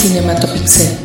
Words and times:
Cinematopixel. 0.00 0.96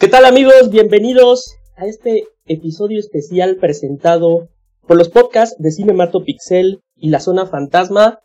¿Qué 0.00 0.08
tal 0.08 0.24
amigos? 0.24 0.68
Bienvenidos 0.68 1.54
a 1.76 1.86
este 1.86 2.24
episodio 2.46 2.98
especial 2.98 3.54
presentado 3.58 4.48
por 4.88 4.96
los 4.96 5.10
podcasts 5.10 5.54
de 5.62 5.70
Cinematopixel 5.70 6.82
y 6.96 7.10
la 7.10 7.20
Zona 7.20 7.46
Fantasma. 7.46 8.18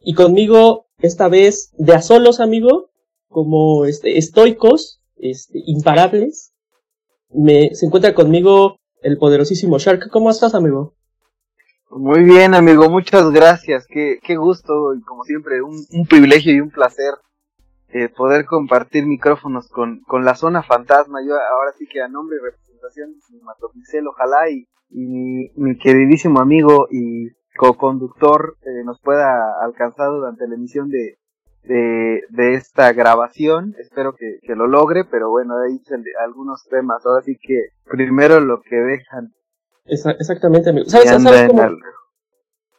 Y 0.00 0.14
conmigo, 0.14 0.86
esta 1.00 1.26
vez, 1.28 1.72
de 1.76 1.94
a 1.94 2.02
solos, 2.02 2.38
amigo, 2.38 2.90
como 3.26 3.84
este, 3.86 4.16
estoicos, 4.16 5.00
este, 5.16 5.60
imparables. 5.66 6.52
Me, 7.30 7.74
se 7.74 7.86
encuentra 7.86 8.14
conmigo 8.14 8.76
el 9.02 9.18
poderosísimo 9.18 9.80
Shark. 9.80 10.08
¿Cómo 10.12 10.30
estás, 10.30 10.54
amigo? 10.54 10.94
Muy 11.90 12.22
bien, 12.22 12.54
amigo, 12.54 12.90
muchas 12.90 13.30
gracias. 13.30 13.86
Qué, 13.88 14.18
qué 14.22 14.36
gusto 14.36 14.94
y 14.94 15.00
como 15.02 15.24
siempre, 15.24 15.62
un, 15.62 15.74
un 15.90 16.06
privilegio 16.06 16.54
y 16.54 16.60
un 16.60 16.70
placer 16.70 17.14
eh, 17.88 18.10
poder 18.10 18.44
compartir 18.44 19.06
micrófonos 19.06 19.68
con, 19.70 20.02
con 20.02 20.24
la 20.24 20.34
zona 20.34 20.62
fantasma. 20.62 21.20
Yo 21.26 21.32
ahora 21.34 21.72
sí 21.78 21.86
que 21.90 22.02
a 22.02 22.08
nombre 22.08 22.36
y 22.36 22.44
representación 22.44 23.14
Cinematopixel, 23.26 24.06
ojalá 24.06 24.50
y, 24.50 24.68
y 24.90 25.06
mi, 25.06 25.50
mi 25.56 25.78
queridísimo 25.78 26.40
amigo 26.40 26.88
y 26.90 27.30
co-conductor 27.56 28.56
eh, 28.62 28.84
nos 28.84 29.00
pueda 29.00 29.62
alcanzar 29.64 30.10
durante 30.10 30.46
la 30.46 30.56
emisión 30.56 30.90
de, 30.90 31.16
de, 31.62 32.22
de 32.28 32.54
esta 32.54 32.92
grabación. 32.92 33.74
Espero 33.78 34.14
que, 34.14 34.40
que 34.42 34.54
lo 34.54 34.66
logre, 34.66 35.04
pero 35.06 35.30
bueno, 35.30 35.54
ahí 35.56 35.80
algunos 36.22 36.66
temas. 36.68 37.04
Ahora 37.06 37.22
sí 37.22 37.38
que 37.40 37.70
primero 37.90 38.40
lo 38.40 38.60
que 38.60 38.76
dejan 38.76 39.32
exactamente, 39.88 40.70
amigo. 40.70 40.88
¿Sabes, 40.88 41.12
cómo, 41.12 41.70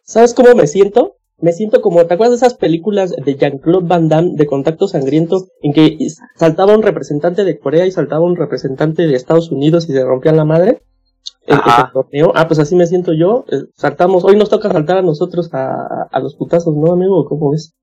¿Sabes 0.03 0.33
cómo 0.33 0.55
me 0.55 0.67
siento? 0.67 1.17
Me 1.41 1.53
siento 1.53 1.81
como, 1.81 2.05
¿te 2.05 2.13
acuerdas 2.13 2.39
de 2.39 2.47
esas 2.47 2.57
películas 2.57 3.11
de 3.11 3.35
Jean-Claude 3.35 3.87
Van 3.87 4.09
Damme 4.09 4.31
de 4.33 4.45
Contacto 4.45 4.87
Sangriento 4.87 5.47
en 5.61 5.73
que 5.73 5.97
saltaba 6.35 6.75
un 6.75 6.83
representante 6.83 7.45
de 7.45 7.57
Corea 7.57 7.85
y 7.85 7.91
saltaba 7.91 8.25
un 8.25 8.35
representante 8.35 9.07
de 9.07 9.15
Estados 9.15 9.51
Unidos 9.51 9.87
y 9.89 9.93
se 9.93 10.03
rompían 10.03 10.35
la 10.35 10.45
madre? 10.45 10.83
El, 11.45 11.59
torneo. 11.93 12.31
Ah, 12.35 12.47
pues 12.47 12.59
así 12.59 12.75
me 12.75 12.87
siento 12.87 13.13
yo. 13.13 13.45
Eh, 13.49 13.63
saltamos, 13.75 14.23
hoy 14.25 14.35
nos 14.35 14.49
toca 14.49 14.69
saltar 14.69 14.97
a 14.97 15.01
nosotros 15.01 15.53
a, 15.53 16.07
a 16.11 16.19
los 16.19 16.35
putazos, 16.35 16.75
¿no, 16.75 16.91
amigo? 16.91 17.25
¿Cómo 17.25 17.51
ves? 17.51 17.73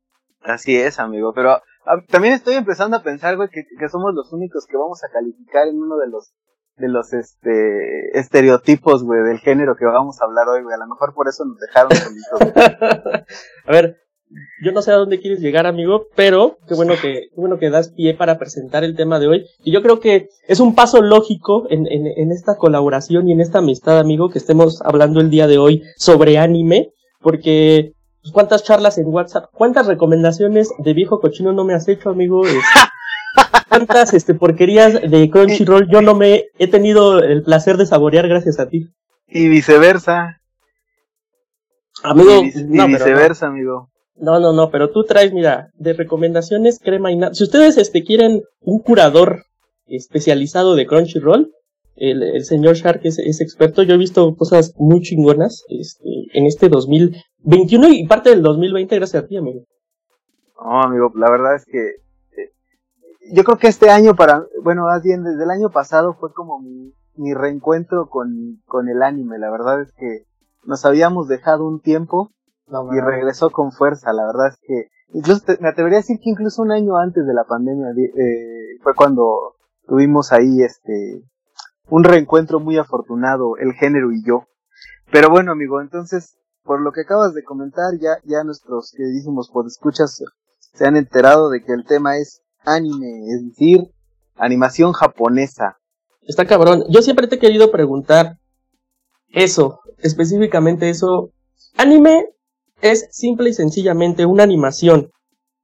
Así 0.43 0.77
es, 0.77 1.01
amigo, 1.01 1.33
pero 1.35 1.61
también 2.09 2.35
estoy 2.35 2.55
empezando 2.55 2.97
a 2.97 3.03
pensar, 3.03 3.37
güey, 3.37 3.49
que, 3.49 3.65
que 3.79 3.89
somos 3.89 4.15
los 4.15 4.33
únicos 4.33 4.67
que 4.67 4.77
vamos 4.77 5.03
a 5.05 5.09
calificar 5.09 5.69
en 5.69 5.81
uno 5.81 5.97
de 5.97 6.09
los 6.09 6.33
de 6.77 6.89
los 6.89 7.13
este 7.13 8.19
estereotipos, 8.19 9.03
güey, 9.03 9.23
del 9.23 9.39
género 9.39 9.77
que 9.77 9.87
vamos 9.87 10.21
a 10.21 10.25
hablar 10.27 10.49
hoy, 10.49 10.63
güey. 10.63 10.75
A 10.75 10.79
lo 10.79 10.87
mejor 10.87 11.15
por 11.15 11.29
eso 11.29 11.45
nos 11.45 11.59
dejaron 11.59 11.91
solitos. 11.93 12.41
a 13.67 13.73
ver, 13.73 13.97
yo 14.63 14.73
no 14.73 14.83
sé 14.83 14.93
a 14.93 14.97
dónde 14.97 15.21
quieres 15.21 15.41
llegar, 15.41 15.67
amigo, 15.67 16.09
pero 16.15 16.59
qué 16.69 16.75
bueno 16.75 16.95
que, 17.01 17.29
qué 17.35 17.41
bueno 17.41 17.59
que 17.59 17.71
das 17.71 17.91
pie 17.91 18.15
para 18.15 18.39
presentar 18.39 18.85
el 18.85 18.95
tema 18.95 19.19
de 19.19 19.29
hoy. 19.29 19.47
Y 19.65 19.73
yo 19.73 19.83
creo 19.83 20.01
que 20.01 20.29
es 20.49 20.61
un 20.61 20.75
paso 20.75 21.01
lógico 21.01 21.67
en, 21.71 21.87
en, 21.87 22.07
en 22.07 22.33
esta 22.33 22.57
colaboración 22.57 23.29
y 23.29 23.33
en 23.33 23.41
esta 23.41 23.59
amistad, 23.59 23.99
amigo, 23.99 24.29
que 24.29 24.39
estemos 24.39 24.83
hablando 24.83 25.21
el 25.21 25.31
día 25.31 25.47
de 25.47 25.59
hoy 25.59 25.83
sobre 25.97 26.39
anime, 26.39 26.93
porque 27.21 27.95
pues, 28.21 28.33
cuántas 28.33 28.65
charlas 28.65 28.99
en 28.99 29.07
WhatsApp, 29.07 29.51
cuántas 29.53 29.87
recomendaciones 29.87 30.71
de 30.79 30.93
viejo 30.93 31.21
cochino 31.21 31.53
no 31.53 31.65
me 31.65 31.75
has 31.75 31.89
hecho, 31.89 32.11
amigo. 32.11 32.43
tantas 33.69 34.15
este, 34.15 34.35
porquerías 34.35 34.95
de 34.95 35.31
Crunchyroll 35.31 35.89
yo 35.91 36.01
no 36.01 36.15
me 36.15 36.45
he 36.59 36.69
tenido 36.69 37.19
el 37.19 37.43
placer 37.43 37.77
de 37.77 37.87
saborear 37.87 38.29
gracias 38.29 38.59
a 38.59 38.69
ti. 38.69 38.89
Y 39.29 39.49
viceversa. 39.49 40.41
Amigo, 42.03 42.43
y, 42.43 42.53
viceversa, 42.87 43.47
amigo. 43.47 43.91
No, 44.17 44.41
no, 44.41 44.53
no, 44.53 44.71
pero 44.71 44.91
tú 44.91 45.05
traes, 45.05 45.33
mira, 45.33 45.69
de 45.75 45.93
recomendaciones 45.93 46.79
crema 46.79 47.13
y 47.13 47.17
nada. 47.17 47.35
Si 47.35 47.45
ustedes 47.45 47.77
este, 47.77 48.03
quieren 48.03 48.43
un 48.61 48.81
curador 48.81 49.45
especializado 49.87 50.75
de 50.75 50.87
Crunchyroll, 50.87 51.51
el, 51.97 52.23
el 52.23 52.45
señor 52.45 52.77
Shark 52.77 53.01
es, 53.05 53.19
es, 53.19 53.41
experto. 53.41 53.83
Yo 53.83 53.95
he 53.95 53.99
visto 53.99 54.35
cosas 54.37 54.75
muy 54.77 55.01
chingonas 55.01 55.65
este, 55.69 56.09
en 56.33 56.47
este 56.47 56.69
2021 56.69 57.89
y 57.89 58.07
parte 58.07 58.31
del 58.31 58.43
2020 58.43 58.97
gracias 58.97 59.25
a 59.25 59.27
ti, 59.27 59.37
amigo. 59.37 59.61
No, 60.63 60.83
amigo, 60.83 61.11
la 61.15 61.31
verdad 61.31 61.55
es 61.57 61.65
que 61.65 62.06
yo 63.33 63.45
creo 63.45 63.59
que 63.59 63.69
este 63.69 63.91
año 63.91 64.15
para, 64.15 64.47
bueno, 64.63 64.85
más 64.85 65.03
bien 65.03 65.23
desde 65.23 65.45
el 65.45 65.51
año 65.51 65.71
pasado 65.71 66.15
fue 66.15 66.33
como 66.33 66.61
mi, 66.61 66.95
mi 67.17 67.35
reencuentro 67.35 68.09
con, 68.09 68.63
con 68.67 68.89
el 68.89 69.03
anime. 69.03 69.39
La 69.39 69.51
verdad 69.51 69.81
es 69.83 69.93
que 69.93 70.27
nos 70.65 70.85
habíamos 70.85 71.29
dejado 71.29 71.67
un 71.67 71.81
tiempo 71.81 72.33
y 72.69 73.01
regresó 73.01 73.51
con 73.51 73.73
fuerza. 73.73 74.13
La 74.13 74.27
verdad 74.27 74.49
es 74.49 74.59
que, 74.61 74.91
incluso 75.13 75.45
me 75.61 75.69
atrevería 75.69 75.99
a 75.99 76.03
decir 76.03 76.19
que 76.21 76.31
incluso 76.31 76.63
un 76.63 76.73
año 76.73 76.97
antes 76.97 77.27
de 77.27 77.35
la 77.35 77.45
pandemia 77.45 77.91
eh, 77.91 78.79
fue 78.83 78.95
cuando 78.95 79.55
tuvimos 79.87 80.33
ahí 80.33 80.63
este, 80.63 81.23
un 81.89 82.05
reencuentro 82.05 82.61
muy 82.61 82.79
afortunado, 82.79 83.57
el 83.59 83.73
género 83.75 84.13
y 84.13 84.25
yo. 84.27 84.45
Pero 85.11 85.31
bueno, 85.31 85.53
amigo, 85.53 85.81
entonces, 85.81 86.37
por 86.65 86.81
lo 86.81 86.93
que 86.93 87.03
acabas 87.03 87.35
de 87.35 87.45
comentar, 87.45 87.95
ya, 88.01 88.19
ya 88.25 88.43
nuestros 88.43 88.93
queridísimos 88.97 89.51
podescuchas 89.51 90.23
se 90.73 90.87
han 90.87 90.97
enterado 90.97 91.49
de 91.51 91.63
que 91.63 91.73
el 91.73 91.85
tema 91.85 92.19
es 92.19 92.43
anime, 92.67 93.25
es 93.29 93.47
decir, 93.47 93.91
animación 94.37 94.93
japonesa. 94.93 95.79
Está 96.23 96.45
cabrón. 96.45 96.85
Yo 96.91 97.01
siempre 97.03 97.27
te 97.27 97.37
he 97.37 97.39
querido 97.39 97.71
preguntar 97.71 98.39
eso, 99.29 99.81
específicamente 99.99 100.91
eso. 100.91 101.31
Anime 101.77 102.27
es 102.83 103.09
simple 103.11 103.51
y 103.51 103.55
sencillamente 103.55 104.27
una 104.27 104.43
animación 104.43 105.11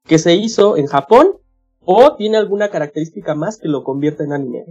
que 0.05 0.19
se 0.19 0.35
hizo 0.35 0.77
en 0.77 0.87
Japón 0.87 1.33
o 1.81 2.15
tiene 2.17 2.37
alguna 2.37 2.71
característica 2.71 3.35
más 3.35 3.59
que 3.59 3.69
lo 3.69 3.83
convierta 3.83 4.25
en 4.25 4.33
anime. 4.33 4.65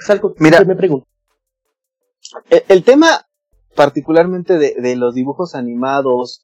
Es 0.00 0.10
algo 0.10 0.34
que 0.34 0.42
me 0.42 0.76
pregunto. 0.76 1.06
El, 2.68 2.84
tema 2.84 3.26
particularmente 3.76 4.58
de, 4.58 4.74
de, 4.80 4.96
los 4.96 5.14
dibujos 5.14 5.54
animados, 5.54 6.42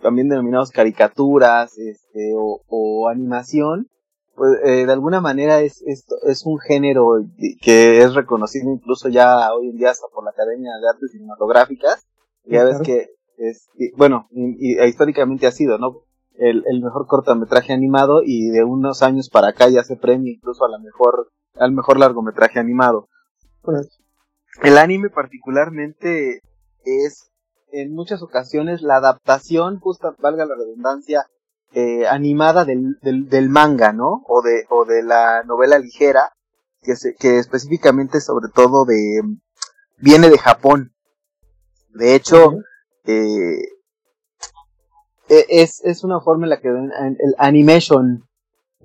también 0.00 0.28
denominados 0.28 0.70
caricaturas 0.70 1.78
este, 1.78 2.32
o, 2.34 2.62
o 2.66 3.08
animación, 3.08 3.88
pues 4.34 4.58
eh, 4.64 4.86
de 4.86 4.92
alguna 4.92 5.20
manera 5.20 5.60
es, 5.60 5.82
es, 5.86 6.04
es, 6.26 6.44
un 6.44 6.58
género 6.58 7.24
que 7.62 8.02
es 8.02 8.14
reconocido 8.14 8.72
incluso 8.72 9.08
ya 9.08 9.52
hoy 9.54 9.70
en 9.70 9.76
día 9.76 9.90
hasta 9.90 10.08
por 10.12 10.24
la 10.24 10.30
Academia 10.30 10.72
de 10.80 10.88
Artes 10.88 11.12
Cinematográficas. 11.12 12.06
Ya 12.44 12.64
ves 12.64 12.80
que 12.82 13.10
es, 13.38 13.68
bueno, 13.96 14.28
y, 14.30 14.76
e 14.76 14.88
históricamente 14.88 15.46
ha 15.46 15.52
sido, 15.52 15.78
¿no? 15.78 16.02
El, 16.36 16.64
el, 16.66 16.82
mejor 16.82 17.06
cortometraje 17.06 17.72
animado 17.72 18.22
y 18.24 18.50
de 18.50 18.64
unos 18.64 19.02
años 19.02 19.30
para 19.30 19.48
acá 19.48 19.68
ya 19.68 19.84
se 19.84 19.96
premia 19.96 20.32
incluso 20.32 20.64
a 20.64 20.68
la 20.68 20.78
mejor, 20.78 21.30
al 21.54 21.72
mejor 21.72 21.98
largometraje 21.98 22.58
animado. 22.58 23.08
El 24.62 24.78
anime 24.78 25.10
particularmente 25.10 26.40
es 26.84 27.30
en 27.70 27.94
muchas 27.94 28.22
ocasiones 28.22 28.82
la 28.82 28.96
adaptación, 28.96 29.78
justa, 29.80 30.14
valga 30.18 30.44
la 30.44 30.54
redundancia, 30.54 31.26
eh, 31.74 32.06
animada 32.06 32.64
del, 32.64 32.98
del, 33.02 33.28
del, 33.28 33.48
manga, 33.48 33.92
¿no? 33.92 34.22
O 34.28 34.42
de, 34.42 34.64
o 34.70 34.84
de 34.84 35.02
la 35.02 35.42
novela 35.42 35.78
ligera, 35.78 36.32
que, 36.80 36.94
se, 36.94 37.14
que 37.16 37.38
específicamente 37.38 38.20
sobre 38.20 38.48
todo 38.54 38.84
de, 38.84 39.22
viene 39.98 40.30
de 40.30 40.38
Japón. 40.38 40.92
De 41.90 42.14
hecho, 42.14 42.52
eh, 43.06 43.58
e, 45.28 45.46
es, 45.48 45.84
es 45.84 46.04
una 46.04 46.20
forma 46.20 46.46
en 46.46 46.50
la 46.50 46.60
que 46.60 46.68
el 46.68 47.34
animation 47.38 48.24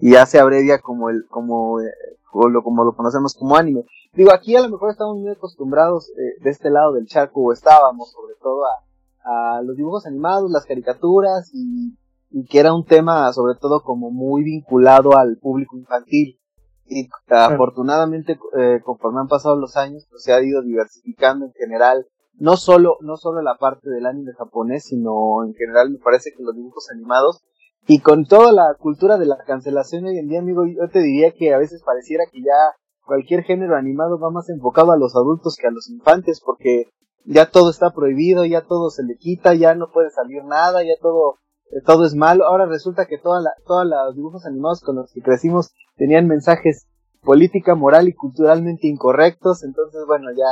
ya 0.01 0.25
se 0.25 0.39
abrevia 0.39 0.79
como 0.79 1.11
el, 1.11 1.27
como, 1.27 1.81
eh, 1.81 1.91
lo, 2.33 2.63
como 2.63 2.83
lo 2.83 2.95
conocemos 2.95 3.35
como 3.35 3.55
anime. 3.55 3.85
Digo, 4.13 4.33
aquí 4.33 4.55
a 4.55 4.61
lo 4.61 4.69
mejor 4.69 4.89
estamos 4.89 5.17
muy 5.17 5.29
acostumbrados 5.29 6.09
eh, 6.09 6.41
de 6.41 6.49
este 6.49 6.71
lado 6.71 6.93
del 6.93 7.05
charco, 7.05 7.41
o 7.41 7.53
estábamos 7.53 8.11
sobre 8.11 8.33
todo 8.41 8.63
a, 8.65 9.57
a 9.57 9.61
los 9.61 9.77
dibujos 9.77 10.07
animados, 10.07 10.49
las 10.49 10.65
caricaturas 10.65 11.51
y 11.53 11.98
y 12.31 12.45
que 12.45 12.59
era 12.59 12.73
un 12.73 12.85
tema 12.85 13.31
sobre 13.33 13.55
todo 13.59 13.81
como 13.81 14.11
muy 14.11 14.43
vinculado 14.43 15.17
al 15.17 15.37
público 15.37 15.77
infantil. 15.77 16.39
Y 16.85 17.07
afortunadamente 17.29 18.39
eh, 18.57 18.79
conforme 18.83 19.21
han 19.21 19.27
pasado 19.27 19.55
los 19.55 19.77
años 19.77 20.07
pues 20.09 20.23
se 20.23 20.33
ha 20.33 20.41
ido 20.41 20.63
diversificando 20.63 21.45
en 21.45 21.53
general 21.53 22.07
no 22.33 22.57
solo 22.57 22.97
no 23.01 23.15
solo 23.15 23.43
la 23.43 23.57
parte 23.57 23.89
del 23.89 24.07
anime 24.07 24.31
japonés 24.33 24.85
sino 24.85 25.45
en 25.45 25.53
general 25.53 25.91
me 25.91 25.99
parece 25.99 26.31
que 26.35 26.43
los 26.43 26.55
dibujos 26.55 26.89
animados. 26.91 27.43
Y 27.87 27.99
con 27.99 28.25
toda 28.25 28.51
la 28.51 28.75
cultura 28.77 29.17
de 29.17 29.25
la 29.25 29.37
cancelación 29.45 30.05
hoy 30.05 30.17
en 30.17 30.27
día 30.27 30.39
amigo 30.39 30.63
yo 30.65 30.89
te 30.91 30.99
diría 30.99 31.31
que 31.31 31.53
a 31.53 31.57
veces 31.57 31.81
pareciera 31.83 32.25
que 32.31 32.41
ya 32.41 32.75
cualquier 33.05 33.43
género 33.43 33.75
animado 33.75 34.19
va 34.19 34.29
más 34.29 34.49
enfocado 34.49 34.91
a 34.91 34.97
los 34.97 35.15
adultos 35.15 35.57
que 35.59 35.67
a 35.67 35.71
los 35.71 35.89
infantes 35.89 36.41
porque 36.43 36.85
ya 37.25 37.49
todo 37.49 37.69
está 37.69 37.91
prohibido 37.91 38.45
ya 38.45 38.61
todo 38.61 38.89
se 38.89 39.03
le 39.03 39.15
quita 39.15 39.53
ya 39.53 39.75
no 39.75 39.91
puede 39.91 40.09
salir 40.09 40.43
nada 40.43 40.83
ya 40.83 40.93
todo 41.01 41.39
todo 41.85 42.05
es 42.05 42.15
malo. 42.15 42.45
Ahora 42.45 42.65
resulta 42.65 43.05
que 43.05 43.17
toda 43.17 43.41
la, 43.41 43.51
todos 43.65 43.85
los 43.85 44.15
dibujos 44.15 44.45
animados 44.45 44.81
con 44.81 44.95
los 44.95 45.11
que 45.11 45.21
crecimos 45.21 45.71
tenían 45.97 46.27
mensajes 46.27 46.87
política, 47.21 47.75
moral 47.75 48.07
y 48.07 48.13
culturalmente 48.13 48.87
incorrectos. 48.87 49.63
Entonces, 49.63 50.01
bueno, 50.07 50.29
ya 50.31 50.45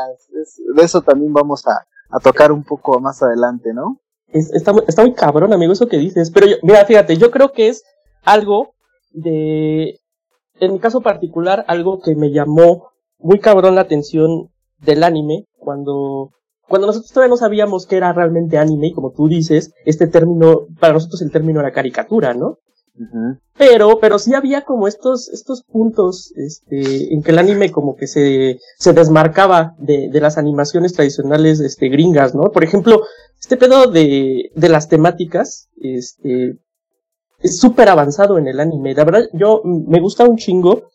de 0.76 0.84
eso 0.84 1.02
también 1.02 1.34
vamos 1.34 1.66
a, 1.68 1.86
tocar 2.24 2.52
un 2.52 2.64
poco 2.64 3.00
más 3.00 3.22
adelante, 3.22 3.74
¿no? 3.74 4.00
está, 4.32 4.74
está, 4.88 5.02
muy 5.02 5.14
cabrón, 5.14 5.54
amigo, 5.54 5.74
eso 5.74 5.88
que 5.88 5.98
dices. 5.98 6.32
Pero 6.32 6.48
mira, 6.64 6.86
fíjate, 6.86 7.18
yo 7.18 7.32
creo 7.32 7.52
que 7.52 7.68
es 7.70 7.84
algo 8.24 8.76
de, 9.12 10.00
en 10.60 10.74
mi 10.74 10.80
caso 10.80 11.02
particular, 11.02 11.66
algo 11.68 12.00
que 12.00 12.16
me 12.16 12.32
llamó 12.32 12.92
muy 13.20 13.40
cabrón 13.40 13.76
la 13.76 13.82
atención 13.82 14.50
del 14.80 15.04
anime 15.04 15.48
cuando 15.58 16.32
cuando 16.68 16.88
nosotros 16.88 17.12
todavía 17.12 17.30
no 17.30 17.38
sabíamos 17.38 17.86
qué 17.86 17.98
era 17.98 18.14
realmente 18.14 18.58
anime, 18.58 18.88
y 18.88 18.94
como 18.94 19.12
tú 19.12 19.28
dices, 19.28 19.74
este 19.86 20.08
término, 20.08 20.68
para 20.80 20.94
nosotros 20.94 21.22
el 21.22 21.32
término 21.32 21.60
era 21.60 21.72
caricatura, 21.72 22.34
¿no? 22.34 22.58
Pero, 23.58 24.00
pero 24.00 24.18
sí 24.18 24.34
había 24.34 24.64
como 24.64 24.88
estos, 24.88 25.30
estos 25.30 25.64
puntos, 25.64 26.34
este, 26.36 27.14
en 27.14 27.22
que 27.22 27.32
el 27.32 27.38
anime 27.38 27.72
como 27.72 27.96
que 27.96 28.08
se, 28.08 28.60
se 28.78 28.94
desmarcaba 28.94 29.76
de, 29.78 30.10
de 30.10 30.20
las 30.20 30.38
animaciones 30.38 30.94
tradicionales, 30.94 31.60
este, 31.60 31.90
gringas, 31.90 32.34
¿no? 32.34 32.52
Por 32.52 32.64
ejemplo, 32.64 33.04
este 33.40 33.56
pedo 33.56 33.86
de, 33.88 34.50
de 34.56 34.70
las 34.70 34.88
temáticas, 34.88 35.70
este, 35.80 36.58
es 37.40 37.60
súper 37.60 37.90
avanzado 37.90 38.38
en 38.40 38.48
el 38.48 38.60
anime. 38.60 38.96
La 38.96 39.06
verdad, 39.06 39.26
yo 39.34 39.62
me 39.64 40.00
gusta 40.00 40.28
un 40.28 40.38
chingo 40.38 40.90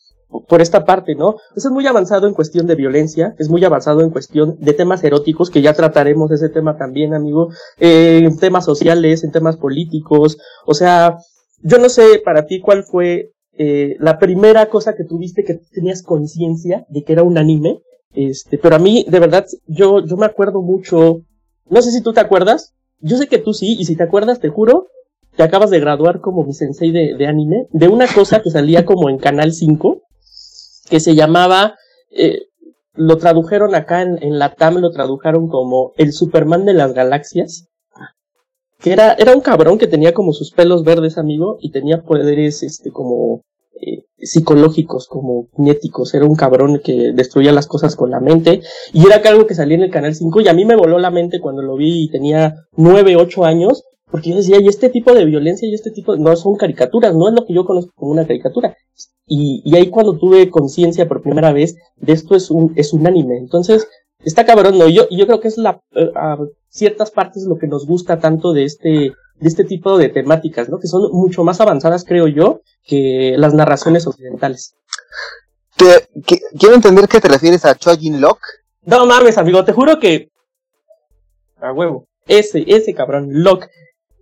por 0.48 0.60
esta 0.60 0.84
parte, 0.84 1.14
¿no? 1.14 1.36
Pues 1.54 1.64
es 1.64 1.70
muy 1.70 1.86
avanzado 1.86 2.26
en 2.26 2.34
cuestión 2.34 2.66
de 2.66 2.74
violencia, 2.74 3.34
es 3.38 3.48
muy 3.48 3.64
avanzado 3.64 4.00
en 4.00 4.10
cuestión 4.10 4.56
de 4.58 4.72
temas 4.72 5.04
eróticos, 5.04 5.50
que 5.50 5.62
ya 5.62 5.74
trataremos 5.74 6.30
ese 6.30 6.48
tema 6.48 6.76
también, 6.76 7.14
amigo, 7.14 7.48
eh, 7.78 8.20
en 8.24 8.38
temas 8.38 8.64
sociales, 8.64 9.24
en 9.24 9.32
temas 9.32 9.56
políticos, 9.56 10.38
o 10.66 10.74
sea, 10.74 11.18
yo 11.62 11.78
no 11.78 11.88
sé 11.88 12.20
para 12.24 12.46
ti 12.46 12.60
cuál 12.60 12.84
fue 12.84 13.32
eh, 13.52 13.96
la 14.00 14.18
primera 14.18 14.68
cosa 14.68 14.94
que 14.94 15.04
tuviste 15.04 15.44
que 15.44 15.60
tenías 15.72 16.02
conciencia 16.02 16.86
de 16.88 17.04
que 17.04 17.12
era 17.12 17.22
un 17.22 17.38
anime, 17.38 17.80
este, 18.14 18.58
pero 18.58 18.76
a 18.76 18.78
mí, 18.78 19.06
de 19.08 19.20
verdad, 19.20 19.46
yo, 19.66 20.04
yo 20.04 20.16
me 20.16 20.26
acuerdo 20.26 20.62
mucho, 20.62 21.22
no 21.68 21.82
sé 21.82 21.90
si 21.90 22.02
tú 22.02 22.12
te 22.12 22.20
acuerdas, 22.20 22.74
yo 23.00 23.16
sé 23.16 23.26
que 23.26 23.38
tú 23.38 23.52
sí, 23.52 23.76
y 23.78 23.84
si 23.84 23.96
te 23.96 24.02
acuerdas, 24.02 24.40
te 24.40 24.48
juro, 24.48 24.88
te 25.36 25.42
acabas 25.42 25.70
de 25.70 25.80
graduar 25.80 26.20
como 26.20 26.44
mi 26.44 26.52
sensei 26.52 26.92
de, 26.92 27.14
de 27.16 27.26
anime, 27.26 27.66
de 27.70 27.88
una 27.88 28.06
cosa 28.06 28.42
que 28.42 28.50
salía 28.50 28.84
como 28.84 29.08
en 29.08 29.18
Canal 29.18 29.52
5, 29.52 30.02
que 30.92 31.00
se 31.00 31.14
llamaba, 31.14 31.76
eh, 32.10 32.48
lo 32.92 33.16
tradujeron 33.16 33.74
acá 33.74 34.02
en, 34.02 34.22
en 34.22 34.38
la 34.38 34.54
TAM, 34.54 34.76
lo 34.76 34.90
tradujeron 34.90 35.48
como 35.48 35.94
el 35.96 36.12
Superman 36.12 36.66
de 36.66 36.74
las 36.74 36.92
galaxias, 36.92 37.68
que 38.78 38.92
era, 38.92 39.14
era 39.14 39.34
un 39.34 39.40
cabrón 39.40 39.78
que 39.78 39.86
tenía 39.86 40.12
como 40.12 40.34
sus 40.34 40.50
pelos 40.50 40.84
verdes, 40.84 41.16
amigo, 41.16 41.56
y 41.62 41.72
tenía 41.72 42.02
poderes, 42.02 42.62
este, 42.62 42.90
como, 42.90 43.40
eh, 43.80 44.04
psicológicos, 44.18 45.08
como 45.08 45.46
kinéticos, 45.56 46.12
era 46.12 46.26
un 46.26 46.36
cabrón 46.36 46.82
que 46.84 47.12
destruía 47.14 47.52
las 47.52 47.66
cosas 47.66 47.96
con 47.96 48.10
la 48.10 48.20
mente, 48.20 48.60
y 48.92 49.06
era 49.06 49.16
algo 49.30 49.46
que 49.46 49.54
salía 49.54 49.78
en 49.78 49.84
el 49.84 49.90
Canal 49.90 50.14
5, 50.14 50.42
y 50.42 50.48
a 50.48 50.52
mí 50.52 50.66
me 50.66 50.76
voló 50.76 50.98
la 50.98 51.10
mente 51.10 51.40
cuando 51.40 51.62
lo 51.62 51.76
vi 51.76 52.04
y 52.04 52.10
tenía 52.10 52.66
nueve, 52.76 53.16
ocho 53.16 53.46
años, 53.46 53.84
porque 54.12 54.30
yo 54.30 54.36
decía, 54.36 54.60
y 54.60 54.68
este 54.68 54.90
tipo 54.90 55.14
de 55.14 55.24
violencia 55.24 55.66
y 55.66 55.74
este 55.74 55.90
tipo, 55.90 56.14
no 56.16 56.36
son 56.36 56.56
caricaturas, 56.56 57.14
no 57.14 57.28
es 57.28 57.34
lo 57.34 57.46
que 57.46 57.54
yo 57.54 57.64
conozco 57.64 57.92
como 57.96 58.12
una 58.12 58.26
caricatura. 58.26 58.76
Y, 59.26 59.62
y 59.64 59.74
ahí 59.74 59.88
cuando 59.88 60.18
tuve 60.18 60.50
conciencia 60.50 61.08
por 61.08 61.22
primera 61.22 61.50
vez 61.50 61.76
de 61.96 62.12
esto 62.12 62.36
es 62.36 62.50
un, 62.50 62.74
es 62.76 62.92
un 62.92 63.06
anime. 63.06 63.38
Entonces, 63.38 63.88
está 64.22 64.44
cabrón, 64.44 64.78
¿no? 64.78 64.86
Y 64.86 64.92
yo, 64.92 65.08
yo 65.10 65.26
creo 65.26 65.40
que 65.40 65.48
es 65.48 65.56
la, 65.56 65.80
eh, 65.94 66.10
a 66.14 66.36
ciertas 66.68 67.10
partes 67.10 67.44
lo 67.44 67.56
que 67.56 67.66
nos 67.66 67.86
gusta 67.86 68.18
tanto 68.18 68.52
de 68.52 68.64
este, 68.64 68.88
de 68.88 69.48
este 69.48 69.64
tipo 69.64 69.96
de 69.96 70.10
temáticas, 70.10 70.68
¿no? 70.68 70.78
Que 70.78 70.88
son 70.88 71.10
mucho 71.12 71.42
más 71.42 71.62
avanzadas, 71.62 72.04
creo 72.04 72.28
yo, 72.28 72.60
que 72.84 73.34
las 73.38 73.54
narraciones 73.54 74.06
occidentales. 74.06 74.74
Te, 75.74 76.06
que, 76.26 76.38
quiero 76.58 76.74
entender 76.74 77.08
que 77.08 77.20
te 77.20 77.28
refieres 77.28 77.64
a 77.64 77.74
Chojin 77.74 78.20
Locke. 78.20 78.44
No 78.82 79.06
mames, 79.06 79.38
amigo, 79.38 79.64
te 79.64 79.72
juro 79.72 79.98
que. 79.98 80.28
A 81.56 81.72
huevo. 81.72 82.08
Ese, 82.26 82.62
ese 82.66 82.92
cabrón, 82.92 83.28
Locke. 83.30 83.70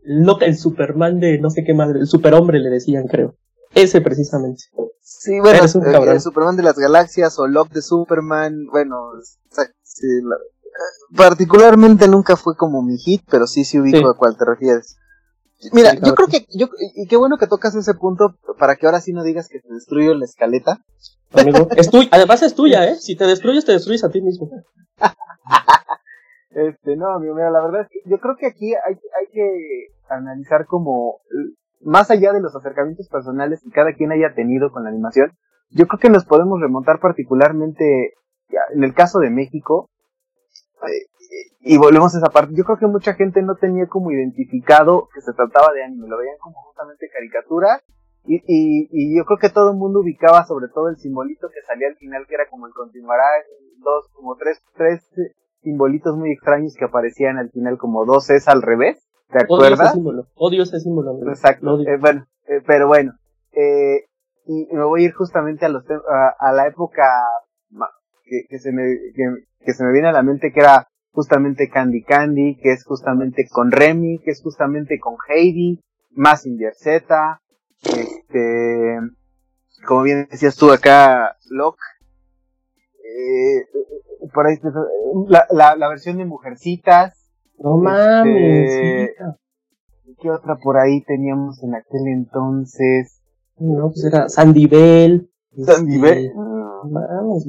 Locke, 0.02 0.46
el 0.46 0.56
Superman 0.56 1.20
de 1.20 1.38
no 1.38 1.50
sé 1.50 1.64
qué 1.64 1.74
madre, 1.74 2.00
el 2.00 2.06
superhombre 2.06 2.58
le 2.58 2.70
decían, 2.70 3.06
creo. 3.06 3.36
Ese 3.74 4.00
precisamente. 4.00 4.64
Sí, 5.00 5.38
bueno, 5.40 5.60
un 5.74 5.86
el, 5.86 6.08
el, 6.08 6.20
Superman 6.20 6.56
de 6.56 6.62
las 6.62 6.76
galaxias 6.76 7.38
o 7.38 7.46
Locke 7.46 7.74
de 7.74 7.82
Superman, 7.82 8.66
bueno, 8.70 8.96
sí, 9.82 10.06
la, 10.22 10.36
particularmente 11.16 12.08
nunca 12.08 12.36
fue 12.36 12.56
como 12.56 12.82
mi 12.82 12.96
hit, 12.98 13.22
pero 13.30 13.46
sí, 13.46 13.64
sí 13.64 13.78
ubico 13.78 13.98
sí. 13.98 14.04
a 14.04 14.16
cuál 14.16 14.36
te 14.36 14.44
refieres. 14.44 14.96
Mira, 15.72 15.90
sí, 15.90 15.98
yo 16.02 16.14
creo 16.14 16.28
que, 16.28 16.46
yo, 16.54 16.68
y 16.94 17.06
qué 17.06 17.16
bueno 17.16 17.36
que 17.36 17.46
tocas 17.46 17.74
ese 17.74 17.94
punto 17.94 18.36
para 18.58 18.76
que 18.76 18.86
ahora 18.86 19.00
sí 19.00 19.12
no 19.12 19.22
digas 19.22 19.48
que 19.48 19.60
te 19.60 19.72
destruyo 19.72 20.14
la 20.14 20.24
escaleta. 20.24 20.82
Amigo, 21.32 21.68
es 21.76 21.90
tuya, 21.90 22.08
además 22.12 22.42
es 22.42 22.54
tuya, 22.54 22.84
eh. 22.88 22.96
Si 22.96 23.16
te 23.16 23.26
destruyes, 23.26 23.64
te 23.64 23.72
destruyes 23.72 24.04
a 24.04 24.08
ti 24.08 24.20
mismo. 24.22 24.50
este, 26.50 26.96
no, 26.96 27.10
amigo, 27.10 27.34
mira, 27.34 27.50
la 27.50 27.62
verdad 27.62 27.82
es 27.82 27.88
que 27.88 28.10
yo 28.10 28.18
creo 28.18 28.36
que 28.36 28.46
aquí 28.46 28.74
hay, 28.74 28.94
hay 28.94 29.26
que 29.32 29.88
analizar 30.08 30.66
como, 30.66 31.20
más 31.80 32.10
allá 32.10 32.32
de 32.32 32.40
los 32.40 32.54
acercamientos 32.56 33.08
personales 33.08 33.62
que 33.62 33.70
cada 33.70 33.92
quien 33.92 34.12
haya 34.12 34.34
tenido 34.34 34.70
con 34.72 34.84
la 34.84 34.90
animación, 34.90 35.32
yo 35.70 35.86
creo 35.86 36.00
que 36.00 36.10
nos 36.10 36.24
podemos 36.24 36.60
remontar 36.60 36.98
particularmente, 37.00 38.14
en 38.74 38.82
el 38.82 38.94
caso 38.94 39.20
de 39.20 39.30
México, 39.30 39.90
y 41.60 41.78
volvemos 41.78 42.14
a 42.14 42.18
esa 42.18 42.30
parte, 42.32 42.54
yo 42.56 42.64
creo 42.64 42.78
que 42.78 42.86
mucha 42.86 43.14
gente 43.14 43.42
no 43.42 43.54
tenía 43.54 43.86
como 43.86 44.10
identificado 44.10 45.08
que 45.14 45.20
se 45.20 45.32
trataba 45.32 45.72
de 45.72 45.84
anime, 45.84 46.08
lo 46.08 46.18
veían 46.18 46.38
como 46.40 46.60
justamente 46.62 47.08
caricatura, 47.12 47.80
y, 48.24 48.36
y, 48.46 48.88
y 48.90 49.16
yo 49.16 49.24
creo 49.24 49.38
que 49.38 49.50
todo 49.50 49.70
el 49.70 49.76
mundo 49.76 50.00
ubicaba 50.00 50.44
sobre 50.44 50.68
todo 50.68 50.88
el 50.88 50.96
simbolito 50.96 51.48
que 51.48 51.62
salía 51.66 51.88
al 51.88 51.96
final, 51.96 52.26
que 52.26 52.34
era 52.34 52.48
como 52.50 52.66
el 52.66 52.72
continuará, 52.74 53.24
dos, 53.78 54.08
como 54.12 54.34
tres, 54.36 54.60
tres 54.74 55.08
simbolitos 55.62 56.16
muy 56.16 56.32
extraños 56.32 56.74
que 56.74 56.84
aparecían 56.84 57.38
al 57.38 57.50
final 57.50 57.78
como 57.78 58.04
dos 58.04 58.30
es 58.30 58.48
al 58.48 58.62
revés, 58.62 59.06
¿te 59.30 59.42
acuerdas? 59.42 59.78
Odio 59.78 59.84
ese 59.84 59.94
símbolo, 59.94 60.26
odio 60.34 60.62
ese 60.62 60.80
símbolo. 60.80 61.10
Amigo. 61.10 61.30
Exacto, 61.30 61.80
eh, 61.80 61.96
bueno, 61.98 62.26
eh, 62.46 62.62
pero 62.66 62.88
bueno, 62.88 63.12
eh, 63.52 64.06
y 64.46 64.68
me 64.72 64.84
voy 64.84 65.02
a 65.02 65.06
ir 65.06 65.12
justamente 65.12 65.66
a 65.66 65.68
los 65.68 65.84
a, 65.90 66.34
a 66.38 66.52
la 66.52 66.66
época 66.66 67.04
que, 68.24 68.42
que 68.48 68.58
se 68.58 68.72
me 68.72 68.82
que, 69.14 69.24
que 69.64 69.72
se 69.72 69.84
me 69.84 69.92
viene 69.92 70.08
a 70.08 70.12
la 70.12 70.22
mente 70.22 70.52
que 70.52 70.60
era 70.60 70.88
justamente 71.12 71.68
Candy 71.68 72.02
Candy, 72.02 72.56
que 72.56 72.72
es 72.72 72.84
justamente 72.84 73.46
con 73.50 73.70
Remy, 73.70 74.20
que 74.24 74.30
es 74.30 74.42
justamente 74.42 74.98
con 74.98 75.16
Heidi, 75.28 75.80
Massinger 76.12 76.74
Z, 76.74 77.40
este, 77.82 78.98
como 79.86 80.02
bien 80.02 80.28
decías 80.30 80.56
tú 80.56 80.70
acá, 80.70 81.36
Locke, 81.50 81.82
eh, 83.10 83.66
por 84.32 84.46
ahí, 84.46 84.56
la, 85.28 85.46
la, 85.50 85.76
la, 85.76 85.88
versión 85.88 86.18
de 86.18 86.24
Mujercitas. 86.24 87.30
No 87.58 87.76
mames. 87.76 88.70
Este, 88.70 89.14
¿Qué 90.20 90.30
otra 90.30 90.56
por 90.62 90.78
ahí 90.78 91.02
teníamos 91.02 91.62
en 91.62 91.74
aquel 91.74 92.06
entonces? 92.06 93.20
No, 93.58 93.88
pues 93.88 94.04
era 94.04 94.28
Sandy 94.28 94.66
Bell. 94.66 95.30
Sandy 95.64 95.96
este. 95.96 96.34
No 96.34 96.84
mames. 96.84 97.46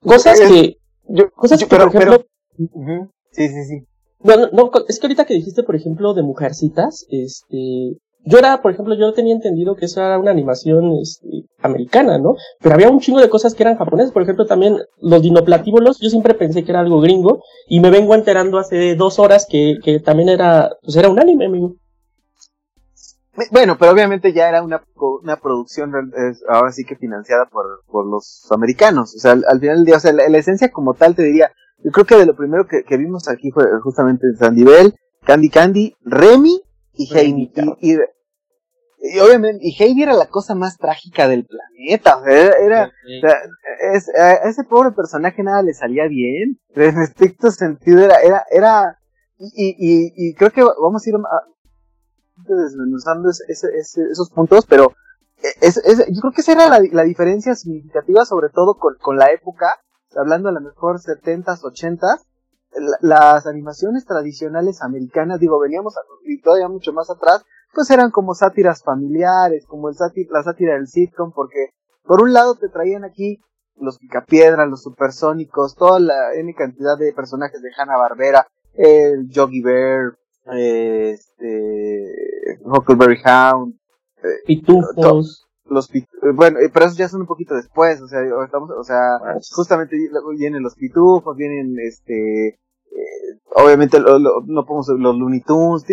Cosas 0.00 0.40
que 0.40 0.78
yo, 1.08 1.30
cosas 1.32 1.60
yo, 1.60 1.66
que, 1.66 1.76
pero, 1.76 1.90
por 1.90 1.96
ejemplo, 1.96 2.26
pero, 2.56 2.70
uh 2.74 2.84
-huh. 2.84 3.10
sí, 3.30 3.48
sí, 3.48 3.64
sí. 3.64 3.86
Bueno, 4.20 4.48
no, 4.52 4.70
es 4.88 4.98
que 4.98 5.06
ahorita 5.06 5.24
que 5.24 5.34
dijiste, 5.34 5.62
por 5.62 5.76
ejemplo, 5.76 6.14
de 6.14 6.22
Mujercitas, 6.22 7.06
este, 7.10 7.98
yo 8.26 8.38
era, 8.38 8.60
por 8.60 8.72
ejemplo, 8.72 8.96
yo 8.96 9.12
tenía 9.12 9.34
entendido 9.34 9.76
que 9.76 9.84
eso 9.84 10.00
era 10.00 10.18
una 10.18 10.32
animación 10.32 10.98
este, 11.00 11.44
americana, 11.62 12.18
¿no? 12.18 12.34
Pero 12.60 12.74
había 12.74 12.90
un 12.90 12.98
chingo 12.98 13.20
de 13.20 13.28
cosas 13.28 13.54
que 13.54 13.62
eran 13.62 13.78
japonesas, 13.78 14.10
por 14.10 14.22
ejemplo, 14.22 14.46
también 14.46 14.78
los 15.00 15.22
dinoplatíbulos, 15.22 16.00
yo 16.00 16.10
siempre 16.10 16.34
pensé 16.34 16.64
que 16.64 16.72
era 16.72 16.80
algo 16.80 17.00
gringo, 17.00 17.40
y 17.68 17.78
me 17.78 17.90
vengo 17.90 18.16
enterando 18.16 18.58
hace 18.58 18.96
dos 18.96 19.20
horas 19.20 19.46
que, 19.48 19.76
que 19.82 20.00
también 20.00 20.28
era, 20.28 20.72
pues 20.82 20.96
era 20.96 21.08
un 21.08 21.20
anime, 21.20 21.46
amigo. 21.46 21.76
Bueno, 23.52 23.76
pero 23.78 23.92
obviamente 23.92 24.32
ya 24.32 24.48
era 24.48 24.62
una, 24.62 24.82
una 25.22 25.36
producción 25.36 25.92
ahora 26.48 26.72
sí 26.72 26.84
que 26.84 26.96
financiada 26.96 27.46
por, 27.46 27.84
por 27.86 28.06
los 28.06 28.48
americanos. 28.50 29.14
O 29.14 29.18
sea, 29.18 29.32
al, 29.32 29.44
al 29.46 29.60
final 29.60 29.76
del 29.76 29.84
día, 29.84 29.96
o 29.98 30.00
sea, 30.00 30.12
la, 30.12 30.28
la, 30.28 30.38
esencia 30.38 30.72
como 30.72 30.94
tal 30.94 31.14
te 31.14 31.22
diría, 31.22 31.52
yo 31.84 31.92
creo 31.92 32.06
que 32.06 32.16
de 32.16 32.26
lo 32.26 32.34
primero 32.34 32.66
que, 32.66 32.82
que 32.82 32.96
vimos 32.96 33.28
aquí 33.28 33.50
fue 33.52 33.64
justamente 33.82 34.26
Sandy 34.36 34.64
Bell, 34.64 34.94
Candy 35.24 35.50
Candy, 35.50 35.94
Remy 36.02 36.60
y 36.94 37.14
Heidi. 37.14 37.52
Y, 37.80 37.92
y, 37.92 37.98
y, 39.14 39.18
obviamente, 39.20 39.66
y 39.66 39.72
Heidi 39.72 40.02
era 40.02 40.14
la 40.14 40.26
cosa 40.26 40.54
más 40.54 40.76
trágica 40.78 41.28
del 41.28 41.46
planeta. 41.46 42.16
O 42.18 42.24
sea, 42.24 42.32
era, 42.32 42.56
era 42.58 42.92
sí. 43.04 43.18
o 43.18 43.20
sea, 43.20 43.36
es, 43.92 44.08
a 44.14 44.48
ese 44.48 44.64
pobre 44.64 44.92
personaje 44.92 45.42
nada 45.42 45.62
le 45.62 45.74
salía 45.74 46.06
bien. 46.08 46.58
En 46.74 47.00
estricto 47.00 47.50
sentido 47.50 48.04
era, 48.04 48.20
era, 48.20 48.44
era, 48.50 48.98
y, 49.38 49.76
y, 49.78 50.12
y 50.14 50.34
creo 50.34 50.50
que 50.50 50.62
vamos 50.62 51.06
a 51.06 51.10
ir 51.10 51.16
a, 51.16 51.56
desmenuzando 52.36 53.30
ese, 53.30 53.44
ese, 53.78 54.02
esos 54.10 54.30
puntos, 54.30 54.66
pero 54.66 54.92
es, 55.60 55.76
es, 55.78 55.98
yo 55.98 56.20
creo 56.20 56.32
que 56.32 56.40
esa 56.40 56.52
era 56.52 56.68
la, 56.68 56.80
la, 56.92 57.02
diferencia 57.04 57.54
significativa, 57.54 58.24
sobre 58.24 58.48
todo 58.50 58.74
con, 58.74 58.94
con 59.00 59.16
la 59.16 59.30
época, 59.30 59.80
hablando 60.16 60.48
a 60.48 60.52
lo 60.52 60.60
mejor 60.60 60.98
70s, 61.00 61.60
80s, 61.60 62.20
la, 62.78 62.98
las 63.00 63.46
animaciones 63.46 64.04
tradicionales 64.04 64.82
americanas, 64.82 65.40
digo, 65.40 65.58
veníamos 65.58 65.96
a, 65.96 66.00
y 66.24 66.40
todavía 66.40 66.68
mucho 66.68 66.92
más 66.92 67.10
atrás, 67.10 67.44
pues 67.76 67.90
eran 67.90 68.10
como 68.10 68.34
sátiras 68.34 68.82
familiares, 68.82 69.66
como 69.66 69.88
el 69.90 69.94
sátir, 69.94 70.26
la 70.30 70.42
sátira 70.42 70.74
del 70.74 70.88
sitcom, 70.88 71.30
porque 71.32 71.68
por 72.04 72.22
un 72.22 72.32
lado 72.32 72.54
te 72.56 72.68
traían 72.70 73.04
aquí 73.04 73.38
los 73.78 73.98
picapiedras, 73.98 74.66
los 74.68 74.82
supersónicos, 74.82 75.74
toda 75.76 76.00
la 76.00 76.32
N 76.34 76.52
cantidad 76.54 76.96
de 76.98 77.12
personajes 77.12 77.60
de 77.60 77.68
Hanna 77.76 77.98
Barbera, 77.98 78.46
el 78.72 79.28
Yogi 79.28 79.60
Bear, 79.60 80.16
este, 80.46 82.58
Huckleberry 82.64 83.20
Hound, 83.24 83.74
eh, 84.22 84.42
Pitufos. 84.46 85.46
los 85.66 85.88
pit- 85.88 86.08
eh, 86.22 86.30
bueno, 86.34 86.58
eh, 86.60 86.70
pero 86.72 86.86
esos 86.86 86.96
ya 86.96 87.08
son 87.08 87.22
un 87.22 87.26
poquito 87.26 87.54
después, 87.54 88.00
o 88.00 88.08
sea, 88.08 88.20
estamos, 88.44 88.70
o 88.70 88.84
sea, 88.84 89.18
justamente 89.54 89.96
vienen 90.38 90.62
los 90.62 90.74
pitufos, 90.74 91.36
vienen 91.36 91.76
este, 91.80 92.58
eh, 92.96 93.40
obviamente 93.54 94.00
lo- 94.00 94.18
lo- 94.18 94.42
no 94.46 94.64
podemos 94.64 94.88
los 94.88 95.16
Looney 95.16 95.40
Tunes, 95.42 95.84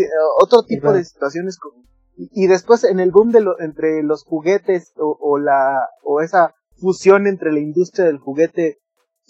otro 0.41 0.63
tipo 0.63 0.87
de 0.93 1.03
situaciones 1.03 1.57
co- 1.57 1.73
y, 2.15 2.29
y 2.43 2.47
después 2.47 2.83
en 2.83 2.99
el 2.99 3.11
boom 3.11 3.31
de 3.31 3.41
lo, 3.41 3.59
entre 3.59 4.03
los 4.03 4.23
juguetes 4.23 4.93
o, 4.97 5.17
o 5.19 5.37
la 5.39 5.87
o 6.03 6.21
esa 6.21 6.53
fusión 6.77 7.27
entre 7.27 7.51
la 7.51 7.59
industria 7.59 8.05
del 8.05 8.17
juguete 8.19 8.77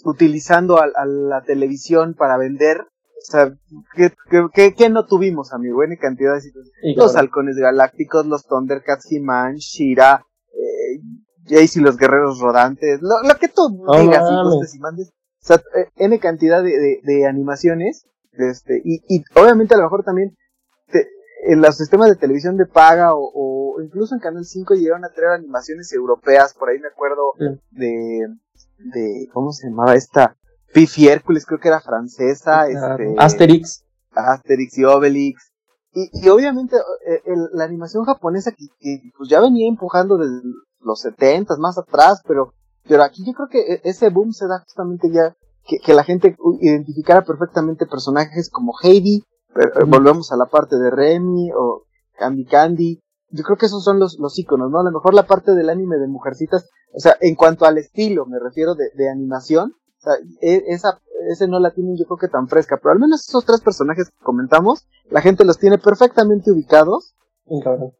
utilizando 0.04 0.78
a, 0.78 0.84
a 0.94 1.06
la 1.06 1.42
televisión 1.42 2.14
para 2.14 2.36
vender, 2.36 2.80
o 2.80 2.86
sea, 3.30 3.54
¿qué, 3.94 4.12
qué, 4.30 4.46
qué- 4.52 4.74
qué 4.74 4.90
no 4.90 5.06
tuvimos, 5.06 5.52
amigo? 5.52 5.82
En 5.82 5.96
cantidad 5.96 6.34
de 6.34 6.40
situaciones 6.42 6.72
Y 6.82 6.94
los 6.96 7.12
halcones 7.16 7.56
galácticos, 7.56 8.26
los 8.26 8.44
Thundercats, 8.46 9.10
He-Man, 9.10 9.54
Shira, 9.56 10.26
eh, 10.52 11.00
Jace 11.46 11.78
y 11.78 11.82
los 11.82 11.96
guerreros 11.96 12.38
rodantes, 12.40 13.00
lo, 13.02 13.22
lo 13.26 13.34
que 13.38 13.48
tú 13.48 13.62
No 13.84 13.92
digas 14.02 14.74
y 14.74 14.78
mames. 14.78 15.12
O 15.44 15.46
sea, 15.46 15.56
eh, 15.76 15.88
N 15.96 16.18
cantidad 16.20 16.62
de, 16.62 16.70
de, 16.70 17.00
de 17.02 17.26
animaciones, 17.26 18.06
este, 18.32 18.80
y, 18.84 19.02
y 19.08 19.22
obviamente 19.36 19.74
a 19.74 19.76
lo 19.76 19.84
mejor 19.84 20.02
también 20.02 20.34
te- 20.90 21.06
en 21.46 21.60
los 21.60 21.76
sistemas 21.76 22.08
de 22.08 22.16
televisión 22.16 22.56
de 22.56 22.64
paga 22.66 23.14
o, 23.14 23.30
o 23.34 23.82
incluso 23.82 24.14
en 24.14 24.20
Canal 24.20 24.44
5 24.46 24.74
llegaron 24.74 25.04
a 25.04 25.10
traer 25.10 25.32
animaciones 25.32 25.92
europeas, 25.92 26.54
por 26.54 26.70
ahí 26.70 26.78
me 26.78 26.88
acuerdo 26.88 27.32
de, 27.70 28.26
de, 28.78 29.28
¿cómo 29.34 29.52
se 29.52 29.68
llamaba 29.68 29.94
esta? 29.94 30.36
Fifi 30.68 31.08
Hércules, 31.08 31.44
creo 31.46 31.60
que 31.60 31.68
era 31.68 31.80
francesa, 31.80 32.66
este, 32.68 33.14
Asterix. 33.18 33.84
Asterix 34.12 34.78
y 34.78 34.84
Obelix. 34.84 35.52
Y, 35.92 36.08
y 36.24 36.28
obviamente 36.30 36.74
eh, 37.06 37.20
el- 37.26 37.50
la 37.52 37.64
animación 37.64 38.04
japonesa 38.04 38.50
que, 38.50 38.66
que, 38.80 38.98
pues 39.16 39.28
ya 39.28 39.40
venía 39.40 39.68
empujando 39.68 40.16
desde 40.16 40.40
los 40.80 41.00
70 41.02 41.54
más 41.58 41.78
atrás, 41.78 42.22
pero, 42.26 42.54
pero 42.88 43.02
aquí 43.02 43.24
yo 43.26 43.32
creo 43.32 43.48
que 43.48 43.60
e- 43.74 43.80
ese 43.84 44.10
boom 44.10 44.32
se 44.32 44.46
da 44.46 44.60
justamente 44.60 45.10
ya 45.10 45.34
que, 45.66 45.78
que 45.78 45.94
la 45.94 46.04
gente 46.04 46.36
identificara 46.60 47.22
perfectamente 47.22 47.86
personajes 47.86 48.50
como 48.50 48.74
Heidi, 48.82 49.16
eh, 49.56 49.60
eh, 49.62 49.82
Ujú. 49.82 49.90
volvemos 49.90 50.32
a 50.32 50.36
la 50.36 50.46
parte 50.46 50.76
de 50.76 50.90
Remy 50.90 51.50
o 51.52 51.84
Candy 52.18 52.44
Candy. 52.44 53.00
Yo 53.30 53.42
creo 53.44 53.56
que 53.56 53.66
esos 53.66 53.82
son 53.82 53.98
los, 53.98 54.18
los 54.18 54.38
iconos, 54.38 54.70
¿no? 54.70 54.80
A 54.80 54.84
lo 54.84 54.92
mejor 54.92 55.14
la 55.14 55.26
parte 55.26 55.52
del 55.54 55.70
anime 55.70 55.96
de 55.96 56.06
Mujercitas, 56.06 56.68
o 56.94 57.00
sea, 57.00 57.16
en 57.20 57.34
cuanto 57.34 57.64
al 57.64 57.78
estilo, 57.78 58.26
me 58.26 58.38
refiero 58.38 58.74
de, 58.74 58.90
de 58.94 59.10
animación, 59.10 59.72
o 59.72 60.00
sea, 60.00 60.12
e- 60.40 60.64
esa, 60.68 61.00
ese 61.30 61.48
no 61.48 61.58
la 61.58 61.72
tienen 61.72 61.96
yo 61.96 62.04
creo 62.04 62.18
que 62.18 62.28
tan 62.28 62.46
fresca, 62.48 62.78
pero 62.80 62.92
al 62.92 63.00
menos 63.00 63.26
esos 63.26 63.44
tres 63.44 63.60
personajes 63.62 64.10
que 64.10 64.24
comentamos, 64.24 64.86
la 65.10 65.20
gente 65.22 65.44
los 65.44 65.58
tiene 65.58 65.78
perfectamente 65.78 66.52
ubicados, 66.52 67.14
Y 67.46 67.60
cabrón. 67.62 67.92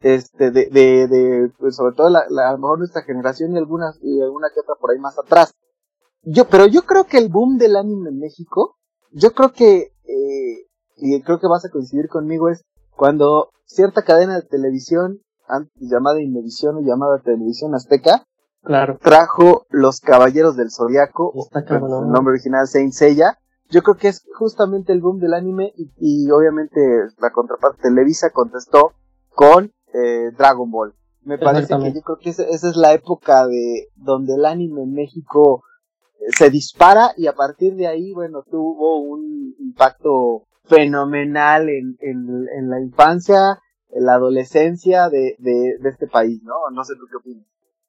Este, 0.00 0.50
de, 0.50 0.66
de, 0.70 1.08
de 1.08 1.52
pues, 1.58 1.76
sobre 1.76 1.94
todo 1.94 2.08
la, 2.10 2.24
la- 2.30 2.48
a 2.48 2.52
lo 2.52 2.58
mejor 2.58 2.78
nuestra 2.78 3.02
generación 3.02 3.52
y 3.52 3.58
algunas, 3.58 3.98
y 4.02 4.20
alguna 4.20 4.48
que 4.54 4.60
otra 4.60 4.74
por 4.80 4.90
ahí 4.90 4.98
más 4.98 5.18
atrás. 5.18 5.54
Yo, 6.22 6.48
pero 6.48 6.66
yo 6.66 6.82
creo 6.82 7.04
que 7.04 7.18
el 7.18 7.28
boom 7.28 7.58
del 7.58 7.76
anime 7.76 8.10
en 8.10 8.18
México, 8.18 8.76
yo 9.12 9.32
creo 9.32 9.52
que, 9.52 9.92
eh, 10.04 10.66
y 10.96 11.22
creo 11.22 11.38
que 11.40 11.46
vas 11.46 11.64
a 11.64 11.70
coincidir 11.70 12.08
conmigo, 12.08 12.48
es 12.48 12.64
cuando 12.96 13.50
cierta 13.64 14.02
cadena 14.02 14.34
de 14.36 14.42
televisión, 14.42 15.20
llamada 15.76 16.20
Inmevisión 16.20 16.76
o 16.76 16.80
llamada 16.80 17.20
Televisión 17.22 17.74
Azteca, 17.74 18.24
Claro. 18.62 18.98
trajo 19.00 19.64
Los 19.70 20.00
Caballeros 20.00 20.56
del 20.56 20.70
Zodiaco, 20.70 21.32
Está 21.36 21.60
el 21.60 21.80
nombre 21.80 22.32
original 22.32 22.66
Saint 22.66 22.92
Seiya. 22.92 23.38
Yo 23.70 23.82
creo 23.82 23.96
que 23.96 24.08
es 24.08 24.24
justamente 24.36 24.92
el 24.92 25.00
boom 25.00 25.20
del 25.20 25.32
anime 25.34 25.72
y, 25.76 25.90
y 25.98 26.30
obviamente 26.30 26.80
la 27.18 27.30
contraparte 27.30 27.82
Televisa 27.82 28.30
contestó 28.30 28.92
con 29.34 29.72
eh, 29.94 30.30
Dragon 30.36 30.70
Ball. 30.70 30.94
Me 31.22 31.38
parece 31.38 31.76
que 31.76 31.92
yo 31.92 32.00
creo 32.02 32.18
que 32.18 32.30
esa, 32.30 32.44
esa 32.44 32.68
es 32.70 32.76
la 32.76 32.92
época 32.92 33.46
de 33.46 33.88
donde 33.96 34.34
el 34.34 34.46
anime 34.46 34.82
en 34.82 34.92
México 34.92 35.62
eh, 36.20 36.26
se 36.30 36.50
dispara 36.50 37.12
y 37.16 37.26
a 37.26 37.34
partir 37.34 37.74
de 37.74 37.86
ahí, 37.86 38.12
bueno, 38.12 38.44
tuvo 38.48 39.00
un 39.00 39.54
impacto 39.58 40.46
fenomenal 40.64 41.68
en, 41.68 41.96
en, 42.00 42.46
en 42.56 42.70
la 42.70 42.80
infancia, 42.80 43.58
en 43.90 44.04
la 44.04 44.14
adolescencia 44.14 45.08
de, 45.08 45.36
de, 45.38 45.76
de 45.80 45.88
este 45.88 46.06
país, 46.06 46.42
¿no? 46.42 46.54
No 46.72 46.84
sé 46.84 46.94
tú 46.94 47.06
qué 47.10 47.16
opinas. 47.16 47.46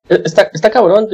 Está, 0.10 0.50
está 0.54 0.72
cabrón, 0.72 1.08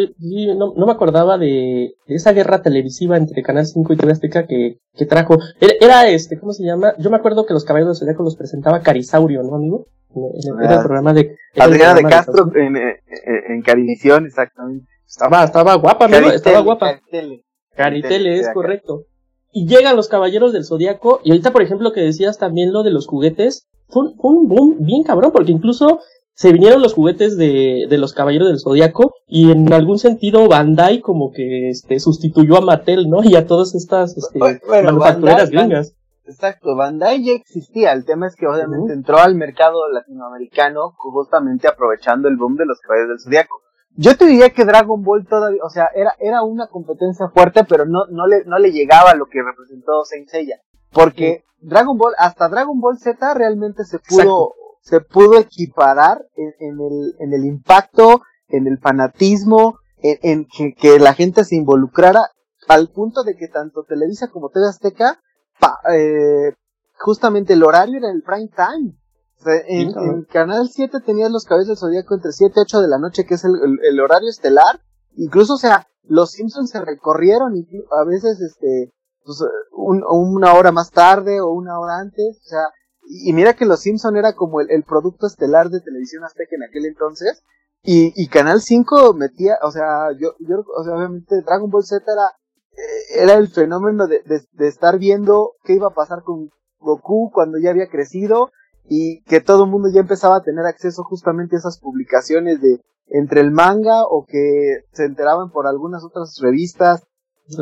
no, 0.58 0.74
no 0.76 0.86
me 0.86 0.92
acordaba 0.94 1.38
de, 1.38 1.96
de 2.08 2.16
esa 2.16 2.32
guerra 2.32 2.62
televisiva 2.62 3.18
entre 3.18 3.44
Canal 3.44 3.66
5 3.66 3.92
y 3.94 3.98
TV 3.98 4.12
Azteca 4.14 4.48
que, 4.48 4.80
que 4.96 5.06
trajo. 5.06 5.38
Era, 5.60 5.74
era 5.82 6.08
este, 6.10 6.40
¿cómo 6.40 6.54
se 6.54 6.64
llama? 6.64 6.94
Yo 6.98 7.10
me 7.10 7.18
acuerdo 7.18 7.46
que 7.46 7.54
los 7.54 7.66
caballeros 7.66 8.00
del 8.00 8.08
Zodiaco 8.08 8.24
los 8.24 8.38
presentaba 8.38 8.80
Carisaurio, 8.82 9.44
¿no, 9.44 9.56
amigo? 9.56 9.88
En- 10.16 10.54
en- 10.54 10.64
Era 10.64 10.74
el 10.74 10.80
Ah, 10.80 10.84
programa 10.84 11.14
de... 11.14 11.36
Adriana 11.60 11.94
de 11.96 12.04
Castro 12.04 12.50
en, 12.56 12.78
eh, 12.78 12.90
eh, 13.10 13.42
en 13.50 13.62
Carivisión, 13.64 14.26
exactamente. 14.26 14.88
Estaba, 15.06 15.44
estaba 15.44 15.76
guapa, 15.76 16.06
amigo, 16.06 16.20
Caritele, 16.22 16.36
estaba 16.38 16.60
guapa. 16.62 16.86
Caritele. 17.02 17.44
Caritele, 17.76 18.40
es 18.40 18.50
correcto. 18.54 19.04
Y 19.52 19.68
llegan 19.68 19.96
los 19.98 20.08
caballeros 20.08 20.54
del 20.54 20.66
Zodiaco, 20.66 21.20
y 21.24 21.32
ahorita, 21.32 21.52
por 21.52 21.62
ejemplo, 21.62 21.92
que 21.92 22.02
decías 22.02 22.38
también 22.38 22.72
lo 22.74 22.84
de 22.84 22.92
los 22.92 23.08
juguetes, 23.08 23.68
fue, 23.88 24.04
un- 24.04 24.16
fue 24.18 24.32
un 24.32 24.48
boom 24.48 24.76
bien 24.80 25.04
cabrón, 25.04 25.32
porque 25.34 25.52
incluso 25.52 26.00
se 26.36 26.52
vinieron 26.54 26.82
los 26.82 26.94
juguetes 26.94 27.38
de, 27.38 27.86
de 27.90 27.98
los 27.98 28.14
caballeros 28.14 28.50
del 28.50 28.60
Zodiaco, 28.60 29.14
y 29.28 29.52
en 29.52 29.72
algún 29.74 29.98
sentido 29.98 30.48
Bandai 30.48 31.02
como 31.02 31.32
que 31.32 31.70
este 31.70 32.00
sustituyó 32.00 32.58
a 32.58 32.62
Mattel, 32.62 33.10
¿no? 33.10 33.24
Y 33.24 33.36
a 33.36 33.48
todas 33.48 33.74
estas 33.74 34.16
este, 34.18 34.38
Bueno, 34.38 34.60
manufactureras 34.92 35.50
Bandai- 35.50 35.58
gringas. 35.60 35.96
Exacto, 36.28 36.76
Bandai 36.76 37.24
ya 37.24 37.34
existía. 37.34 37.94
El 37.94 38.04
tema 38.04 38.28
es 38.28 38.36
que 38.36 38.48
obviamente 38.48 38.94
entró 38.94 39.18
al 39.20 39.36
mercado 39.36 39.78
latinoamericano 39.92 40.94
justamente 40.98 41.68
aprovechando 41.68 42.28
el 42.28 42.36
boom 42.38 42.56
de 42.56 42.66
los 42.66 42.80
caballeros 42.80 43.10
del 43.10 43.20
Zodiaco. 43.20 43.62
Yo 43.98 44.18
te 44.18 44.26
diría 44.26 44.50
que 44.50 44.66
Dragon 44.66 45.04
Ball 45.04 45.26
todavía, 45.26 45.62
o 45.64 45.70
sea, 45.70 45.88
era, 45.96 46.14
era 46.20 46.42
una 46.44 46.68
competencia 46.68 47.30
fuerte, 47.30 47.64
pero 47.64 47.86
no, 47.86 48.08
no 48.10 48.28
le, 48.28 48.44
no 48.46 48.60
le 48.60 48.72
llegaba 48.72 49.12
a 49.12 49.16
lo 49.16 49.28
que 49.28 49.42
representó 49.42 50.04
Saint 50.04 50.28
Seiya. 50.28 50.58
Porque 50.92 51.44
Dragon 51.62 51.98
Ball, 51.98 52.14
hasta 52.18 52.50
Dragon 52.50 52.82
Ball 52.82 52.98
Z 52.98 53.34
realmente 53.36 53.86
se 53.86 54.00
pudo, 54.00 54.20
Exacto. 54.22 54.54
Se 54.86 55.02
pudo 55.02 55.38
equiparar 55.40 56.26
en, 56.36 56.54
en 56.60 56.80
el, 56.80 57.16
en 57.20 57.34
el 57.34 57.44
impacto, 57.46 58.22
en 58.50 58.68
el 58.68 58.78
fanatismo, 58.78 59.80
en, 59.98 60.18
en 60.22 60.46
que, 60.46 60.74
que 60.76 61.00
la 61.00 61.14
gente 61.16 61.44
se 61.44 61.56
involucrara 61.56 62.30
al 62.68 62.90
punto 62.90 63.24
de 63.24 63.36
que 63.36 63.48
tanto 63.48 63.84
Televisa 63.84 64.28
como 64.30 64.50
TV 64.50 64.68
Azteca, 64.68 65.20
pa- 65.60 65.80
eh, 65.92 66.54
justamente 67.00 67.54
el 67.54 67.64
horario 67.64 67.98
era 67.98 68.12
el 68.12 68.22
prime 68.22 68.50
time. 68.56 68.96
O 69.40 69.44
sea, 69.44 69.56
en, 69.68 69.88
Sí, 69.90 69.94
cabrón. 69.94 70.16
en 70.16 70.24
Canal 70.26 70.70
7 70.70 71.00
tenías 71.02 71.32
los 71.32 71.46
cabezas 71.46 71.68
del 71.70 71.78
zodiaco 71.78 72.16
entre 72.16 72.32
7 72.32 72.54
y 72.56 72.62
8 72.62 72.82
de 72.82 72.88
la 72.88 73.00
noche, 73.00 73.26
que 73.26 73.34
es 73.36 73.44
el, 73.44 73.54
el- 73.56 73.80
el 73.84 74.00
horario 74.00 74.30
estelar. 74.30 74.82
Incluso, 75.16 75.56
o 75.56 75.58
sea, 75.58 75.88
los 76.04 76.32
Simpsons 76.32 76.70
se 76.70 76.82
recorrieron 76.82 77.56
y 77.58 77.66
a 77.92 78.04
veces, 78.06 78.40
este, 78.40 78.94
pues, 79.24 79.44
un- 79.72 80.04
una 80.08 80.54
hora 80.54 80.72
más 80.72 80.92
tarde 80.92 81.42
o 81.42 81.50
una 81.50 81.80
hora 81.80 81.98
antes. 81.98 82.38
O 82.38 82.48
sea, 82.48 82.66
y, 83.08 83.34
mira 83.34 83.54
que 83.54 83.66
los 83.66 83.82
Simpson 83.82 84.18
era 84.18 84.34
como 84.34 84.62
el, 84.62 84.70
el 84.72 84.84
producto 84.84 85.28
estelar 85.28 85.70
de 85.70 85.82
televisión 85.82 86.24
azteca 86.24 86.56
en 86.56 86.64
aquel 86.64 86.86
entonces. 86.86 87.44
Y, 87.84 88.14
y 88.16 88.28
Canal 88.30 88.62
5 88.62 89.14
metía, 89.14 89.58
o 89.62 89.72
sea, 89.72 90.12
yo, 90.20 90.34
yo, 90.40 90.64
o 90.76 90.84
sea, 90.84 90.96
obviamente 90.96 91.42
Dragon 91.46 91.70
Ball 91.70 91.84
Z 91.84 92.04
era, 92.12 92.26
eh, 92.72 93.24
era 93.24 93.34
el 93.36 93.48
fenómeno 93.50 94.08
de, 94.08 94.22
de, 94.26 94.42
de 94.54 94.68
estar 94.68 94.98
viendo 94.98 95.54
qué 95.64 95.74
iba 95.74 95.88
a 95.90 95.94
pasar 95.94 96.24
con 96.24 96.50
Goku 96.80 97.30
cuando 97.32 97.60
ya 97.60 97.70
había 97.70 97.88
crecido 97.88 98.52
y 98.90 99.22
que 99.26 99.40
todo 99.40 99.66
el 99.66 99.70
mundo 99.70 99.90
ya 99.94 100.00
empezaba 100.02 100.38
a 100.38 100.44
tener 100.44 100.66
acceso 100.66 101.04
justamente 101.04 101.56
a 101.56 101.60
esas 101.60 101.80
publicaciones 101.80 102.60
de 102.62 102.82
entre 103.08 103.42
el 103.42 103.52
manga 103.52 104.04
o 104.04 104.26
que 104.26 104.80
se 104.94 105.06
enteraban 105.06 105.52
por 105.52 105.68
algunas 105.68 106.04
otras 106.04 106.38
revistas 106.42 107.04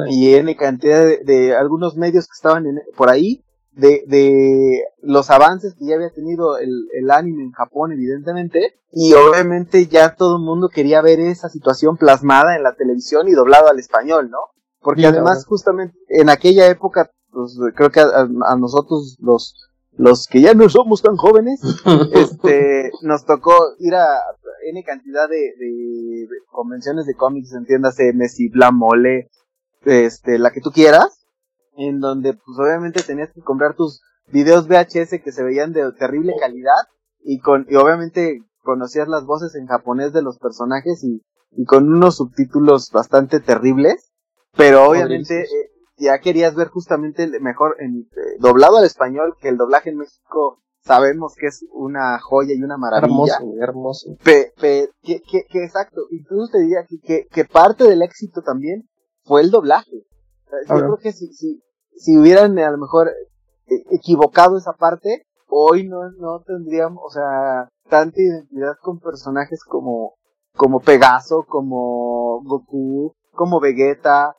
y 0.10 0.36
N 0.36 0.56
cantidad 0.56 1.04
de, 1.04 1.18
de 1.26 1.54
algunos 1.56 1.98
medios 1.98 2.28
que 2.28 2.36
estaban 2.36 2.66
en- 2.66 2.82
por 2.96 3.10
ahí, 3.10 3.44
de, 3.76 4.04
de 4.08 4.84
los 5.02 5.30
avances 5.30 5.74
que 5.74 5.86
ya 5.86 5.96
había 5.96 6.12
tenido 6.12 6.58
el, 6.58 6.88
el 6.94 7.12
anime 7.12 7.44
en 7.44 7.52
Japón, 7.52 7.92
evidentemente, 7.92 8.80
y 8.92 9.14
obviamente 9.14 9.88
ya 9.88 10.16
todo 10.16 10.38
el 10.38 10.44
mundo 10.44 10.70
quería 10.70 11.02
ver 11.02 11.20
esa 11.20 11.50
situación 11.50 11.98
plasmada 11.98 12.56
en 12.56 12.64
la 12.64 12.76
televisión 12.76 13.28
y 13.28 13.34
doblado 13.34 13.68
al 13.68 13.80
español, 13.80 14.30
¿no? 14.30 14.38
Porque 14.80 15.08
además 15.08 15.46
justamente 15.46 15.98
en 16.10 16.30
aquella 16.30 16.68
época, 16.68 17.10
pues 17.32 17.58
creo 17.76 17.90
que 17.90 18.02
a, 18.02 18.56
nosotros 18.58 19.18
los 19.20 19.56
los 19.96 20.26
que 20.28 20.42
ya 20.42 20.56
no 20.56 20.70
somos 20.70 21.04
tan 21.04 21.16
jóvenes, 21.16 21.62
este, 22.14 22.92
nos 23.04 23.26
tocó 23.26 23.54
ir 23.80 23.94
a 23.94 24.08
N 24.66 24.84
cantidad 24.84 25.30
de, 25.30 25.38
de 25.38 26.28
convenciones 26.52 27.06
de 27.06 27.14
cómics, 27.14 27.54
entiéndase, 27.54 28.12
Messi, 28.14 28.52
Mole, 28.72 29.30
este, 29.86 30.40
la 30.40 30.52
que 30.52 30.62
tú 30.62 30.72
quieras, 30.72 31.23
en 31.78 32.00
donde 32.00 32.34
pues 32.34 32.58
obviamente 32.60 33.04
tenías 33.04 33.32
que 33.34 33.42
comprar 33.42 33.76
tus 33.76 34.02
videos 34.28 34.68
VHS 34.68 35.22
que 35.24 35.32
se 35.32 35.44
veían 35.44 35.74
de 35.74 35.92
terrible 35.94 36.34
calidad 36.40 36.88
y 37.22 37.40
con, 37.40 37.66
y 37.70 37.76
obviamente 37.76 38.42
conocías 38.62 39.08
las 39.08 39.26
voces 39.26 39.56
en 39.56 39.68
japonés 39.68 40.14
de 40.14 40.22
los 40.22 40.40
personajes 40.40 41.04
y, 41.04 41.22
y 41.52 41.66
con 41.66 41.92
unos 41.92 42.18
subtítulos 42.18 42.92
bastante 42.92 43.40
terribles, 43.40 44.12
pero 44.56 44.90
obviamente 44.90 45.42
eh, 45.42 45.72
ya 45.98 46.20
querías 46.20 46.56
ver 46.56 46.70
justamente 46.70 47.24
el 47.24 47.40
mejor 47.42 47.76
en, 47.80 48.08
eh, 48.12 48.38
doblado 48.40 48.78
al 48.78 48.86
español 48.86 49.36
que 49.40 49.50
el 49.50 49.58
doblaje 49.58 49.90
en 49.90 49.98
México 49.98 50.64
sabemos 50.84 51.34
que 51.36 51.48
es 51.48 51.66
una 51.72 52.20
joya 52.20 52.54
y 52.54 52.62
una 52.62 52.78
maravilla. 52.78 53.36
Hermoso, 53.36 53.54
hermoso. 53.62 54.18
Pe, 54.24 54.54
pe, 54.60 54.90
que, 55.02 55.22
que, 55.22 55.46
que, 55.50 55.64
exacto, 55.64 56.02
incluso 56.12 56.52
te 56.54 56.60
diría 56.60 56.86
que, 56.88 57.28
que, 57.30 57.46
parte 57.46 57.86
del 57.86 58.02
éxito 58.02 58.42
también 58.42 58.90
fue 59.24 59.42
el 59.42 59.52
doblaje. 59.52 60.06
Yo 60.70 60.76
creo 60.76 60.98
que 60.98 61.12
si, 61.12 61.34
si, 61.34 61.62
si 61.96 62.18
hubieran 62.18 62.58
a 62.60 62.72
lo 62.72 62.78
mejor 62.78 63.10
eh, 63.10 63.84
equivocado 63.92 64.58
esa 64.58 64.74
parte, 64.74 65.26
hoy 65.48 65.88
no, 65.88 66.10
no 66.18 66.42
tendríamos, 66.46 67.02
o 67.06 67.10
sea, 67.10 67.70
tanta 67.90 68.22
identidad 68.22 68.74
con 68.82 69.00
personajes 69.00 69.64
como, 69.64 70.16
como 70.56 70.80
Pegaso, 70.80 71.46
como 71.48 72.42
Goku, 72.44 73.16
como 73.32 73.60
Vegeta, 73.60 74.36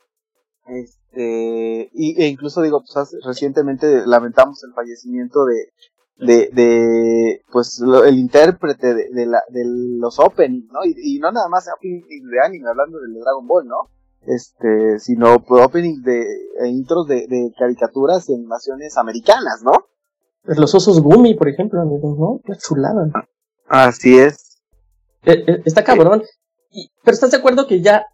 este, 0.67 1.91
y, 1.93 2.23
e 2.23 2.29
incluso 2.29 2.63
digo, 2.63 2.83
pues 2.83 3.17
recientemente 3.25 4.07
lamentamos 4.07 4.63
el 4.65 4.73
fallecimiento 4.73 5.45
de, 5.45 5.73
de, 6.17 6.51
de 6.53 7.43
pues 7.51 7.81
el 7.81 8.19
intérprete 8.19 8.95
de, 8.95 9.11
de, 9.11 9.27
la, 9.27 9.43
de 9.51 9.63
los 9.99 10.19
openings, 10.19 10.71
¿no? 10.73 10.81
Y, 10.85 11.19
no 11.19 11.31
nada 11.33 11.49
más 11.49 11.67
de 11.67 12.41
anime, 12.45 12.69
hablando 12.69 12.99
del 12.99 13.15
Dragon 13.15 13.47
Ball, 13.47 13.67
¿no? 13.67 13.91
Este, 14.27 14.99
sino 15.01 15.35
openings 15.35 16.03
de 16.03 16.23
e 16.61 16.69
intros 16.69 17.07
de, 17.07 17.27
de 17.27 17.53
caricaturas 17.59 18.29
y 18.29 18.35
animaciones 18.35 18.97
americanas, 18.97 19.63
¿no? 19.63 19.73
Pues 20.45 20.59
los 20.59 20.75
osos 20.75 21.01
Gumi, 21.01 21.35
por 21.35 21.49
ejemplo, 21.49 21.81
amigos, 21.81 22.19
¿no? 22.19 22.41
Qué 22.45 22.53
chulada. 22.59 23.11
Así 23.67 24.19
es. 24.19 24.61
Eh, 25.25 25.43
eh, 25.47 25.63
está 25.65 25.83
cabrón. 25.85 26.23
pero 27.03 27.15
¿estás 27.15 27.31
de 27.31 27.39
acuerdo 27.39 27.67
que 27.67 27.81
ya 27.81 28.07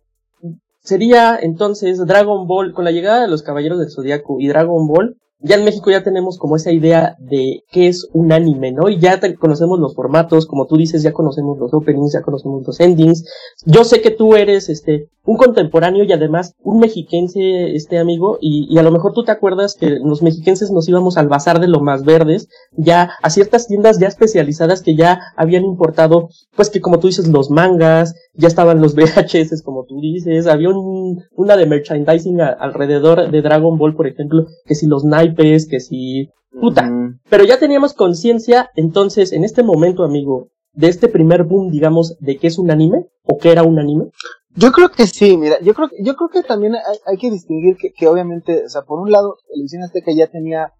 sería 0.80 1.36
entonces 1.36 1.98
Dragon 2.06 2.46
Ball, 2.46 2.72
con 2.72 2.84
la 2.84 2.92
llegada 2.92 3.22
de 3.22 3.28
los 3.28 3.42
Caballeros 3.42 3.78
del 3.78 3.90
Zodiaco 3.90 4.36
y 4.38 4.48
Dragon 4.48 4.86
Ball, 4.86 5.16
ya 5.42 5.56
en 5.56 5.64
México 5.64 5.90
ya 5.90 6.02
tenemos 6.02 6.38
como 6.38 6.56
esa 6.56 6.70
idea 6.70 7.16
de 7.18 7.64
qué 7.70 7.88
es 7.88 8.08
un 8.12 8.32
anime, 8.32 8.72
¿no? 8.72 8.88
Y 8.88 8.98
ya 8.98 9.18
conocemos 9.38 9.78
los 9.78 9.94
formatos, 9.94 10.46
como 10.46 10.66
tú 10.66 10.76
dices, 10.76 11.02
ya 11.02 11.12
conocemos 11.12 11.58
los 11.58 11.72
openings, 11.72 12.12
ya 12.12 12.22
conocemos 12.22 12.66
los 12.66 12.80
endings. 12.80 13.24
Yo 13.64 13.84
sé 13.84 14.00
que 14.00 14.10
tú 14.10 14.36
eres, 14.36 14.68
este, 14.68 15.08
un 15.24 15.36
contemporáneo 15.36 16.04
y 16.04 16.12
además 16.12 16.54
un 16.62 16.80
mexiquense, 16.80 17.74
este 17.74 17.98
amigo, 17.98 18.38
y, 18.40 18.66
y 18.70 18.78
a 18.78 18.82
lo 18.82 18.90
mejor 18.90 19.12
tú 19.12 19.24
te 19.24 19.32
acuerdas 19.32 19.76
que 19.78 19.98
los 20.02 20.22
mexiquenses 20.22 20.70
nos 20.70 20.88
íbamos 20.88 21.16
al 21.16 21.28
bazar 21.28 21.60
de 21.60 21.68
lo 21.68 21.80
más 21.80 22.04
verdes, 22.04 22.48
ya 22.76 23.10
a 23.22 23.30
ciertas 23.30 23.66
tiendas 23.66 23.98
ya 23.98 24.08
especializadas 24.08 24.82
que 24.82 24.96
ya 24.96 25.20
habían 25.36 25.64
importado, 25.64 26.28
pues 26.56 26.70
que 26.70 26.80
como 26.80 26.98
tú 26.98 27.06
dices, 27.06 27.28
los 27.28 27.50
mangas, 27.50 28.14
ya 28.34 28.48
estaban 28.48 28.80
los 28.80 28.94
VHS, 28.96 29.62
como 29.62 29.84
tú 29.84 30.00
dices, 30.00 30.46
había 30.46 30.70
un, 30.70 31.22
una 31.32 31.56
de 31.56 31.66
merchandising 31.66 32.40
alrededor 32.40 33.30
de 33.30 33.42
Dragon 33.42 33.78
Ball, 33.78 33.94
por 33.94 34.06
ejemplo, 34.06 34.46
que 34.64 34.74
si 34.74 34.86
los 34.86 35.04
naipes, 35.36 35.68
que 35.68 35.80
si... 35.80 36.30
Puta. 36.60 36.90
Pero 37.28 37.44
ya 37.44 37.58
teníamos 37.58 37.94
conciencia, 37.94 38.70
entonces, 38.74 39.32
en 39.32 39.44
este 39.44 39.62
momento, 39.62 40.02
amigo, 40.02 40.48
de 40.72 40.88
este 40.88 41.08
primer 41.08 41.44
boom, 41.44 41.70
digamos, 41.70 42.16
de 42.18 42.38
que 42.38 42.48
es 42.48 42.58
un 42.58 42.70
anime, 42.70 43.06
o 43.22 43.38
que 43.38 43.52
era 43.52 43.62
un 43.62 43.78
anime. 43.78 44.10
Yo 44.56 44.72
creo 44.72 44.90
que 44.90 45.06
sí, 45.06 45.36
mira, 45.36 45.60
yo 45.60 45.74
creo, 45.74 45.88
yo 46.02 46.16
creo 46.16 46.28
que 46.28 46.42
también 46.42 46.74
hay, 46.74 46.98
hay 47.06 47.16
que 47.18 47.30
distinguir 47.30 47.76
que, 47.76 47.92
que, 47.92 48.08
obviamente, 48.08 48.64
o 48.64 48.68
sea, 48.68 48.82
por 48.82 49.00
un 49.00 49.12
lado, 49.12 49.36
Televisión 49.48 49.84
Azteca 49.84 50.10
ya 50.12 50.26
tenía, 50.26 50.72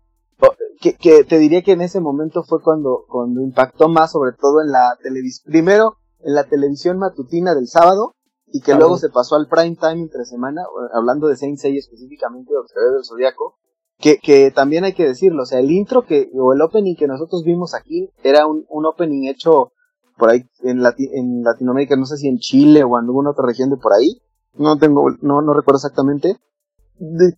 que, 0.81 0.95
que 0.95 1.25
te 1.25 1.39
diría 1.39 1.63
que 1.63 1.73
en 1.73 1.83
ese 1.83 2.01
momento 2.01 2.43
fue 2.43 2.61
cuando, 2.63 3.05
cuando 3.09 3.41
impactó 3.41 3.89
más, 3.89 4.13
sobre 4.13 4.33
todo 4.33 4.61
en 4.61 4.73
la 4.73 4.97
televisión, 5.03 5.53
primero, 5.53 5.97
en 6.21 6.35
la 6.35 6.45
televisión 6.45 6.99
matutina 6.99 7.55
del 7.55 7.69
sábado, 7.69 8.15
y 8.53 8.61
que 8.61 8.75
luego 8.75 8.97
se 8.97 9.11
pasó 9.11 9.37
al 9.37 9.47
prime 9.47 9.77
time 9.77 10.03
entre 10.03 10.25
semana, 10.25 10.63
hablando 10.93 11.29
de 11.29 11.37
Saint 11.37 11.59
Seiya 11.59 11.79
específicamente, 11.79 12.53
de 12.53 12.59
Observador 12.59 12.95
del 12.97 13.05
Zodiaco, 13.05 13.59
que, 14.01 14.19
que 14.19 14.51
también 14.51 14.85
hay 14.85 14.95
que 14.95 15.07
decirlo, 15.07 15.43
o 15.43 15.47
sea, 15.47 15.61
el 15.61 15.71
intro 15.71 16.03
que, 16.03 16.31
o 16.35 16.53
el 16.53 16.63
opening 16.63 16.97
que 16.97 17.07
nosotros 17.07 17.45
vimos 17.45 17.75
aquí, 17.75 18.11
era 18.23 18.47
un, 18.47 18.65
un 18.69 18.87
opening 18.87 19.29
hecho 19.29 19.73
por 20.17 20.31
ahí 20.31 20.45
en, 20.63 20.83
en 21.13 21.43
Latinoamérica, 21.43 21.97
no 21.97 22.07
sé 22.07 22.17
si 22.17 22.29
en 22.29 22.39
Chile 22.39 22.83
o 22.83 22.99
en 22.99 23.05
alguna 23.07 23.31
otra 23.31 23.47
región 23.47 23.71
de 23.71 23.77
por 23.77 23.93
ahí, 23.93 24.21
no 24.55 24.79
tengo, 24.79 25.11
no, 25.21 25.43
no 25.43 25.55
recuerdo 25.55 25.79
exactamente, 25.79 26.37
de 26.99 27.35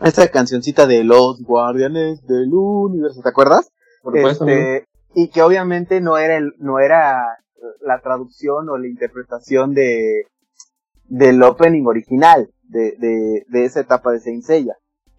esta 0.00 0.28
cancioncita 0.28 0.86
de 0.86 1.04
Los 1.04 1.42
Guardianes 1.42 2.26
del 2.26 2.52
Universo, 2.52 3.20
¿te 3.22 3.28
acuerdas? 3.28 3.70
Por 4.02 4.16
este, 4.16 4.86
y 5.14 5.28
que 5.28 5.42
obviamente 5.42 6.00
no 6.00 6.18
era 6.18 6.36
el, 6.36 6.52
no 6.58 6.78
era 6.78 7.38
la 7.80 8.00
traducción 8.00 8.68
o 8.68 8.76
la 8.76 8.86
interpretación 8.86 9.74
de 9.74 10.26
del 11.08 11.42
opening 11.42 11.86
original 11.86 12.50
de, 12.64 12.96
de, 12.98 13.46
de 13.48 13.64
esa 13.64 13.80
etapa 13.80 14.10
de 14.10 14.20
Saint 14.20 14.42
Seiya. 14.42 14.76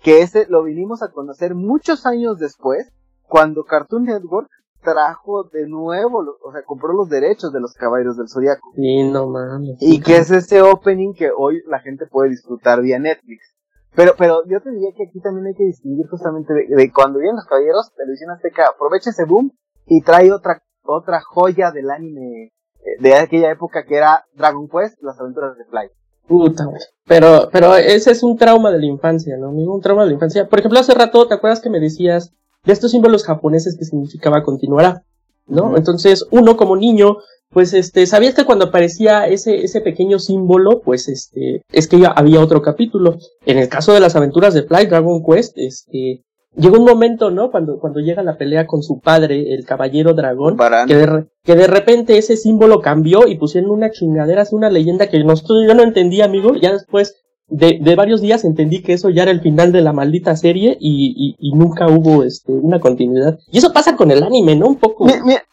Que 0.07 0.21
ese 0.21 0.45
lo 0.47 0.63
vinimos 0.63 1.03
a 1.03 1.11
conocer 1.11 1.53
muchos 1.53 2.05
años 2.05 2.39
después, 2.39 2.93
cuando 3.23 3.65
Cartoon 3.65 4.05
Network 4.05 4.47
trajo 4.81 5.43
de 5.51 5.67
nuevo, 5.67 6.23
o 6.41 6.51
sea, 6.53 6.63
compró 6.63 6.93
los 6.93 7.09
derechos 7.09 7.51
de 7.51 7.59
los 7.59 7.73
Caballeros 7.73 8.15
del 8.15 8.29
Zodiaco. 8.29 8.71
Sí, 8.73 9.03
no 9.03 9.27
mames. 9.27 9.75
Y 9.81 9.99
que 9.99 10.15
es 10.15 10.31
ese 10.31 10.61
opening 10.61 11.13
que 11.13 11.29
hoy 11.37 11.61
la 11.67 11.81
gente 11.81 12.05
puede 12.07 12.29
disfrutar 12.29 12.81
vía 12.81 12.99
Netflix. 12.99 13.53
Pero, 13.97 14.13
pero 14.17 14.43
yo 14.47 14.61
te 14.61 14.71
diría 14.71 14.91
que 14.95 15.09
aquí 15.09 15.19
también 15.19 15.47
hay 15.47 15.55
que 15.55 15.65
distinguir 15.65 16.07
justamente 16.07 16.53
de, 16.53 16.91
cuando 16.93 17.19
vienen 17.19 17.35
los 17.35 17.45
Caballeros, 17.45 17.91
Televisión 17.93 18.31
Azteca 18.31 18.63
aprovecha 18.73 19.09
ese 19.09 19.25
boom 19.25 19.51
y 19.87 20.03
trae 20.03 20.31
otra, 20.31 20.63
otra 20.83 21.19
joya 21.19 21.71
del 21.71 21.91
anime 21.91 22.53
eh, 22.79 23.01
de 23.01 23.13
aquella 23.13 23.51
época 23.51 23.83
que 23.83 23.97
era 23.97 24.23
Dragon 24.35 24.69
Quest, 24.69 25.01
las 25.01 25.19
aventuras 25.19 25.57
de 25.57 25.65
Fly. 25.65 25.89
Puta, 26.27 26.67
Pero, 27.05 27.49
pero 27.51 27.75
ese 27.75 28.11
es 28.11 28.21
un 28.21 28.37
trauma 28.37 28.69
de 28.71 28.79
la 28.79 28.85
infancia, 28.85 29.37
¿no? 29.37 29.49
Un 29.49 29.81
trauma 29.81 30.03
de 30.03 30.09
la 30.09 30.13
infancia. 30.15 30.47
Por 30.47 30.59
ejemplo, 30.59 30.79
hace 30.79 30.93
rato, 30.93 31.25
¿te 31.25 31.33
acuerdas 31.33 31.61
que 31.61 31.69
me 31.69 31.79
decías 31.79 32.33
de 32.65 32.73
estos 32.73 32.91
símbolos 32.91 33.23
japoneses 33.23 33.77
que 33.77 33.85
significaba 33.85 34.43
continuará, 34.43 35.03
¿no? 35.47 35.77
Entonces, 35.77 36.25
uno 36.31 36.57
como 36.57 36.75
niño, 36.75 37.17
pues 37.49 37.73
este, 37.73 38.05
sabías 38.07 38.33
que 38.35 38.43
cuando 38.43 38.65
aparecía 38.65 39.25
ese, 39.27 39.63
ese 39.63 39.79
pequeño 39.79 40.19
símbolo, 40.19 40.81
pues 40.81 41.07
este, 41.07 41.61
es 41.71 41.87
que 41.87 41.99
ya 41.99 42.09
había 42.09 42.41
otro 42.41 42.61
capítulo. 42.61 43.17
En 43.45 43.57
el 43.57 43.69
caso 43.69 43.93
de 43.93 44.01
las 44.01 44.17
aventuras 44.17 44.53
de 44.53 44.63
Fly 44.63 44.87
Dragon 44.87 45.23
Quest, 45.23 45.57
este, 45.57 46.25
llegó 46.55 46.77
un 46.77 46.85
momento, 46.85 47.31
¿no? 47.31 47.51
Cuando, 47.51 47.79
cuando 47.79 47.99
llega 47.99 48.23
la 48.23 48.37
pelea 48.37 48.67
con 48.67 48.83
su 48.83 48.99
padre, 48.99 49.53
el 49.53 49.65
caballero 49.65 50.13
dragón, 50.13 50.57
que 50.87 50.95
de, 50.95 51.27
que 51.43 51.55
de 51.55 51.67
repente 51.67 52.17
ese 52.17 52.37
símbolo 52.37 52.81
cambió 52.81 53.27
y 53.27 53.37
pusieron 53.37 53.71
una 53.71 53.91
chingadera, 53.91 54.43
así 54.43 54.55
una 54.55 54.69
leyenda 54.69 55.07
que 55.07 55.23
nosotros 55.23 55.65
yo 55.67 55.73
no 55.75 55.83
entendía, 55.83 56.25
amigo, 56.25 56.55
ya 56.55 56.73
después 56.73 57.15
de, 57.47 57.79
de, 57.81 57.95
varios 57.95 58.21
días 58.21 58.43
entendí 58.43 58.81
que 58.83 58.93
eso 58.93 59.09
ya 59.09 59.23
era 59.23 59.31
el 59.31 59.41
final 59.41 59.71
de 59.71 59.81
la 59.81 59.93
maldita 59.93 60.35
serie 60.35 60.77
y, 60.79 61.35
y, 61.39 61.51
nunca 61.53 61.87
hubo 61.87 62.23
este, 62.23 62.51
una 62.51 62.79
continuidad. 62.79 63.39
Y 63.51 63.59
eso 63.59 63.71
pasa 63.71 63.95
con 63.95 64.11
el 64.11 64.21
anime, 64.23 64.55
¿no? 64.55 64.67
Un 64.67 64.75
poco. 64.75 65.05
Mira, 65.05 65.43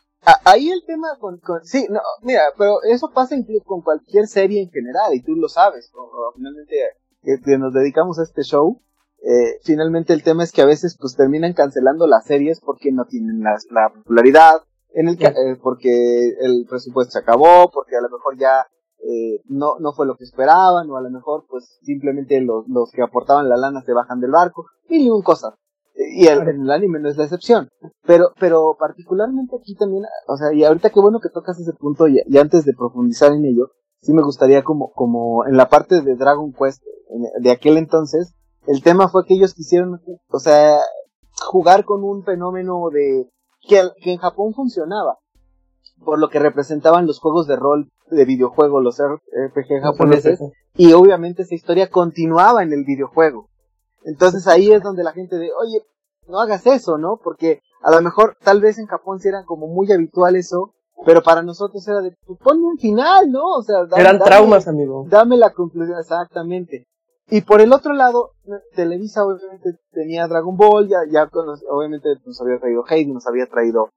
ahí 0.44 0.70
el 0.70 0.84
tema 0.84 1.16
con, 1.20 1.38
con, 1.38 1.64
Sí, 1.64 1.86
no, 1.90 2.00
mira, 2.22 2.42
pero 2.58 2.82
eso 2.82 3.10
pasa 3.14 3.36
incluso 3.36 3.64
con 3.64 3.82
cualquier 3.82 4.26
serie 4.26 4.62
en 4.62 4.70
general 4.70 5.14
y 5.14 5.22
tú 5.22 5.34
lo 5.36 5.48
sabes. 5.48 5.92
Finalmente, 6.34 6.74
que, 7.22 7.58
nos 7.58 7.72
dedicamos 7.72 8.18
a 8.18 8.24
este 8.24 8.42
show, 8.42 8.80
eh, 9.26 9.58
finalmente 9.62 10.12
el 10.12 10.22
tema 10.22 10.44
es 10.44 10.52
que 10.52 10.60
a 10.60 10.66
veces 10.66 10.98
pues 11.00 11.16
terminan 11.16 11.54
cancelando 11.54 12.06
las 12.06 12.26
series 12.26 12.60
porque 12.60 12.92
no 12.92 13.06
tienen 13.06 13.40
la, 13.40 13.56
la 13.70 13.90
popularidad, 13.92 14.60
en 14.92 15.08
el 15.08 15.16
eh, 15.20 15.58
porque 15.62 16.34
el 16.40 16.66
presupuesto 16.68 17.12
se 17.12 17.18
acabó, 17.20 17.70
porque 17.72 17.96
a 17.96 18.02
lo 18.02 18.10
mejor 18.10 18.36
ya 18.38 18.66
eh, 18.98 19.40
no, 19.46 19.78
no 19.80 19.92
fue 19.92 20.06
lo 20.06 20.16
que 20.16 20.24
esperaban, 20.24 20.90
o 20.90 20.96
a 20.96 21.02
lo 21.02 21.10
mejor 21.10 21.46
pues 21.48 21.78
simplemente 21.82 22.40
los, 22.42 22.68
los 22.68 22.90
que 22.92 23.02
aportaban 23.02 23.48
la 23.48 23.56
lana 23.56 23.82
se 23.82 23.94
bajan 23.94 24.20
del 24.20 24.30
barco, 24.30 24.66
mil 24.88 25.02
y 25.02 25.10
un 25.10 25.22
cosas. 25.22 25.54
Y 25.96 26.26
el, 26.26 26.70
anime 26.70 26.98
no 26.98 27.08
es 27.08 27.16
la 27.16 27.24
excepción. 27.24 27.68
Pero, 28.04 28.32
pero 28.38 28.76
particularmente 28.78 29.56
aquí 29.56 29.74
también, 29.74 30.04
o 30.26 30.36
sea, 30.36 30.52
y 30.52 30.64
ahorita 30.64 30.90
qué 30.90 31.00
bueno 31.00 31.20
que 31.20 31.28
tocas 31.28 31.58
ese 31.58 31.72
punto, 31.72 32.08
y, 32.08 32.20
y 32.26 32.38
antes 32.38 32.64
de 32.64 32.74
profundizar 32.76 33.32
en 33.32 33.44
ello, 33.44 33.70
sí 34.00 34.12
me 34.12 34.22
gustaría 34.22 34.62
como, 34.64 34.92
como 34.92 35.46
en 35.46 35.56
la 35.56 35.68
parte 35.68 36.02
de 36.02 36.16
Dragon 36.16 36.52
Quest, 36.52 36.82
de 37.40 37.50
aquel 37.50 37.78
entonces, 37.78 38.34
el 38.66 38.82
tema 38.82 39.08
fue 39.08 39.24
que 39.26 39.34
ellos 39.34 39.54
quisieron, 39.54 40.00
o 40.28 40.38
sea, 40.38 40.78
jugar 41.46 41.84
con 41.84 42.04
un 42.04 42.24
fenómeno 42.24 42.88
de, 42.92 43.28
que, 43.68 43.82
que 44.02 44.12
en 44.12 44.18
Japón 44.18 44.54
funcionaba 44.54 45.18
por 46.04 46.18
lo 46.18 46.28
que 46.28 46.38
representaban 46.38 47.06
los 47.06 47.18
juegos 47.18 47.46
de 47.46 47.56
rol 47.56 47.90
de 48.10 48.24
videojuego, 48.24 48.80
los 48.80 48.98
RPG 48.98 49.82
japoneses, 49.82 50.40
y 50.76 50.92
obviamente 50.92 51.42
esa 51.42 51.54
historia 51.54 51.88
continuaba 51.88 52.62
en 52.62 52.72
el 52.72 52.84
videojuego. 52.84 53.48
Entonces 54.04 54.46
ahí 54.46 54.70
es 54.70 54.82
donde 54.82 55.02
la 55.02 55.12
gente 55.12 55.36
de, 55.36 55.50
oye, 55.52 55.82
no 56.28 56.38
hagas 56.40 56.66
eso, 56.66 56.98
¿no? 56.98 57.18
Porque 57.22 57.60
a 57.82 57.90
lo 57.90 58.02
mejor 58.02 58.36
tal 58.42 58.60
vez 58.60 58.78
en 58.78 58.86
Japón 58.86 59.18
sí 59.18 59.28
era 59.28 59.44
como 59.44 59.66
muy 59.66 59.90
habitual 59.90 60.36
eso, 60.36 60.74
pero 61.06 61.22
para 61.22 61.42
nosotros 61.42 61.86
era 61.88 62.00
de, 62.02 62.16
pues 62.26 62.38
ponme 62.38 62.66
un 62.66 62.78
final, 62.78 63.30
¿no? 63.30 63.44
O 63.56 63.62
sea, 63.62 63.86
eran 63.96 64.18
traumas, 64.18 64.68
amigo. 64.68 65.06
Dame 65.08 65.36
la 65.36 65.52
conclusión, 65.52 65.98
exactamente. 65.98 66.86
Y 67.30 67.40
por 67.40 67.60
el 67.60 67.72
otro 67.72 67.94
lado, 67.94 68.32
Televisa 68.74 69.24
obviamente 69.24 69.78
tenía 69.92 70.28
Dragon 70.28 70.56
Ball, 70.56 70.88
ya, 70.88 70.98
ya 71.10 71.28
obviamente 71.70 72.08
nos 72.24 72.40
había 72.40 72.58
traído 72.58 72.84
Heidi, 72.86 73.12
nos 73.12 73.26
había 73.26 73.46
traído 73.46 73.90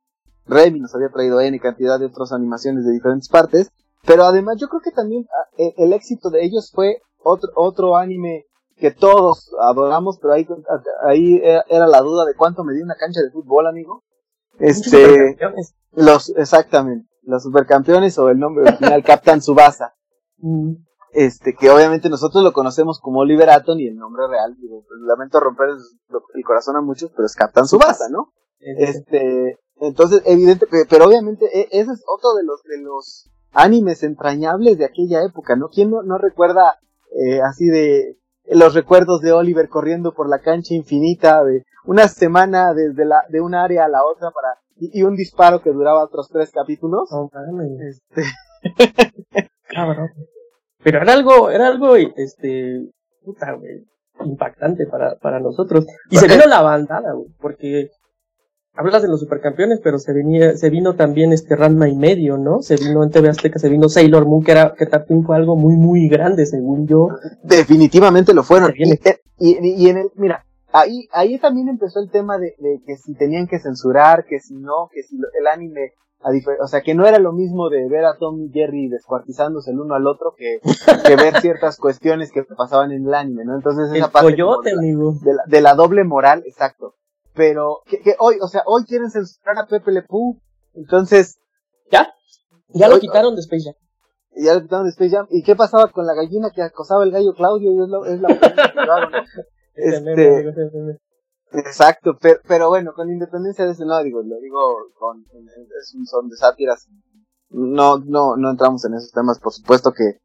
Remy 0.47 0.79
nos 0.79 0.95
había 0.95 1.09
traído 1.09 1.41
N 1.41 1.59
cantidad 1.59 1.99
de 1.99 2.05
otras 2.05 2.31
animaciones 2.31 2.85
de 2.85 2.93
diferentes 2.93 3.29
partes, 3.29 3.69
pero 4.05 4.23
además 4.23 4.57
yo 4.59 4.67
creo 4.67 4.81
que 4.81 4.91
también 4.91 5.27
ah, 5.29 5.49
e, 5.57 5.73
el, 5.77 5.93
éxito 5.93 6.29
de 6.29 6.43
ellos 6.43 6.71
fue 6.73 7.01
otro, 7.21 7.49
otro 7.55 7.97
anime 7.97 8.45
que 8.77 8.91
todos 8.91 9.51
adoramos, 9.59 10.19
pero 10.21 10.33
ahí, 10.33 10.47
ahí 11.05 11.41
era 11.43 11.87
la 11.87 11.99
duda 12.01 12.25
de 12.25 12.35
cuánto 12.35 12.63
medía 12.63 12.83
una 12.83 12.95
cancha 12.95 13.21
de 13.21 13.31
fútbol, 13.31 13.67
amigo. 13.67 14.03
Este, 14.59 15.37
los, 15.93 16.29
exactamente, 16.29 17.09
los 17.23 17.43
supercampeones 17.43 18.17
o 18.19 18.29
el 18.29 18.39
nombre 18.39 18.65
original 18.69 19.03
Captain 19.05 19.41
Subasa. 19.41 19.95
Este, 21.17 21.55
que 21.55 21.71
obviamente 21.71 22.11
nosotros 22.11 22.43
lo 22.43 22.53
conocemos 22.53 22.99
como 22.99 23.21
Oliver 23.21 23.49
Atom 23.49 23.79
y 23.79 23.87
el 23.87 23.95
nombre 23.95 24.27
real, 24.29 24.55
digo, 24.61 24.83
pues, 24.87 25.01
lamento 25.01 25.39
romper 25.39 25.69
el, 25.69 26.43
corazón 26.43 26.75
a 26.75 26.81
muchos, 26.81 27.09
pero 27.15 27.25
es 27.25 27.33
Captain 27.33 27.65
Subasa, 27.65 28.07
¿no? 28.11 28.33
Este, 28.59 29.57
entonces, 29.77 30.21
evidente, 30.25 30.67
pero 30.87 31.05
obviamente 31.05 31.47
e, 31.51 31.69
ese 31.71 31.93
es 31.93 32.03
otro 32.07 32.35
de 32.35 32.43
los, 32.43 32.61
de 32.61 32.77
los 32.83 33.31
animes 33.51 34.03
entrañables 34.03 34.77
de 34.77 34.85
aquella 34.85 35.23
época, 35.23 35.55
¿no? 35.55 35.69
¿Quién 35.69 35.89
no, 35.89 36.03
no 36.03 36.19
recuerda 36.19 36.77
eh, 37.09 37.41
así 37.41 37.65
de 37.65 38.19
los 38.51 38.75
recuerdos 38.75 39.19
de 39.21 39.31
Oliver 39.31 39.69
corriendo 39.69 40.13
por 40.13 40.29
la 40.29 40.37
cancha 40.37 40.75
infinita 40.75 41.43
de 41.43 41.65
una 41.85 42.09
semana 42.09 42.75
desde 42.75 43.05
la, 43.05 43.23
de 43.29 43.41
un 43.41 43.55
área 43.55 43.85
a 43.85 43.89
la 43.89 44.05
otra 44.05 44.29
para, 44.29 44.59
y, 44.75 45.01
un 45.01 45.15
disparo 45.15 45.63
que 45.63 45.71
duraba 45.71 46.03
otros 46.03 46.29
tres 46.29 46.51
capítulos? 46.51 47.09
este... 47.89 48.21
Cabrón. 49.67 50.11
Pero 50.87 51.01
era 51.01 51.11
algo, 51.11 51.49
era 51.49 51.67
algo, 51.67 51.97
este, 51.97 52.81
puta, 53.21 53.51
güey, 53.51 53.83
impactante 54.23 54.85
para, 54.85 55.17
para 55.17 55.41
nosotros. 55.41 55.85
Y 56.09 56.15
se 56.15 56.29
vino 56.29 56.45
la 56.45 56.61
bandada, 56.61 57.11
güey, 57.11 57.27
porque 57.41 57.89
hablas 58.73 59.01
de 59.01 59.09
los 59.09 59.19
supercampeones, 59.19 59.81
pero 59.83 59.99
se 59.99 60.13
venía, 60.13 60.55
se 60.55 60.69
vino 60.69 60.95
también 60.95 61.33
este 61.33 61.57
Ranma 61.57 61.89
y 61.89 61.95
medio, 61.97 62.37
¿no? 62.37 62.61
Se 62.61 62.77
vino 62.77 63.03
en 63.03 63.09
TV 63.09 63.27
Azteca, 63.27 63.59
se 63.59 63.67
vino 63.67 63.89
Sailor 63.89 64.25
Moon, 64.27 64.45
que 64.45 64.51
era, 64.53 64.75
que 64.77 64.85
también 64.85 65.25
fue 65.25 65.35
algo 65.35 65.57
muy, 65.57 65.75
muy 65.75 66.07
grande, 66.07 66.45
según 66.45 66.87
yo. 66.87 67.09
Definitivamente 67.43 68.33
lo 68.33 68.43
fueron. 68.43 68.73
Y, 68.77 69.57
y, 69.59 69.89
en 69.89 69.97
el, 69.97 70.11
mira, 70.15 70.45
ahí, 70.71 71.09
ahí 71.11 71.37
también 71.37 71.67
empezó 71.67 71.99
el 71.99 72.09
tema 72.09 72.37
de, 72.37 72.55
de, 72.59 72.79
que 72.85 72.95
si 72.95 73.13
tenían 73.13 73.47
que 73.47 73.59
censurar, 73.59 74.23
que 74.23 74.39
si 74.39 74.55
no, 74.55 74.87
que 74.93 75.03
si 75.03 75.17
el 75.17 75.47
anime, 75.47 75.91
o 76.19 76.67
sea, 76.67 76.81
que 76.81 76.95
no 76.95 77.05
era 77.05 77.19
lo 77.19 77.31
mismo 77.31 77.69
de 77.69 77.87
ver 77.87 78.05
a 78.05 78.17
Tom 78.17 78.41
y 78.41 78.51
Jerry 78.51 78.89
descuartizándose 78.89 79.71
el 79.71 79.79
uno 79.79 79.95
al 79.95 80.07
otro 80.07 80.33
que, 80.35 80.59
que 81.05 81.15
ver 81.15 81.35
ciertas 81.41 81.77
cuestiones 81.77 82.31
que 82.31 82.43
pasaban 82.43 82.91
en 82.91 83.07
el 83.07 83.13
anime, 83.13 83.45
¿no? 83.45 83.55
Entonces 83.55 83.91
esa 83.93 84.09
parte 84.09 84.35
de, 84.35 85.33
la, 85.33 85.43
de 85.45 85.61
la 85.61 85.75
doble 85.75 86.03
moral, 86.03 86.43
exacto 86.45 86.95
pero 87.37 87.83
que, 87.85 88.01
que, 88.01 88.15
hoy, 88.19 88.37
o 88.41 88.47
sea, 88.47 88.63
hoy 88.65 88.83
quieren 88.83 89.11
censurar 89.11 89.59
a 89.59 89.67
Pepe 89.67 89.91
Le 89.91 90.01
Pew, 90.01 90.41
entonces... 90.73 91.37
¿Ya? 91.91 92.11
Ya 92.69 92.89
lo 92.89 92.99
quitaron 92.99 93.35
de 93.35 93.41
Space 93.41 93.63
Jam. 93.63 93.75
Ya 94.35 94.55
lo 94.55 94.61
quitaron 94.61 94.85
de 94.85 94.89
Space 94.89 95.11
Jam. 95.11 95.27
¿Y 95.29 95.43
qué 95.43 95.55
pasaba 95.55 95.89
con 95.91 96.05
la 96.05 96.15
gallina 96.15 96.49
que 96.53 96.63
acosaba 96.63 97.03
el 97.03 97.11
gallo 97.11 97.33
Claudio? 97.33 97.71
Es 97.83 97.89
la, 97.89 98.13
es 98.13 98.19
la 98.19 99.21
este, 99.75 100.99
Exacto, 101.51 102.17
pero, 102.47 102.69
bueno, 102.69 102.93
con 102.93 103.09
independencia 103.09 103.65
de 103.65 103.71
eso, 103.71 103.85
no, 103.85 104.03
digo, 104.03 104.21
lo 104.21 104.39
digo 104.39 104.59
con, 104.99 105.23
es 105.81 105.93
un 105.95 106.05
son 106.05 106.29
de 106.29 106.35
sátiras. 106.35 106.87
No, 107.49 107.99
no, 107.99 108.35
no 108.35 108.51
entramos 108.51 108.83
en 108.85 108.95
esos 108.95 109.11
temas, 109.11 109.39
por 109.39 109.53
supuesto 109.53 109.93
que, 109.93 110.19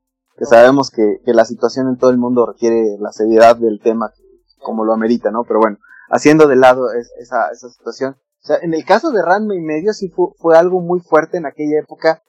sabemos 0.44 0.90
que, 0.90 1.18
que 1.24 1.32
la 1.32 1.44
situación 1.44 1.88
en 1.88 1.96
todo 1.96 2.10
el 2.10 2.18
mundo 2.18 2.46
requiere 2.46 2.96
la 2.98 3.12
seriedad 3.12 3.56
del 3.56 3.80
tema 3.80 4.10
como 4.58 4.84
lo 4.84 4.92
amerita, 4.92 5.30
¿no? 5.30 5.44
Pero 5.44 5.60
bueno, 5.60 5.78
haciendo 6.08 6.46
de 6.46 6.56
lado 6.56 6.92
esa, 6.92 7.50
esa 7.50 7.68
situación. 7.70 8.16
O 8.42 8.46
sea, 8.46 8.56
en 8.60 8.74
el 8.74 8.84
caso 8.84 9.12
de 9.12 9.22
Ranma 9.22 9.54
y 9.54 9.60
medio 9.60 9.92
sí 9.92 10.08
fue, 10.08 10.56
algo 10.56 10.80
muy 10.80 11.00
fuerte 11.00 11.38
en 11.38 11.46
aquella 11.46 11.78
época 11.78 12.22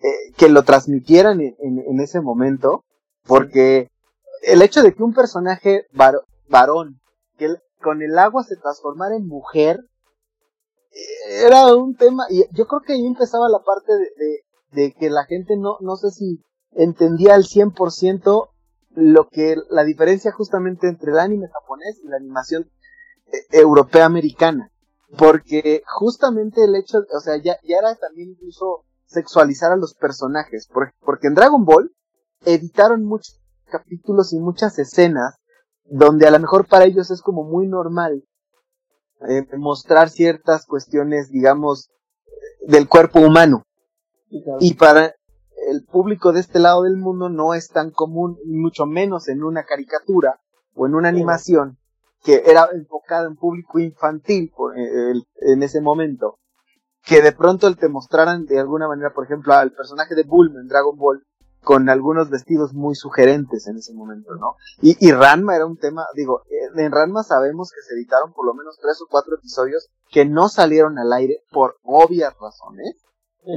eh, 0.00 0.32
que 0.36 0.48
lo 0.48 0.62
transmitieran 0.62 1.40
en, 1.40 1.54
en, 1.58 2.00
ese 2.00 2.20
momento, 2.20 2.84
porque 3.24 3.88
el 4.42 4.62
hecho 4.62 4.82
de 4.82 4.94
que 4.94 5.02
un 5.02 5.14
personaje 5.14 5.86
varón, 5.92 7.00
que 7.36 7.54
con 7.82 8.02
el 8.02 8.18
agua 8.18 8.44
se 8.44 8.56
transformara 8.56 9.16
en 9.16 9.26
mujer, 9.26 9.80
eh, 10.92 11.46
era 11.46 11.74
un 11.74 11.96
tema, 11.96 12.24
y 12.30 12.44
yo 12.52 12.66
creo 12.66 12.80
que 12.80 12.94
ahí 12.94 13.06
empezaba 13.06 13.48
la 13.48 13.60
parte 13.60 13.92
de, 13.92 14.08
de, 14.16 14.82
de 14.82 14.92
que 14.94 15.10
la 15.10 15.24
gente 15.24 15.56
no, 15.56 15.76
no 15.80 15.96
sé 15.96 16.10
si 16.10 16.42
entendía 16.72 17.34
al 17.34 17.44
100% 17.44 18.50
lo 18.94 19.28
que 19.28 19.56
la 19.70 19.84
diferencia 19.84 20.32
justamente 20.32 20.88
entre 20.88 21.12
el 21.12 21.18
anime 21.18 21.48
japonés 21.48 22.00
y 22.02 22.08
la 22.08 22.16
animación 22.16 22.70
europea 23.50 24.06
americana. 24.06 24.70
Porque 25.18 25.82
justamente 25.86 26.64
el 26.64 26.74
hecho, 26.76 26.98
o 26.98 27.20
sea, 27.20 27.36
ya, 27.36 27.56
ya 27.64 27.78
era 27.78 27.94
también 27.96 28.30
incluso 28.30 28.84
sexualizar 29.06 29.72
a 29.72 29.76
los 29.76 29.94
personajes. 29.94 30.68
Porque, 30.68 31.26
en 31.26 31.34
Dragon 31.34 31.64
Ball 31.64 31.92
editaron 32.44 33.04
muchos 33.04 33.40
capítulos 33.70 34.32
y 34.32 34.38
muchas 34.38 34.78
escenas 34.78 35.36
donde 35.90 36.26
a 36.26 36.30
lo 36.30 36.38
mejor 36.38 36.66
para 36.66 36.84
ellos 36.84 37.10
es 37.10 37.20
como 37.20 37.42
muy 37.44 37.66
normal 37.66 38.24
eh, 39.28 39.44
mostrar 39.58 40.08
ciertas 40.08 40.64
cuestiones, 40.64 41.30
digamos, 41.30 41.90
del 42.66 42.88
cuerpo 42.88 43.20
humano. 43.20 43.64
Y 44.60 44.74
para 44.74 45.14
el 45.68 45.84
público 45.84 46.32
de 46.32 46.40
este 46.40 46.60
lado 46.60 46.84
del 46.84 46.96
mundo 46.96 47.28
no 47.28 47.52
es 47.54 47.68
tan 47.68 47.90
común, 47.90 48.38
mucho 48.46 48.86
menos 48.86 49.28
en 49.28 49.42
una 49.42 49.64
caricatura 49.64 50.40
o 50.74 50.86
en 50.86 50.94
una 50.94 51.08
animación, 51.08 51.78
que 52.22 52.44
era 52.46 52.68
enfocado 52.72 53.26
en 53.26 53.36
público 53.36 53.80
infantil 53.80 54.52
por, 54.56 54.78
eh, 54.78 55.14
en 55.40 55.62
ese 55.62 55.80
momento, 55.80 56.38
que 57.04 57.22
de 57.22 57.32
pronto 57.32 57.74
te 57.74 57.88
mostraran 57.88 58.46
de 58.46 58.60
alguna 58.60 58.86
manera, 58.86 59.12
por 59.12 59.24
ejemplo, 59.24 59.52
al 59.52 59.72
personaje 59.72 60.14
de 60.14 60.22
Bulma 60.22 60.60
en 60.60 60.68
Dragon 60.68 60.96
Ball, 60.96 61.24
con 61.62 61.88
algunos 61.88 62.30
vestidos 62.30 62.72
muy 62.72 62.94
sugerentes 62.94 63.66
en 63.66 63.76
ese 63.76 63.92
momento, 63.92 64.34
¿no? 64.36 64.56
Y, 64.80 64.96
y 65.06 65.12
Ranma 65.12 65.56
era 65.56 65.66
un 65.66 65.76
tema, 65.76 66.06
digo, 66.14 66.42
en 66.76 66.92
Ranma 66.92 67.22
sabemos 67.22 67.70
que 67.70 67.82
se 67.82 67.94
editaron 67.94 68.32
por 68.32 68.46
lo 68.46 68.54
menos 68.54 68.78
tres 68.80 69.00
o 69.02 69.06
cuatro 69.10 69.36
episodios 69.36 69.88
que 70.10 70.24
no 70.24 70.48
salieron 70.48 70.98
al 70.98 71.12
aire 71.12 71.42
por 71.50 71.76
obvias 71.82 72.34
razones. 72.40 72.96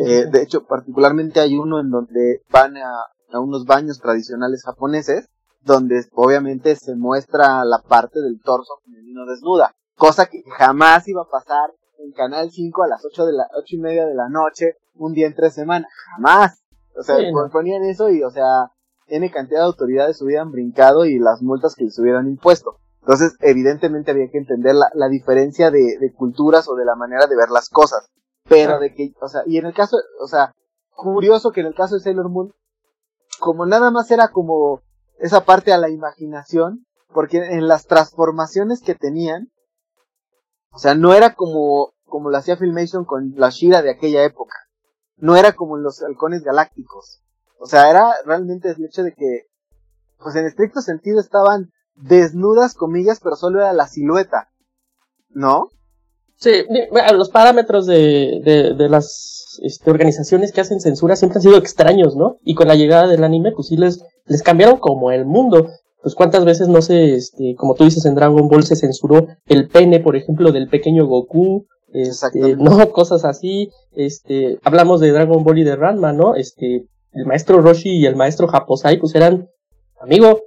Eh, 0.05 0.25
de 0.31 0.41
hecho, 0.41 0.65
particularmente 0.65 1.39
hay 1.39 1.57
uno 1.57 1.79
en 1.79 1.89
donde 1.89 2.41
van 2.49 2.77
a, 2.77 2.89
a 3.31 3.39
unos 3.39 3.65
baños 3.65 3.99
tradicionales 3.99 4.63
japoneses 4.63 5.29
donde 5.63 6.05
obviamente 6.13 6.75
se 6.75 6.95
muestra 6.95 7.63
la 7.65 7.81
parte 7.81 8.19
del 8.21 8.41
torso 8.41 8.79
femenino 8.83 9.25
desnuda, 9.25 9.73
cosa 9.95 10.25
que 10.25 10.43
jamás 10.57 11.07
iba 11.07 11.21
a 11.21 11.29
pasar 11.29 11.71
en 11.99 12.11
Canal 12.11 12.51
5 12.51 12.83
a 12.83 12.87
las 12.87 13.05
8 13.05 13.25
de 13.25 13.33
la 13.33 13.47
ocho 13.55 13.75
y 13.75 13.79
media 13.79 14.05
de 14.05 14.13
la 14.13 14.27
noche, 14.29 14.77
un 14.95 15.13
día 15.13 15.27
en 15.27 15.35
tres 15.35 15.53
semanas, 15.53 15.89
jamás. 16.15 16.62
O 16.95 17.03
sea, 17.03 17.17
ponían 17.51 17.84
eso 17.84 18.10
y, 18.10 18.23
o 18.23 18.29
sea, 18.29 18.71
N 19.08 19.29
cantidad 19.32 19.62
de 19.62 19.65
autoridades 19.65 20.21
hubieran 20.21 20.51
brincado 20.51 21.06
y 21.06 21.19
las 21.19 21.41
multas 21.41 21.75
que 21.75 21.86
les 21.86 21.97
hubieran 21.99 22.27
impuesto. 22.27 22.77
Entonces, 23.01 23.36
evidentemente 23.41 24.12
había 24.12 24.29
que 24.29 24.38
entender 24.38 24.75
la, 24.75 24.89
la 24.93 25.10
diferencia 25.10 25.71
de, 25.71 25.97
de, 25.99 26.13
culturas 26.13 26.69
o 26.69 26.75
de 26.75 26.86
la 26.86 26.95
manera 26.95 27.27
de 27.27 27.36
ver 27.36 27.49
las 27.49 27.69
cosas. 27.69 28.08
Pero 28.47 28.79
de 28.79 28.93
que, 28.93 29.13
o 29.21 29.27
sea, 29.27 29.41
y 29.45 29.58
en 29.58 29.65
el 29.65 29.73
caso, 29.73 29.97
o 30.21 30.27
sea, 30.27 30.53
curioso 30.95 31.51
que 31.51 31.62
en 31.62 31.67
el 31.67 31.75
caso 31.75 31.95
de 31.95 32.01
Sailor 32.01 32.29
Moon, 32.29 32.53
como 33.39 33.65
nada 33.65 33.91
más 33.91 34.10
era 34.12 34.29
como 34.29 34.82
esa 35.19 35.41
parte 35.41 35.73
a 35.73 35.77
la 35.77 35.89
imaginación, 35.89 36.86
porque 37.13 37.38
en 37.38 37.67
las 37.67 37.88
transformaciones 37.88 38.82
que 38.82 38.95
tenían, 38.95 39.51
o 40.71 40.77
sea, 40.77 40.95
no 40.95 41.13
era 41.13 41.36
como, 41.36 41.93
como 42.06 42.29
lo 42.29 42.38
hacía 42.38 42.58
Filmation 42.58 43.06
con 43.06 43.34
la 43.36 43.49
Shira 43.49 43.82
de 43.82 43.91
aquella 43.91 44.23
época. 44.23 44.56
No 45.17 45.36
era 45.36 45.54
como 45.54 45.78
en 45.78 45.84
los 45.84 46.02
halcones 46.02 46.43
galácticos. 46.43 47.21
O 47.60 47.65
sea, 47.65 47.89
era 47.89 48.13
realmente 48.26 48.69
el 48.69 48.86
hecho 48.86 49.04
de 49.04 49.13
que, 49.13 49.43
pues 50.19 50.36
en 50.36 50.45
estricto 50.45 50.82
sentido 50.82 51.19
estaban 51.19 51.71
desnudas, 51.95 52.73
comillas, 52.73 53.19
pero 53.23 53.36
solo 53.36 53.60
era 53.60 53.73
la 53.73 53.88
silueta. 53.88 54.49
¿No? 55.30 55.69
Sí, 56.36 56.52
los 57.13 57.30
parámetros 57.30 57.86
de, 57.86 58.41
de, 58.43 58.73
de 58.73 58.89
las 58.89 59.60
este, 59.62 59.89
organizaciones 59.89 60.52
que 60.52 60.62
hacen 60.62 60.82
censura 60.82 61.15
siempre 61.15 61.38
han 61.38 61.43
sido 61.43 61.58
extraños, 61.58 62.15
¿no? 62.15 62.38
Y 62.43 62.56
con 62.56 62.67
la 62.67 62.76
llegada 62.76 63.08
del 63.08 63.23
anime, 63.23 63.52
pues 63.52 63.67
sí 63.67 63.78
les, 63.78 64.04
les 64.26 64.43
cambiaron 64.43 64.78
como 64.78 65.12
el 65.12 65.26
mundo. 65.26 65.69
Pues 66.02 66.15
cuántas 66.15 66.43
veces, 66.43 66.67
no 66.67 66.82
sé, 66.82 67.15
este, 67.15 67.56
como 67.58 67.76
tú 67.76 67.86
dices 67.86 68.06
en 68.06 68.15
Dragon 68.15 68.49
Ball 68.49 68.63
se 68.63 68.76
censuró 68.76 69.28
el 69.45 69.69
pene, 69.69 70.02
por 70.02 70.17
ejemplo, 70.17 70.52
del 70.52 70.67
pequeño 70.67 71.06
Goku, 71.08 71.65
este, 71.93 72.56
no, 72.58 72.89
cosas 72.91 73.23
así, 73.25 73.69
este, 73.91 74.60
hablamos 74.63 74.99
de 74.99 75.12
Dragon 75.12 75.43
Ball 75.43 75.60
y 75.60 75.63
de 75.63 75.75
Ranma, 75.75 76.12
¿no? 76.12 76.36
Este, 76.36 76.88
el 77.13 77.25
maestro 77.25 77.62
Roshi 77.62 77.97
y 77.97 78.06
el 78.06 78.15
maestro 78.15 78.47
Japosai, 78.47 78.99
pues 78.99 79.15
eran, 79.15 79.47
amigo, 80.01 80.41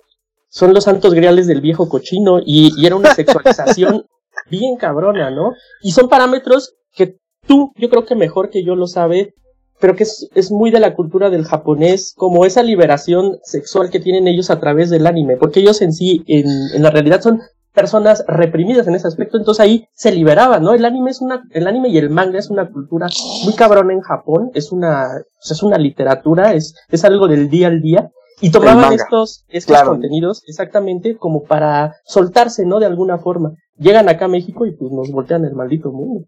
son 0.49 0.75
los 0.75 0.85
santos 0.85 1.15
griales 1.15 1.47
del 1.47 1.61
viejo 1.61 1.89
cochino 1.89 2.41
y, 2.45 2.73
y 2.77 2.87
era 2.87 2.97
una 2.97 3.15
sexualización 3.15 4.07
bien 4.51 4.77
cabrona, 4.77 5.31
¿no? 5.31 5.53
Y 5.83 5.93
son 5.93 6.09
parámetros 6.09 6.75
que 6.93 7.19
tú, 7.47 7.73
yo 7.77 7.89
creo 7.89 8.05
que 8.05 8.15
mejor 8.15 8.51
que 8.51 8.65
yo 8.65 8.75
lo 8.75 8.87
sabe, 8.87 9.35
pero 9.79 9.95
que 9.95 10.05
es, 10.05 10.29
es, 10.35 10.51
muy 10.51 10.71
de 10.71 10.81
la 10.81 10.95
cultura 10.95 11.29
del 11.31 11.45
japonés, 11.45 12.15
como 12.17 12.47
esa 12.47 12.63
liberación 12.63 13.39
sexual 13.43 13.91
que 13.91 14.01
tienen 14.01 14.27
ellos 14.27 14.51
a 14.51 14.59
través 14.59 14.89
del 14.89 15.07
anime, 15.07 15.37
porque 15.37 15.61
ellos 15.61 15.83
en 15.83 15.93
sí, 15.93 16.25
en, 16.27 16.47
en 16.75 16.83
la 16.83 16.91
realidad 16.91 17.21
son 17.21 17.43
personas 17.77 18.25
reprimidas 18.27 18.89
en 18.89 18.95
ese 18.95 19.07
aspecto, 19.07 19.37
entonces 19.37 19.63
ahí 19.63 19.87
se 19.93 20.11
liberaban, 20.11 20.63
¿no? 20.63 20.73
El 20.73 20.87
anime 20.87 21.11
es 21.11 21.21
una, 21.21 21.45
el 21.51 21.67
anime 21.69 21.91
y 21.91 21.99
el 21.99 22.09
manga 22.09 22.39
es 22.39 22.49
una 22.49 22.71
cultura 22.71 23.07
muy 23.45 23.55
cabrona 23.55 23.93
en 23.93 24.01
Japón, 24.01 24.51
es 24.55 24.73
una, 24.73 25.09
es 25.39 25.63
una 25.63 25.77
literatura, 25.77 26.55
es, 26.55 26.75
es 26.89 27.05
algo 27.05 27.29
del 27.29 27.51
día 27.51 27.69
al 27.69 27.83
día, 27.83 28.11
y 28.41 28.51
tomaban 28.51 28.95
estos, 28.95 29.45
estos 29.49 29.83
contenidos 29.83 30.43
exactamente 30.47 31.17
como 31.17 31.45
para 31.45 31.97
soltarse, 32.05 32.65
¿no? 32.65 32.81
De 32.81 32.87
alguna 32.87 33.19
forma. 33.19 33.53
Llegan 33.77 34.09
acá 34.09 34.25
a 34.25 34.29
México 34.29 34.65
y 34.67 34.75
pues 34.75 34.91
nos 34.91 35.11
voltean 35.11 35.45
el 35.45 35.55
maldito 35.55 35.93
mundo. 35.93 36.27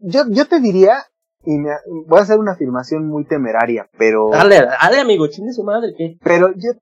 Yo, 0.00 0.24
yo 0.28 0.46
te 0.46 0.60
diría, 0.60 1.04
y 1.44 1.58
me, 1.58 1.70
voy 2.06 2.18
a 2.18 2.22
hacer 2.22 2.38
una 2.38 2.52
afirmación 2.52 3.06
muy 3.06 3.24
temeraria, 3.24 3.88
pero... 3.98 4.28
Dale, 4.30 4.60
dale 4.60 5.00
amigo, 5.00 5.26
chingue 5.28 5.52
su 5.52 5.64
madre, 5.64 5.94
¿qué? 5.96 6.18
Pero 6.22 6.52
yo, 6.54 6.72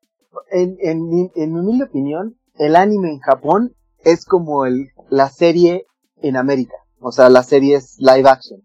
en, 0.50 0.76
en, 0.80 1.08
mi, 1.08 1.30
en 1.36 1.52
mi 1.52 1.60
humilde 1.60 1.84
opinión, 1.84 2.36
el 2.58 2.74
anime 2.74 3.10
en 3.10 3.20
Japón 3.20 3.74
es 4.04 4.24
como 4.24 4.66
el, 4.66 4.90
la 5.08 5.28
serie 5.28 5.86
en 6.16 6.36
América. 6.36 6.74
O 7.00 7.12
sea, 7.12 7.28
la 7.30 7.42
serie 7.42 7.76
es 7.76 7.96
live 7.98 8.28
action. 8.28 8.60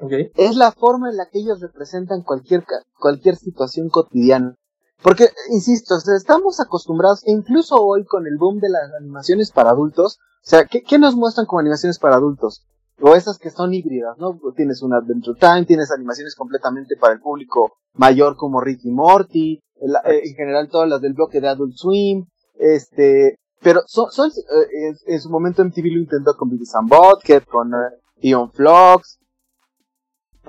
Okay. 0.00 0.30
Es 0.36 0.56
la 0.56 0.72
forma 0.72 1.10
en 1.10 1.16
la 1.16 1.26
que 1.30 1.38
ellos 1.38 1.60
representan 1.60 2.22
cualquier, 2.22 2.64
cualquier 2.98 3.36
situación 3.36 3.88
cotidiana. 3.88 4.56
Porque, 5.02 5.28
insisto, 5.50 5.96
o 5.96 6.00
sea, 6.00 6.16
estamos 6.16 6.60
acostumbrados, 6.60 7.26
e 7.26 7.32
incluso 7.32 7.76
hoy 7.76 8.04
con 8.04 8.26
el 8.26 8.36
boom 8.38 8.58
de 8.58 8.70
las 8.70 8.92
animaciones 8.98 9.50
para 9.50 9.70
adultos, 9.70 10.18
o 10.18 10.46
sea, 10.46 10.64
¿qué, 10.66 10.82
¿qué, 10.82 10.98
nos 10.98 11.16
muestran 11.16 11.46
como 11.46 11.60
animaciones 11.60 11.98
para 11.98 12.16
adultos? 12.16 12.66
O 13.00 13.14
esas 13.14 13.38
que 13.38 13.50
son 13.50 13.74
híbridas, 13.74 14.16
¿no? 14.18 14.38
Tienes 14.56 14.82
un 14.82 14.94
Adventure 14.94 15.38
Time, 15.38 15.66
tienes 15.66 15.90
animaciones 15.90 16.34
completamente 16.34 16.96
para 16.96 17.14
el 17.14 17.20
público 17.20 17.74
mayor 17.94 18.36
como 18.36 18.60
Ricky 18.60 18.90
Morty, 18.90 19.60
el, 19.80 19.94
eh, 20.04 20.22
en 20.24 20.34
general 20.34 20.68
todas 20.68 20.88
las 20.88 21.00
del 21.00 21.14
bloque 21.14 21.40
de 21.40 21.48
Adult 21.48 21.74
Swim, 21.76 22.26
este, 22.54 23.38
pero 23.64 23.80
son, 23.86 24.30
eh, 24.30 24.94
en, 25.06 25.20
su 25.20 25.30
momento 25.30 25.64
MTV 25.64 25.86
lo 25.86 26.00
intentó 26.00 26.36
con 26.36 26.50
and 26.50 26.88
Butthead, 26.88 27.44
con 27.44 27.72
uh, 27.72 27.88
Ion 28.20 28.52
Flux, 28.52 29.18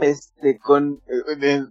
este, 0.02 0.60
con 0.60 1.02
eh, 1.08 1.64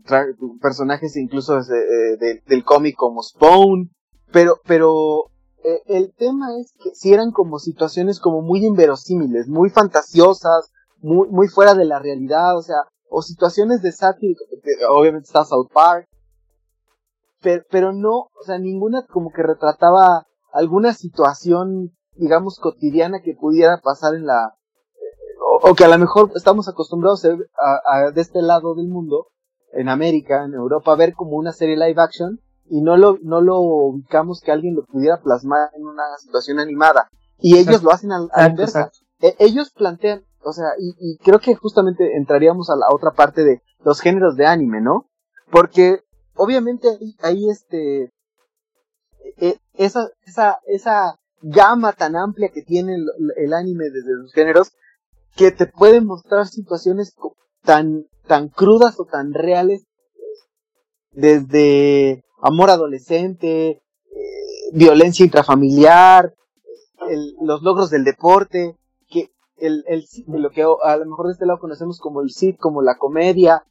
personajes 0.63 1.15
incluso 1.17 1.61
de, 1.61 2.17
de, 2.19 2.43
del 2.47 2.65
cómic 2.65 2.97
como 2.97 3.23
Spawn, 3.23 3.91
pero, 4.33 4.59
pero 4.67 5.27
eh, 5.63 5.83
el 5.87 6.15
tema 6.15 6.59
es 6.59 6.73
que 6.83 6.95
si 6.95 7.13
eran 7.13 7.31
como 7.31 7.59
situaciones 7.59 8.21
como 8.21 8.41
muy 8.41 8.65
inverosímiles, 8.65 9.47
muy 9.47 9.69
fantasiosas, 9.69 10.73
muy, 11.03 11.29
muy 11.29 11.49
fuera 11.49 11.75
de 11.75 11.85
la 11.85 11.99
realidad, 11.99 12.57
o 12.57 12.63
sea, 12.63 12.79
o 13.11 13.21
situaciones 13.21 13.83
de 13.83 13.93
sátira, 13.93 14.41
obviamente 14.89 15.27
está 15.27 15.45
South 15.45 15.69
Park, 15.75 16.09
pero, 17.43 17.63
pero 17.71 17.93
no, 17.93 18.31
o 18.41 18.45
sea, 18.47 18.59
ninguna 18.59 19.05
como 19.05 19.31
que 19.31 19.43
retrataba 19.43 20.27
alguna 20.55 20.95
situación, 20.95 21.93
digamos, 22.15 22.59
cotidiana 22.61 23.21
que 23.21 23.35
pudiera 23.35 23.81
pasar 23.83 24.15
en 24.15 24.25
la, 24.25 24.55
o, 25.45 25.71
o 25.71 25.75
que 25.75 25.85
a 25.85 25.89
lo 25.89 25.99
mejor 25.99 26.31
estamos 26.35 26.69
acostumbrados 26.69 27.25
a, 27.25 27.31
a, 27.31 28.07
a, 28.07 28.11
de 28.13 28.21
este 28.21 28.41
lado 28.41 28.75
del 28.75 28.89
mundo, 28.89 29.29
en 29.73 29.89
América, 29.89 30.45
en 30.45 30.55
Europa, 30.55 30.93
a 30.93 30.97
ver 30.97 31.15
como 31.15 31.37
una 31.37 31.53
serie 31.53 31.77
live 31.77 32.01
action, 32.01 32.41
y 32.67 32.81
no 32.81 32.97
lo, 32.97 33.19
no 33.23 33.41
lo 33.41 33.59
ubicamos 33.59 34.41
que 34.41 34.53
alguien 34.53 34.77
lo 34.77 34.85
pudiera 34.85 35.21
plasmar 35.21 35.71
en 35.77 35.85
una 35.85 36.05
situación 36.19 36.61
animada. 36.61 37.11
Y 37.39 37.55
ellos 37.55 37.67
exacto. 37.67 37.87
lo 37.87 37.93
hacen 37.93 38.13
a, 38.13 38.17
a 38.33 38.43
la 38.43 38.49
inversa. 38.49 38.93
E, 39.21 39.35
ellos 39.41 39.73
plantean, 39.73 40.25
o 40.45 40.53
sea, 40.53 40.69
y, 40.79 40.95
y, 41.01 41.19
creo 41.19 41.41
que 41.41 41.57
justamente 41.57 42.17
entraríamos 42.17 42.71
a 42.71 42.77
la 42.77 42.87
otra 42.95 43.11
parte 43.11 43.43
de 43.43 43.61
los 43.85 44.01
géneros 44.01 44.37
de 44.37 44.47
anime, 44.47 44.81
¿no? 44.81 45.11
Porque 45.51 46.05
obviamente 46.37 46.89
ahí, 46.89 47.17
ahí 47.23 47.51
este, 47.51 48.13
e, 49.39 49.59
esa, 49.75 50.09
esa, 50.27 50.61
esa 50.67 51.19
gama 51.43 51.93
tan 51.93 52.17
amplia 52.17 52.51
que 52.51 52.63
tiene 52.63 52.95
el, 52.95 53.07
el 53.37 53.53
anime 53.53 53.91
desde 53.91 54.17
sus 54.23 54.33
géneros, 54.33 54.73
que 55.37 55.51
te 55.51 55.67
pueden 55.67 56.07
mostrar 56.07 56.47
situaciones 56.47 57.15
tan, 57.63 58.07
tan 58.27 58.49
crudas 58.49 58.99
o 58.99 59.05
tan 59.05 59.33
reales, 59.33 59.87
desde 61.13 62.25
amor 62.43 62.71
adolescente, 62.71 63.69
eh, 63.69 63.83
violencia 64.73 65.25
intrafamiliar, 65.25 66.35
los 67.43 67.63
logros 67.63 67.91
del 67.91 68.05
deporte, 68.05 68.77
que 69.09 69.31
el, 69.57 69.85
el, 69.87 70.05
lo 70.29 70.51
que 70.51 70.63
a 70.63 70.97
lo 70.97 71.07
mejor 71.07 71.27
de 71.27 71.33
este 71.33 71.47
lado 71.47 71.61
conocemos 71.61 71.99
como 72.01 72.23
el 72.23 72.31
sit, 72.31 72.57
como 72.59 72.83
la 72.83 72.97
comedia, 72.97 73.65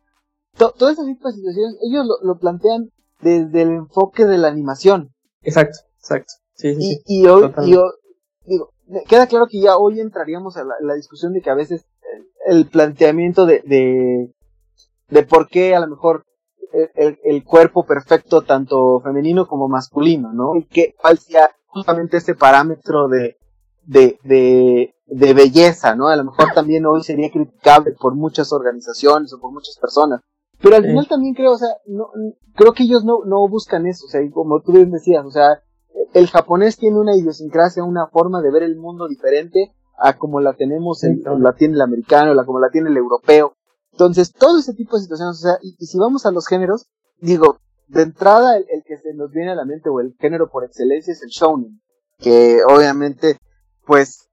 to, 0.57 0.71
todo 0.71 0.89
ese 0.89 1.05
tipo 1.05 1.27
de 1.27 1.35
situaciones, 1.35 1.77
ellos 1.81 2.05
lo, 2.05 2.27
lo, 2.27 2.39
plantean 2.39 2.91
desde 3.21 3.63
el 3.63 3.69
enfoque 3.69 4.25
de 4.25 4.37
la 4.37 4.49
animación. 4.49 5.12
Exacto, 5.43 5.79
exacto. 5.99 6.33
Sí, 6.55 6.75
sí, 6.75 7.01
y, 7.05 7.21
y 7.21 7.27
hoy, 7.27 7.51
y 7.65 7.75
hoy, 7.75 7.91
digo, 8.45 8.73
queda 9.07 9.27
claro 9.27 9.47
que 9.49 9.59
ya 9.59 9.77
hoy 9.77 9.99
entraríamos 9.99 10.57
a 10.57 10.63
la, 10.63 10.75
la 10.81 10.93
discusión 10.93 11.33
de 11.33 11.41
que 11.41 11.49
a 11.49 11.55
veces 11.55 11.85
el, 12.47 12.57
el 12.57 12.67
planteamiento 12.67 13.45
de, 13.45 13.61
de, 13.65 14.33
de 15.09 15.23
por 15.23 15.47
qué 15.47 15.75
a 15.75 15.79
lo 15.79 15.87
mejor 15.87 16.25
el, 16.95 17.19
el, 17.23 17.43
cuerpo 17.43 17.85
perfecto 17.85 18.41
tanto 18.41 18.99
femenino 19.01 19.47
como 19.47 19.67
masculino, 19.67 20.33
¿no? 20.33 20.55
Y 20.55 20.65
que 20.65 20.95
cuál 20.99 21.19
sea 21.19 21.51
justamente 21.67 22.17
ese 22.17 22.35
parámetro 22.35 23.07
de, 23.07 23.37
de, 23.83 24.19
de, 24.23 24.95
de 25.05 25.33
belleza, 25.33 25.95
¿no? 25.95 26.07
A 26.07 26.15
lo 26.15 26.23
mejor 26.25 26.53
también 26.53 26.85
hoy 26.85 27.03
sería 27.03 27.31
criticable 27.31 27.91
por 27.91 28.15
muchas 28.15 28.51
organizaciones 28.51 29.33
o 29.33 29.39
por 29.39 29.51
muchas 29.51 29.77
personas. 29.79 30.21
Pero 30.63 30.77
al 30.77 30.83
final 30.83 31.07
también 31.09 31.35
creo, 31.35 31.51
o 31.51 31.57
sea, 31.57 31.75
no, 31.87 32.09
creo 32.55 32.71
que 32.71 32.83
ellos 32.83 33.03
no, 33.03 33.25
no 33.25 33.45
buscan 33.49 33.85
eso, 33.85 34.05
o 34.05 34.09
sea, 34.09 34.21
como 34.31 34.61
tú 34.61 34.71
bien 34.71 34.91
decías, 34.91 35.25
o 35.25 35.29
sea, 35.29 35.61
el 36.13 36.27
japonés 36.27 36.77
tiene 36.77 36.97
una 36.97 37.17
idiosincrasia, 37.17 37.83
una 37.83 38.07
forma 38.07 38.41
de 38.41 38.49
ver 38.49 38.63
el 38.63 38.77
mundo 38.77 39.09
diferente 39.09 39.73
a 39.97 40.17
como 40.17 40.39
la 40.39 40.53
tenemos, 40.53 41.03
el, 41.03 41.21
la 41.39 41.53
tiene 41.53 41.73
el 41.73 41.81
americano, 41.81 42.33
la 42.33 42.45
como 42.45 42.61
la 42.61 42.69
tiene 42.69 42.89
el 42.89 42.95
europeo. 42.95 43.57
Entonces, 43.91 44.31
todo 44.31 44.57
ese 44.57 44.73
tipo 44.73 44.95
de 44.95 45.03
situaciones, 45.03 45.37
o 45.37 45.41
sea, 45.41 45.57
y, 45.61 45.75
y 45.77 45.85
si 45.85 45.99
vamos 45.99 46.25
a 46.25 46.31
los 46.31 46.47
géneros, 46.47 46.87
digo, 47.19 47.57
de 47.89 48.03
entrada 48.03 48.55
el, 48.55 48.65
el, 48.69 48.83
que 48.85 48.97
se 48.99 49.13
nos 49.13 49.31
viene 49.31 49.51
a 49.51 49.55
la 49.55 49.65
mente 49.65 49.89
o 49.89 49.99
el 49.99 50.15
género 50.17 50.49
por 50.49 50.63
excelencia 50.63 51.11
es 51.11 51.21
el 51.23 51.29
shounen, 51.29 51.81
que 52.19 52.61
obviamente, 52.63 53.37
pues, 53.85 54.29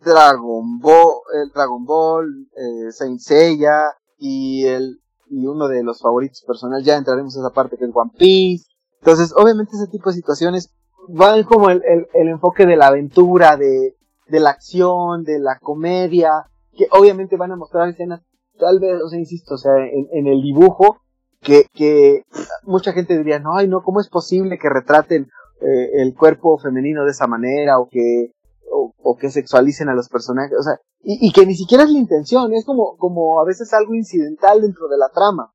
Dragon 0.00 0.78
Ball, 0.78 1.22
el 1.34 1.50
Dragon 1.50 1.84
Ball, 1.84 2.48
eh, 2.56 2.92
Saint 2.92 3.18
Seiya 3.18 3.96
y 4.16 4.64
el 4.66 5.00
y 5.28 5.46
uno 5.46 5.68
de 5.68 5.82
los 5.82 6.00
favoritos 6.00 6.42
personales, 6.46 6.84
ya 6.84 6.96
entraremos 6.96 7.36
a 7.36 7.40
esa 7.40 7.50
parte 7.50 7.76
que 7.76 7.84
es 7.84 7.90
One 7.92 8.12
Piece. 8.18 8.66
Entonces, 9.00 9.32
obviamente 9.36 9.76
ese 9.76 9.90
tipo 9.90 10.10
de 10.10 10.16
situaciones 10.16 10.72
van 11.08 11.44
como 11.44 11.70
el, 11.70 11.82
el, 11.84 12.06
el 12.14 12.28
enfoque 12.28 12.66
de 12.66 12.76
la 12.76 12.88
aventura, 12.88 13.56
de, 13.56 13.96
de 14.28 14.40
la 14.40 14.50
acción, 14.50 15.22
de 15.24 15.38
la 15.38 15.58
comedia, 15.60 16.30
que 16.76 16.86
obviamente 16.90 17.36
van 17.36 17.52
a 17.52 17.56
mostrar 17.56 17.88
escenas 17.88 18.22
tal 18.58 18.80
vez, 18.80 19.00
o 19.02 19.08
sea, 19.08 19.18
insisto, 19.18 19.54
o 19.54 19.58
sea, 19.58 19.72
en, 19.76 20.08
en 20.12 20.26
el 20.26 20.42
dibujo, 20.42 20.98
que, 21.40 21.66
que 21.74 22.24
mucha 22.64 22.92
gente 22.92 23.16
diría, 23.16 23.38
no, 23.38 23.56
ay, 23.56 23.68
no, 23.68 23.82
¿cómo 23.82 24.00
es 24.00 24.08
posible 24.08 24.58
que 24.58 24.68
retraten 24.68 25.28
eh, 25.60 26.02
el 26.02 26.14
cuerpo 26.14 26.58
femenino 26.58 27.04
de 27.04 27.10
esa 27.10 27.26
manera 27.26 27.78
o 27.78 27.88
que, 27.88 28.32
o, 28.70 28.94
o, 28.98 29.16
que 29.16 29.30
sexualicen 29.30 29.88
a 29.88 29.94
los 29.94 30.08
personajes? 30.08 30.56
O 30.58 30.62
sea, 30.62 30.78
y, 31.00 31.28
y, 31.28 31.32
que 31.32 31.46
ni 31.46 31.54
siquiera 31.54 31.84
es 31.84 31.90
la 31.90 31.98
intención, 31.98 32.52
es 32.52 32.64
como, 32.64 32.96
como 32.96 33.40
a 33.40 33.44
veces 33.44 33.72
algo 33.72 33.94
incidental 33.94 34.60
dentro 34.60 34.88
de 34.88 34.98
la 34.98 35.08
trama. 35.08 35.52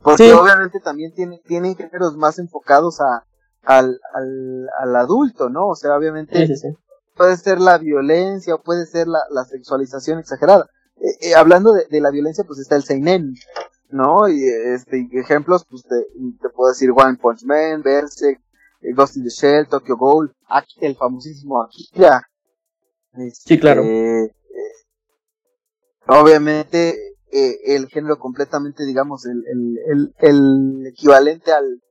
Porque 0.00 0.28
sí. 0.28 0.32
obviamente 0.32 0.80
también 0.80 1.12
tiene, 1.12 1.40
tienen 1.44 1.76
géneros 1.76 2.16
más 2.16 2.38
enfocados 2.38 3.00
a, 3.00 3.24
al, 3.62 4.00
al, 4.14 4.68
al 4.78 4.96
adulto, 4.96 5.50
¿no? 5.50 5.68
O 5.68 5.74
sea, 5.74 5.96
obviamente 5.96 6.46
sí, 6.46 6.56
sí, 6.56 6.68
puede 7.16 7.36
ser 7.36 7.60
la 7.60 7.78
violencia 7.78 8.54
o 8.54 8.62
puede 8.62 8.86
ser 8.86 9.08
la, 9.08 9.20
la 9.30 9.44
sexualización 9.44 10.20
exagerada 10.20 10.66
eh, 11.00 11.28
eh, 11.28 11.34
hablando 11.34 11.72
de, 11.72 11.86
de, 11.90 12.00
la 12.00 12.10
violencia, 12.10 12.44
pues 12.44 12.58
está 12.58 12.76
el 12.76 12.82
Seinen, 12.82 13.34
¿no? 13.90 14.28
Y 14.28 14.42
este, 14.48 15.08
ejemplos, 15.12 15.64
pues 15.68 15.84
te, 15.84 16.06
te, 16.40 16.48
puedo 16.50 16.70
decir 16.70 16.90
One 16.90 17.18
Punch 17.20 17.44
Man, 17.44 17.82
Berserk, 17.82 18.40
Ghost 18.94 19.16
in 19.16 19.24
the 19.24 19.30
Shell, 19.30 19.66
Tokyo 19.68 19.96
Ghoul, 19.96 20.32
el 20.80 20.96
famosísimo 20.96 21.62
Akira. 21.62 22.22
Este, 23.12 23.54
sí, 23.54 23.58
claro. 23.58 23.82
Eh, 23.82 24.30
obviamente, 26.06 26.96
el 27.30 27.88
género 27.88 28.18
completamente, 28.18 28.84
digamos, 28.84 29.26
el, 29.26 29.44
el, 29.46 29.78
el, 29.86 30.14
el 30.18 30.86
equivalente 30.86 31.52
al, 31.52 31.82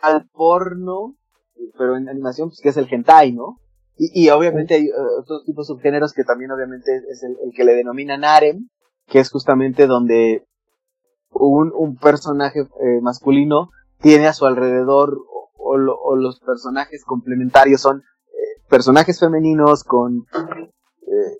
al 0.00 0.28
porno, 0.28 1.16
pero 1.76 1.96
en 1.96 2.08
animación, 2.08 2.48
pues 2.48 2.60
que 2.62 2.68
es 2.70 2.76
el 2.76 2.88
hentai, 2.90 3.32
¿no? 3.32 3.60
Y, 3.96 4.24
y 4.24 4.30
obviamente 4.30 4.74
hay 4.74 4.88
uh, 4.88 5.20
otros 5.20 5.44
tipos 5.44 5.66
de 5.66 5.74
subgéneros 5.74 6.12
que 6.12 6.22
también 6.22 6.52
obviamente 6.52 7.02
es 7.10 7.22
el, 7.24 7.36
el, 7.44 7.52
que 7.52 7.64
le 7.64 7.74
denominan 7.74 8.24
harem, 8.24 8.68
que 9.06 9.18
es 9.18 9.30
justamente 9.30 9.86
donde 9.86 10.46
un, 11.30 11.72
un 11.74 11.96
personaje 11.96 12.60
eh, 12.60 13.00
masculino 13.02 13.70
tiene 14.00 14.28
a 14.28 14.34
su 14.34 14.46
alrededor 14.46 15.18
o, 15.58 15.76
lo, 15.76 15.98
o 15.98 16.16
los 16.16 16.40
personajes 16.40 17.04
complementarios 17.04 17.80
son 17.80 17.98
eh, 17.98 18.62
personajes 18.68 19.20
femeninos 19.20 19.84
con 19.84 20.26
eh, 20.32 21.38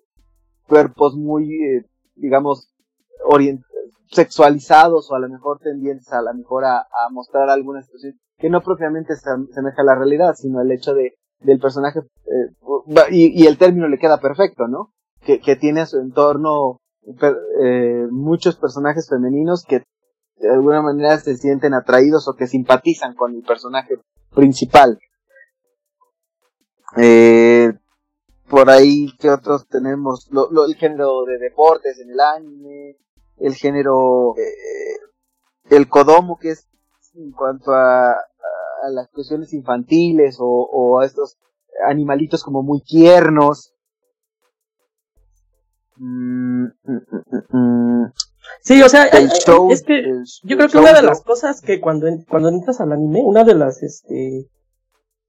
cuerpos 0.66 1.16
muy, 1.16 1.48
eh, 1.54 1.86
digamos, 2.14 2.72
sexualizados 4.10 5.10
o 5.10 5.14
a 5.14 5.18
lo 5.18 5.28
mejor 5.28 5.58
tendientes 5.58 6.12
a 6.12 6.22
lo 6.22 6.32
mejor 6.34 6.64
a, 6.64 6.86
mostrar 7.10 7.50
alguna 7.50 7.82
situación 7.82 8.18
que 8.38 8.50
no 8.50 8.62
propiamente 8.62 9.16
se 9.16 9.28
asemeja 9.30 9.82
a 9.82 9.84
la 9.84 9.94
realidad, 9.96 10.34
sino 10.34 10.60
el 10.60 10.70
hecho 10.72 10.94
de 10.94 11.14
del 11.40 11.60
personaje 11.60 12.00
eh, 12.00 12.54
y, 13.10 13.42
y, 13.42 13.46
el 13.46 13.58
término 13.58 13.88
le 13.88 13.98
queda 13.98 14.18
perfecto, 14.18 14.66
¿no? 14.66 14.92
Que, 15.20 15.56
tiene 15.56 15.82
a 15.82 15.86
su 15.86 15.98
entorno 15.98 16.80
eh, 17.62 18.06
muchos 18.10 18.56
personajes 18.56 19.08
femeninos 19.08 19.64
que 19.64 19.82
de 20.40 20.50
alguna 20.50 20.82
manera 20.82 21.18
se 21.18 21.36
sienten 21.36 21.74
atraídos 21.74 22.28
o 22.28 22.34
que 22.34 22.46
simpatizan 22.46 23.14
con 23.14 23.34
el 23.34 23.42
personaje 23.42 23.96
principal. 24.34 24.98
Eh, 26.96 27.72
por 28.48 28.70
ahí, 28.70 29.08
¿qué 29.18 29.30
otros 29.30 29.68
tenemos? 29.68 30.28
Lo, 30.30 30.64
el 30.64 30.74
género 30.76 31.24
de 31.24 31.38
deportes 31.38 31.98
en 32.00 32.10
el 32.10 32.20
anime, 32.20 32.96
el 33.36 33.54
género, 33.54 34.34
eh, 34.38 35.74
el 35.76 35.88
Kodomo, 35.88 36.38
que 36.38 36.50
es 36.50 36.68
en 37.14 37.32
cuanto 37.32 37.72
a, 37.72 38.12
a 38.12 38.90
las 38.90 39.08
cuestiones 39.08 39.52
infantiles 39.52 40.36
o, 40.40 41.00
a 41.00 41.04
estos 41.04 41.36
animalitos 41.86 42.42
como 42.42 42.62
muy 42.62 42.80
tiernos. 42.82 43.74
Mm, 45.96 46.66
mm, 46.84 47.02
mm, 47.50 48.12
sí, 48.62 48.82
o 48.82 48.88
sea, 48.88 49.04
es 49.04 49.82
que 49.82 50.02
yo 50.44 50.56
creo 50.56 50.68
que 50.68 50.78
una 50.78 50.92
de 50.92 51.02
las 51.02 51.22
cosas 51.22 51.60
que 51.60 51.80
cuando, 51.80 52.06
cuando 52.28 52.48
entras 52.48 52.80
al 52.80 52.92
anime, 52.92 53.22
una 53.24 53.44
de 53.44 53.54
las, 53.54 53.82
este, 53.82 54.46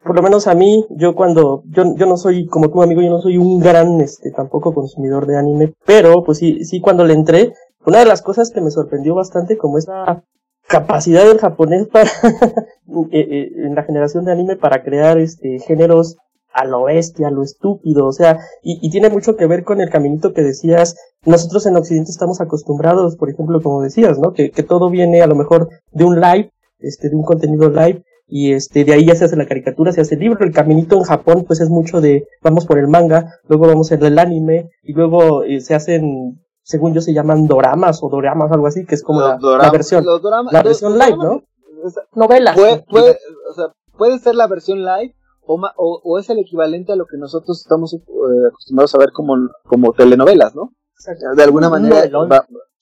por 0.03 0.15
lo 0.15 0.21
menos 0.21 0.47
a 0.47 0.55
mí, 0.55 0.85
yo 0.91 1.15
cuando, 1.15 1.63
yo, 1.67 1.95
yo 1.95 2.05
no 2.05 2.17
soy 2.17 2.47
como 2.47 2.69
tu 2.69 2.81
amigo, 2.81 3.01
yo 3.01 3.09
no 3.09 3.21
soy 3.21 3.37
un 3.37 3.59
gran, 3.59 3.99
este, 4.01 4.31
tampoco 4.31 4.73
consumidor 4.73 5.25
de 5.25 5.37
anime, 5.37 5.73
pero 5.85 6.23
pues 6.23 6.37
sí, 6.37 6.63
sí 6.65 6.79
cuando 6.79 7.05
le 7.05 7.13
entré, 7.13 7.53
una 7.85 7.99
de 7.99 8.05
las 8.05 8.21
cosas 8.21 8.51
que 8.51 8.61
me 8.61 8.71
sorprendió 8.71 9.15
bastante 9.15 9.57
como 9.57 9.77
esa 9.77 10.23
capacidad 10.67 11.25
del 11.25 11.39
japonés 11.39 11.87
para, 11.91 12.09
eh, 12.09 13.09
eh, 13.11 13.51
en 13.65 13.75
la 13.75 13.83
generación 13.83 14.25
de 14.25 14.31
anime 14.31 14.55
para 14.55 14.83
crear, 14.83 15.17
este, 15.17 15.59
géneros 15.59 16.17
a 16.53 16.65
lo 16.65 16.83
bestia, 16.83 17.27
a 17.27 17.31
lo 17.31 17.43
estúpido, 17.43 18.07
o 18.07 18.11
sea, 18.11 18.39
y, 18.63 18.79
y, 18.81 18.89
tiene 18.89 19.09
mucho 19.09 19.35
que 19.35 19.45
ver 19.45 19.63
con 19.63 19.81
el 19.81 19.89
caminito 19.89 20.33
que 20.33 20.41
decías, 20.41 20.95
nosotros 21.25 21.65
en 21.65 21.77
Occidente 21.77 22.11
estamos 22.11 22.41
acostumbrados, 22.41 23.15
por 23.15 23.29
ejemplo, 23.29 23.61
como 23.61 23.81
decías, 23.81 24.17
¿no? 24.19 24.33
Que, 24.33 24.51
que 24.51 24.63
todo 24.63 24.89
viene 24.89 25.21
a 25.21 25.27
lo 25.27 25.35
mejor 25.35 25.69
de 25.91 26.05
un 26.05 26.19
live, 26.19 26.51
este, 26.79 27.09
de 27.09 27.15
un 27.15 27.23
contenido 27.23 27.69
live, 27.69 28.03
y 28.29 28.53
este 28.53 28.85
de 28.85 28.93
ahí 28.93 29.05
ya 29.05 29.15
se 29.15 29.25
hace 29.25 29.35
la 29.35 29.47
caricatura, 29.47 29.91
se 29.91 30.01
hace 30.01 30.15
el 30.15 30.21
libro, 30.21 30.45
el 30.45 30.53
caminito 30.53 30.95
en 30.95 31.03
Japón 31.03 31.45
pues 31.47 31.61
es 31.61 31.69
mucho 31.69 31.99
de 31.99 32.27
vamos 32.43 32.65
por 32.65 32.77
el 32.77 32.87
manga, 32.87 33.33
luego 33.47 33.67
vamos 33.67 33.91
en 33.91 34.05
el 34.05 34.19
anime 34.19 34.69
y 34.83 34.93
luego 34.93 35.43
eh, 35.43 35.61
se 35.61 35.73
hacen 35.73 36.39
según 36.61 36.93
yo 36.93 37.01
se 37.01 37.13
llaman 37.13 37.47
doramas 37.47 38.03
o 38.03 38.09
doramas 38.09 38.51
algo 38.51 38.67
así, 38.67 38.85
que 38.85 38.93
es 38.93 39.01
como 39.01 39.21
la, 39.21 39.71
versión 39.71 40.05
la 40.51 40.61
versión 40.61 40.99
live, 40.99 41.17
¿no? 41.17 41.41
Novelas. 42.13 42.55
Puede, 42.55 43.17
o 43.49 43.53
sea, 43.55 43.73
puede 43.97 44.19
ser 44.19 44.35
la 44.35 44.45
versión 44.45 44.85
live 44.85 45.15
o, 45.49 46.01
o, 46.03 46.19
es 46.19 46.29
el 46.29 46.39
equivalente 46.39 46.93
a 46.93 46.95
lo 46.95 47.05
que 47.05 47.17
nosotros 47.17 47.61
estamos 47.61 47.93
eh, 47.93 47.99
acostumbrados 48.47 48.93
a 48.95 48.99
ver 48.99 49.11
como, 49.11 49.35
como 49.63 49.93
telenovelas, 49.93 50.55
¿no? 50.55 50.73
De 51.35 51.43
alguna 51.43 51.69
manera. 51.69 52.03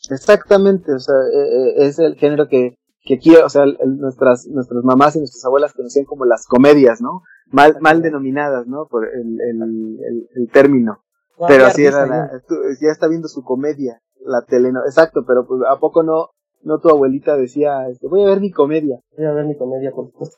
exactamente, 0.09 0.93
o 0.93 0.99
sea, 0.99 1.15
eh, 1.15 1.85
es 1.85 1.99
el 1.99 2.15
género 2.15 2.47
que, 2.47 2.77
que 3.03 3.15
aquí, 3.15 3.35
o 3.35 3.49
sea, 3.49 3.63
nuestras, 3.85 4.47
nuestras 4.47 4.83
mamás 4.83 5.15
y 5.15 5.19
nuestras 5.19 5.45
abuelas 5.45 5.73
conocían 5.73 6.05
como 6.05 6.25
las 6.25 6.45
comedias, 6.45 7.01
¿no? 7.01 7.21
Mal, 7.51 7.77
mal 7.79 8.01
denominadas, 8.01 8.67
¿no? 8.67 8.87
Por 8.87 9.05
el, 9.05 9.39
el, 9.39 10.27
el, 10.35 10.51
término. 10.51 11.03
pero 11.47 11.65
así 11.65 11.85
era, 11.85 12.05
la, 12.05 12.29
ya 12.81 12.91
está 12.91 13.07
viendo 13.07 13.27
su 13.27 13.43
comedia, 13.43 14.01
la 14.25 14.43
telenovela, 14.45 14.89
exacto, 14.89 15.23
pero 15.25 15.47
pues, 15.47 15.61
¿a 15.69 15.79
poco 15.79 16.03
no, 16.03 16.31
no 16.63 16.79
tu 16.79 16.89
abuelita 16.89 17.37
decía, 17.37 17.87
este, 17.87 18.07
voy 18.07 18.23
a 18.23 18.29
ver 18.29 18.41
mi 18.41 18.51
comedia? 18.51 18.99
Voy 19.15 19.25
a 19.25 19.31
ver 19.31 19.45
mi 19.45 19.57
comedia, 19.57 19.91
por 19.91 20.07
supuesto. 20.07 20.37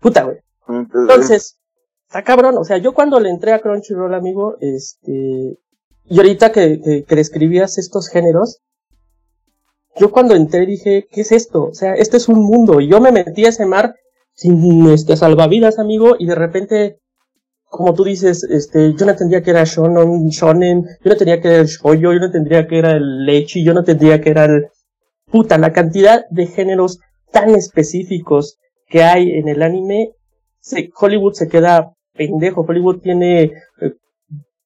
Puta, 0.00 0.24
güey. 0.24 0.38
Entonces, 0.68 1.58
está 2.06 2.22
cabrón, 2.22 2.56
o 2.58 2.64
sea, 2.64 2.78
yo 2.78 2.92
cuando 2.92 3.20
le 3.20 3.30
entré 3.30 3.52
a 3.52 3.60
Crunchyroll, 3.60 4.14
amigo, 4.14 4.56
este, 4.60 5.58
y 6.04 6.16
ahorita 6.16 6.52
que, 6.52 6.80
que, 6.80 7.04
que 7.04 7.16
describías 7.16 7.78
estos 7.78 8.08
géneros, 8.08 8.60
yo 9.96 10.10
cuando 10.10 10.34
entré 10.34 10.66
dije, 10.66 11.06
¿qué 11.10 11.20
es 11.20 11.32
esto? 11.32 11.64
O 11.64 11.74
sea, 11.74 11.94
este 11.94 12.16
es 12.16 12.28
un 12.28 12.40
mundo. 12.40 12.80
Y 12.80 12.88
yo 12.88 13.00
me 13.00 13.12
metí 13.12 13.44
a 13.44 13.50
ese 13.50 13.66
mar 13.66 13.94
sin 14.34 14.88
este 14.88 15.16
salvavidas, 15.16 15.78
amigo, 15.78 16.16
y 16.18 16.26
de 16.26 16.34
repente, 16.34 16.98
como 17.64 17.92
tú 17.94 18.04
dices, 18.04 18.44
este, 18.44 18.94
yo 18.94 19.06
no 19.06 19.14
tendría 19.14 19.42
que 19.42 19.50
era 19.50 19.64
shonen, 19.64 20.28
shonen, 20.28 20.84
yo 21.04 21.10
no 21.10 21.16
tendría 21.16 21.40
que 21.40 21.48
era 21.48 21.58
el 21.58 21.66
shoyo, 21.66 22.12
yo 22.12 22.20
no 22.20 22.30
tendría 22.30 22.66
que 22.66 22.78
era 22.78 22.92
el 22.92 23.26
lechi, 23.26 23.64
yo 23.64 23.74
no 23.74 23.84
tendría 23.84 24.20
que 24.20 24.30
era 24.30 24.46
el 24.46 24.66
puta, 25.30 25.58
la 25.58 25.72
cantidad 25.72 26.24
de 26.30 26.46
géneros 26.46 27.00
tan 27.30 27.50
específicos 27.50 28.58
que 28.86 29.02
hay 29.02 29.30
en 29.30 29.48
el 29.48 29.62
anime, 29.62 30.12
Hollywood 30.98 31.34
se 31.34 31.48
queda 31.48 31.92
pendejo, 32.14 32.62
Hollywood 32.62 33.00
tiene 33.00 33.52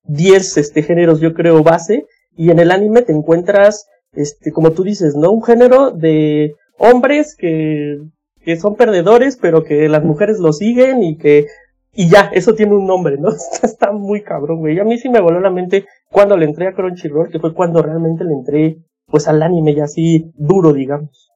10 0.04 0.56
eh, 0.56 0.60
este 0.60 0.82
géneros, 0.82 1.20
yo 1.20 1.34
creo, 1.34 1.62
base, 1.62 2.06
y 2.36 2.50
en 2.50 2.58
el 2.58 2.70
anime 2.70 3.02
te 3.02 3.12
encuentras 3.12 3.86
este, 4.16 4.50
como 4.50 4.72
tú 4.72 4.82
dices, 4.82 5.14
¿no? 5.14 5.30
Un 5.30 5.42
género 5.42 5.90
de 5.90 6.54
hombres 6.78 7.36
que, 7.36 7.98
que 8.40 8.56
son 8.56 8.74
perdedores, 8.74 9.36
pero 9.36 9.62
que 9.62 9.88
las 9.88 10.02
mujeres 10.02 10.38
lo 10.38 10.52
siguen 10.52 11.02
y 11.02 11.18
que, 11.18 11.46
y 11.92 12.08
ya, 12.08 12.30
eso 12.32 12.54
tiene 12.54 12.74
un 12.74 12.86
nombre, 12.86 13.18
¿no? 13.18 13.28
Está 13.62 13.92
muy 13.92 14.22
cabrón, 14.22 14.60
güey. 14.60 14.78
A 14.80 14.84
mí 14.84 14.98
sí 14.98 15.08
me 15.08 15.20
voló 15.20 15.40
la 15.40 15.50
mente 15.50 15.86
cuando 16.10 16.36
le 16.36 16.46
entré 16.46 16.66
a 16.66 16.74
Crunchyroll, 16.74 17.30
que 17.30 17.38
fue 17.38 17.54
cuando 17.54 17.82
realmente 17.82 18.24
le 18.24 18.32
entré, 18.32 18.78
pues, 19.06 19.28
al 19.28 19.42
anime 19.42 19.74
ya 19.74 19.84
así 19.84 20.32
duro, 20.34 20.72
digamos. 20.72 21.30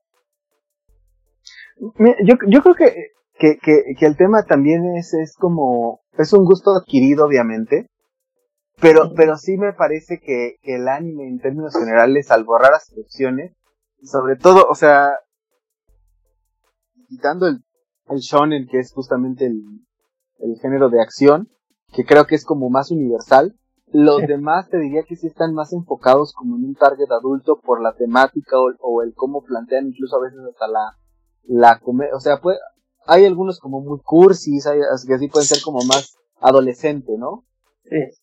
Yo, 2.25 2.35
yo 2.47 2.63
creo 2.63 2.75
que, 2.75 3.13
que, 3.41 3.57
que, 3.57 3.95
que 3.99 4.07
el 4.07 4.17
tema 4.19 4.45
también 4.45 4.97
es, 4.97 5.15
es 5.15 5.35
como, 5.35 6.03
es 6.19 6.33
un 6.35 6.45
gusto 6.45 6.73
adquirido, 6.73 7.25
obviamente, 7.25 7.89
pero, 8.81 9.13
pero 9.17 9.39
sí 9.39 9.57
me 9.57 9.73
parece 9.73 10.21
que, 10.21 10.57
que 10.63 10.77
el 10.77 10.87
anime 10.87 11.27
en 11.27 11.41
términos 11.41 11.73
generales, 11.73 12.27
salvo 12.27 12.59
raras 12.59 12.91
excepciones, 12.91 13.57
sobre 14.03 14.37
todo, 14.37 14.67
o 14.69 14.75
sea, 14.75 15.13
quitando 17.09 17.47
el, 17.47 17.65
el 18.11 18.19
shonen, 18.19 18.69
que 18.69 18.79
es 18.79 18.93
justamente 18.93 19.47
el, 19.47 19.63
el 20.41 20.59
género 20.61 20.91
de 20.91 21.01
acción, 21.01 21.49
que 21.95 22.05
creo 22.05 22.27
que 22.27 22.35
es 22.35 22.45
como 22.45 22.69
más 22.69 22.91
universal, 22.91 23.57
los 23.93 24.21
demás 24.21 24.69
te 24.69 24.79
diría 24.79 25.03
que 25.03 25.17
sí 25.17 25.27
están 25.27 25.55
más 25.55 25.73
enfocados 25.73 26.33
como 26.35 26.57
en 26.57 26.65
un 26.65 26.75
target 26.75 27.11
adulto 27.11 27.59
por 27.59 27.83
la 27.83 27.95
temática 27.95 28.57
o, 28.61 28.71
o 28.81 29.03
el 29.03 29.15
cómo 29.15 29.43
plantean 29.43 29.89
incluso 29.89 30.17
a 30.17 30.25
veces 30.25 30.41
hasta 30.49 30.69
la, 30.69 30.97
la 31.45 31.81
comedia, 31.81 32.15
o 32.15 32.21
sea, 32.21 32.37
pues, 32.41 32.59
hay 33.11 33.27
algunos 33.27 33.59
como 33.59 33.81
muy 33.81 33.99
cursis, 34.05 34.67
hay, 34.67 34.79
que 35.07 35.15
así 35.15 35.29
pueden 35.29 35.49
ser 35.49 35.59
como 35.63 35.81
más 35.85 36.17
adolescente, 36.41 37.19
¿no? 37.19 37.45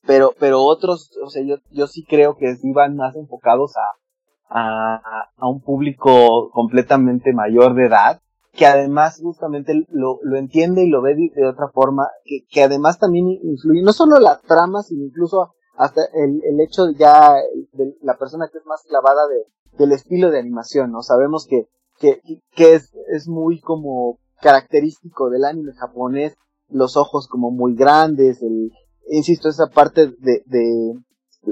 Pero, 0.06 0.34
pero 0.39 0.62
otros, 0.63 1.12
o 1.21 1.30
sea, 1.30 1.43
yo, 1.43 1.58
yo 1.71 1.88
sí 1.88 2.06
creo 2.08 2.38
que 2.38 2.56
sí 2.56 2.71
van 2.71 2.95
más 2.95 3.15
enfocados 3.17 3.73
a, 3.76 4.62
a, 4.62 5.30
a 5.36 5.50
un 5.50 5.62
público 5.62 6.50
completamente 6.52 7.34
mayor 7.34 7.76
de 7.76 7.88
edad, 7.88 8.21
que 8.54 8.65
además 8.65 9.19
justamente 9.21 9.73
lo, 9.89 10.19
lo 10.23 10.38
entiende 10.38 10.86
y 10.86 10.89
lo 10.89 11.02
ve 11.02 11.15
de, 11.15 11.47
otra 11.47 11.67
forma, 11.73 12.08
que, 12.23 12.45
que 12.50 12.63
además 12.63 12.97
también 12.97 13.28
influye, 13.28 13.82
no 13.84 13.91
solo 13.91 14.21
las 14.21 14.41
tramas, 14.43 14.88
sino 14.88 15.04
incluso 15.04 15.54
hasta 15.76 16.02
el, 16.13 16.41
el 16.45 16.62
hecho 16.62 16.89
ya 16.97 17.34
de 17.73 17.93
la 18.02 18.17
persona 18.17 18.47
que 18.50 18.60
es 18.60 18.65
más 18.65 18.84
clavada 18.88 19.28
de, 19.28 19.78
del 19.78 19.91
estilo 19.91 20.32
de 20.32 20.39
animación, 20.39 20.93
¿no? 20.93 21.02
Sabemos 21.02 21.45
que, 21.45 21.67
que, 22.00 22.21
que 22.56 22.76
es, 22.76 22.93
es 23.13 23.28
muy 23.28 23.60
como 23.60 24.19
característico 24.41 25.30
del 25.30 25.45
anime 25.45 25.73
japonés, 25.73 26.36
los 26.69 26.97
ojos 26.97 27.28
como 27.28 27.52
muy 27.52 27.76
grandes, 27.76 28.41
el, 28.41 28.71
insisto, 29.10 29.50
esa 29.50 29.67
parte 29.67 30.08
de, 30.08 30.43
de 30.45 30.93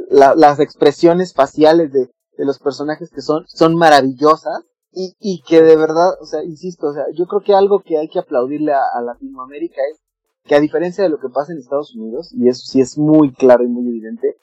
las 0.10 0.60
expresiones 0.60 1.34
faciales 1.34 1.92
de, 1.92 2.10
de, 2.38 2.46
los 2.46 2.60
personajes 2.60 3.10
que 3.10 3.22
son, 3.22 3.46
son 3.48 3.76
maravillosas 3.76 4.64
y, 4.92 5.16
y 5.20 5.42
que 5.48 5.62
de 5.62 5.76
verdad, 5.76 6.14
o 6.22 6.26
sea, 6.26 6.44
insisto, 6.44 6.88
o 6.88 6.94
sea, 6.94 7.06
yo 7.14 7.26
creo 7.28 7.42
que 7.42 7.54
algo 7.54 7.80
que 7.80 7.98
hay 7.98 8.10
que 8.10 8.20
aplaudirle 8.20 8.74
a, 8.74 9.02
Latinoamérica 9.02 9.82
es 9.92 10.02
que 10.44 10.56
a 10.56 10.60
diferencia 10.60 11.04
de 11.04 11.10
lo 11.10 11.20
que 11.20 11.30
pasa 11.30 11.54
en 11.54 11.60
Estados 11.60 11.96
Unidos, 11.96 12.32
y 12.34 12.50
eso 12.50 12.66
sí 12.66 12.82
es 12.82 12.98
muy 12.98 13.34
claro 13.34 13.64
y 13.64 13.68
muy 13.68 13.88
evidente, 13.88 14.38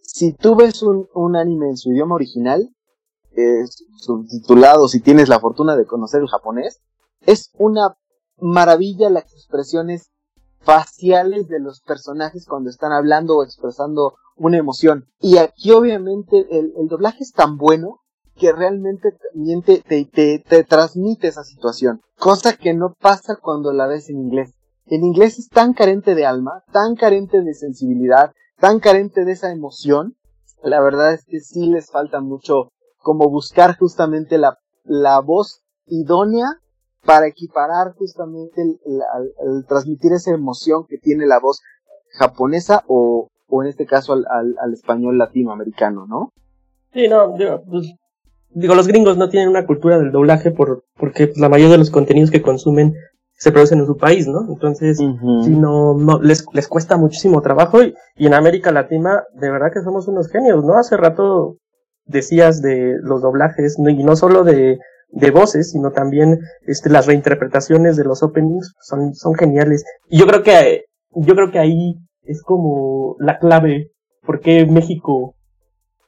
si 0.00 0.32
tú 0.32 0.54
ves 0.54 0.82
un, 0.82 1.08
un 1.14 1.36
anime 1.36 1.68
en 1.68 1.76
su 1.76 1.92
idioma 1.92 2.14
original, 2.14 2.70
eh, 3.36 3.66
subtitulado, 3.98 4.88
si 4.88 5.00
tienes 5.00 5.28
la 5.28 5.40
fortuna 5.40 5.76
de 5.76 5.86
conocer 5.86 6.22
el 6.22 6.28
japonés, 6.28 6.80
es 7.26 7.50
una 7.58 7.96
maravilla 8.38 9.10
las 9.10 9.32
expresiones 9.32 10.10
faciales 10.60 11.48
de 11.48 11.60
los 11.60 11.80
personajes 11.80 12.46
cuando 12.46 12.70
están 12.70 12.92
hablando 12.92 13.36
o 13.36 13.44
expresando 13.44 14.14
una 14.36 14.58
emoción. 14.58 15.06
Y 15.20 15.38
aquí 15.38 15.72
obviamente 15.72 16.46
el, 16.50 16.72
doblaje 16.88 17.22
es 17.22 17.32
tan 17.32 17.56
bueno 17.56 18.00
que 18.34 18.52
realmente 18.52 19.10
también 19.32 19.62
te, 19.62 19.78
te, 19.80 20.04
te, 20.04 20.64
transmite 20.64 21.28
esa 21.28 21.44
situación. 21.44 22.00
Cosa 22.18 22.56
que 22.56 22.74
no 22.74 22.94
pasa 23.00 23.36
cuando 23.40 23.72
la 23.72 23.86
ves 23.86 24.10
en 24.10 24.18
inglés. 24.18 24.54
En 24.86 25.04
inglés 25.04 25.38
es 25.38 25.48
tan 25.48 25.72
carente 25.72 26.14
de 26.14 26.26
alma, 26.26 26.62
tan 26.72 26.96
carente 26.96 27.40
de 27.42 27.54
sensibilidad, 27.54 28.32
tan 28.58 28.78
carente 28.78 29.24
de 29.24 29.32
esa 29.32 29.50
emoción. 29.50 30.16
La 30.62 30.80
verdad 30.80 31.14
es 31.14 31.24
que 31.24 31.40
sí 31.40 31.66
les 31.66 31.90
falta 31.90 32.20
mucho 32.20 32.72
como 32.98 33.30
buscar 33.30 33.78
justamente 33.78 34.36
la, 34.36 34.58
la 34.84 35.20
voz 35.20 35.62
idónea 35.86 36.60
para 37.06 37.28
equiparar 37.28 37.94
justamente 37.96 38.60
el, 38.60 39.66
transmitir 39.66 40.12
esa 40.12 40.32
emoción 40.32 40.84
que 40.88 40.98
tiene 40.98 41.26
la 41.26 41.38
voz 41.38 41.62
japonesa 42.18 42.82
o, 42.88 43.28
o 43.48 43.62
en 43.62 43.68
este 43.68 43.86
caso 43.86 44.12
al, 44.12 44.24
al, 44.28 44.72
español 44.72 45.16
latinoamericano, 45.16 46.06
¿no? 46.06 46.32
Sí, 46.92 47.08
no, 47.08 47.36
digo, 47.36 47.62
pues, 47.70 47.94
digo, 48.50 48.74
los 48.74 48.88
gringos 48.88 49.16
no 49.16 49.28
tienen 49.28 49.48
una 49.48 49.66
cultura 49.66 49.98
del 49.98 50.12
doblaje 50.12 50.50
por, 50.50 50.84
porque 50.96 51.28
pues, 51.28 51.38
la 51.38 51.48
mayoría 51.48 51.72
de 51.72 51.78
los 51.78 51.90
contenidos 51.90 52.30
que 52.30 52.42
consumen 52.42 52.94
se 53.38 53.52
producen 53.52 53.80
en 53.80 53.86
su 53.86 53.96
país, 53.96 54.26
¿no? 54.26 54.46
Entonces, 54.48 54.96
si 54.96 55.50
no, 55.50 55.94
no 55.94 56.20
les, 56.22 56.46
les 56.54 56.68
cuesta 56.68 56.96
muchísimo 56.96 57.42
trabajo 57.42 57.82
y, 57.82 57.94
y 58.16 58.26
en 58.26 58.34
América 58.34 58.72
Latina, 58.72 59.24
de 59.34 59.50
verdad 59.50 59.72
que 59.72 59.82
somos 59.82 60.08
unos 60.08 60.28
genios, 60.28 60.64
¿no? 60.64 60.78
Hace 60.78 60.96
rato 60.96 61.58
decías 62.06 62.62
de 62.62 62.96
los 63.02 63.20
doblajes, 63.20 63.76
y 63.78 64.04
no 64.04 64.16
solo 64.16 64.42
de, 64.42 64.78
de 65.08 65.30
voces, 65.30 65.70
sino 65.70 65.92
también 65.92 66.40
este, 66.66 66.90
las 66.90 67.06
reinterpretaciones 67.06 67.96
de 67.96 68.04
los 68.04 68.22
openings 68.22 68.74
son, 68.80 69.14
son 69.14 69.34
geniales. 69.34 69.84
Y 70.08 70.18
yo 70.18 70.26
creo 70.26 70.42
que, 70.42 70.84
yo 71.12 71.34
creo 71.34 71.50
que 71.50 71.58
ahí 71.58 71.96
es 72.22 72.42
como 72.42 73.16
la 73.18 73.38
clave, 73.38 73.92
porque 74.24 74.66
México, 74.66 75.34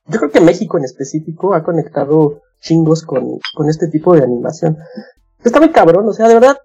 yo 0.06 0.18
creo 0.18 0.30
que 0.30 0.40
México 0.40 0.78
en 0.78 0.84
específico 0.84 1.54
ha 1.54 1.62
conectado 1.62 2.42
chingos 2.60 3.04
con, 3.04 3.38
con 3.54 3.68
este 3.68 3.88
tipo 3.88 4.14
de 4.14 4.24
animación. 4.24 4.76
Está 5.44 5.60
muy 5.60 5.70
cabrón, 5.70 6.08
o 6.08 6.12
sea, 6.12 6.28
de 6.28 6.34
verdad, 6.34 6.56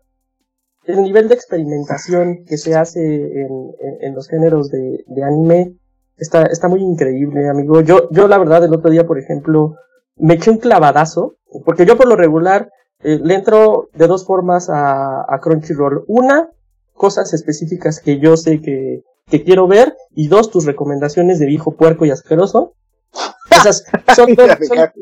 el 0.85 1.01
nivel 1.03 1.29
de 1.29 1.35
experimentación 1.35 2.43
que 2.45 2.57
se 2.57 2.75
hace 2.75 2.99
en, 2.99 3.71
en, 4.01 4.15
los 4.15 4.27
géneros 4.27 4.69
de, 4.69 5.03
de 5.07 5.23
anime 5.23 5.77
está, 6.17 6.43
está 6.43 6.67
muy 6.67 6.81
increíble, 6.81 7.47
amigo. 7.47 7.81
Yo, 7.81 8.09
yo 8.11 8.27
la 8.27 8.37
verdad, 8.37 8.65
el 8.65 8.73
otro 8.73 8.89
día, 8.89 9.05
por 9.05 9.19
ejemplo, 9.19 9.75
me 10.17 10.35
eché 10.35 10.51
un 10.51 10.57
clavadazo, 10.57 11.35
porque 11.65 11.85
yo 11.85 11.97
por 11.97 12.07
lo 12.07 12.15
regular 12.15 12.69
eh, 13.03 13.19
le 13.21 13.35
entro 13.35 13.89
de 13.93 14.07
dos 14.07 14.25
formas 14.25 14.69
a, 14.69 15.21
a 15.27 15.39
Crunchyroll. 15.39 16.05
Una, 16.07 16.49
cosas 16.93 17.33
específicas 17.33 17.99
que 17.99 18.19
yo 18.19 18.37
sé 18.37 18.61
que, 18.61 19.01
que 19.27 19.43
quiero 19.43 19.67
ver, 19.67 19.95
y 20.11 20.27
dos, 20.27 20.51
tus 20.51 20.65
recomendaciones 20.65 21.39
de 21.39 21.45
viejo 21.45 21.75
puerco 21.75 22.05
y 22.05 22.11
asqueroso. 22.11 22.75
Esas 23.51 23.83
son, 24.15 24.35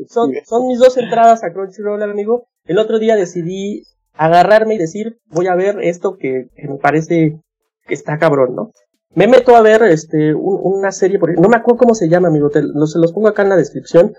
son, 0.10 0.32
son, 0.46 0.68
mis 0.68 0.80
dos 0.80 0.98
entradas 0.98 1.44
a 1.44 1.54
Crunchyroll, 1.54 2.04
amigo. 2.04 2.48
El 2.66 2.80
otro 2.80 3.00
día 3.00 3.16
decidí 3.16 3.84
agarrarme 4.14 4.76
y 4.76 4.78
decir, 4.78 5.20
voy 5.28 5.48
a 5.48 5.56
ver 5.56 5.80
esto 5.82 6.18
que, 6.18 6.48
que 6.56 6.68
me 6.68 6.78
parece 6.78 7.40
que 7.86 7.94
está 7.94 8.18
cabrón, 8.18 8.56
¿no? 8.56 8.72
Me 9.14 9.28
meto 9.28 9.56
a 9.56 9.62
ver 9.62 9.84
este 9.84 10.34
una 10.34 10.92
serie, 10.92 11.20
no 11.20 11.50
me 11.50 11.58
acuerdo 11.58 11.80
cómo 11.80 11.96
se 11.96 12.08
llama, 12.08 12.30
amigo, 12.30 12.50
te, 12.50 12.62
se 12.62 13.00
los 13.00 13.12
pongo 13.12 13.28
acá 13.28 13.42
en 13.42 13.50
la 13.50 13.58
descripción, 13.58 14.14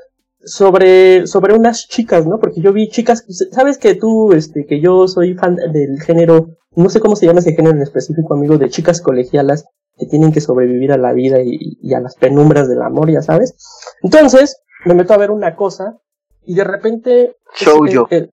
sobre, 0.45 1.26
sobre 1.26 1.55
unas 1.55 1.88
chicas, 1.88 2.26
¿no? 2.26 2.38
Porque 2.38 2.61
yo 2.61 2.72
vi 2.72 2.88
chicas, 2.88 3.24
sabes 3.51 3.78
que 3.78 3.95
tú, 3.95 4.32
este, 4.32 4.66
que 4.66 4.80
yo 4.80 5.09
soy 5.09 5.34
fan 5.34 5.57
del 5.57 6.01
género, 6.01 6.57
no 6.74 6.88
sé 6.88 7.01
cómo 7.01 7.16
se 7.16 7.26
llama 7.26 7.40
ese 7.40 7.55
género 7.55 7.76
en 7.76 7.82
específico, 7.82 8.34
amigo, 8.34 8.59
de 8.59 8.70
chicas 8.70 9.01
colegialas 9.01 9.64
que 9.99 10.07
tienen 10.07 10.32
que 10.32 10.40
sobrevivir 10.40 10.93
a 10.93 10.97
la 10.97 11.12
vida 11.12 11.38
y, 11.43 11.93
a 11.95 12.01
las 12.01 12.16
penumbras 12.16 12.68
del 12.68 12.82
amor, 12.82 13.11
ya 13.11 13.22
sabes. 13.22 13.55
Entonces, 14.03 14.57
me 14.84 14.95
meto 14.95 15.14
a 15.14 15.18
ver 15.18 15.30
una 15.30 15.55
cosa 15.55 15.99
y 16.45 16.55
de 16.55 16.64
repente... 16.64 17.36
Shoujo. 17.55 18.09
El, 18.11 18.30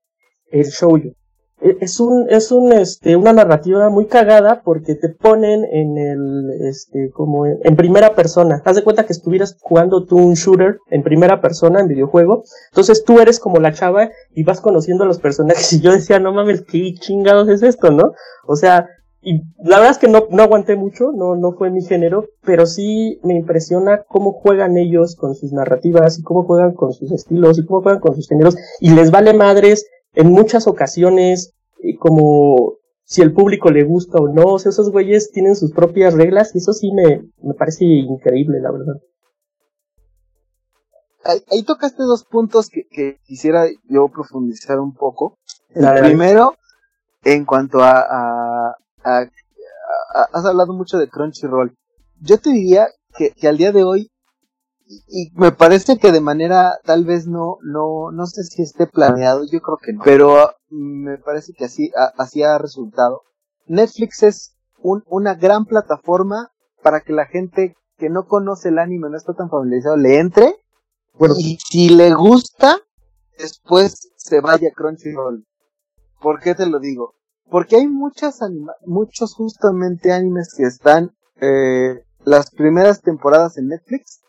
el, 0.52 0.62
el 0.62 0.68
e, 0.68 1.16
es 1.62 2.00
un, 2.00 2.28
es 2.30 2.52
un, 2.52 2.72
este, 2.72 3.16
una 3.16 3.34
narrativa 3.34 3.90
muy 3.90 4.06
cagada 4.08 4.62
porque 4.64 4.96
te 4.96 5.10
ponen 5.10 5.66
en 5.66 5.98
el, 5.98 6.68
este, 6.68 7.12
como 7.12 7.46
en, 7.46 7.76
primera 7.76 8.16
persona. 8.16 8.62
Haz 8.64 8.78
de 8.78 8.84
cuenta 8.84 9.06
que 9.06 9.14
estuvieras 9.14 9.58
jugando 9.60 10.06
tú 10.06 10.18
un 10.18 10.36
shooter 10.36 10.78
en 10.90 11.04
primera 11.04 11.42
persona 11.42 11.82
en 11.82 11.88
videojuego. 11.88 12.44
Entonces 12.72 13.04
tú 13.04 13.20
eres 13.20 13.40
como 13.40 13.60
la 13.60 13.74
chava 13.74 14.10
y 14.34 14.44
vas 14.44 14.62
conociendo 14.62 15.04
a 15.04 15.08
los 15.08 15.20
personajes 15.20 15.72
y 15.74 15.82
yo 15.82 15.92
decía, 15.92 16.20
no 16.20 16.34
mames, 16.34 16.62
qué 16.62 16.94
chingados 16.94 17.50
es 17.50 17.62
esto, 17.62 17.92
¿no? 17.92 18.14
O 18.48 18.56
sea, 18.56 18.88
y 19.22 19.42
la 19.62 19.78
verdad 19.78 19.92
es 19.92 19.98
que 19.98 20.08
no, 20.08 20.28
no 20.30 20.44
aguanté 20.44 20.78
mucho, 20.78 21.12
no, 21.12 21.36
no 21.36 21.52
fue 21.52 21.72
mi 21.72 21.82
género, 21.82 22.28
pero 22.42 22.66
sí 22.66 23.20
me 23.24 23.36
impresiona 23.36 24.04
cómo 24.08 24.32
juegan 24.32 24.78
ellos 24.78 25.18
con 25.18 25.36
sus 25.36 25.52
narrativas 25.52 26.20
y 26.20 26.24
cómo 26.24 26.46
juegan 26.46 26.74
con 26.74 26.94
sus 26.94 27.12
estilos 27.12 27.60
y 27.60 27.66
cómo 27.66 27.82
juegan 27.82 28.00
con 28.00 28.16
sus 28.16 28.30
géneros 28.30 28.56
y 28.80 28.92
les 28.92 29.12
vale 29.12 29.34
madres 29.34 29.86
en 30.14 30.32
muchas 30.32 30.68
ocasiones, 30.68 31.54
como 32.00 32.74
si 33.04 33.22
el 33.22 33.34
público 33.34 33.72
le 33.72 33.84
gusta 33.84 34.20
o 34.20 34.28
no, 34.28 34.54
o 34.54 34.60
sea, 34.60 34.70
esos 34.70 34.92
güeyes 34.92 35.32
tienen 35.32 35.56
sus 35.56 35.72
propias 35.72 36.14
reglas 36.14 36.54
y 36.54 36.60
eso 36.60 36.74
sí 36.74 36.92
me, 36.92 37.30
me 37.42 37.54
parece 37.54 37.86
increíble, 37.86 38.60
la 38.62 38.72
verdad. 38.72 39.02
Ahí, 41.24 41.64
tocaste 41.64 42.04
dos 42.04 42.24
puntos 42.24 42.70
que, 42.70 42.88
que, 42.90 43.18
quisiera 43.26 43.66
yo 43.90 44.08
profundizar 44.08 44.80
un 44.80 44.94
poco. 44.94 45.38
El 45.70 45.86
primero, 46.02 46.56
en 47.24 47.46
cuanto 47.46 47.80
a, 47.82 48.00
a, 48.00 48.76
a, 49.04 49.26
Has 50.32 50.46
hablado 50.46 50.74
mucho 50.74 50.98
de 50.98 51.10
Crunchyroll. 51.10 51.76
Yo 52.22 52.40
te 52.40 52.52
diría 52.52 52.88
que, 53.16 53.32
que 53.32 53.48
al 53.48 53.58
día 53.58 53.72
de 53.72 53.84
hoy 53.84 54.12
y 54.90 55.32
me 55.36 55.52
parece 55.52 55.98
que 55.98 56.12
de 56.12 56.20
manera 56.20 56.80
tal 56.84 57.06
vez 57.06 57.28
no 57.28 57.58
no 57.62 58.12
no 58.12 58.26
sé 58.26 58.44
si 58.44 58.64
esté 58.64 58.88
planeado 58.88 59.44
yo 59.46 59.62
creo 59.62 59.78
que 59.78 59.94
no 59.94 60.02
pero 60.04 60.50
me 60.70 61.20
parece 61.20 61.54
que 61.54 61.66
así 61.66 61.92
así 62.18 62.44
ha 62.44 62.58
resultado. 62.58 63.22
Netflix 63.68 64.24
es 64.24 64.56
un, 64.80 65.04
una 65.08 65.36
gran 65.36 65.66
plataforma 65.66 66.52
para 66.82 67.02
que 67.02 67.14
la 67.14 67.26
gente 67.26 67.76
que 67.98 68.10
no 68.10 68.26
conoce 68.26 68.70
el 68.70 68.80
anime 68.80 69.10
no 69.10 69.18
está 69.18 69.34
tan 69.34 69.50
familiarizado 69.50 69.98
le 69.98 70.20
entre. 70.20 70.56
Bueno, 71.14 71.36
y 71.38 71.58
si 71.70 71.90
le 71.90 72.14
gusta 72.14 72.78
después 73.38 74.12
se 74.16 74.42
vaya 74.42 74.70
a 74.70 74.76
Crunchyroll. 74.76 75.46
¿por 76.20 76.40
qué 76.40 76.56
te 76.56 76.66
lo 76.66 76.80
digo? 76.80 77.14
porque 77.50 77.78
hay 77.78 77.88
muchas 77.88 78.42
anima 78.42 78.74
muchos 78.86 79.34
justamente 79.34 80.12
animes 80.12 80.54
que 80.56 80.64
están 80.64 81.16
eh, 81.42 82.04
las 82.24 82.52
primeras 82.52 83.02
temporadas 83.02 83.58
en 83.58 83.68
Netflix 83.68 84.22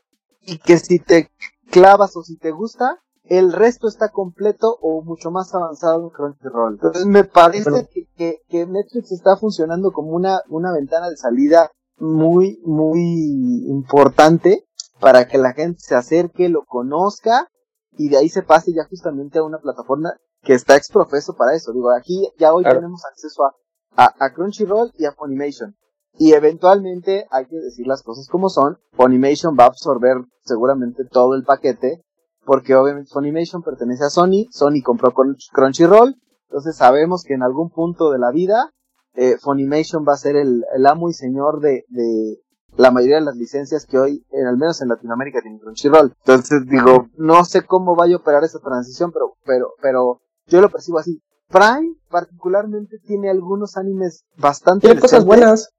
y 0.42 0.58
que 0.58 0.78
si 0.78 0.98
te 0.98 1.30
clavas 1.70 2.16
o 2.16 2.22
si 2.22 2.36
te 2.36 2.50
gusta, 2.50 2.98
el 3.24 3.52
resto 3.52 3.86
está 3.86 4.08
completo 4.08 4.76
o 4.80 5.02
mucho 5.02 5.30
más 5.30 5.54
avanzado 5.54 6.02
en 6.02 6.10
Crunchyroll. 6.10 6.74
Entonces 6.74 7.06
me 7.06 7.24
parece 7.24 7.88
que, 8.16 8.40
que, 8.48 8.66
Netflix 8.66 9.12
está 9.12 9.36
funcionando 9.36 9.92
como 9.92 10.10
una, 10.10 10.40
una 10.48 10.72
ventana 10.72 11.08
de 11.08 11.16
salida 11.16 11.70
muy, 11.98 12.60
muy 12.64 13.64
importante 13.68 14.66
para 14.98 15.28
que 15.28 15.38
la 15.38 15.52
gente 15.52 15.80
se 15.80 15.94
acerque, 15.94 16.48
lo 16.48 16.64
conozca 16.64 17.48
y 17.92 18.08
de 18.08 18.16
ahí 18.16 18.28
se 18.28 18.42
pase 18.42 18.72
ya 18.72 18.84
justamente 18.84 19.38
a 19.38 19.44
una 19.44 19.58
plataforma 19.58 20.14
que 20.42 20.54
está 20.54 20.76
exprofeso 20.76 21.34
para 21.36 21.54
eso. 21.54 21.72
Digo, 21.72 21.90
aquí 21.90 22.28
ya 22.38 22.52
hoy 22.52 22.64
tenemos 22.64 23.04
acceso 23.04 23.44
a, 23.44 23.54
a, 23.96 24.14
a, 24.18 24.32
Crunchyroll 24.32 24.90
y 24.98 25.04
a 25.04 25.12
Funimation. 25.12 25.76
Y 26.18 26.32
eventualmente 26.32 27.26
hay 27.30 27.46
que 27.46 27.56
decir 27.56 27.86
las 27.86 28.02
cosas 28.02 28.28
como 28.28 28.48
son. 28.48 28.78
Funimation 28.92 29.56
va 29.58 29.64
a 29.64 29.68
absorber 29.68 30.16
seguramente 30.44 31.04
todo 31.04 31.34
el 31.34 31.44
paquete. 31.44 32.02
Porque 32.44 32.74
obviamente 32.74 33.10
Funimation 33.12 33.62
pertenece 33.62 34.04
a 34.04 34.10
Sony. 34.10 34.46
Sony 34.50 34.82
compró 34.82 35.12
Crunchyroll. 35.52 36.16
Entonces 36.48 36.76
sabemos 36.76 37.22
que 37.22 37.34
en 37.34 37.42
algún 37.42 37.70
punto 37.70 38.10
de 38.10 38.18
la 38.18 38.32
vida 38.32 38.72
eh, 39.14 39.36
Funimation 39.38 40.04
va 40.06 40.14
a 40.14 40.18
ser 40.18 40.36
el, 40.36 40.64
amo 40.86 41.08
y 41.08 41.12
señor 41.12 41.60
de, 41.60 41.84
la 42.76 42.90
mayoría 42.90 43.16
de 43.16 43.24
las 43.24 43.36
licencias 43.36 43.86
que 43.86 43.98
hoy, 43.98 44.24
en, 44.30 44.46
al 44.46 44.56
menos 44.56 44.80
en 44.80 44.88
Latinoamérica, 44.88 45.42
tiene 45.42 45.60
Crunchyroll. 45.60 46.14
Entonces 46.18 46.66
digo, 46.66 47.08
no 47.16 47.44
sé 47.44 47.64
cómo 47.64 47.94
vaya 47.96 48.14
a 48.14 48.18
operar 48.18 48.44
esa 48.44 48.58
transición, 48.60 49.12
pero, 49.12 49.34
pero, 49.44 49.74
pero 49.80 50.22
yo 50.46 50.60
lo 50.60 50.70
percibo 50.70 50.98
así. 50.98 51.20
Prime 51.50 51.96
particularmente 52.08 52.98
tiene 52.98 53.28
algunos 53.28 53.76
animes 53.76 54.24
bastante 54.36 54.86
tiene 54.86 55.00
cosas 55.00 55.24
buenas. 55.24 55.70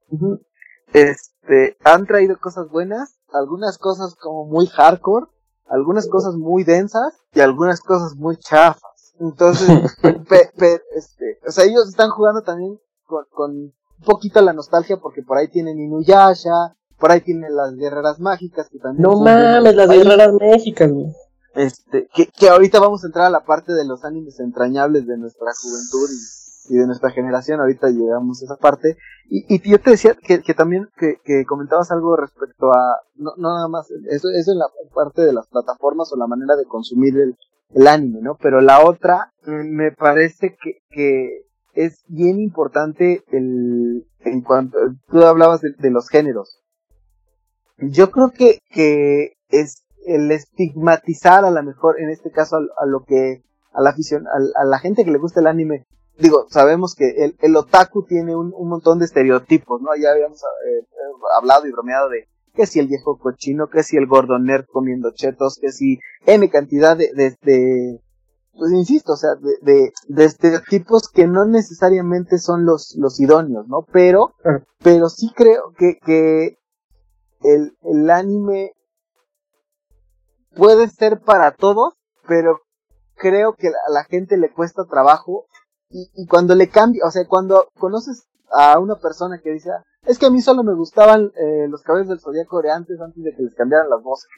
Este 0.92 1.76
han 1.82 2.06
traído 2.06 2.38
cosas 2.38 2.68
buenas 2.68 3.16
algunas 3.32 3.78
cosas 3.78 4.14
como 4.14 4.44
muy 4.44 4.66
hardcore 4.66 5.26
algunas 5.66 6.06
cosas 6.06 6.34
muy 6.34 6.64
densas 6.64 7.14
y 7.32 7.40
algunas 7.40 7.80
cosas 7.80 8.14
muy 8.16 8.36
chafas. 8.36 9.14
Entonces 9.18 9.68
este 10.02 11.38
o 11.46 11.50
sea 11.50 11.64
ellos 11.64 11.88
están 11.88 12.10
jugando 12.10 12.42
también 12.42 12.78
con, 13.04 13.24
con 13.30 13.50
un 13.50 14.04
poquito 14.04 14.42
la 14.42 14.52
nostalgia 14.52 14.98
porque 14.98 15.22
por 15.22 15.38
ahí 15.38 15.48
tienen 15.48 15.78
Inuyasha 15.78 16.76
por 16.98 17.10
ahí 17.10 17.20
tienen 17.20 17.56
las 17.56 17.74
guerreras 17.74 18.20
mágicas 18.20 18.68
que 18.68 18.78
también 18.78 19.02
no 19.02 19.18
mames 19.20 19.74
las 19.74 19.88
guerreras 19.88 20.32
mágicas 20.34 20.90
este, 21.54 22.08
que, 22.14 22.26
que 22.26 22.48
ahorita 22.48 22.80
vamos 22.80 23.04
a 23.04 23.06
entrar 23.06 23.26
a 23.26 23.30
la 23.30 23.44
parte 23.44 23.72
de 23.72 23.84
los 23.84 24.04
animes 24.04 24.40
entrañables 24.40 25.06
de 25.06 25.18
nuestra 25.18 25.48
juventud 25.60 26.08
y, 26.68 26.76
de 26.76 26.86
nuestra 26.86 27.10
generación, 27.10 27.60
ahorita 27.60 27.88
llegamos 27.88 28.40
a 28.40 28.44
esa 28.44 28.56
parte. 28.56 28.96
Y, 29.28 29.44
y 29.54 29.70
yo 29.70 29.80
te 29.80 29.90
decía 29.90 30.14
que, 30.14 30.40
que 30.42 30.54
también 30.54 30.88
que, 30.96 31.16
que, 31.24 31.44
comentabas 31.44 31.90
algo 31.90 32.16
respecto 32.16 32.70
a, 32.70 33.00
no, 33.16 33.32
no 33.36 33.54
nada 33.54 33.68
más, 33.68 33.90
eso, 33.90 34.28
eso 34.30 34.52
en 34.52 34.58
la 34.58 34.66
parte 34.94 35.22
de 35.22 35.32
las 35.32 35.48
plataformas 35.48 36.12
o 36.12 36.16
la 36.16 36.26
manera 36.26 36.56
de 36.56 36.64
consumir 36.64 37.18
el, 37.18 37.36
el 37.74 37.86
anime, 37.86 38.20
¿no? 38.22 38.36
Pero 38.40 38.60
la 38.60 38.84
otra, 38.84 39.32
mm, 39.44 39.74
me 39.74 39.92
parece 39.92 40.56
que, 40.62 40.78
que 40.90 41.46
es 41.74 42.04
bien 42.06 42.40
importante 42.40 43.24
el, 43.32 44.06
en 44.20 44.42
cuanto, 44.42 44.78
tú 45.08 45.22
hablabas 45.22 45.60
de, 45.60 45.72
de 45.78 45.90
los 45.90 46.08
géneros. 46.08 46.60
Yo 47.78 48.10
creo 48.10 48.30
que, 48.30 48.58
que 48.70 49.32
es, 49.48 49.81
el 50.06 50.30
estigmatizar 50.30 51.44
a 51.44 51.50
lo 51.50 51.62
mejor, 51.62 52.00
en 52.00 52.10
este 52.10 52.30
caso, 52.30 52.56
a, 52.56 52.86
lo 52.86 53.04
que, 53.04 53.42
a 53.72 53.82
la 53.82 53.90
afición, 53.90 54.26
a, 54.26 54.64
la 54.64 54.78
gente 54.78 55.04
que 55.04 55.10
le 55.10 55.18
gusta 55.18 55.40
el 55.40 55.46
anime, 55.46 55.86
digo, 56.18 56.46
sabemos 56.50 56.94
que 56.94 57.08
el, 57.24 57.36
el 57.40 57.56
otaku 57.56 58.04
tiene 58.04 58.36
un, 58.36 58.52
un, 58.54 58.68
montón 58.68 58.98
de 58.98 59.06
estereotipos, 59.06 59.80
¿no? 59.80 59.90
Ya 60.00 60.10
habíamos 60.10 60.42
eh, 60.42 60.86
hablado 61.36 61.66
y 61.66 61.72
bromeado 61.72 62.08
de 62.08 62.28
que 62.54 62.66
si 62.66 62.78
el 62.78 62.88
viejo 62.88 63.18
cochino, 63.18 63.68
que 63.68 63.82
si 63.82 63.96
el 63.96 64.06
gordo 64.06 64.38
nerd 64.38 64.66
comiendo 64.66 65.12
chetos, 65.12 65.58
que 65.58 65.72
si 65.72 65.98
N 66.26 66.48
cantidad 66.50 66.96
de, 66.96 67.10
de, 67.14 68.00
pues 68.52 68.72
insisto, 68.72 69.14
o 69.14 69.16
sea, 69.16 69.34
de, 69.36 69.56
de, 69.62 69.92
de, 70.08 70.24
estereotipos 70.24 71.08
que 71.08 71.26
no 71.26 71.46
necesariamente 71.46 72.38
son 72.38 72.66
los, 72.66 72.94
los 72.98 73.18
idóneos, 73.20 73.66
¿no? 73.68 73.86
Pero, 73.90 74.34
pero 74.82 75.08
sí 75.08 75.32
creo 75.34 75.72
que, 75.78 75.98
que 76.04 76.58
el, 77.42 77.76
el 77.82 78.10
anime 78.10 78.72
puede 80.56 80.88
ser 80.88 81.20
para 81.20 81.52
todos, 81.52 81.94
pero 82.26 82.60
creo 83.16 83.54
que 83.54 83.68
a 83.68 83.90
la 83.90 84.04
gente 84.04 84.36
le 84.36 84.52
cuesta 84.52 84.84
trabajo 84.84 85.46
y, 85.88 86.10
y 86.14 86.26
cuando 86.26 86.54
le 86.54 86.68
cambia, 86.68 87.04
o 87.06 87.10
sea, 87.10 87.26
cuando 87.26 87.68
conoces 87.78 88.26
a 88.52 88.78
una 88.78 88.96
persona 88.96 89.40
que 89.42 89.50
dice, 89.50 89.70
ah, 89.70 89.84
es 90.04 90.18
que 90.18 90.26
a 90.26 90.30
mí 90.30 90.40
solo 90.40 90.62
me 90.62 90.74
gustaban 90.74 91.32
eh, 91.36 91.68
los 91.68 91.82
cabellos 91.82 92.08
del 92.08 92.20
zodiaco 92.20 92.60
de 92.60 92.70
antes, 92.70 93.00
antes 93.00 93.22
de 93.22 93.34
que 93.34 93.42
les 93.42 93.54
cambiaran 93.54 93.88
las 93.88 94.02
voces. 94.02 94.28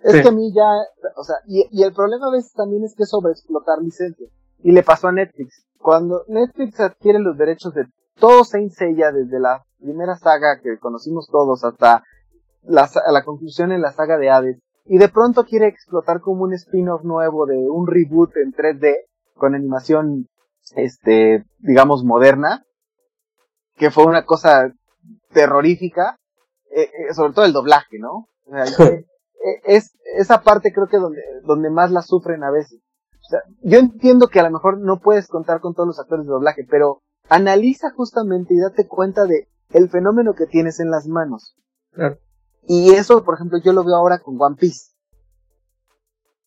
Es 0.00 0.20
que 0.20 0.28
a 0.28 0.32
mí 0.32 0.52
ya, 0.52 0.68
o 1.16 1.24
sea, 1.24 1.36
y, 1.46 1.66
y, 1.70 1.82
el 1.82 1.94
problema 1.94 2.28
a 2.28 2.32
veces 2.32 2.52
también 2.52 2.84
es 2.84 2.94
que 2.94 3.04
es 3.04 3.08
sobreexplotar 3.08 3.78
licencias. 3.80 4.30
Y 4.58 4.72
le 4.72 4.82
pasó 4.82 5.08
a 5.08 5.12
Netflix. 5.12 5.64
Cuando 5.78 6.24
Netflix 6.28 6.78
adquiere 6.78 7.18
los 7.20 7.38
derechos 7.38 7.72
de 7.72 7.86
todo 8.20 8.44
Saint 8.44 8.70
Seiya, 8.70 9.12
desde 9.12 9.40
la 9.40 9.64
primera 9.78 10.14
saga 10.16 10.60
que 10.62 10.78
conocimos 10.78 11.28
todos 11.30 11.64
hasta 11.64 12.02
la, 12.64 12.90
la 13.10 13.24
conclusión 13.24 13.72
en 13.72 13.80
la 13.80 13.92
saga 13.92 14.18
de 14.18 14.28
Hades, 14.28 14.58
y 14.86 14.98
de 14.98 15.08
pronto 15.08 15.44
quiere 15.44 15.68
explotar 15.68 16.20
como 16.20 16.44
un 16.44 16.52
spin-off 16.54 17.02
nuevo 17.04 17.46
de 17.46 17.56
un 17.56 17.86
reboot 17.86 18.36
en 18.36 18.52
3D 18.52 19.06
con 19.34 19.54
animación, 19.54 20.28
este, 20.76 21.44
digamos, 21.58 22.04
moderna, 22.04 22.64
que 23.76 23.90
fue 23.90 24.04
una 24.04 24.24
cosa 24.24 24.72
terrorífica, 25.32 26.18
eh, 26.70 26.82
eh, 26.82 27.14
sobre 27.14 27.32
todo 27.32 27.44
el 27.44 27.52
doblaje, 27.52 27.98
¿no? 27.98 28.28
Eh, 29.46 29.60
es 29.64 29.92
esa 30.16 30.40
parte 30.40 30.72
creo 30.72 30.86
que 30.86 30.96
donde, 30.96 31.20
donde 31.42 31.68
más 31.68 31.90
la 31.90 32.00
sufren 32.00 32.42
a 32.42 32.50
veces. 32.50 32.80
O 33.12 33.28
sea, 33.28 33.40
yo 33.60 33.78
entiendo 33.78 34.28
que 34.28 34.40
a 34.40 34.42
lo 34.42 34.50
mejor 34.50 34.78
no 34.78 35.00
puedes 35.00 35.28
contar 35.28 35.60
con 35.60 35.74
todos 35.74 35.86
los 35.86 36.00
actores 36.00 36.24
de 36.24 36.32
doblaje, 36.32 36.66
pero 36.66 37.02
analiza 37.28 37.90
justamente 37.90 38.54
y 38.54 38.58
date 38.58 38.88
cuenta 38.88 39.26
de 39.26 39.48
el 39.74 39.90
fenómeno 39.90 40.32
que 40.32 40.46
tienes 40.46 40.80
en 40.80 40.90
las 40.90 41.06
manos. 41.06 41.56
Claro. 41.92 42.16
Y 42.66 42.90
eso, 42.90 43.24
por 43.24 43.34
ejemplo, 43.34 43.58
yo 43.58 43.72
lo 43.72 43.84
veo 43.84 43.96
ahora 43.96 44.18
con 44.18 44.40
One 44.40 44.56
Piece. 44.56 44.92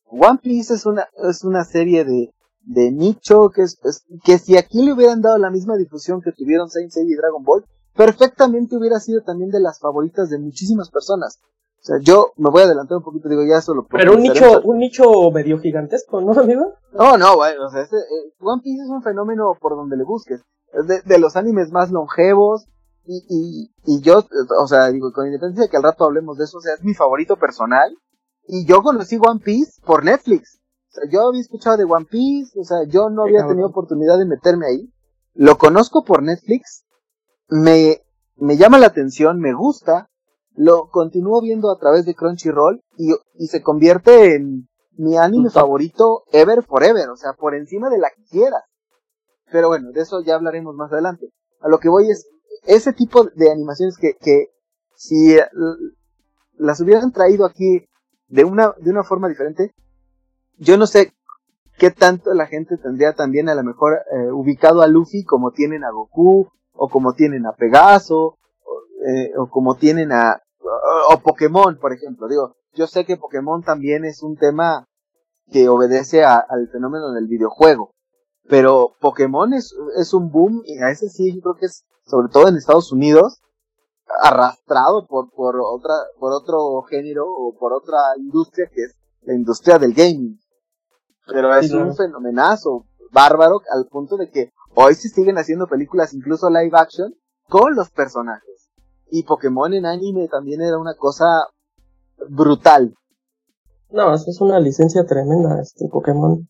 One 0.06 0.40
Piece 0.42 0.74
es 0.74 0.86
una, 0.86 1.08
es 1.30 1.44
una 1.44 1.64
serie 1.64 2.06
de, 2.06 2.34
de 2.62 2.92
nicho 2.92 3.50
que 3.50 3.64
es, 3.64 3.78
que 4.24 4.38
si 4.40 4.58
aquí 4.58 4.84
le 4.84 4.94
hubieran 4.94 5.22
dado 5.22 5.38
la 5.38 5.50
misma 5.50 5.78
difusión 5.78 6.22
que 6.22 6.32
tuvieron 6.32 6.70
Saint 6.70 6.92
Seiya 6.92 7.14
y 7.14 7.16
Dragon 7.16 7.44
Ball, 7.44 7.66
perfectamente 7.96 8.78
hubiera 8.78 9.00
sido 9.00 9.22
también 9.22 9.52
de 9.52 9.60
las 9.60 9.80
favoritas 9.80 10.30
de 10.30 10.40
muchísimas 10.40 10.90
personas. 10.90 11.40
O 11.80 11.84
sea, 11.88 11.98
yo 12.02 12.34
me 12.38 12.50
voy 12.50 12.62
a 12.62 12.66
adelantar 12.66 12.98
un 12.98 13.04
poquito, 13.04 13.30
digo, 13.30 13.44
ya 13.48 13.60
eso 13.60 13.74
lo 13.74 13.86
Pero 13.88 14.14
un 14.14 14.22
nicho, 14.22 14.62
un 14.64 14.78
nicho 14.78 15.32
medio 15.32 15.60
gigantesco, 15.60 16.20
¿no, 16.22 16.34
amigo? 16.34 16.74
No, 16.92 17.18
no, 17.18 17.36
bueno, 17.38 17.66
o 17.66 17.70
sea, 17.70 17.84
eh, 17.84 18.34
One 18.40 18.62
Piece 18.64 18.84
es 18.84 18.90
un 18.90 19.04
fenómeno 19.04 19.56
por 19.60 19.76
donde 19.76 19.96
le 19.96 20.04
busques. 20.04 20.42
Es 20.74 20.88
de, 20.88 21.02
de 21.02 21.20
los 21.20 21.36
animes 21.36 21.72
más 21.72 21.92
longevos, 21.92 22.68
y, 23.08 23.26
y, 23.30 23.72
y 23.86 24.02
yo, 24.02 24.24
o 24.60 24.68
sea, 24.68 24.90
digo, 24.90 25.12
con 25.14 25.26
independencia 25.26 25.64
de 25.64 25.70
que 25.70 25.78
al 25.78 25.84
rato 25.84 26.06
hablemos 26.06 26.38
de 26.38 26.44
eso, 26.44 26.58
o 26.58 26.62
sea, 26.62 26.74
es 26.74 26.84
mi 26.84 26.94
favorito 26.94 27.38
personal. 27.38 27.96
Y 28.48 28.66
yo 28.66 28.82
conocí 28.82 29.18
One 29.18 29.42
Piece 29.44 29.82
por 29.86 30.04
Netflix. 30.06 30.60
O 30.90 30.92
sea, 30.92 31.10
yo 31.10 31.28
había 31.28 31.42
escuchado 31.42 31.78
de 31.78 31.84
One 31.84 32.06
Piece, 32.10 32.60
o 32.60 32.64
sea, 32.64 32.84
yo 32.88 33.10
no 33.10 33.24
había 33.24 33.46
tenido 33.48 33.68
oportunidad 33.68 34.18
de 34.18 34.26
meterme 34.26 34.68
ahí. 34.68 34.94
Lo 35.34 35.58
conozco 35.58 36.04
por 36.04 36.24
Netflix, 36.24 36.86
me, 37.50 38.02
me 38.36 38.58
llama 38.58 38.80
la 38.80 38.88
atención, 38.88 39.40
me 39.40 39.54
gusta, 39.54 40.10
lo 40.56 40.90
continúo 40.90 41.42
viendo 41.42 41.72
a 41.72 41.78
través 41.78 42.06
de 42.06 42.16
Crunchyroll 42.16 42.82
y, 42.98 43.14
y 43.36 43.48
se 43.48 43.62
convierte 43.62 44.36
en 44.36 44.68
mi 44.94 45.16
anime 45.16 45.50
favorito 45.50 46.24
ever 46.32 46.64
forever, 46.64 47.10
o 47.10 47.16
sea, 47.16 47.34
por 47.34 47.54
encima 47.54 47.90
de 47.90 48.00
la 48.00 48.10
que 48.10 48.24
quieras. 48.24 48.64
Pero 49.52 49.68
bueno, 49.68 49.92
de 49.92 50.02
eso 50.02 50.22
ya 50.22 50.36
hablaremos 50.36 50.76
más 50.76 50.92
adelante. 50.92 51.30
A 51.62 51.70
lo 51.70 51.80
que 51.80 51.90
voy 51.90 52.10
es, 52.10 52.28
ese 52.66 52.94
tipo 52.94 53.26
de 53.26 53.52
animaciones 53.52 53.98
que, 53.98 54.16
que 54.20 54.48
si 54.96 55.38
las 56.58 56.80
hubieran 56.82 57.12
traído 57.12 57.46
aquí 57.46 57.86
de 58.28 58.44
una, 58.44 58.74
de 58.80 58.92
una 58.92 59.04
forma 59.04 59.30
diferente, 59.30 59.72
yo 60.58 60.78
no 60.78 60.88
sé 60.88 61.14
qué 61.78 61.92
tanto 61.92 62.34
la 62.34 62.48
gente 62.48 62.78
tendría 62.78 63.14
también 63.14 63.50
a 63.50 63.56
lo 63.56 63.64
mejor 63.64 64.00
eh, 64.12 64.32
ubicado 64.32 64.82
a 64.82 64.88
Luffy 64.88 65.24
como 65.24 65.52
tienen 65.52 65.84
a 65.84 65.92
Goku, 65.92 66.50
o 66.78 66.90
como 66.90 67.14
tienen 67.14 67.46
a 67.46 67.54
Pegaso, 67.54 68.18
o, 68.18 68.82
eh, 69.08 69.32
como 69.50 69.76
tienen 69.76 70.12
a, 70.12 70.42
o, 70.60 71.14
o, 71.14 71.20
Pokémon, 71.20 71.78
por 71.80 71.94
ejemplo. 71.94 72.28
Digo, 72.28 72.56
yo 72.74 72.88
sé 72.88 73.06
que 73.06 73.18
Pokémon 73.18 73.64
también 73.64 74.06
es 74.06 74.22
un 74.24 74.38
tema 74.38 74.86
que 75.52 75.70
obedece 75.70 76.24
a, 76.24 76.38
al 76.38 76.70
fenómeno 76.70 77.12
del 77.12 77.28
videojuego, 77.28 77.92
pero 78.48 78.96
Pokémon 79.00 79.54
es, 79.54 79.76
es 79.98 80.14
un 80.14 80.30
boom 80.32 80.62
y 80.66 80.78
a 80.80 80.90
ese 80.90 81.10
sí 81.10 81.36
yo 81.36 81.42
creo 81.42 81.56
que 81.56 81.66
es 81.68 81.86
sobre 82.08 82.30
todo 82.30 82.48
en 82.48 82.58
Estados 82.58 82.92
Unidos, 82.92 83.42
arrastrado 84.22 85.06
por, 85.06 85.30
por 85.32 85.60
otra, 85.62 85.94
por 86.20 86.34
otro 86.34 86.82
género 86.84 87.26
o 87.28 87.56
por 87.58 87.74
otra 87.74 87.98
industria 88.18 88.70
que 88.74 88.84
es 88.84 88.96
la 89.22 89.34
industria 89.34 89.78
del 89.78 89.94
gaming. 89.94 90.40
Pero 91.28 91.54
es 91.56 91.72
un 91.72 91.96
fenomenazo 91.96 92.86
bárbaro 93.12 93.62
al 93.74 93.86
punto 93.88 94.16
de 94.16 94.30
que 94.30 94.52
hoy 94.76 94.96
se 94.96 95.10
siguen 95.10 95.38
haciendo 95.38 95.68
películas 95.68 96.14
incluso 96.14 96.50
live 96.50 96.72
action 96.74 97.14
con 97.50 97.76
los 97.76 97.90
personajes. 97.90 98.70
Y 99.10 99.24
Pokémon 99.24 99.74
en 99.74 99.86
anime 99.86 100.28
también 100.30 100.62
era 100.62 100.78
una 100.78 100.96
cosa 100.96 101.26
brutal. 102.30 102.94
No, 103.90 104.14
es 104.14 104.42
una 104.42 104.60
licencia 104.60 105.06
tremenda 105.06 105.62
este 105.62 105.88
Pokémon. 105.88 106.48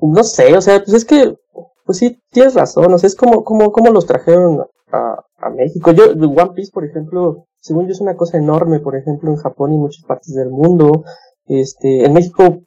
No 0.00 0.24
sé, 0.24 0.56
o 0.56 0.60
sea, 0.60 0.82
pues 0.82 0.94
es 0.94 1.04
que, 1.04 1.38
pues 1.84 1.98
sí, 1.98 2.20
tienes 2.30 2.54
razón, 2.54 2.92
o 2.92 2.98
sea, 2.98 3.06
es 3.06 3.14
como, 3.14 3.44
como, 3.44 3.70
como 3.72 3.90
los 3.90 4.06
trajeron 4.06 4.66
a, 4.92 5.50
México. 5.50 5.92
Yo, 5.92 6.12
One 6.12 6.52
Piece, 6.54 6.70
por 6.72 6.84
ejemplo, 6.84 7.46
según 7.60 7.86
yo 7.86 7.92
es 7.92 8.00
una 8.00 8.16
cosa 8.16 8.38
enorme, 8.38 8.80
por 8.80 8.96
ejemplo, 8.96 9.30
en 9.30 9.36
Japón 9.36 9.72
y 9.72 9.74
en 9.74 9.80
muchas 9.80 10.04
partes 10.04 10.34
del 10.34 10.50
mundo. 10.50 11.04
Este, 11.46 12.04
en 12.04 12.12
México, 12.12 12.62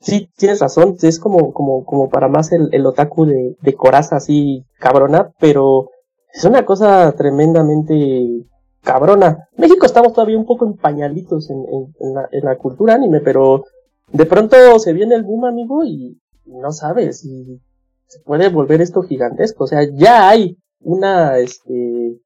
sí, 0.00 0.30
tienes 0.36 0.60
razón, 0.60 0.96
es 1.02 1.18
como, 1.18 1.52
como, 1.52 1.84
como 1.84 2.08
para 2.08 2.28
más 2.28 2.50
el, 2.52 2.86
otaku 2.86 3.26
de, 3.26 3.74
coraza 3.76 4.16
así 4.16 4.64
cabrona, 4.78 5.32
pero 5.38 5.90
es 6.32 6.44
una 6.44 6.64
cosa 6.64 7.12
tremendamente 7.12 8.46
cabrona. 8.82 9.48
México 9.56 9.86
estamos 9.86 10.12
todavía 10.12 10.38
un 10.38 10.46
poco 10.46 10.66
en 10.66 10.76
pañalitos 10.76 11.50
en, 11.50 11.64
en, 12.00 12.14
la, 12.14 12.28
en 12.30 12.44
la 12.44 12.56
cultura 12.56 12.94
anime, 12.94 13.20
pero 13.20 13.64
de 14.12 14.26
pronto 14.26 14.56
se 14.78 14.92
viene 14.92 15.14
el 15.14 15.24
boom, 15.24 15.44
amigo, 15.44 15.84
y 15.84 16.18
no 16.46 16.72
sabes, 16.72 17.24
y 17.24 17.60
se 18.06 18.20
puede 18.20 18.48
volver 18.48 18.80
esto 18.80 19.02
gigantesco. 19.02 19.64
O 19.64 19.66
sea, 19.66 19.80
ya 19.92 20.28
hay 20.28 20.56
una, 20.84 21.38
este, 21.38 22.20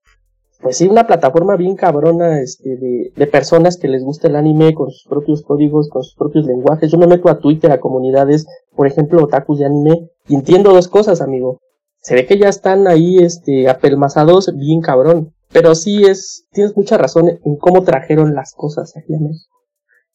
pues 0.61 0.77
sí, 0.77 0.87
una 0.87 1.07
plataforma 1.07 1.57
bien 1.57 1.77
cabrona, 1.77 2.41
este, 2.41 2.77
de, 2.77 3.13
de 3.15 3.27
personas 3.27 3.77
que 3.77 3.89
les 3.89 4.03
gusta 4.03 4.29
el 4.29 4.37
anime 4.37 4.75
con 4.75 4.91
sus 4.91 5.05
propios 5.09 5.43
códigos, 5.43 5.89
con 5.89 6.03
sus 6.03 6.15
propios 6.15 6.47
lenguajes. 6.47 6.91
Yo 6.91 6.99
me 6.99 7.07
meto 7.07 7.29
a 7.29 7.39
Twitter, 7.39 7.71
a 7.71 7.81
comunidades, 7.81 8.47
por 8.75 8.87
ejemplo, 8.87 9.23
otakus 9.23 9.59
de 9.61 9.67
anime, 9.67 10.11
y 10.29 10.35
entiendo 10.35 10.73
dos 10.73 10.89
cosas, 10.89 11.21
amigo. 11.21 11.61
Se 12.01 12.15
ve 12.15 12.27
que 12.27 12.39
ya 12.39 12.49
están 12.49 12.87
ahí, 12.87 13.19
este, 13.19 13.69
apelmazados 13.69 14.55
bien 14.57 14.81
cabrón. 14.81 15.33
Pero 15.53 15.75
sí 15.75 16.05
es, 16.05 16.47
tienes 16.53 16.77
mucha 16.77 16.99
razón 16.99 17.41
en 17.43 17.57
cómo 17.57 17.83
trajeron 17.83 18.35
las 18.35 18.53
cosas 18.55 18.95
aquí. 18.97 19.15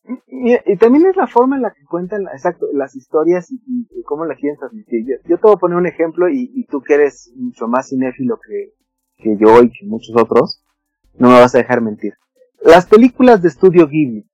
Y, 0.06 0.54
y, 0.66 0.78
también 0.78 1.06
es 1.06 1.16
la 1.16 1.28
forma 1.28 1.56
en 1.56 1.62
la 1.62 1.72
que 1.72 1.86
cuentan 1.86 2.24
exacto, 2.24 2.68
las 2.74 2.93
historias 2.95 3.49
y, 3.51 3.62
y 3.89 4.04
cómo 4.04 4.26
las 4.26 4.38
quieren 4.38 4.60
transmitir. 4.60 5.06
Yo, 5.06 5.16
yo, 5.30 5.38
te 5.38 5.43
voy 5.43 5.54
a 5.54 5.60
poner 5.60 5.78
un 5.78 5.88
ejemplo 5.88 6.28
y, 6.28 6.51
y, 6.54 6.66
tú 6.66 6.82
que 6.82 6.95
eres 6.95 7.32
mucho 7.38 7.68
más 7.70 7.88
cinéfilo 7.88 8.38
que, 8.45 8.74
que 9.24 9.38
yo 9.38 9.64
y 9.64 9.70
que 9.70 9.86
muchos 9.86 10.16
otros, 10.18 10.62
no 11.14 11.30
me 11.30 11.36
vas 11.36 11.56
a 11.56 11.60
dejar 11.60 11.82
mentir. 11.82 12.14
Las 12.62 12.86
películas 12.86 13.41
de 13.41 13.47
estudio 13.47 13.88
Ghibli. 13.88 14.30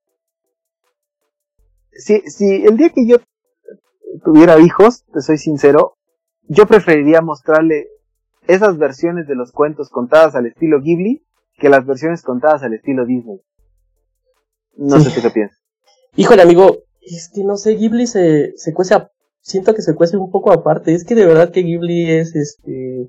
Si, 1.92 2.20
si 2.22 2.64
el 2.64 2.76
día 2.76 2.90
que 2.90 3.06
yo 3.06 3.18
tuviera 4.24 4.58
hijos, 4.58 5.04
te 5.12 5.20
soy 5.20 5.38
sincero, 5.38 5.96
yo 6.48 6.66
preferiría 6.66 7.20
mostrarle 7.20 7.86
esas 8.48 8.76
versiones 8.76 9.28
de 9.28 9.36
los 9.36 9.52
cuentos 9.52 9.88
contadas 9.90 10.34
al 10.34 10.46
estilo 10.46 10.80
Ghibli 10.80 11.24
que 11.58 11.68
las 11.68 11.86
versiones 11.86 12.22
contadas 12.22 12.62
al 12.64 12.74
estilo 12.74 13.06
Disney. 13.06 13.40
No 14.76 14.98
sí. 14.98 15.10
sé 15.10 15.16
tú 15.16 15.22
qué 15.22 15.30
piensas. 15.30 15.59
Híjole, 16.16 16.42
amigo, 16.42 16.78
es 17.00 17.30
que 17.32 17.44
no 17.44 17.56
sé, 17.56 17.74
Ghibli 17.74 18.06
se, 18.06 18.52
se 18.56 18.74
cuece, 18.74 18.94
a, 18.94 19.10
siento 19.40 19.74
que 19.74 19.82
se 19.82 19.94
cuece 19.94 20.16
un 20.16 20.30
poco 20.30 20.52
aparte. 20.52 20.94
Es 20.94 21.04
que 21.04 21.14
de 21.14 21.26
verdad 21.26 21.50
que 21.50 21.62
Ghibli 21.62 22.10
es 22.10 22.34
este. 22.34 23.08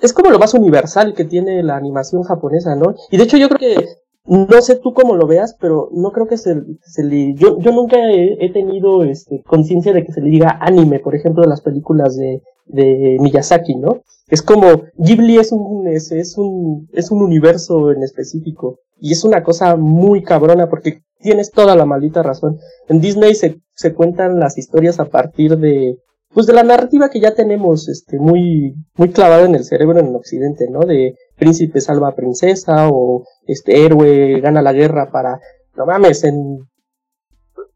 Es 0.00 0.12
como 0.12 0.30
lo 0.30 0.38
más 0.38 0.54
universal 0.54 1.14
que 1.14 1.24
tiene 1.24 1.62
la 1.62 1.76
animación 1.76 2.22
japonesa, 2.22 2.74
¿no? 2.74 2.94
Y 3.10 3.16
de 3.16 3.22
hecho 3.22 3.36
yo 3.36 3.48
creo 3.48 3.58
que, 3.58 3.88
no 4.24 4.60
sé 4.60 4.76
tú 4.76 4.94
cómo 4.94 5.14
lo 5.14 5.26
veas, 5.26 5.56
pero 5.60 5.90
no 5.92 6.10
creo 6.10 6.26
que 6.26 6.38
se, 6.38 6.60
se 6.82 7.04
le, 7.04 7.34
yo, 7.34 7.58
yo 7.60 7.70
nunca 7.70 7.98
he, 7.98 8.44
he 8.44 8.52
tenido 8.52 9.04
este, 9.04 9.42
conciencia 9.44 9.92
de 9.92 10.04
que 10.04 10.12
se 10.12 10.20
le 10.20 10.30
diga 10.30 10.58
anime, 10.60 10.98
por 10.98 11.14
ejemplo, 11.14 11.42
de 11.42 11.48
las 11.48 11.60
películas 11.60 12.16
de, 12.16 12.42
de 12.72 13.18
Miyazaki, 13.20 13.76
¿no? 13.76 14.02
Es 14.28 14.42
como 14.42 14.84
Ghibli 14.96 15.38
es 15.38 15.52
un 15.52 15.86
es, 15.88 16.10
es 16.10 16.36
un 16.36 16.88
es 16.92 17.10
un 17.10 17.22
universo 17.22 17.92
en 17.92 18.02
específico 18.02 18.80
y 18.98 19.12
es 19.12 19.24
una 19.24 19.42
cosa 19.42 19.76
muy 19.76 20.22
cabrona 20.22 20.68
porque 20.68 21.02
tienes 21.18 21.50
toda 21.50 21.76
la 21.76 21.84
maldita 21.84 22.22
razón. 22.22 22.58
En 22.88 23.00
Disney 23.00 23.34
se, 23.34 23.60
se 23.74 23.94
cuentan 23.94 24.40
las 24.40 24.58
historias 24.58 24.98
a 25.00 25.06
partir 25.06 25.58
de 25.58 25.98
pues 26.32 26.46
de 26.46 26.54
la 26.54 26.62
narrativa 26.62 27.10
que 27.10 27.20
ya 27.20 27.34
tenemos 27.34 27.88
este 27.88 28.18
muy 28.18 28.74
muy 28.96 29.10
clavada 29.10 29.44
en 29.44 29.54
el 29.54 29.64
cerebro 29.64 30.00
en 30.00 30.08
el 30.08 30.16
occidente, 30.16 30.68
¿no? 30.70 30.80
De 30.80 31.14
príncipe 31.36 31.80
salva 31.80 32.08
a 32.08 32.14
princesa 32.14 32.88
o 32.90 33.24
este 33.46 33.84
héroe 33.84 34.40
gana 34.40 34.62
la 34.62 34.72
guerra 34.72 35.10
para 35.10 35.40
no 35.76 35.86
mames 35.86 36.24
en 36.24 36.58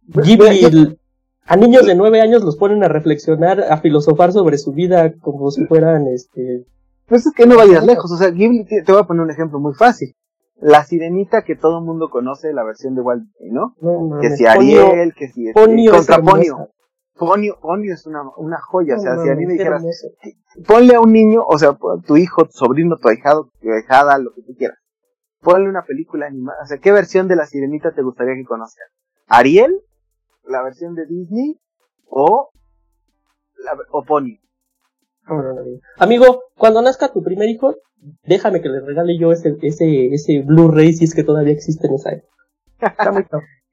Ghibli 0.08 0.96
a 1.46 1.56
niños 1.56 1.86
de 1.86 1.94
nueve 1.94 2.20
años 2.20 2.42
los 2.42 2.56
ponen 2.56 2.84
a 2.84 2.88
reflexionar, 2.88 3.60
a 3.60 3.78
filosofar 3.78 4.32
sobre 4.32 4.58
su 4.58 4.72
vida 4.72 5.14
como 5.20 5.50
si 5.50 5.64
fueran 5.66 6.06
este 6.08 6.66
pues 7.06 7.24
es 7.24 7.32
que 7.32 7.46
no 7.46 7.56
vayas 7.56 7.86
lejos, 7.86 8.10
o 8.10 8.16
sea, 8.16 8.30
Ghibli 8.30 8.64
te, 8.64 8.82
voy 8.88 9.00
a 9.00 9.04
poner 9.04 9.22
un 9.22 9.30
ejemplo 9.30 9.60
muy 9.60 9.74
fácil. 9.74 10.16
La 10.56 10.84
sirenita 10.84 11.42
que 11.42 11.54
todo 11.54 11.78
el 11.78 11.84
mundo 11.84 12.08
conoce, 12.10 12.52
la 12.52 12.64
versión 12.64 12.94
de 12.94 13.02
Walt 13.02 13.24
Disney, 13.24 13.50
¿no? 13.50 13.74
que 14.20 14.30
si 14.30 14.46
Ariel, 14.46 15.14
que 15.14 15.28
si 15.28 15.48
este, 15.48 15.90
contra 15.90 16.18
Ponio. 16.20 16.70
Ponio, 17.14 17.58
Ponio 17.60 17.94
es 17.94 18.06
una, 18.06 18.22
una 18.36 18.58
joya, 18.60 18.96
o 18.96 18.98
sea, 18.98 19.18
si 19.22 19.28
a 19.28 19.34
mí 19.34 19.46
me 19.46 19.52
dijeras, 19.52 19.82
ponle 20.66 20.96
a 20.96 21.00
un 21.00 21.12
niño, 21.12 21.42
o 21.46 21.58
sea, 21.58 21.78
tu 22.06 22.16
hijo, 22.16 22.44
tu 22.46 22.52
sobrino, 22.52 22.96
tu 22.96 23.08
ahijado, 23.08 23.50
tu 23.60 23.70
ahijada, 23.70 24.18
lo 24.18 24.34
que 24.34 24.42
tú 24.42 24.54
quieras, 24.56 24.78
ponle 25.40 25.68
una 25.68 25.84
película 25.84 26.26
animada, 26.26 26.58
o 26.62 26.66
sea, 26.66 26.78
¿qué 26.78 26.90
versión 26.90 27.28
de 27.28 27.36
la 27.36 27.46
sirenita 27.46 27.92
te 27.94 28.02
gustaría 28.02 28.34
que 28.34 28.44
conozcan? 28.44 28.88
¿Ariel? 29.28 29.80
¿La 30.46 30.62
versión 30.62 30.94
de 30.94 31.06
Disney? 31.06 31.58
¿O, 32.08 32.50
la, 33.64 33.72
o 33.90 34.04
Ponio? 34.04 34.38
Amigo, 35.98 36.42
cuando 36.56 36.82
nazca 36.82 37.12
tu 37.12 37.22
primer 37.22 37.48
hijo, 37.48 37.74
déjame 38.24 38.60
que 38.60 38.68
le 38.68 38.80
regale 38.80 39.18
yo 39.18 39.32
ese, 39.32 39.56
ese, 39.62 40.06
ese 40.14 40.42
Blu-ray 40.42 40.92
si 40.92 41.04
es 41.04 41.14
que 41.14 41.24
todavía 41.24 41.52
existe 41.52 41.88
en 41.88 41.94
esa 41.94 42.12
época. 42.12 42.32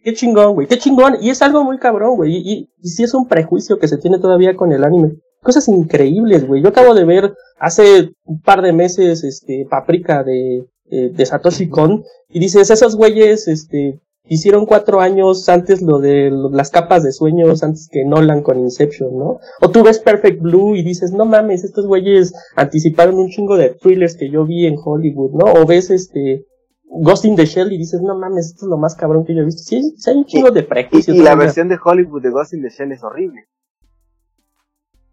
Qué 0.04 0.14
chingón, 0.14 0.56
güey, 0.56 0.68
qué 0.68 0.78
chingón. 0.78 1.18
Y 1.22 1.30
es 1.30 1.42
algo 1.42 1.64
muy 1.64 1.78
cabrón, 1.78 2.18
güey. 2.18 2.36
Y, 2.36 2.70
y, 2.82 2.90
sí 2.90 3.04
es 3.04 3.14
un 3.14 3.28
prejuicio 3.28 3.80
que 3.80 3.88
se 3.88 3.98
tiene 3.98 4.20
todavía 4.20 4.56
con 4.56 4.72
el 4.72 4.84
anime. 4.84 5.14
Cosas 5.42 5.68
increíbles, 5.68 6.48
güey. 6.48 6.62
Yo 6.62 6.70
acabo 6.70 6.94
de 6.94 7.06
ver 7.06 7.34
hace 7.58 8.12
un 8.26 8.42
par 8.42 8.62
de 8.62 8.74
meses, 8.74 9.24
este, 9.24 9.66
Paprika 9.70 10.24
de, 10.24 10.66
de 10.86 11.26
Satoshi 11.26 11.70
Kon. 11.70 12.04
Y 12.30 12.40
dices, 12.40 12.70
esos 12.70 12.96
güeyes, 12.96 13.48
este, 13.48 14.02
hicieron 14.28 14.66
cuatro 14.66 15.02
años 15.02 15.48
antes 15.50 15.82
lo 15.82 16.00
de 16.00 16.32
las 16.52 16.70
capas 16.70 17.04
de 17.04 17.12
sueños 17.12 17.64
antes 17.64 17.90
que 17.90 18.06
Nolan 18.06 18.42
con 18.42 18.60
Inception, 18.60 19.18
¿no? 19.18 19.40
O 19.62 19.70
tú 19.70 19.84
ves 19.84 20.00
Perfect 20.00 20.42
Blue 20.42 20.76
y 20.76 20.84
dices, 20.84 21.12
no 21.12 21.26
mames, 21.26 21.64
estos 21.64 21.86
güeyes 21.86 22.34
anticiparon 22.56 23.16
un 23.16 23.30
chingo 23.30 23.58
de 23.58 23.72
thrillers 23.72 24.16
que 24.16 24.30
yo 24.30 24.46
vi 24.46 24.66
en 24.66 24.76
Hollywood, 24.84 25.32
¿no? 25.34 25.62
O 25.62 25.66
ves 25.66 25.90
este 25.90 26.46
Ghost 26.86 27.26
in 27.26 27.36
the 27.36 27.46
Shell 27.46 27.74
y 27.74 27.78
dices, 27.78 28.02
no 28.02 28.18
mames, 28.18 28.48
esto 28.48 28.66
es 28.66 28.70
lo 28.70 28.78
más 28.78 28.96
cabrón 28.96 29.26
que 29.26 29.36
yo 29.36 29.42
he 29.42 29.46
visto. 29.46 29.64
Sí, 29.64 29.96
hay 30.08 30.16
un 30.16 30.26
chingo 30.26 30.52
de 30.52 30.64
prejuicios. 30.64 31.18
Y, 31.18 31.22
la 31.22 31.36
versión 31.36 31.68
de 31.68 31.78
Hollywood 31.84 32.22
de 32.22 32.30
Ghost 32.30 32.54
in 32.54 32.62
the 32.62 32.70
Shell 32.70 32.92
es 32.92 33.04
horrible. 33.04 33.48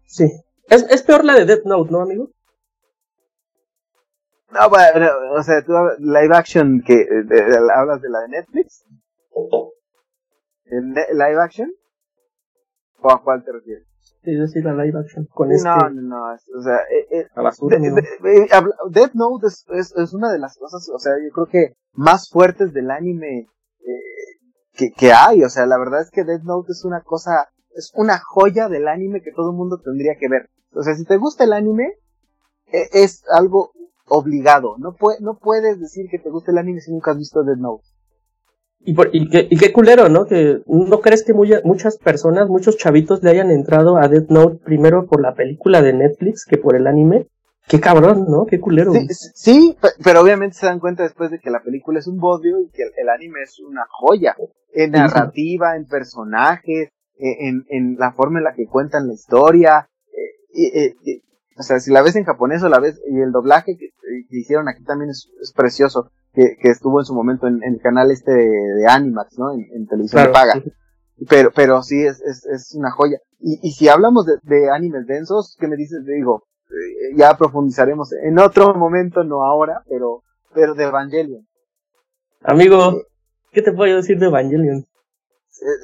Sí. 0.05 0.25
Es, 0.69 0.85
es 0.89 1.03
peor 1.03 1.25
la 1.25 1.35
de 1.35 1.45
Death 1.45 1.65
Note, 1.65 1.91
¿no, 1.91 2.01
amigo? 2.01 2.29
No, 4.51 4.69
bueno, 4.69 5.07
o 5.33 5.43
sea, 5.43 5.63
tú 5.63 5.73
live 5.99 6.35
action 6.35 6.81
que 6.85 7.05
hablas 7.73 8.01
de 8.01 8.09
la 8.09 8.19
de 8.21 8.27
Netflix. 8.29 8.85
¿El 10.65 10.93
live 10.93 11.41
action? 11.41 11.71
¿O 13.01 13.11
a 13.11 13.21
cuál 13.23 13.43
te 13.43 13.51
refieres? 13.51 13.87
Sí, 14.23 14.37
yo 14.37 14.47
sí 14.47 14.61
la 14.61 14.73
live 14.73 14.99
action 14.99 15.27
con 15.33 15.49
no, 15.49 15.55
este. 15.55 15.67
No, 15.67 15.89
no, 15.89 16.01
no, 16.01 16.23
o 16.33 16.61
sea, 16.61 16.77
eh, 16.91 17.07
eh, 17.09 17.27
a 17.35 17.41
basura, 17.41 17.79
de, 17.79 17.89
de, 17.89 18.49
Death 18.91 19.13
Note 19.13 19.47
es, 19.47 19.65
es, 19.69 19.95
es, 19.95 20.13
una 20.13 20.31
de 20.31 20.37
las 20.37 20.57
cosas, 20.57 20.87
o 20.93 20.99
sea, 20.99 21.13
yo 21.23 21.31
creo 21.33 21.47
que 21.47 21.75
más 21.93 22.29
fuertes 22.29 22.71
del 22.71 22.91
anime 22.91 23.47
eh, 23.79 24.37
que, 24.73 24.91
que 24.91 25.11
hay, 25.11 25.43
o 25.43 25.49
sea, 25.49 25.65
la 25.65 25.79
verdad 25.79 26.01
es 26.01 26.11
que 26.11 26.23
Death 26.23 26.43
Note 26.43 26.71
es 26.71 26.85
una 26.85 27.01
cosa, 27.01 27.49
es 27.75 27.91
una 27.95 28.19
joya 28.19 28.69
del 28.69 28.87
anime 28.87 29.21
que 29.21 29.31
todo 29.31 29.51
el 29.51 29.57
mundo 29.57 29.81
tendría 29.83 30.15
que 30.19 30.29
ver. 30.29 30.49
O 30.73 30.83
sea, 30.83 30.93
si 30.93 31.03
te 31.03 31.17
gusta 31.17 31.43
el 31.43 31.53
anime, 31.53 31.95
eh, 32.71 32.89
es 32.93 33.23
algo 33.29 33.71
obligado. 34.07 34.75
No 34.77 34.95
puedes 34.95 35.79
decir 35.79 36.07
que 36.09 36.19
te 36.19 36.29
gusta 36.29 36.51
el 36.51 36.59
anime 36.59 36.79
si 36.79 36.91
nunca 36.91 37.11
has 37.11 37.17
visto 37.17 37.43
Death 37.43 37.57
Note. 37.57 37.87
Y, 38.83 38.93
por, 38.93 39.09
y, 39.13 39.29
qué, 39.29 39.47
y 39.49 39.57
qué 39.57 39.71
culero, 39.71 40.09
¿no? 40.09 40.25
Que 40.25 40.61
no 40.65 40.99
crees 41.01 41.23
que 41.23 41.33
muy, 41.33 41.53
muchas 41.63 41.97
personas, 41.97 42.49
muchos 42.49 42.77
chavitos 42.77 43.21
le 43.21 43.29
hayan 43.29 43.51
entrado 43.51 43.97
a 43.97 44.07
Death 44.07 44.29
Note 44.29 44.57
primero 44.63 45.05
por 45.05 45.21
la 45.21 45.35
película 45.35 45.81
de 45.81 45.93
Netflix 45.93 46.45
que 46.45 46.57
por 46.57 46.75
el 46.75 46.87
anime. 46.87 47.27
Qué 47.67 47.79
cabrón, 47.79 48.25
¿no? 48.27 48.45
Qué 48.47 48.59
culero. 48.59 48.91
Sí, 48.91 49.07
sí, 49.35 49.77
pero 50.03 50.21
obviamente 50.21 50.55
se 50.55 50.65
dan 50.65 50.79
cuenta 50.79 51.03
después 51.03 51.29
de 51.29 51.39
que 51.39 51.51
la 51.51 51.61
película 51.61 51.99
es 51.99 52.07
un 52.07 52.17
bodrio 52.17 52.59
y 52.59 52.69
que 52.71 52.83
el, 52.83 53.09
anime 53.09 53.43
es 53.43 53.59
una 53.59 53.85
joya. 53.87 54.35
En 54.73 54.91
narrativa, 54.91 55.75
en 55.75 55.85
personajes, 55.85 56.89
e, 57.19 57.47
en, 57.47 57.65
en 57.69 57.97
la 57.99 58.13
forma 58.13 58.39
en 58.39 58.45
la 58.45 58.53
que 58.53 58.65
cuentan 58.65 59.07
la 59.07 59.13
historia. 59.13 59.87
Eh, 60.53 60.95
o 61.57 61.63
sea, 61.63 61.79
si 61.79 61.91
la 61.91 62.01
ves 62.01 62.15
en 62.15 62.25
japonés 62.25 62.63
o 62.63 62.69
la 62.69 62.79
ves, 62.79 62.99
y 63.07 63.19
el 63.19 63.31
doblaje 63.31 63.77
que, 63.77 63.89
hicieron 64.31 64.67
aquí 64.67 64.83
también 64.83 65.11
es, 65.11 65.29
es 65.39 65.53
precioso 65.53 66.11
que, 66.33 66.57
que 66.59 66.69
estuvo 66.69 66.99
en 66.99 67.05
su 67.05 67.13
momento 67.13 67.47
en, 67.47 67.61
el 67.63 67.79
canal 67.81 68.11
este 68.11 68.31
de, 68.31 68.87
Animax, 68.87 69.37
¿no? 69.37 69.51
En, 69.51 69.87
televisión 69.87 70.25
de 70.25 70.29
paga. 70.29 70.53
Pero, 71.29 71.51
pero 71.55 71.83
sí, 71.83 72.03
es, 72.03 72.21
es, 72.21 72.45
es 72.45 72.73
una 72.75 72.91
joya. 72.91 73.19
Y, 73.39 73.59
y 73.61 73.71
si 73.71 73.89
hablamos 73.89 74.25
de, 74.25 74.37
de 74.43 74.71
animes 74.71 75.05
densos, 75.05 75.55
¿qué 75.59 75.67
me 75.67 75.75
dices? 75.75 76.03
Digo, 76.05 76.47
eh, 76.71 77.15
ya 77.17 77.37
profundizaremos 77.37 78.13
en 78.13 78.39
otro 78.39 78.73
momento, 78.73 79.23
no 79.23 79.43
ahora, 79.43 79.83
pero, 79.87 80.23
pero 80.53 80.73
de 80.73 80.85
Evangelion. 80.85 81.47
Amigo, 82.43 83.03
¿qué 83.51 83.61
te 83.61 83.73
puedo 83.73 83.95
decir 83.97 84.17
de 84.17 84.27
Evangelion? 84.27 84.85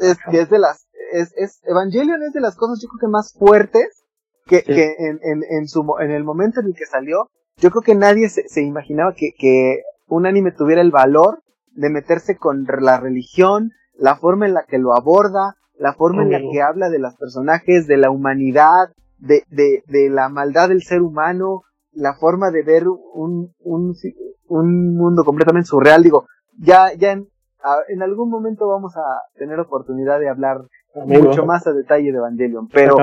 Es, 0.02 0.18
que 0.32 0.42
es 0.42 0.50
de 0.50 0.60
las, 0.60 0.88
es, 1.12 1.34
es, 1.36 1.60
Evangelion 1.66 2.24
es 2.24 2.34
de 2.34 2.42
las 2.42 2.56
cosas 2.56 2.80
yo 2.82 2.88
creo 2.88 3.00
que 3.02 3.12
más 3.12 3.34
fuertes 3.34 4.06
que, 4.46 4.64
que 4.64 4.96
en, 4.98 5.20
en, 5.22 5.44
en, 5.50 5.68
su, 5.68 5.86
en 6.00 6.12
el 6.12 6.24
momento 6.24 6.62
en 6.62 6.68
el 6.68 6.74
que 6.74 6.86
salió, 6.86 7.30
yo 7.58 7.70
creo 7.70 7.82
que 7.82 7.96
nadie 7.96 8.30
se, 8.30 8.48
se 8.48 8.62
imaginaba 8.62 9.14
que, 9.14 9.34
que 9.38 9.84
un 10.08 10.26
anime 10.26 10.52
tuviera 10.52 10.82
el 10.82 10.92
valor 10.92 11.42
de 11.72 11.90
meterse 11.90 12.38
con 12.38 12.66
la 12.82 13.00
religión, 13.00 13.72
la 13.98 14.16
forma 14.16 14.48
en 14.48 14.54
la 14.54 14.64
que 14.68 14.80
lo 14.80 14.96
aborda, 14.96 15.56
la 15.78 15.94
forma 15.94 16.24
en 16.24 16.32
la 16.32 16.40
que 16.40 16.62
habla 16.62 16.90
de 16.90 17.00
los 17.00 17.16
personajes, 17.16 17.88
de 17.88 17.98
la 17.98 18.10
humanidad, 18.10 18.90
de, 19.20 19.44
de, 19.50 19.84
de 19.88 20.10
la 20.10 20.30
maldad 20.30 20.70
del 20.70 20.82
ser 20.82 21.02
humano, 21.02 21.64
la 21.92 22.16
forma 22.16 22.52
de 22.52 22.64
ver 22.64 22.88
un, 22.88 23.54
un, 23.60 23.96
un 24.48 24.96
mundo 24.96 25.24
completamente 25.24 25.68
surreal. 25.68 26.04
Digo, 26.04 26.26
ya, 26.58 26.94
ya 26.94 27.12
en, 27.12 27.28
en 27.90 28.02
algún 28.02 28.30
momento 28.30 28.68
vamos 28.68 28.96
a 28.98 29.04
tener 29.38 29.60
oportunidad 29.60 30.20
de 30.20 30.30
hablar 30.30 30.62
mucho 31.06 31.46
más 31.46 31.68
a 31.68 31.74
detalle 31.74 32.12
de 32.12 32.18
Evangelion, 32.18 32.68
pero, 32.70 32.96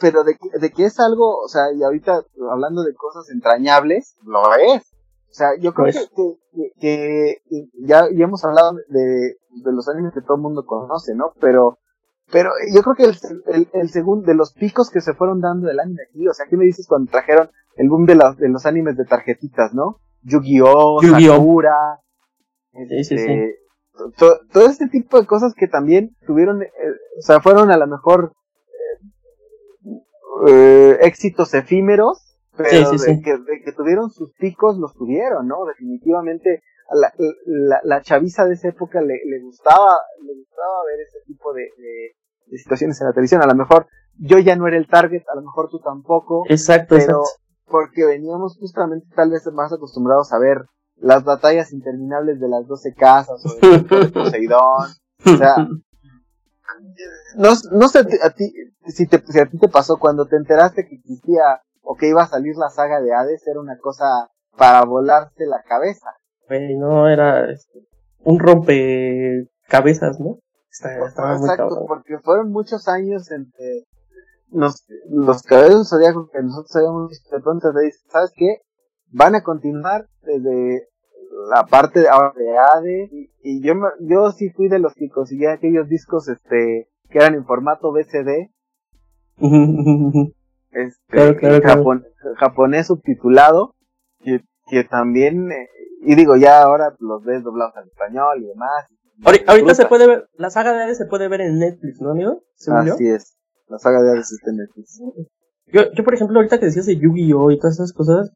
pero, 0.00 0.24
de, 0.24 0.36
de, 0.58 0.70
que 0.70 0.86
es 0.86 0.98
algo, 1.00 1.36
o 1.36 1.48
sea, 1.48 1.64
y 1.74 1.82
ahorita 1.82 2.22
hablando 2.50 2.82
de 2.82 2.94
cosas 2.94 3.28
entrañables, 3.30 4.16
lo 4.24 4.40
es. 4.74 4.93
O 5.34 5.36
sea, 5.36 5.48
yo 5.58 5.74
creo 5.74 5.86
pues 5.86 6.10
que, 6.14 7.38
que, 7.48 7.68
ya, 7.84 8.06
ya 8.14 8.24
hemos 8.24 8.44
hablado 8.44 8.74
de, 8.86 9.36
de 9.50 9.72
los 9.72 9.88
animes 9.88 10.14
que 10.14 10.20
todo 10.20 10.36
el 10.36 10.42
mundo 10.42 10.64
conoce, 10.64 11.12
¿no? 11.16 11.32
Pero, 11.40 11.80
pero 12.30 12.50
yo 12.72 12.82
creo 12.82 12.94
que 12.94 13.18
el, 13.52 13.68
el, 13.72 13.88
segundo, 13.88 14.24
de 14.26 14.36
los 14.36 14.52
picos 14.52 14.90
que 14.90 15.00
se 15.00 15.12
fueron 15.12 15.40
dando 15.40 15.66
del 15.66 15.80
anime 15.80 16.02
aquí, 16.08 16.28
o 16.28 16.32
sea, 16.32 16.46
¿qué 16.48 16.56
me 16.56 16.64
dices 16.64 16.86
cuando 16.86 17.10
trajeron 17.10 17.50
el 17.74 17.88
boom 17.88 18.06
de, 18.06 18.14
de 18.38 18.48
los 18.48 18.64
animes 18.64 18.96
de 18.96 19.06
tarjetitas, 19.06 19.74
¿no? 19.74 19.98
Yu-Gi-Oh!, 20.22 21.02
Sakura, 21.02 22.00
este, 22.72 23.58
todo 24.16 24.66
este 24.68 24.86
tipo 24.86 25.20
de 25.20 25.26
cosas 25.26 25.52
que 25.56 25.66
también 25.66 26.14
tuvieron, 26.28 26.62
eh, 26.62 26.68
o 27.18 27.22
sea, 27.22 27.40
fueron 27.40 27.72
a 27.72 27.76
lo 27.76 27.88
mejor 27.88 28.34
eh, 29.84 29.98
eh, 30.46 30.98
éxitos 31.00 31.54
efímeros, 31.54 32.23
pero 32.56 32.90
de, 32.90 33.20
Que, 33.22 33.62
que, 33.64 33.72
tuvieron 33.72 34.10
sus 34.10 34.32
picos, 34.34 34.78
los 34.78 34.94
tuvieron, 34.94 35.46
¿no? 35.46 35.64
Definitivamente 35.66 36.62
la, 36.92 37.12
la, 37.46 37.80
la 37.82 38.02
chaviza 38.02 38.44
de 38.44 38.54
esa 38.54 38.68
época 38.68 39.00
le, 39.00 39.14
le, 39.24 39.40
gustaba, 39.42 39.90
le 40.22 40.34
gustaba 40.34 40.84
ver 40.86 41.00
ese 41.00 41.18
tipo 41.26 41.52
de, 41.52 41.62
de, 41.62 42.58
situaciones 42.58 43.00
en 43.00 43.08
la 43.08 43.12
televisión. 43.12 43.42
A 43.42 43.46
lo 43.46 43.54
mejor 43.54 43.86
yo 44.18 44.38
ya 44.38 44.56
no 44.56 44.68
era 44.68 44.76
el 44.76 44.86
target, 44.86 45.22
a 45.32 45.36
lo 45.36 45.42
mejor 45.42 45.68
tú 45.70 45.80
tampoco. 45.80 46.44
Exacto, 46.48 46.96
pero 46.96 47.22
porque 47.66 48.04
veníamos 48.04 48.56
justamente 48.58 49.06
tal 49.16 49.30
vez 49.30 49.46
más 49.52 49.72
acostumbrados 49.72 50.32
a 50.32 50.38
ver 50.38 50.66
las 50.96 51.24
batallas 51.24 51.72
interminables 51.72 52.38
de 52.40 52.48
las 52.48 52.66
doce 52.66 52.94
casas 52.94 53.44
o 53.44 53.66
el 53.66 53.88
de 53.88 54.08
Poseidón. 54.10 54.90
O 55.26 55.36
sea, 55.36 55.56
no, 57.36 57.50
no 57.72 57.88
sé 57.88 58.00
a 58.22 58.30
ti, 58.30 58.52
si, 58.86 59.06
te, 59.06 59.22
si 59.26 59.40
a 59.40 59.46
ti 59.46 59.58
te 59.58 59.68
pasó 59.68 59.96
cuando 59.98 60.26
te 60.26 60.36
enteraste 60.36 60.86
que 60.86 60.96
existía 60.96 61.62
o 61.84 61.96
que 61.96 62.08
iba 62.08 62.22
a 62.22 62.28
salir 62.28 62.56
la 62.56 62.70
saga 62.70 63.00
de 63.00 63.12
Hades 63.14 63.46
era 63.46 63.60
una 63.60 63.78
cosa 63.78 64.28
para 64.56 64.84
volarse 64.84 65.46
la 65.46 65.62
cabeza. 65.62 66.08
no, 66.78 67.08
era 67.08 67.50
este, 67.50 67.86
un 68.24 68.38
rompecabezas, 68.38 70.18
¿no? 70.18 70.38
Exacto, 70.70 71.84
porque 71.86 72.18
fueron 72.18 72.50
muchos 72.50 72.88
años 72.88 73.30
entre 73.30 73.84
nos, 74.50 74.84
los 75.08 75.42
caballeros 75.42 75.88
zodiacos 75.88 76.30
que 76.30 76.42
nosotros 76.42 76.74
habíamos 76.76 77.10
visto 77.10 77.36
de 77.36 77.42
pronto 77.42 77.72
te 77.72 77.84
dicen, 77.84 78.10
¿sabes 78.10 78.32
qué? 78.34 78.58
Van 79.12 79.36
a 79.36 79.42
continuar 79.42 80.08
desde 80.22 80.88
la 81.54 81.64
parte 81.66 82.00
de 82.00 82.08
ahora 82.08 82.32
de 82.36 82.58
ADE 82.58 83.30
y, 83.42 83.62
yo 83.62 83.74
yo 84.00 84.32
sí 84.32 84.50
fui 84.50 84.68
de 84.68 84.78
los 84.78 84.94
que 84.94 85.08
conseguía 85.08 85.52
aquellos 85.52 85.88
discos 85.88 86.28
este 86.28 86.88
que 87.10 87.18
eran 87.18 87.34
en 87.34 87.44
formato 87.44 87.92
BCD 87.92 88.50
este 90.74 91.62
japonés 92.36 92.86
subtitulado 92.86 93.74
que, 94.20 94.40
que 94.68 94.84
también 94.84 95.50
eh, 95.52 95.68
y 96.02 96.14
digo 96.14 96.36
ya 96.36 96.62
ahora 96.62 96.94
los 96.98 97.22
ves 97.24 97.42
doblados 97.42 97.76
al 97.76 97.86
español 97.86 98.42
y 98.42 98.46
demás 98.46 98.86
ahorita 99.46 99.74
se 99.74 99.86
puede 99.86 100.06
ver 100.06 100.28
la 100.34 100.50
saga 100.50 100.72
de 100.72 100.84
ADE 100.84 100.94
se 100.94 101.06
puede 101.06 101.28
ver 101.28 101.40
en 101.40 101.58
Netflix 101.58 102.00
no 102.00 102.10
amigo 102.10 102.42
así 102.56 103.08
es 103.08 103.38
la 103.68 103.78
saga 103.78 104.02
de 104.02 104.10
Hades 104.10 104.32
está 104.32 104.50
en 104.50 104.56
Netflix 104.58 105.00
yo, 105.66 105.92
yo 105.92 106.04
por 106.04 106.14
ejemplo 106.14 106.38
ahorita 106.38 106.58
que 106.58 106.66
decías 106.66 106.86
de 106.86 106.96
Yu-Gi-Oh 106.96 107.50
y 107.50 107.58
todas 107.58 107.74
esas 107.74 107.92
cosas 107.92 108.32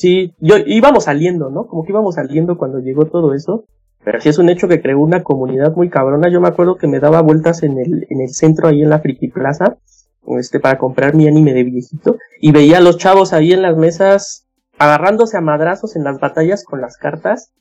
Sí, 0.00 0.34
yo 0.38 0.54
íbamos 0.64 1.04
saliendo, 1.04 1.50
¿no? 1.50 1.66
Como 1.66 1.84
que 1.84 1.92
íbamos 1.92 2.14
saliendo 2.14 2.56
cuando 2.56 2.78
llegó 2.78 3.04
todo 3.04 3.34
eso. 3.34 3.64
Pero 4.02 4.18
sí 4.18 4.30
es 4.30 4.38
un 4.38 4.48
hecho 4.48 4.66
que 4.66 4.80
creó 4.80 4.98
una 4.98 5.22
comunidad 5.22 5.76
muy 5.76 5.90
cabrona. 5.90 6.30
Yo 6.32 6.40
me 6.40 6.48
acuerdo 6.48 6.76
que 6.76 6.86
me 6.86 7.00
daba 7.00 7.20
vueltas 7.20 7.62
en 7.62 7.78
el, 7.78 8.06
en 8.08 8.22
el 8.22 8.30
centro 8.30 8.68
ahí 8.68 8.80
en 8.80 8.88
la 8.88 9.00
Friki 9.00 9.28
Plaza, 9.28 9.76
este, 10.38 10.60
para 10.60 10.78
comprar 10.78 11.14
mi 11.14 11.26
anime 11.26 11.52
de 11.52 11.64
viejito. 11.64 12.16
Y 12.40 12.52
veía 12.52 12.78
a 12.78 12.82
los 12.82 12.98
chavos 12.98 13.32
ahí 13.32 13.52
en 13.52 13.62
las 13.62 13.76
mesas, 13.76 14.46
agarrándose 14.78 15.36
a 15.36 15.40
madrazos 15.40 15.96
en 15.96 16.04
las 16.04 16.18
batallas 16.20 16.64
con 16.64 16.80
las 16.80 16.96
cartas. 16.96 17.52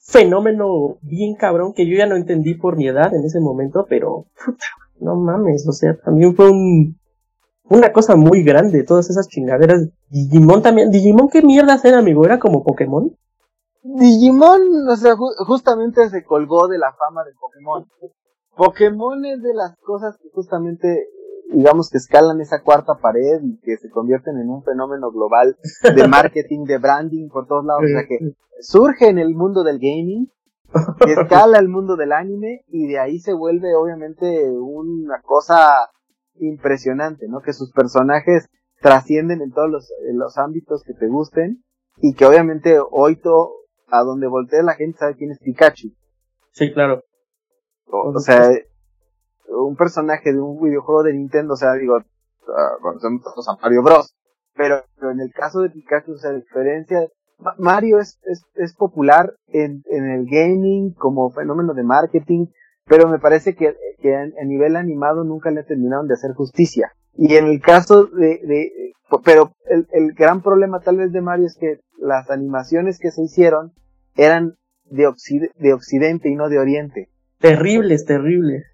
Fenómeno 0.00 0.98
bien 1.02 1.34
cabrón 1.34 1.72
que 1.74 1.88
yo 1.88 1.96
ya 1.96 2.06
no 2.06 2.16
entendí 2.16 2.54
por 2.54 2.76
mi 2.76 2.86
edad 2.86 3.14
en 3.14 3.24
ese 3.24 3.40
momento, 3.40 3.86
pero, 3.88 4.26
puta, 4.44 4.66
no 5.00 5.16
mames, 5.16 5.66
o 5.68 5.72
sea, 5.72 5.96
también 5.96 6.34
fue 6.36 6.50
un, 6.50 6.98
una 7.68 7.92
cosa 7.92 8.16
muy 8.16 8.42
grande, 8.42 8.84
todas 8.84 9.10
esas 9.10 9.28
chingaderas. 9.28 9.88
Digimon 10.08 10.62
también, 10.62 10.90
Digimon 10.90 11.28
qué 11.28 11.42
mierda 11.42 11.80
era, 11.82 11.98
amigo, 11.98 12.24
era 12.24 12.38
como 12.38 12.62
Pokémon. 12.62 13.16
Digimon, 13.82 14.88
o 14.88 14.96
sea, 14.96 15.16
justamente 15.46 16.08
se 16.10 16.24
colgó 16.24 16.68
de 16.68 16.78
la 16.78 16.92
fama 16.92 17.24
de 17.24 17.32
Pokémon. 17.40 17.86
Pokémon 18.56 19.24
es 19.24 19.42
de 19.42 19.54
las 19.54 19.76
cosas 19.78 20.16
que 20.16 20.28
justamente, 20.32 21.08
digamos 21.52 21.90
que 21.90 21.98
escalan 21.98 22.40
esa 22.40 22.62
cuarta 22.62 22.98
pared 23.00 23.40
y 23.42 23.58
que 23.60 23.76
se 23.76 23.90
convierten 23.90 24.38
en 24.38 24.50
un 24.50 24.62
fenómeno 24.62 25.10
global 25.10 25.56
de 25.82 26.08
marketing, 26.08 26.64
de 26.64 26.78
branding 26.78 27.28
por 27.28 27.46
todos 27.46 27.64
lados. 27.64 27.84
O 27.84 27.88
sea 27.88 28.06
que 28.06 28.18
surge 28.60 29.08
en 29.08 29.18
el 29.18 29.34
mundo 29.34 29.62
del 29.62 29.78
gaming, 29.78 30.30
escala 31.06 31.58
el 31.58 31.68
mundo 31.68 31.96
del 31.96 32.12
anime 32.12 32.64
y 32.68 32.86
de 32.86 32.98
ahí 32.98 33.18
se 33.18 33.32
vuelve 33.32 33.74
obviamente 33.74 34.50
una 34.50 35.20
cosa 35.22 35.90
impresionante, 36.38 37.26
¿no? 37.28 37.40
Que 37.40 37.52
sus 37.52 37.72
personajes 37.72 38.48
trascienden 38.80 39.40
en 39.40 39.52
todos 39.52 39.70
los, 39.70 39.92
los 40.12 40.36
ámbitos 40.38 40.82
que 40.84 40.94
te 40.94 41.08
gusten 41.08 41.64
y 41.98 42.14
que 42.14 42.26
obviamente 42.26 42.78
hoy 42.90 43.16
todo, 43.16 43.52
a 43.88 44.02
donde 44.02 44.26
voltee 44.26 44.62
la 44.62 44.74
gente 44.74 44.98
sabe 44.98 45.16
quién 45.16 45.30
es 45.30 45.38
Pikachu. 45.38 45.94
Sí, 46.52 46.72
claro. 46.72 47.02
O, 47.86 48.18
sea, 48.18 48.50
un 49.48 49.76
personaje 49.76 50.32
de 50.32 50.40
un 50.40 50.62
videojuego 50.62 51.02
de 51.02 51.14
Nintendo, 51.14 51.54
o 51.54 51.56
sea, 51.56 51.74
digo, 51.74 51.96
uh, 51.96 52.82
conocemos 52.82 53.22
todos 53.22 53.48
a 53.48 53.56
Mario 53.62 53.82
Bros. 53.82 54.14
Pero, 54.54 54.82
pero, 54.98 55.12
en 55.12 55.20
el 55.20 55.32
caso 55.32 55.60
de 55.60 55.70
Pikachu, 55.70 56.12
o 56.12 56.18
sea, 56.18 56.32
la 56.32 56.38
diferencia, 56.38 57.08
Mario 57.58 57.98
es, 57.98 58.18
es, 58.24 58.44
es 58.54 58.74
popular 58.74 59.34
en, 59.48 59.82
en 59.90 60.10
el 60.10 60.26
gaming 60.26 60.94
como 60.94 61.30
fenómeno 61.30 61.74
de 61.74 61.82
marketing, 61.82 62.46
pero 62.86 63.08
me 63.08 63.18
parece 63.18 63.54
que, 63.54 63.74
que 64.00 64.14
a, 64.14 64.44
nivel 64.44 64.76
animado 64.76 65.24
nunca 65.24 65.50
le 65.50 65.64
terminaron 65.64 66.06
de 66.06 66.14
hacer 66.14 66.32
justicia. 66.32 66.92
Y 67.14 67.34
en 67.36 67.46
el 67.46 67.60
caso 67.60 68.06
de, 68.06 68.40
de 68.42 68.72
pero 69.24 69.52
el, 69.66 69.86
el, 69.92 70.12
gran 70.14 70.42
problema 70.42 70.80
tal 70.80 70.96
vez 70.96 71.12
de 71.12 71.20
Mario 71.20 71.46
es 71.46 71.56
que 71.56 71.80
las 71.98 72.30
animaciones 72.30 72.98
que 72.98 73.10
se 73.10 73.22
hicieron 73.22 73.72
eran 74.16 74.56
de, 74.84 75.08
de 75.56 75.72
Occidente 75.72 76.28
y 76.28 76.34
no 76.34 76.48
de 76.48 76.58
Oriente. 76.58 77.08
Terribles, 77.38 78.04
terribles. 78.04 78.64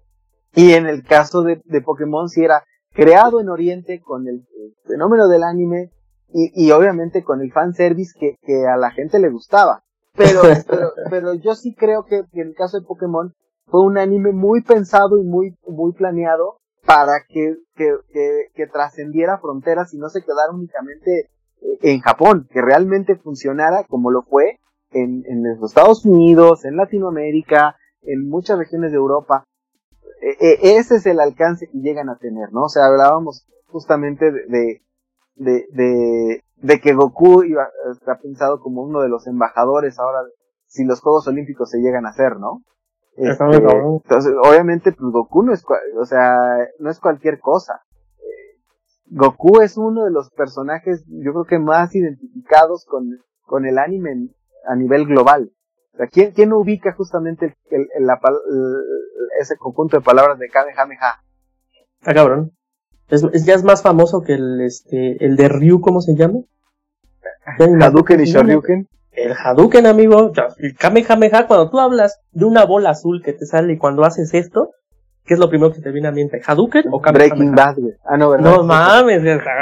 Y 0.55 0.73
en 0.73 0.85
el 0.85 1.03
caso 1.03 1.41
de, 1.41 1.61
de 1.65 1.81
Pokémon 1.81 2.29
sí 2.29 2.43
era 2.43 2.63
creado 2.93 3.39
en 3.39 3.49
Oriente 3.49 4.01
con 4.01 4.27
el, 4.27 4.45
fenómeno 4.85 5.27
del 5.27 5.43
anime 5.43 5.91
y, 6.31 6.51
y, 6.53 6.71
obviamente 6.71 7.23
con 7.23 7.41
el 7.41 7.51
fanservice 7.51 8.13
que, 8.19 8.37
que 8.41 8.65
a 8.67 8.77
la 8.77 8.91
gente 8.91 9.19
le 9.19 9.29
gustaba. 9.29 9.83
Pero, 10.15 10.41
pero, 10.67 10.91
pero 11.09 11.33
yo 11.33 11.55
sí 11.55 11.73
creo 11.75 12.05
que 12.05 12.23
en 12.33 12.47
el 12.47 12.55
caso 12.55 12.79
de 12.79 12.85
Pokémon 12.85 13.33
fue 13.65 13.81
un 13.81 13.97
anime 13.97 14.31
muy 14.31 14.61
pensado 14.61 15.17
y 15.17 15.23
muy, 15.23 15.57
muy 15.67 15.93
planeado 15.93 16.59
para 16.85 17.23
que, 17.27 17.55
que, 17.75 17.95
que, 18.53 18.67
trascendiera 18.67 19.39
fronteras 19.39 19.93
y 19.93 19.97
no 19.97 20.09
se 20.09 20.21
quedara 20.21 20.51
únicamente 20.51 21.29
eh, 21.61 21.79
en 21.81 22.01
Japón, 22.01 22.47
que 22.51 22.61
realmente 22.61 23.15
funcionara 23.15 23.85
como 23.85 24.11
lo 24.11 24.23
fue 24.23 24.59
en, 24.91 25.23
en 25.27 25.43
los 25.43 25.71
Estados 25.71 26.05
Unidos, 26.05 26.65
en 26.65 26.75
Latinoamérica, 26.75 27.77
en 28.01 28.27
muchas 28.29 28.57
regiones 28.57 28.91
de 28.91 28.97
Europa. 28.97 29.45
E, 30.21 30.37
e, 30.39 30.77
ese 30.77 30.95
es 30.95 31.05
el 31.05 31.19
alcance 31.19 31.67
que 31.67 31.79
llegan 31.79 32.09
a 32.09 32.17
tener, 32.17 32.51
¿no? 32.53 32.63
O 32.63 32.69
sea, 32.69 32.85
hablábamos 32.85 33.45
justamente 33.67 34.31
de, 34.31 34.81
de, 35.35 35.67
de, 35.71 36.43
de 36.57 36.79
que 36.79 36.93
Goku 36.93 37.43
iba, 37.43 37.67
está 37.91 38.17
pensado 38.19 38.59
como 38.59 38.83
uno 38.83 39.01
de 39.01 39.09
los 39.09 39.27
embajadores 39.27 39.99
ahora, 39.99 40.19
si 40.65 40.85
los 40.85 41.01
Juegos 41.01 41.27
Olímpicos 41.27 41.69
se 41.69 41.79
llegan 41.79 42.05
a 42.05 42.09
hacer, 42.09 42.37
¿no? 42.37 42.61
Este, 43.15 43.43
entonces, 43.43 44.33
obviamente, 44.43 44.91
pues 44.91 45.11
Goku 45.11 45.43
no 45.43 45.53
es, 45.53 45.63
o 45.99 46.05
sea, 46.05 46.35
no 46.79 46.89
es 46.89 46.99
cualquier 46.99 47.39
cosa. 47.39 47.81
Eh, 48.17 48.59
Goku 49.07 49.61
es 49.61 49.77
uno 49.77 50.05
de 50.05 50.11
los 50.11 50.31
personajes, 50.31 51.03
yo 51.07 51.31
creo 51.31 51.45
que 51.45 51.59
más 51.59 51.93
identificados 51.93 52.85
con, 52.85 53.19
con 53.45 53.65
el 53.65 53.77
anime 53.77 54.29
a 54.65 54.75
nivel 54.75 55.05
global. 55.05 55.51
O 55.93 55.97
sea, 55.97 56.07
¿quién, 56.07 56.31
quién 56.31 56.53
ubica 56.53 56.93
justamente 56.93 57.55
el, 57.69 57.87
el, 57.95 58.05
la, 58.05 58.19
ese 59.39 59.57
conjunto 59.57 59.97
de 59.97 60.03
palabras 60.03 60.39
de 60.39 60.49
Kamehameha? 60.49 61.21
Ah, 62.03 62.13
cabrón. 62.13 62.51
Es, 63.09 63.23
es, 63.31 63.45
ya 63.45 63.53
es 63.53 63.63
más 63.63 63.83
famoso 63.83 64.21
que 64.21 64.33
el, 64.33 64.61
este, 64.61 65.23
el 65.23 65.35
de 65.35 65.49
Ryu, 65.49 65.81
¿cómo 65.81 66.01
se 66.01 66.15
llama? 66.15 66.39
Hadouken 67.57 68.21
y 68.21 68.25
Shoryuken 68.25 68.87
el 69.15 69.33
Hadouken, 69.33 69.85
amigo, 69.85 70.31
el 70.57 70.75
Kamehameha, 70.75 71.47
cuando 71.47 71.69
tú 71.69 71.79
hablas 71.79 72.21
de 72.31 72.45
una 72.45 72.65
bola 72.65 72.91
azul 72.91 73.21
que 73.23 73.33
te 73.33 73.45
sale 73.45 73.73
y 73.73 73.77
cuando 73.77 74.03
haces 74.03 74.33
esto, 74.33 74.71
¿qué 75.23 75.35
es 75.35 75.39
lo 75.39 75.49
primero 75.49 75.71
que 75.71 75.81
te 75.81 75.91
viene 75.91 76.07
a 76.07 76.11
mente? 76.11 76.41
¿Hadouken 76.45 76.85
o 76.91 76.99
Kamehameha? 77.01 77.35
Breaking 77.35 77.55
Bad, 77.55 77.75
güey. 77.77 77.93
Ah, 78.05 78.17
no, 78.17 78.31
¿verdad? 78.31 78.51
No 78.51 78.63
mames, 78.63 79.21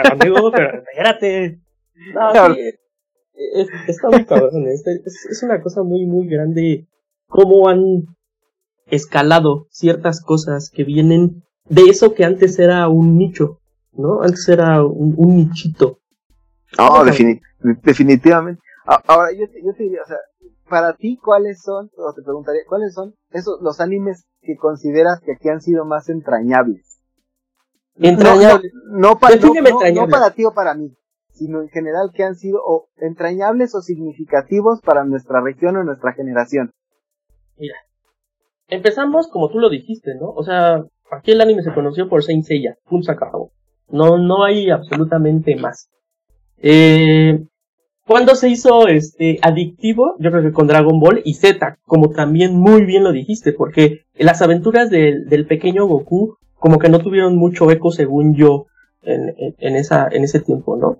amigo, 0.09 0.51
pero 0.51 0.79
espérate. 0.79 1.59
No, 2.15 2.55
sí, 2.55 2.61
es, 3.53 3.67
está 3.87 4.09
muy 4.09 4.25
cabrón, 4.25 4.67
es, 4.67 4.85
es, 4.85 5.43
una 5.43 5.61
cosa 5.61 5.83
muy, 5.83 6.05
muy 6.05 6.27
grande 6.27 6.87
cómo 7.27 7.69
han 7.69 8.05
escalado 8.87 9.67
ciertas 9.69 10.21
cosas 10.21 10.69
que 10.69 10.83
vienen 10.83 11.43
de 11.69 11.83
eso 11.83 12.13
que 12.13 12.25
antes 12.25 12.59
era 12.59 12.87
un 12.89 13.17
nicho, 13.17 13.59
¿no? 13.93 14.21
Antes 14.21 14.47
era 14.49 14.83
un, 14.83 15.13
un 15.17 15.35
nichito. 15.37 15.99
No, 16.77 17.03
definitivamente. 17.83 18.61
Ahora, 18.85 19.31
yo 19.31 19.47
te, 19.49 19.61
yo 19.63 19.73
te 19.75 19.83
diría, 19.83 20.01
o 20.03 20.07
sea, 20.07 20.17
para 20.69 20.93
ti, 20.95 21.17
¿cuáles 21.17 21.61
son, 21.61 21.91
o 21.97 22.13
te 22.13 22.21
preguntaría, 22.23 22.61
¿cuáles 22.67 22.93
son 22.93 23.13
esos, 23.31 23.61
los 23.61 23.79
animes 23.79 24.25
que 24.41 24.55
consideras 24.55 25.19
que 25.19 25.33
aquí 25.33 25.49
han 25.49 25.61
sido 25.61 25.85
más 25.85 26.09
entrañables? 26.09 26.99
Entrañables. 27.95 28.71
No, 28.89 29.19
para, 29.19 29.35
no, 29.35 30.07
para 30.07 30.31
ti 30.31 30.45
o 30.45 30.53
para 30.53 30.73
mí, 30.73 30.95
sino 31.41 31.63
en 31.63 31.69
general 31.69 32.11
que 32.13 32.23
han 32.23 32.35
sido 32.35 32.61
entrañables 32.97 33.73
o 33.73 33.81
significativos 33.81 34.79
para 34.81 35.03
nuestra 35.05 35.41
región 35.41 35.75
o 35.75 35.83
nuestra 35.83 36.13
generación. 36.13 36.71
Mira, 37.57 37.73
empezamos 38.67 39.27
como 39.27 39.49
tú 39.49 39.57
lo 39.57 39.71
dijiste, 39.71 40.13
¿no? 40.13 40.29
O 40.29 40.43
sea, 40.43 40.83
aquí 41.11 41.31
el 41.31 41.41
anime 41.41 41.63
se 41.63 41.73
conoció 41.73 42.07
por 42.07 42.23
Saint 42.23 42.45
Seiya, 42.45 42.77
un 42.91 43.01
sacado. 43.01 43.49
No, 43.89 44.19
no 44.19 44.43
hay 44.43 44.69
absolutamente 44.69 45.55
más. 45.55 45.89
Eh, 46.59 47.43
cuando 48.05 48.35
se 48.35 48.49
hizo 48.49 48.87
este 48.87 49.39
adictivo, 49.41 50.15
yo 50.19 50.29
creo 50.29 50.43
que 50.43 50.53
con 50.53 50.67
Dragon 50.67 50.99
Ball 50.99 51.23
y 51.25 51.33
Z, 51.33 51.79
como 51.87 52.11
también 52.11 52.55
muy 52.55 52.85
bien 52.85 53.03
lo 53.03 53.13
dijiste, 53.13 53.51
porque 53.51 54.01
las 54.13 54.43
aventuras 54.43 54.91
del 54.91 55.47
pequeño 55.47 55.87
Goku 55.87 56.35
como 56.59 56.77
que 56.77 56.89
no 56.89 56.99
tuvieron 56.99 57.35
mucho 57.35 57.71
eco 57.71 57.89
según 57.89 58.35
yo 58.35 58.67
en, 59.01 59.33
en 59.57 60.23
ese 60.23 60.39
tiempo, 60.41 60.77
¿no? 60.77 60.99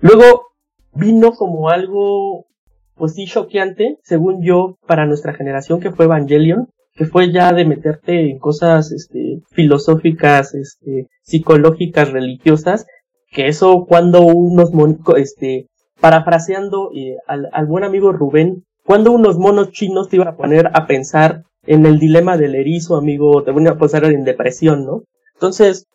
Luego 0.00 0.48
vino 0.94 1.32
como 1.32 1.70
algo, 1.70 2.46
pues 2.94 3.14
sí, 3.14 3.26
choqueante, 3.26 3.98
según 4.02 4.42
yo, 4.42 4.76
para 4.86 5.06
nuestra 5.06 5.34
generación, 5.34 5.80
que 5.80 5.90
fue 5.90 6.04
Evangelion, 6.06 6.68
que 6.94 7.06
fue 7.06 7.32
ya 7.32 7.52
de 7.52 7.64
meterte 7.64 8.30
en 8.30 8.38
cosas 8.38 8.92
este, 8.92 9.40
filosóficas, 9.50 10.54
este, 10.54 11.08
psicológicas, 11.22 12.10
religiosas, 12.10 12.86
que 13.30 13.46
eso 13.46 13.86
cuando 13.86 14.22
unos 14.22 14.70
este, 15.16 15.68
parafraseando 16.00 16.90
eh, 16.94 17.16
al, 17.26 17.66
buen 17.66 17.84
amigo 17.84 18.12
Rubén, 18.12 18.64
cuando 18.84 19.12
unos 19.12 19.38
monos 19.38 19.70
chinos 19.70 20.08
te 20.08 20.16
iban 20.16 20.28
a 20.28 20.36
poner 20.36 20.70
a 20.72 20.86
pensar 20.86 21.42
en 21.66 21.86
el 21.86 21.98
dilema 21.98 22.36
del 22.36 22.54
erizo, 22.54 22.96
amigo, 22.96 23.42
te 23.44 23.52
van 23.52 23.68
a 23.68 23.78
pasar 23.78 24.04
en 24.06 24.24
depresión, 24.24 24.84
¿no? 24.86 25.02
Entonces, 25.34 25.86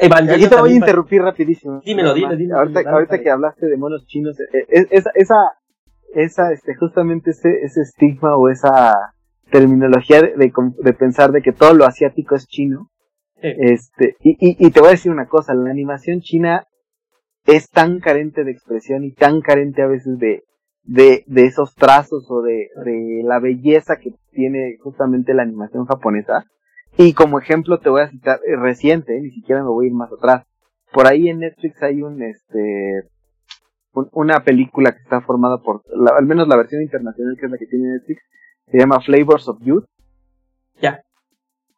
Aquí 0.00 0.48
te 0.48 0.56
voy 0.56 0.72
a 0.72 0.76
interrumpir 0.76 1.22
rapidísimo. 1.22 1.80
Dímelo, 1.84 2.08
más. 2.10 2.14
dime, 2.38 2.54
Ahorita, 2.54 2.80
dime, 2.80 2.90
ahorita 2.90 3.20
que 3.20 3.30
hablaste 3.30 3.66
de 3.66 3.76
monos 3.76 4.06
chinos, 4.06 4.38
eh, 4.40 4.46
eh, 4.68 4.86
esa, 4.90 5.10
esa, 5.14 5.34
esa, 6.14 6.52
este, 6.52 6.74
justamente 6.76 7.30
ese, 7.30 7.50
ese 7.62 7.82
estigma 7.82 8.36
o 8.36 8.48
esa 8.48 8.94
terminología 9.50 10.20
de, 10.20 10.52
de, 10.78 10.92
pensar 10.92 11.32
de 11.32 11.42
que 11.42 11.52
todo 11.52 11.74
lo 11.74 11.84
asiático 11.84 12.34
es 12.34 12.46
chino, 12.46 12.90
Sí. 13.40 13.48
este, 13.56 14.16
y, 14.20 14.30
y, 14.40 14.66
y 14.66 14.70
te 14.72 14.80
voy 14.80 14.88
a 14.88 14.92
decir 14.92 15.12
una 15.12 15.28
cosa, 15.28 15.54
la 15.54 15.70
animación 15.70 16.20
china 16.20 16.66
es 17.46 17.70
tan 17.70 18.00
carente 18.00 18.42
de 18.42 18.50
expresión 18.50 19.04
y 19.04 19.12
tan 19.14 19.40
carente 19.42 19.80
a 19.80 19.86
veces 19.86 20.18
de, 20.18 20.42
de, 20.82 21.22
de 21.26 21.44
esos 21.46 21.74
trazos 21.76 22.26
o 22.30 22.42
de, 22.42 22.68
de 22.84 23.22
la 23.24 23.38
belleza 23.38 23.96
que 23.96 24.10
tiene 24.32 24.76
justamente 24.82 25.34
la 25.34 25.42
animación 25.44 25.86
japonesa. 25.86 26.44
Y 26.98 27.12
como 27.14 27.38
ejemplo 27.38 27.78
te 27.78 27.88
voy 27.88 28.02
a 28.02 28.10
citar 28.10 28.40
eh, 28.44 28.56
reciente, 28.56 29.16
eh, 29.16 29.20
ni 29.22 29.30
siquiera 29.30 29.62
me 29.62 29.68
voy 29.70 29.86
a 29.86 29.88
ir 29.88 29.94
más 29.94 30.12
atrás. 30.12 30.44
Por 30.92 31.06
ahí 31.06 31.28
en 31.28 31.38
Netflix 31.38 31.80
hay 31.82 32.02
un, 32.02 32.20
este, 32.22 33.04
un- 33.92 34.08
una 34.12 34.42
película 34.42 34.90
que 34.92 34.98
está 35.02 35.20
formada 35.20 35.58
por, 35.62 35.82
la- 35.94 36.16
al 36.18 36.26
menos 36.26 36.48
la 36.48 36.56
versión 36.56 36.82
internacional 36.82 37.36
que 37.38 37.46
es 37.46 37.52
la 37.52 37.58
que 37.58 37.66
tiene 37.66 37.88
Netflix, 37.92 38.22
se 38.66 38.78
llama 38.78 39.00
Flavors 39.00 39.48
of 39.48 39.58
Youth. 39.62 39.84
Ya. 40.82 41.02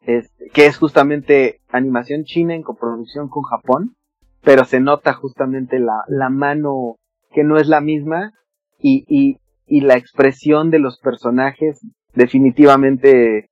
Este, 0.01 0.49
que 0.51 0.65
es 0.65 0.77
justamente 0.79 1.61
animación 1.69 2.23
china 2.23 2.55
en 2.55 2.63
coproducción 2.63 3.29
con 3.29 3.43
Japón, 3.43 3.95
pero 4.41 4.65
se 4.65 4.79
nota 4.79 5.13
justamente 5.13 5.77
la, 5.77 6.03
la 6.07 6.29
mano 6.29 6.95
que 7.31 7.43
no 7.43 7.57
es 7.57 7.67
la 7.67 7.79
misma 7.79 8.33
y, 8.79 9.05
y, 9.07 9.37
y 9.67 9.81
la 9.81 9.97
expresión 9.97 10.71
de 10.71 10.79
los 10.79 10.99
personajes 10.99 11.85
definitivamente 12.15 13.50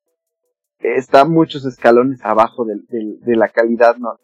está 0.82 1.26
muchos 1.26 1.66
escalones 1.66 2.20
abajo 2.24 2.66
del- 2.66 2.86
del- 2.88 3.20
de 3.22 3.36
la 3.36 3.50
calidad 3.50 3.98
¿no? 3.98 4.18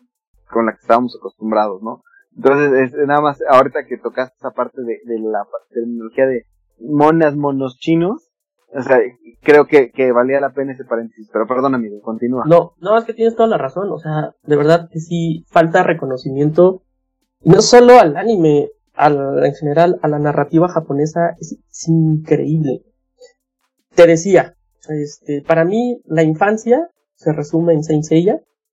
con 0.52 0.66
la 0.66 0.74
que 0.74 0.82
estábamos 0.82 1.16
acostumbrados, 1.20 1.82
¿no? 1.82 2.04
Entonces, 2.36 2.94
es 2.94 3.08
nada 3.08 3.22
más, 3.22 3.40
ahorita 3.50 3.86
que 3.88 3.98
tocaste 3.98 4.36
esa 4.38 4.52
parte 4.52 4.82
de, 4.82 5.00
de 5.06 5.20
la 5.20 5.46
terminología 5.70 6.28
de 6.28 6.44
monas, 6.80 7.36
monos 7.36 7.78
chinos, 7.80 8.30
o 8.74 8.82
sea, 8.82 9.00
creo 9.42 9.68
que, 9.68 9.92
que 9.92 10.12
valía 10.12 10.42
la 10.42 10.52
pena 10.54 10.74
ese 10.74 10.84
paréntesis, 10.84 11.30
pero 11.32 11.48
perdón 11.48 11.76
amigo, 11.76 12.02
continúa. 12.02 12.44
No, 12.46 12.74
no, 12.80 12.98
es 12.98 13.06
que 13.06 13.14
tienes 13.14 13.36
toda 13.36 13.48
la 13.48 13.58
razón, 13.58 13.90
o 13.90 13.98
sea, 14.00 14.34
de 14.44 14.56
verdad 14.58 14.90
que 14.92 15.00
sí 15.00 15.46
falta 15.50 15.84
reconocimiento, 15.84 16.82
no 17.42 17.62
solo 17.62 18.00
al 18.00 18.18
anime, 18.18 18.70
al, 18.94 19.46
en 19.46 19.54
general 19.56 19.98
a 20.02 20.08
la 20.10 20.20
narrativa 20.20 20.68
japonesa, 20.68 21.36
es, 21.40 21.58
es 21.70 21.88
increíble. 21.88 22.82
Te 23.96 24.08
decía, 24.08 24.55
este, 24.90 25.42
para 25.42 25.66
mí 25.66 26.02
la 26.06 26.24
infancia 26.24 26.90
se 27.16 27.34
resume 27.34 27.74
en 27.74 27.84
Saint 27.84 28.06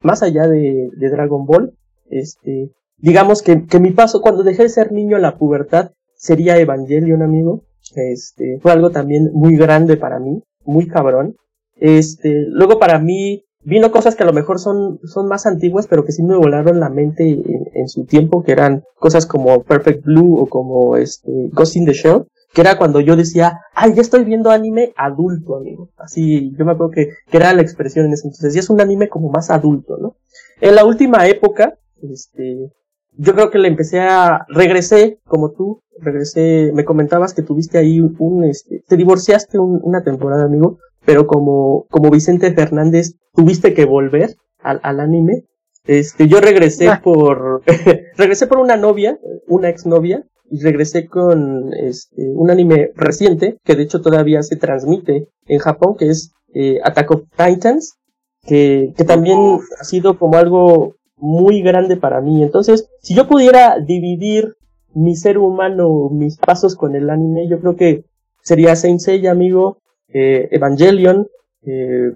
más 0.00 0.22
allá 0.22 0.48
de, 0.48 0.90
Dragon 0.96 1.46
Ball, 1.46 1.74
este, 2.10 2.72
digamos 2.96 3.42
que, 3.42 3.64
mi 3.80 3.92
paso 3.92 4.20
cuando 4.20 4.42
dejé 4.42 4.64
de 4.64 4.68
ser 4.68 4.92
niño 4.92 5.16
a 5.16 5.20
la 5.20 5.38
pubertad 5.38 5.92
sería 6.14 6.58
Evangelion, 6.58 7.22
amigo, 7.22 7.62
este, 7.94 8.58
fue 8.60 8.72
algo 8.72 8.90
también 8.90 9.30
muy 9.32 9.56
grande 9.56 9.96
para 9.96 10.18
mí, 10.18 10.42
muy 10.64 10.86
cabrón. 10.86 11.36
Este, 11.76 12.46
luego 12.48 12.78
para 12.78 12.98
mí 12.98 13.44
vino 13.64 13.90
cosas 13.90 14.14
que 14.14 14.22
a 14.22 14.26
lo 14.26 14.32
mejor 14.32 14.58
son, 14.58 14.98
más 15.28 15.46
antiguas, 15.46 15.86
pero 15.86 16.04
que 16.04 16.12
sí 16.12 16.22
me 16.22 16.36
volaron 16.36 16.80
la 16.80 16.90
mente 16.90 17.28
en, 17.28 17.68
en 17.74 17.88
su 17.88 18.04
tiempo, 18.04 18.42
que 18.42 18.52
eran 18.52 18.84
cosas 18.98 19.26
como 19.26 19.62
Perfect 19.62 20.04
Blue 20.04 20.36
o 20.36 20.46
como 20.46 20.96
este, 20.96 21.48
Ghost 21.52 21.76
in 21.76 21.86
the 21.86 21.92
Shell, 21.92 22.26
que 22.54 22.60
era 22.60 22.76
cuando 22.78 23.00
yo 23.00 23.16
decía, 23.16 23.60
ay, 23.74 23.94
ya 23.94 24.02
estoy 24.02 24.24
viendo 24.24 24.50
anime 24.50 24.92
adulto, 24.96 25.56
amigo. 25.56 25.88
Así, 25.96 26.52
yo 26.58 26.64
me 26.64 26.72
acuerdo 26.72 26.92
que, 26.92 27.08
que 27.30 27.36
era 27.36 27.52
la 27.54 27.62
expresión 27.62 28.06
en 28.06 28.12
ese 28.12 28.26
entonces, 28.28 28.54
y 28.54 28.58
es 28.58 28.68
un 28.70 28.80
anime 28.80 29.08
como 29.08 29.30
más 29.30 29.50
adulto, 29.50 29.96
¿no? 29.98 30.16
En 30.60 30.74
la 30.74 30.84
última 30.84 31.26
época, 31.26 31.74
este, 32.02 32.70
yo 33.16 33.34
creo 33.34 33.50
que 33.50 33.58
le 33.58 33.68
empecé 33.68 34.00
a, 34.00 34.44
regresé, 34.48 35.18
como 35.26 35.52
tú, 35.52 35.80
regresé, 35.98 36.70
me 36.74 36.84
comentabas 36.84 37.34
que 37.34 37.42
tuviste 37.42 37.78
ahí 37.78 38.00
un, 38.00 38.44
este, 38.44 38.82
te 38.86 38.96
divorciaste 38.96 39.58
un- 39.58 39.80
una 39.82 40.02
temporada, 40.02 40.44
amigo, 40.44 40.78
pero 41.04 41.26
como, 41.26 41.86
como 41.90 42.10
Vicente 42.10 42.52
Fernández, 42.52 43.14
tuviste 43.34 43.74
que 43.74 43.84
volver 43.86 44.36
al, 44.60 44.80
al 44.82 45.00
anime. 45.00 45.44
Este, 45.84 46.28
yo 46.28 46.40
regresé 46.40 46.88
Ah. 46.88 47.00
por, 47.02 47.62
regresé 48.16 48.46
por 48.46 48.58
una 48.58 48.76
novia, 48.76 49.18
una 49.48 49.68
exnovia, 49.68 50.24
y 50.52 50.60
regresé 50.60 51.06
con, 51.06 51.72
este, 51.72 52.28
un 52.28 52.50
anime 52.50 52.90
reciente, 52.94 53.56
que 53.64 53.74
de 53.74 53.84
hecho 53.84 54.02
todavía 54.02 54.42
se 54.42 54.56
transmite 54.56 55.28
en 55.46 55.58
Japón, 55.58 55.96
que 55.98 56.10
es, 56.10 56.34
eh, 56.52 56.78
Attack 56.84 57.10
of 57.10 57.22
Titans, 57.30 57.94
que, 58.42 58.92
que 58.94 59.04
también 59.04 59.38
Uf. 59.38 59.64
ha 59.80 59.84
sido 59.84 60.18
como 60.18 60.36
algo 60.36 60.96
muy 61.16 61.62
grande 61.62 61.96
para 61.96 62.20
mí. 62.20 62.42
Entonces, 62.42 62.86
si 63.00 63.14
yo 63.14 63.26
pudiera 63.26 63.78
dividir 63.80 64.56
mi 64.92 65.16
ser 65.16 65.38
humano, 65.38 66.10
mis 66.10 66.36
pasos 66.36 66.76
con 66.76 66.96
el 66.96 67.08
anime, 67.08 67.48
yo 67.48 67.58
creo 67.58 67.74
que 67.74 68.04
sería 68.42 68.76
Saint 68.76 69.00
Seiya, 69.00 69.30
amigo, 69.30 69.78
eh, 70.08 70.48
Evangelion, 70.50 71.28
eh, 71.64 72.10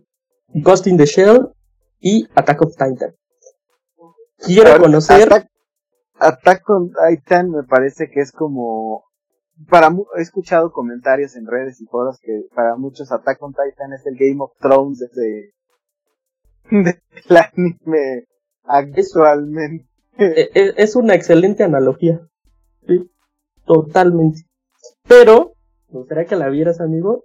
Ghost 0.53 0.89
in 0.89 0.99
the 0.99 1.07
Shell 1.07 1.49
y 2.01 2.29
Attack 2.35 2.61
of 2.61 2.73
Titan. 2.73 3.15
Quiero 4.45 4.79
conocer, 4.79 5.23
Attack, 5.23 5.49
Attack 6.19 6.69
on 6.71 6.91
Titan 6.93 7.51
me 7.51 7.63
parece 7.65 8.09
que 8.11 8.21
es 8.21 8.33
como 8.33 9.05
para 9.69 9.89
he 10.19 10.23
escuchado 10.23 10.71
comentarios 10.73 11.35
en 11.37 11.47
redes 11.47 11.81
y 11.81 11.87
foros 11.87 12.19
que 12.21 12.43
para 12.55 12.77
muchos 12.77 13.11
Attack 13.13 13.43
on 13.43 13.53
Titan 13.53 13.93
es 13.95 14.05
el 14.07 14.17
Game 14.17 14.37
of 14.41 14.53
Thrones 14.61 14.99
de, 14.99 15.09
de- 16.71 17.01
del 17.29 17.37
anime 17.37 18.25
actualmente. 18.65 19.87
eh, 20.19 20.51
eh, 20.55 20.75
es 20.77 20.97
una 20.97 21.15
excelente 21.15 21.63
analogía. 21.65 22.21
Sí, 22.87 23.11
totalmente. 23.65 24.43
Pero, 25.09 25.53
me 25.91 26.27
que 26.27 26.37
la 26.37 26.49
vieras, 26.49 26.81
amigo, 26.81 27.25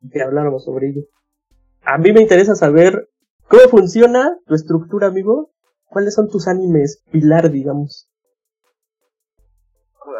y 0.00 0.10
que 0.10 0.22
habláramos 0.22 0.64
sobre 0.64 0.88
ello. 0.88 1.02
A 1.82 1.98
mí 1.98 2.12
me 2.12 2.20
interesa 2.20 2.54
saber 2.54 3.08
cómo 3.48 3.62
funciona 3.70 4.36
tu 4.46 4.54
estructura, 4.54 5.08
amigo. 5.08 5.50
¿Cuáles 5.90 6.14
son 6.14 6.28
tus 6.28 6.46
animes 6.48 7.02
pilar, 7.10 7.50
digamos? 7.50 8.08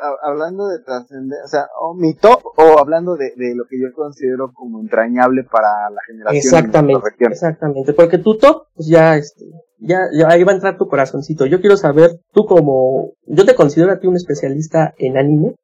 Ha- 0.02 0.28
Hablando 0.28 0.68
de 0.68 0.78
trascendencia, 0.80 1.44
o 1.44 1.48
sea, 1.48 1.66
o 1.80 1.94
mi 1.94 2.14
top 2.14 2.42
o 2.56 2.78
hablando 2.78 3.16
de, 3.16 3.32
de 3.36 3.54
lo 3.54 3.64
que 3.68 3.80
yo 3.80 3.92
considero 3.94 4.52
como 4.52 4.80
entrañable 4.80 5.44
para 5.44 5.88
la 5.90 6.00
generación 6.06 6.34
en 6.36 6.38
Exactamente, 6.64 7.08
exactamente. 7.20 7.92
Porque 7.94 8.18
tu 8.18 8.36
top, 8.36 8.66
pues 8.74 8.88
ya, 8.88 9.16
este, 9.16 9.44
ya, 9.78 10.00
ya 10.12 10.28
ahí 10.28 10.44
va 10.44 10.52
a 10.52 10.56
entrar 10.56 10.76
tu 10.76 10.88
corazoncito. 10.88 11.46
Yo 11.46 11.60
quiero 11.60 11.76
saber, 11.76 12.20
tú 12.32 12.44
como, 12.46 13.12
yo 13.26 13.44
te 13.46 13.54
considero 13.54 13.92
a 13.92 13.98
ti 14.00 14.06
un 14.06 14.16
especialista 14.16 14.94
en 14.98 15.16
anime. 15.16 15.54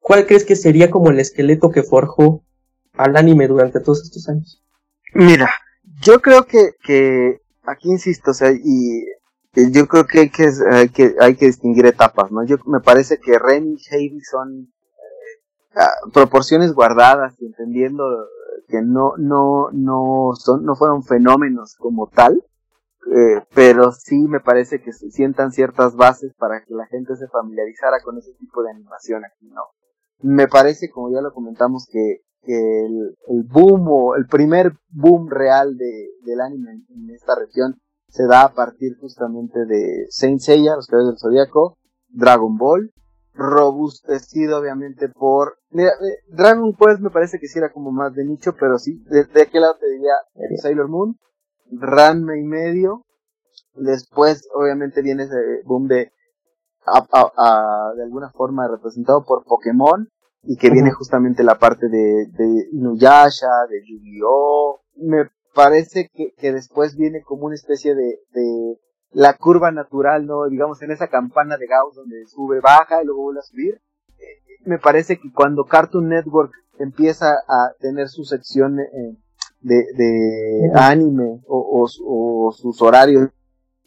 ¿Cuál 0.00 0.26
crees 0.26 0.44
que 0.44 0.56
sería 0.56 0.90
como 0.90 1.10
el 1.10 1.18
esqueleto 1.20 1.70
que 1.70 1.82
forjó 1.82 2.42
al 2.94 3.16
anime 3.16 3.48
durante 3.48 3.80
todos 3.80 4.02
estos 4.04 4.28
años? 4.28 4.62
Mira, 5.14 5.50
yo 6.02 6.20
creo 6.20 6.44
que, 6.44 6.70
que 6.84 7.38
aquí 7.64 7.90
insisto, 7.90 8.30
o 8.30 8.34
sea, 8.34 8.50
y 8.52 9.04
yo 9.72 9.86
creo 9.86 10.06
que 10.06 10.20
hay 10.20 10.30
que, 10.30 10.50
hay 10.70 10.88
que 10.88 11.14
hay 11.20 11.36
que 11.36 11.46
distinguir 11.46 11.86
etapas, 11.86 12.30
¿no? 12.30 12.44
Yo 12.44 12.56
me 12.66 12.80
parece 12.80 13.18
que 13.18 13.38
Ren 13.38 13.76
y 13.76 13.94
Heidi 13.94 14.20
son 14.20 14.68
eh, 14.68 15.76
ah, 15.76 15.94
proporciones 16.12 16.72
guardadas 16.72 17.34
y 17.40 17.46
entendiendo 17.46 18.04
que 18.68 18.82
no 18.82 19.14
no 19.16 19.70
no 19.72 20.30
son 20.34 20.64
no 20.64 20.76
fueron 20.76 21.02
fenómenos 21.02 21.76
como 21.76 22.08
tal, 22.08 22.44
eh, 23.14 23.42
pero 23.54 23.92
sí 23.92 24.18
me 24.28 24.40
parece 24.40 24.82
que 24.82 24.92
se 24.92 25.10
sientan 25.10 25.50
ciertas 25.50 25.96
bases 25.96 26.34
para 26.34 26.62
que 26.64 26.74
la 26.74 26.86
gente 26.86 27.16
se 27.16 27.28
familiarizara 27.28 28.00
con 28.04 28.18
ese 28.18 28.32
tipo 28.34 28.62
de 28.62 28.70
animación 28.70 29.24
aquí, 29.24 29.46
¿no? 29.46 29.62
Me 30.20 30.48
parece, 30.48 30.90
como 30.90 31.10
ya 31.10 31.20
lo 31.22 31.32
comentamos, 31.32 31.86
que, 31.90 32.22
que 32.42 32.84
el, 32.84 33.16
el 33.28 33.44
boom 33.44 33.86
o 33.88 34.16
el 34.16 34.26
primer 34.26 34.72
boom 34.90 35.30
real 35.30 35.76
de, 35.78 36.08
del 36.22 36.40
anime 36.40 36.72
en, 36.72 36.86
en 36.90 37.10
esta 37.14 37.34
región 37.38 37.80
se 38.08 38.26
da 38.26 38.42
a 38.42 38.54
partir 38.54 38.96
justamente 39.00 39.64
de 39.66 40.06
Saint 40.10 40.40
Seiya, 40.40 40.76
los 40.76 40.86
Caballeros 40.86 41.14
del 41.14 41.18
Zodíaco, 41.20 41.78
Dragon 42.08 42.56
Ball, 42.56 42.90
robustecido 43.34 44.58
obviamente 44.58 45.08
por... 45.08 45.58
Mira, 45.70 45.90
eh, 45.90 46.18
Dragon 46.28 46.74
Quest 46.74 47.00
me 47.00 47.10
parece 47.10 47.38
que 47.38 47.46
sí 47.46 47.58
era 47.58 47.70
como 47.72 47.92
más 47.92 48.14
de 48.14 48.24
nicho, 48.24 48.54
pero 48.58 48.78
sí, 48.78 49.02
de, 49.10 49.24
de 49.24 49.42
aquel 49.42 49.62
lado 49.62 49.76
te 49.78 49.88
diría 49.90 50.14
eh, 50.34 50.56
Sailor 50.60 50.88
Moon, 50.88 51.16
Ranma 51.70 52.36
y 52.38 52.42
medio, 52.44 53.04
después 53.74 54.48
obviamente 54.54 55.02
viene 55.02 55.24
ese 55.24 55.36
boom 55.64 55.86
de... 55.86 56.10
a- 56.86 57.06
a- 57.12 57.32
a- 57.36 57.94
de 57.94 58.02
alguna 58.04 58.30
forma 58.30 58.66
representado 58.66 59.24
por 59.24 59.44
Pokémon, 59.44 60.08
y 60.42 60.56
que 60.56 60.70
viene 60.70 60.92
justamente 60.92 61.42
la 61.42 61.58
parte 61.58 61.88
de, 61.88 62.26
de 62.32 62.68
Inuyasha, 62.72 63.48
de 63.68 63.80
Yu-Gi-Oh! 63.86 64.80
Me 64.96 65.28
parece 65.58 66.08
que, 66.14 66.32
que 66.38 66.52
después 66.52 66.96
viene 66.96 67.22
como 67.22 67.46
una 67.46 67.56
especie 67.56 67.96
de, 67.96 68.20
de 68.32 68.78
la 69.10 69.36
curva 69.36 69.72
natural, 69.72 70.24
¿no? 70.24 70.46
Digamos, 70.48 70.80
en 70.82 70.92
esa 70.92 71.08
campana 71.08 71.56
de 71.56 71.66
Gauss 71.66 71.96
donde 71.96 72.24
sube, 72.26 72.60
baja 72.60 73.02
y 73.02 73.06
luego 73.06 73.22
vuelve 73.22 73.40
a 73.40 73.50
subir. 73.50 73.74
Eh, 73.74 74.64
Me 74.66 74.78
parece 74.78 75.18
que 75.18 75.32
cuando 75.32 75.64
Cartoon 75.64 76.08
Network 76.08 76.52
empieza 76.78 77.30
a 77.48 77.72
tener 77.80 78.08
su 78.08 78.22
sección 78.24 78.78
eh, 78.78 79.16
de, 79.60 79.84
de 79.96 80.70
anime 80.74 81.40
o, 81.48 81.58
o 81.58 82.48
o 82.48 82.52
sus 82.52 82.80
horarios 82.80 83.30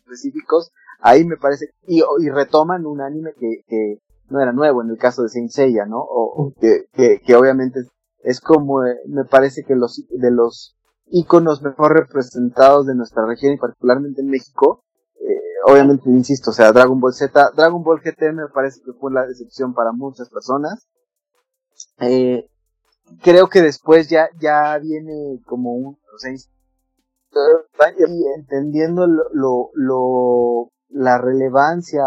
específicos, 0.03 0.71
ahí 0.99 1.23
me 1.23 1.37
parece, 1.37 1.67
y, 1.87 2.03
y 2.19 2.29
retoman 2.29 2.85
un 2.85 2.99
anime 2.99 3.31
que, 3.39 3.63
que 3.67 3.99
no 4.29 4.41
era 4.41 4.51
nuevo, 4.51 4.81
en 4.81 4.89
el 4.89 4.97
caso 4.97 5.23
de 5.23 5.29
Saint 5.29 5.49
Seiya, 5.49 5.85
¿no? 5.85 5.99
O, 5.99 6.53
que, 6.59 6.85
que, 6.93 7.21
que, 7.25 7.35
obviamente 7.35 7.79
es, 8.23 8.39
como, 8.41 8.85
eh, 8.85 8.97
me 9.07 9.23
parece 9.25 9.63
que 9.63 9.75
los, 9.75 10.03
de 10.09 10.31
los 10.31 10.75
íconos 11.11 11.61
mejor 11.61 11.93
representados 11.93 12.87
de 12.87 12.95
nuestra 12.95 13.25
región 13.25 13.53
y 13.53 13.57
particularmente 13.57 14.21
en 14.21 14.27
México, 14.27 14.83
eh, 15.19 15.71
obviamente, 15.71 16.09
insisto, 16.09 16.51
o 16.51 16.53
sea, 16.53 16.71
Dragon 16.71 16.99
Ball 16.99 17.13
Z, 17.13 17.51
Dragon 17.55 17.83
Ball 17.83 18.01
GT 18.01 18.33
me 18.33 18.47
parece 18.53 18.81
que 18.83 18.93
fue 18.93 19.11
la 19.11 19.25
decepción 19.27 19.73
para 19.73 19.91
muchas 19.91 20.29
personas. 20.29 20.87
Eh, 21.99 22.49
creo 23.21 23.49
que 23.49 23.61
después 23.61 24.09
ya, 24.09 24.29
ya 24.39 24.77
viene 24.79 25.41
como 25.45 25.73
un, 25.73 25.97
o 26.13 26.17
sea, 26.17 26.31
entendiendo 28.35 29.07
lo, 29.07 29.71
lo, 29.73 30.71
la 30.89 31.17
relevancia 31.17 32.03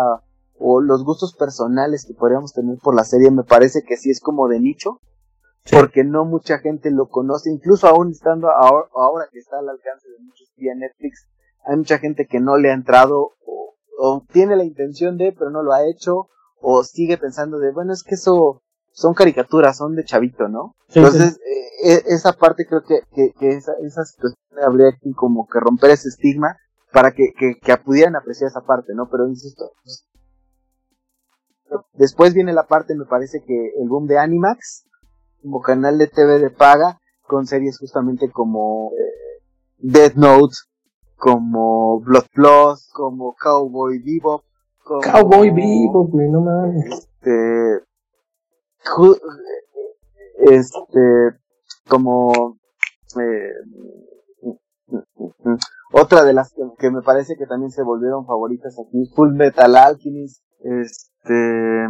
o 0.59 0.81
los 0.81 1.05
gustos 1.05 1.35
personales 1.35 2.05
que 2.07 2.15
podríamos 2.15 2.53
tener 2.53 2.79
por 2.79 2.95
la 2.95 3.05
serie, 3.05 3.31
me 3.31 3.45
parece 3.45 3.83
que 3.83 3.97
sí 3.97 4.11
es 4.11 4.21
como 4.21 4.49
de 4.49 4.61
nicho, 4.61 5.01
porque 5.71 6.05
no 6.05 6.25
mucha 6.25 6.59
gente 6.59 6.91
lo 6.91 7.09
conoce, 7.09 7.51
incluso 7.51 7.87
aún 7.87 8.11
estando 8.11 8.51
ahora, 8.51 8.89
ahora, 8.95 9.29
que 9.33 9.39
está 9.39 9.59
al 9.59 9.69
alcance 9.69 10.09
de 10.09 10.19
muchos 10.19 10.53
vía 10.57 10.75
Netflix, 10.75 11.27
hay 11.65 11.77
mucha 11.77 11.99
gente 11.99 12.27
que 12.27 12.41
no 12.41 12.59
le 12.59 12.71
ha 12.71 12.75
entrado 12.75 13.33
o, 13.47 13.75
o, 13.99 14.27
tiene 14.31 14.57
la 14.57 14.65
intención 14.65 15.17
de, 15.17 15.33
pero 15.33 15.51
no 15.51 15.63
lo 15.63 15.73
ha 15.73 15.89
hecho, 15.89 16.29
o 16.61 16.85
sigue 16.85 17.17
pensando 17.17 17.59
de, 17.59 17.73
bueno, 17.73 17.93
es 17.93 18.03
que 18.03 18.15
eso 18.15 18.63
son 18.93 19.15
caricaturas, 19.15 19.79
son 19.79 19.97
de 19.97 20.05
chavito, 20.05 20.49
¿no? 20.49 20.77
Entonces, 20.89 21.39
eh, 21.39 21.93
e, 21.95 22.15
esa 22.15 22.33
parte 22.35 22.67
creo 22.67 22.83
que, 22.83 23.01
que, 23.13 23.33
que 23.39 23.49
esa, 23.49 23.73
esa 23.83 24.05
situación 24.05 24.39
habría 24.65 24.93
que 24.93 25.13
como 25.15 25.47
que 25.47 25.59
romper 25.61 25.91
ese 25.91 26.09
estigma 26.09 26.57
para 26.93 27.11
que, 27.11 27.33
que, 27.37 27.59
que 27.61 27.77
pudieran 27.79 28.15
apreciar 28.15 28.49
esa 28.49 28.61
parte, 28.61 28.93
¿no? 28.95 29.09
Pero 29.11 29.27
insisto, 29.27 29.73
después 31.95 32.35
viene 32.35 32.53
la 32.53 32.67
parte, 32.67 32.95
me 32.95 33.07
parece 33.07 33.43
que 33.45 33.73
el 33.81 33.89
boom 33.89 34.07
de 34.07 34.19
Animax, 34.19 34.87
como 35.45 35.61
canal 35.61 35.99
de 35.99 36.07
TV 36.07 36.39
de 36.39 36.49
paga, 36.49 36.99
con 37.27 37.47
series 37.47 37.79
justamente 37.79 38.31
como 38.31 38.93
eh, 38.93 39.43
Death 39.77 40.15
Note, 40.15 40.57
como 41.17 42.01
Blood 42.01 42.25
Plus, 42.33 42.91
como 42.95 43.35
Cowboy 43.35 43.99
Bebop. 43.99 44.43
Como, 44.83 45.03
Cowboy 45.03 45.51
Bebop, 45.51 46.15
no 46.15 46.41
mames. 46.41 46.87
Este, 46.87 47.85
este, 50.47 51.39
como 51.91 52.57
eh, 53.21 53.53
otra 55.93 56.25
de 56.25 56.33
las 56.33 56.55
que, 56.79 56.91
me 56.91 57.03
parece 57.03 57.37
que 57.37 57.47
también 57.47 57.71
se 57.71 57.83
volvieron 57.83 58.27
favoritas 58.27 58.79
aquí, 58.79 59.11
Full 59.15 59.35
Metal 59.35 59.77
Alchemist, 59.77 60.43
este, 60.61 61.87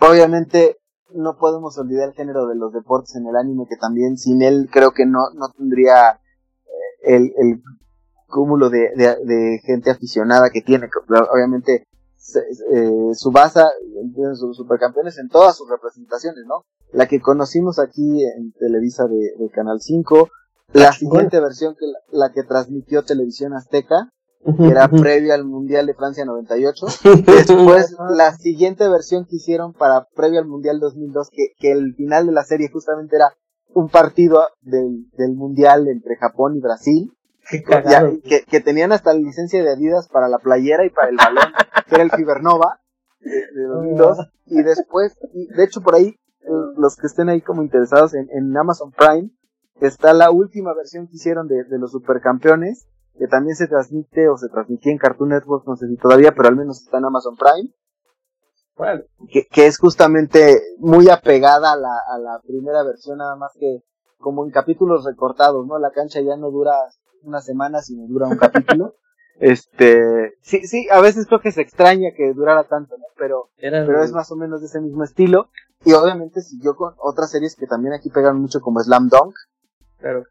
obviamente 0.00 0.81
no 1.14 1.36
podemos 1.36 1.78
olvidar 1.78 2.08
el 2.08 2.14
género 2.14 2.46
de 2.46 2.56
los 2.56 2.72
deportes 2.72 3.14
en 3.16 3.26
el 3.26 3.36
anime, 3.36 3.66
que 3.68 3.76
también 3.76 4.16
sin 4.16 4.42
él 4.42 4.68
creo 4.70 4.92
que 4.92 5.06
no, 5.06 5.30
no 5.34 5.50
tendría 5.50 6.12
eh, 6.12 7.16
el, 7.16 7.32
el 7.36 7.62
cúmulo 8.32 8.70
de, 8.70 8.90
de, 8.96 9.60
gente 9.64 9.90
aficionada 9.90 10.50
que 10.50 10.62
tiene. 10.62 10.88
Obviamente, 11.32 11.86
eh, 12.72 13.14
su 13.14 13.30
base, 13.30 13.60
sus 14.34 14.56
supercampeones 14.56 15.18
en 15.18 15.28
todas 15.28 15.56
sus 15.56 15.68
representaciones, 15.68 16.44
¿no? 16.46 16.64
La 16.92 17.06
que 17.06 17.20
conocimos 17.20 17.78
aquí 17.78 18.24
en 18.24 18.52
Televisa 18.52 19.06
de, 19.06 19.50
Canal 19.50 19.80
5, 19.80 20.28
la 20.72 20.92
siguiente 20.92 21.38
versión 21.40 21.74
que 21.78 21.86
la, 22.10 22.32
que 22.32 22.42
transmitió 22.42 23.04
Televisión 23.04 23.54
Azteca, 23.54 24.10
que 24.44 24.68
era 24.68 24.88
previo 24.88 25.34
al 25.34 25.44
Mundial 25.44 25.86
de 25.86 25.94
Francia 25.94 26.24
98. 26.24 26.86
Después, 27.26 27.96
la 28.16 28.32
siguiente 28.32 28.88
versión 28.88 29.24
que 29.24 29.36
hicieron 29.36 29.72
para 29.72 30.06
previo 30.14 30.40
al 30.40 30.46
Mundial 30.46 30.80
2002, 30.80 31.30
que, 31.30 31.52
que 31.58 31.70
el 31.70 31.94
final 31.94 32.26
de 32.26 32.32
la 32.32 32.42
serie 32.42 32.68
justamente 32.70 33.16
era 33.16 33.28
un 33.74 33.88
partido 33.88 34.48
del, 34.60 35.08
del 35.16 35.34
Mundial 35.34 35.88
entre 35.88 36.16
Japón 36.16 36.56
y 36.56 36.60
Brasil. 36.60 37.12
que, 37.50 38.44
que, 38.48 38.60
tenían 38.60 38.92
hasta 38.92 39.12
la 39.12 39.20
licencia 39.20 39.62
de 39.62 39.72
Adidas 39.72 40.08
para 40.08 40.28
la 40.28 40.38
playera 40.38 40.86
y 40.86 40.90
para 40.90 41.08
el 41.08 41.16
balón, 41.16 41.52
que 41.88 41.94
era 41.96 42.04
el 42.04 42.10
Fibernova 42.12 42.80
de, 43.20 43.62
2002. 43.64 44.18
Y 44.46 44.62
después, 44.62 45.16
y 45.34 45.46
de 45.48 45.64
hecho 45.64 45.80
por 45.80 45.96
ahí, 45.96 46.14
los 46.76 46.96
que 46.96 47.06
estén 47.06 47.28
ahí 47.28 47.40
como 47.40 47.62
interesados 47.62 48.14
en, 48.14 48.28
en 48.30 48.56
Amazon 48.56 48.92
Prime, 48.92 49.30
está 49.80 50.12
la 50.12 50.30
última 50.30 50.72
versión 50.74 51.08
que 51.08 51.16
hicieron 51.16 51.48
de, 51.48 51.64
de 51.64 51.78
los 51.78 51.90
supercampeones, 51.90 52.86
que 53.18 53.26
también 53.28 53.56
se 53.56 53.68
transmite 53.68 54.28
o 54.28 54.36
se 54.36 54.48
transmitía 54.48 54.92
en 54.92 54.98
Cartoon 54.98 55.30
Network, 55.30 55.66
no 55.66 55.76
sé 55.76 55.88
si 55.88 55.96
todavía, 55.96 56.32
pero 56.34 56.48
al 56.48 56.56
menos 56.56 56.82
está 56.82 56.98
en 56.98 57.04
Amazon 57.04 57.36
Prime. 57.36 57.70
Bueno. 58.76 59.02
Que, 59.30 59.46
que 59.46 59.66
es 59.66 59.78
justamente 59.78 60.60
muy 60.78 61.08
apegada 61.08 61.72
a 61.72 61.76
la, 61.76 61.94
a 62.08 62.18
la 62.18 62.40
primera 62.40 62.82
versión, 62.82 63.18
nada 63.18 63.36
más 63.36 63.52
que 63.58 63.82
como 64.18 64.44
en 64.44 64.50
capítulos 64.50 65.04
recortados, 65.04 65.66
¿no? 65.66 65.78
La 65.78 65.90
cancha 65.90 66.20
ya 66.20 66.36
no 66.36 66.50
dura 66.50 66.72
una 67.22 67.40
semana, 67.40 67.82
sino 67.82 68.06
dura 68.06 68.28
un 68.28 68.38
capítulo. 68.38 68.94
este, 69.40 70.34
sí, 70.40 70.66
sí, 70.66 70.88
a 70.90 71.00
veces 71.00 71.26
creo 71.26 71.40
que 71.40 71.52
se 71.52 71.60
extraña 71.60 72.10
que 72.16 72.32
durara 72.32 72.64
tanto, 72.64 72.96
¿no? 72.96 73.04
Pero, 73.16 73.50
pero 73.58 74.02
es 74.02 74.12
más 74.12 74.30
o 74.32 74.36
menos 74.36 74.60
de 74.60 74.68
ese 74.68 74.80
mismo 74.80 75.04
estilo. 75.04 75.50
Y 75.84 75.92
obviamente 75.92 76.40
siguió 76.40 76.76
con 76.76 76.94
otras 76.98 77.30
series 77.30 77.56
que 77.56 77.66
también 77.66 77.92
aquí 77.92 78.08
pegan 78.08 78.40
mucho 78.40 78.60
como 78.60 78.80
Slam 78.80 79.08
Dunk. 79.08 79.34
Claro. 79.98 80.24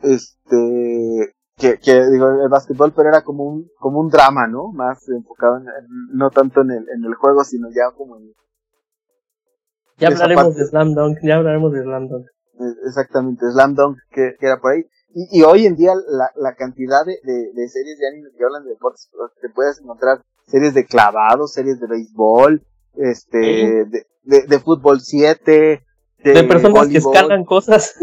Este, 0.00 1.34
que, 1.58 1.78
que 1.78 2.04
digo, 2.10 2.28
el 2.28 2.48
básquetbol, 2.48 2.92
pero 2.94 3.08
era 3.08 3.22
como 3.22 3.44
un, 3.44 3.70
como 3.78 4.00
un 4.00 4.08
drama, 4.08 4.46
¿no? 4.46 4.72
Más 4.72 5.08
enfocado 5.08 5.58
en, 5.58 5.64
no 6.12 6.30
tanto 6.30 6.62
en 6.62 6.70
el, 6.70 6.88
en 6.88 7.04
el 7.04 7.14
juego, 7.14 7.44
sino 7.44 7.68
ya 7.68 7.94
como 7.96 8.16
en, 8.16 8.32
ya 9.98 10.08
hablaremos 10.08 10.56
de 10.56 10.66
Slam 10.66 10.94
Dunk, 10.94 11.18
ya 11.22 11.36
hablaremos 11.36 11.72
de 11.72 11.82
Slam 11.82 12.08
Dunk. 12.08 12.26
E, 12.58 12.64
exactamente, 12.86 13.46
Slam 13.52 13.74
Dunk 13.74 13.98
que, 14.10 14.34
que 14.38 14.46
era 14.46 14.60
por 14.60 14.72
ahí. 14.72 14.84
Y, 15.14 15.40
y 15.40 15.42
hoy 15.42 15.66
en 15.66 15.76
día 15.76 15.92
la, 15.94 16.30
la 16.36 16.54
cantidad 16.54 17.04
de, 17.04 17.18
de, 17.22 17.52
de, 17.52 17.68
series 17.68 17.98
de 17.98 18.08
anime 18.08 18.30
que 18.36 18.44
hablan 18.44 18.64
de 18.64 18.70
deportes, 18.70 19.10
te 19.40 19.48
puedes 19.50 19.80
encontrar 19.80 20.22
series 20.46 20.74
de 20.74 20.86
clavados, 20.86 21.52
series 21.52 21.78
de 21.78 21.86
béisbol, 21.86 22.66
este, 22.94 23.38
de, 23.38 24.06
de, 24.22 24.46
de, 24.48 24.58
fútbol 24.58 25.00
7, 25.00 25.84
de, 26.24 26.32
de 26.32 26.44
personas 26.44 26.88
que 26.88 26.98
escalan 26.98 27.44
cosas. 27.44 27.94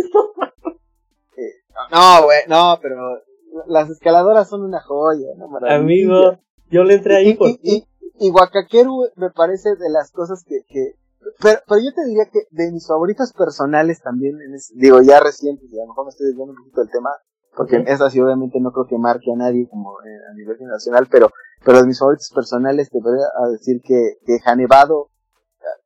Eh, 1.38 1.54
no, 1.92 2.24
güey, 2.24 2.40
no, 2.50 2.78
pero 2.82 3.22
las 3.68 3.90
escaladoras 3.90 4.50
son 4.50 4.64
una 4.64 4.82
joya, 4.82 5.28
¿no? 5.38 5.50
Amigo, 5.68 6.38
yo 6.70 6.84
le 6.84 6.96
entré 6.96 7.18
ahí 7.18 7.34
por 7.36 7.50
y, 7.50 7.86
y, 8.20 8.30
Wakakeru 8.30 9.08
me 9.16 9.30
parece 9.32 9.76
de 9.76 9.90
las 9.90 10.12
cosas 10.12 10.44
que, 10.44 10.64
que 10.68 10.96
pero, 11.42 11.60
pero 11.68 11.82
yo 11.82 11.94
te 11.94 12.06
diría 12.06 12.26
que 12.32 12.48
de 12.52 12.72
mis 12.72 12.88
favoritas 12.88 13.34
personales 13.34 14.02
también, 14.02 14.38
digo, 14.76 15.02
ya 15.02 15.20
recientes, 15.20 15.70
y 15.72 15.80
a 15.80 15.84
lo 15.84 15.90
mejor 15.90 16.06
me 16.06 16.10
estoy 16.10 16.28
desviando 16.28 16.54
un 16.54 16.60
poquito 16.60 16.82
del 16.82 16.92
tema, 16.92 17.10
porque 17.56 17.84
esa 17.88 18.10
sí 18.10 18.20
obviamente 18.22 18.60
no 18.60 18.72
creo 18.72 18.88
que 18.88 18.98
marque 18.98 19.32
a 19.32 19.36
nadie 19.36 19.68
como 19.70 20.00
eh, 20.02 20.32
a 20.32 20.34
nivel 20.34 20.58
nacional, 20.62 21.08
pero, 21.12 21.30
pero 21.66 21.82
de 21.82 21.88
mis 21.88 22.00
favoritos 22.00 22.32
personales 22.34 22.90
te 22.90 23.00
voy 23.02 23.20
a 23.20 23.48
decir 23.50 23.82
que, 23.84 24.18
que 24.26 24.40
Hanevado, 24.46 25.10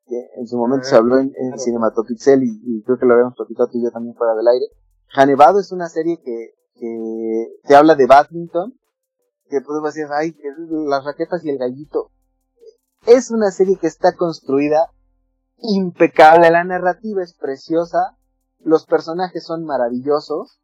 que 0.06 0.30
en 0.38 0.48
su 0.48 0.58
momento 0.58 0.86
se 0.86 0.96
habló 0.96 1.18
en, 1.18 1.34
en 1.36 1.58
Cinematopixel 1.58 2.44
y, 2.44 2.62
y, 2.64 2.84
creo 2.84 2.98
que 2.98 3.06
lo 3.06 3.14
habíamos 3.14 3.36
platicado 3.36 3.70
tú 3.70 3.80
y 3.80 3.84
yo 3.84 3.92
también 3.92 4.16
fuera 4.16 4.36
del 4.36 4.48
aire, 4.48 4.66
Hanevado 5.16 5.60
es 5.60 5.72
una 5.72 5.90
serie 5.90 6.20
que, 6.24 6.54
que 6.84 7.48
te 7.66 7.76
habla 7.76 7.96
de 7.96 8.08
badminton, 8.08 8.74
que 9.50 9.62
podemos 9.62 9.94
decir, 9.94 10.10
ay, 10.14 10.36
las 10.90 11.06
raquetas 11.06 11.46
y 11.46 11.50
el 11.50 11.58
gallito. 11.58 12.10
Es 13.08 13.32
una 13.32 13.52
serie 13.52 13.78
que 13.80 13.88
está 13.88 14.16
construida 14.16 14.90
impecable, 15.60 16.52
la 16.52 16.66
narrativa 16.66 17.24
es 17.24 17.38
preciosa, 17.40 18.18
los 18.60 18.86
personajes 18.86 19.46
son 19.46 19.64
maravillosos, 19.64 20.60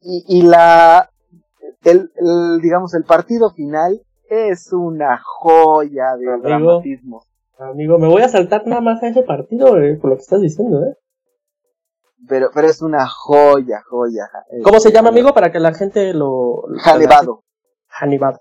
y, 0.00 0.24
y 0.26 0.42
la, 0.42 1.10
el, 1.84 2.10
digamos, 2.60 2.94
el 2.94 3.04
partido 3.04 3.50
final 3.50 4.02
es 4.28 4.72
una 4.72 5.20
joya 5.22 6.16
de 6.18 6.40
dramatismo. 6.42 7.22
Amigo, 7.58 7.98
me 7.98 8.08
voy 8.08 8.22
a 8.22 8.28
saltar 8.28 8.66
nada 8.66 8.80
más 8.80 9.00
a 9.04 9.08
ese 9.08 9.22
partido, 9.22 9.76
eh, 9.78 9.98
por 10.00 10.10
lo 10.10 10.16
que 10.16 10.22
estás 10.22 10.40
diciendo, 10.40 10.82
¿eh? 10.84 10.96
Pero, 12.28 12.50
pero 12.52 12.68
es 12.68 12.82
una 12.82 13.08
joya, 13.08 13.82
joya. 13.88 14.28
¿Cómo 14.62 14.80
se 14.80 14.92
llama, 14.92 15.08
amigo, 15.08 15.32
para 15.32 15.50
que 15.50 15.60
la 15.60 15.74
gente 15.74 16.12
lo... 16.12 16.64
Hanebado. 16.84 17.42
Hanebado. 17.88 18.40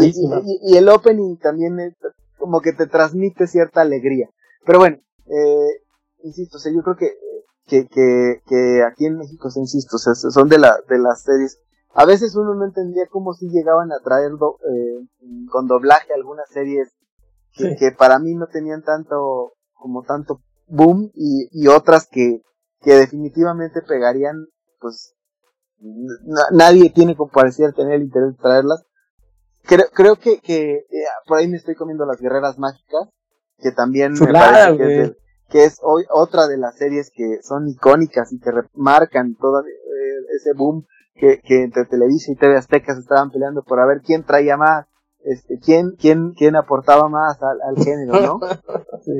Y, 0.00 0.72
y, 0.72 0.76
el 0.76 0.88
opening 0.88 1.36
también 1.38 1.80
es 1.80 1.94
como 2.38 2.60
que 2.60 2.72
te 2.72 2.86
transmite 2.86 3.46
cierta 3.46 3.80
alegría. 3.80 4.28
Pero 4.66 4.78
bueno, 4.78 4.98
eh, 5.26 5.82
insisto, 6.22 6.58
o 6.58 6.60
sea, 6.60 6.72
yo 6.72 6.82
creo 6.82 6.96
que, 6.96 7.12
que, 7.66 7.88
que, 7.88 8.42
que 8.46 8.82
aquí 8.82 9.06
en 9.06 9.16
México, 9.16 9.48
insisto, 9.56 9.96
o 9.96 9.98
sea, 9.98 10.14
son 10.14 10.48
de, 10.48 10.58
la, 10.58 10.76
de 10.88 10.98
las 10.98 11.22
series. 11.22 11.58
A 11.94 12.04
veces 12.04 12.36
uno 12.36 12.54
no 12.54 12.66
entendía 12.66 13.06
cómo 13.10 13.32
si 13.32 13.48
llegaban 13.48 13.92
a 13.92 14.00
traer 14.00 14.32
eh, 14.32 15.06
con 15.50 15.66
doblaje 15.66 16.12
algunas 16.14 16.48
series 16.50 16.92
que, 17.52 17.74
que 17.76 17.90
para 17.92 18.18
mí 18.18 18.34
no 18.34 18.46
tenían 18.46 18.82
tanto, 18.82 19.54
como 19.72 20.02
tanto 20.02 20.40
boom 20.68 21.10
y, 21.14 21.48
y 21.50 21.66
otras 21.66 22.06
que, 22.06 22.42
que 22.80 22.94
definitivamente 22.94 23.82
pegarían, 23.82 24.46
pues 24.80 25.14
nadie 26.50 26.90
tiene 26.90 27.16
como 27.16 27.30
parecer 27.30 27.72
tener 27.72 27.94
el 27.94 28.02
interés 28.02 28.36
de 28.36 28.42
traerlas, 28.42 28.84
creo, 29.62 29.86
creo 29.92 30.16
que, 30.16 30.40
que 30.40 30.72
eh, 30.72 31.04
por 31.26 31.38
ahí 31.38 31.48
me 31.48 31.56
estoy 31.56 31.74
comiendo 31.74 32.04
las 32.06 32.20
guerreras 32.20 32.58
mágicas, 32.58 33.08
que 33.58 33.72
también 33.72 34.12
me 34.12 34.32
parece 34.32 34.76
que 34.76 35.02
es, 35.02 35.16
que 35.48 35.64
es 35.64 35.78
hoy 35.82 36.04
otra 36.10 36.46
de 36.46 36.56
las 36.56 36.76
series 36.76 37.10
que 37.14 37.40
son 37.42 37.68
icónicas 37.68 38.32
y 38.32 38.40
que 38.40 38.50
remarcan 38.50 39.36
todo 39.36 39.60
eh, 39.60 40.36
ese 40.36 40.52
boom 40.54 40.86
que, 41.14 41.40
que 41.40 41.62
entre 41.62 41.84
Televisa 41.84 42.32
y 42.32 42.36
TV 42.36 42.56
Azteca 42.56 42.94
se 42.94 43.00
estaban 43.00 43.30
peleando 43.30 43.62
por 43.62 43.80
a 43.80 43.86
ver 43.86 44.00
quién 44.00 44.24
traía 44.24 44.56
más, 44.56 44.86
este, 45.22 45.58
quién, 45.58 45.96
quién, 45.98 46.32
quién 46.32 46.56
aportaba 46.56 47.08
más 47.08 47.38
al, 47.42 47.60
al 47.60 47.84
género, 47.84 48.20
¿no? 48.20 48.40
sí. 49.04 49.12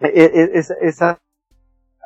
E, 0.00 0.24
e, 0.24 0.50
esa, 0.82 1.20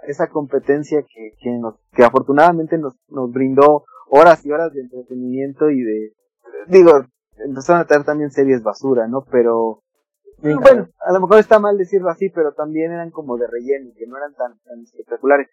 esa, 0.06 0.28
competencia 0.28 1.02
que, 1.02 1.32
que, 1.40 1.50
nos, 1.50 1.76
que 1.92 2.04
afortunadamente 2.04 2.78
nos, 2.78 2.94
nos 3.08 3.30
brindó 3.30 3.84
horas 4.08 4.44
y 4.44 4.52
horas 4.52 4.72
de 4.72 4.82
entretenimiento 4.82 5.70
y 5.70 5.82
de, 5.82 6.12
digo, 6.68 6.92
empezaron 7.38 7.82
a 7.82 7.86
tener 7.86 8.04
también 8.04 8.30
series 8.30 8.62
basura, 8.62 9.08
¿no? 9.08 9.24
Pero, 9.30 9.82
bueno, 10.38 10.88
a 11.06 11.12
lo 11.12 11.20
mejor 11.20 11.38
está 11.38 11.58
mal 11.58 11.78
decirlo 11.78 12.10
así, 12.10 12.28
pero 12.30 12.52
también 12.52 12.92
eran 12.92 13.10
como 13.10 13.36
de 13.36 13.46
relleno, 13.46 13.90
que 13.96 14.06
no 14.06 14.16
eran 14.16 14.34
tan, 14.34 14.58
tan 14.60 14.82
espectaculares. 14.82 15.48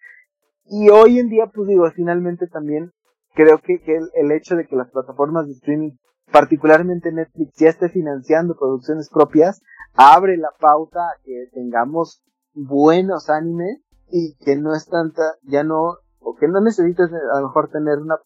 Y 0.65 0.89
hoy 0.89 1.19
en 1.19 1.29
día, 1.29 1.47
pues 1.47 1.67
digo, 1.67 1.89
finalmente 1.91 2.47
también 2.47 2.91
creo 3.33 3.59
que, 3.59 3.81
que 3.81 3.95
el, 3.95 4.09
el, 4.13 4.31
hecho 4.31 4.55
de 4.55 4.67
que 4.67 4.75
las 4.75 4.91
plataformas 4.91 5.47
de 5.47 5.53
streaming, 5.53 5.91
particularmente 6.31 7.11
Netflix, 7.11 7.53
ya 7.57 7.69
esté 7.69 7.89
financiando 7.89 8.55
producciones 8.57 9.09
propias, 9.09 9.61
abre 9.93 10.37
la 10.37 10.49
pauta 10.59 10.99
a 10.99 11.15
que 11.23 11.47
tengamos 11.53 12.21
buenos 12.53 13.29
animes 13.29 13.81
y 14.11 14.35
que 14.43 14.55
no 14.55 14.73
es 14.75 14.87
tanta, 14.87 15.35
ya 15.43 15.63
no, 15.63 15.97
o 16.19 16.35
que 16.35 16.47
no 16.47 16.61
necesites 16.61 17.09
a 17.11 17.39
lo 17.39 17.47
mejor 17.47 17.69
tener 17.69 17.99
una, 17.99 18.17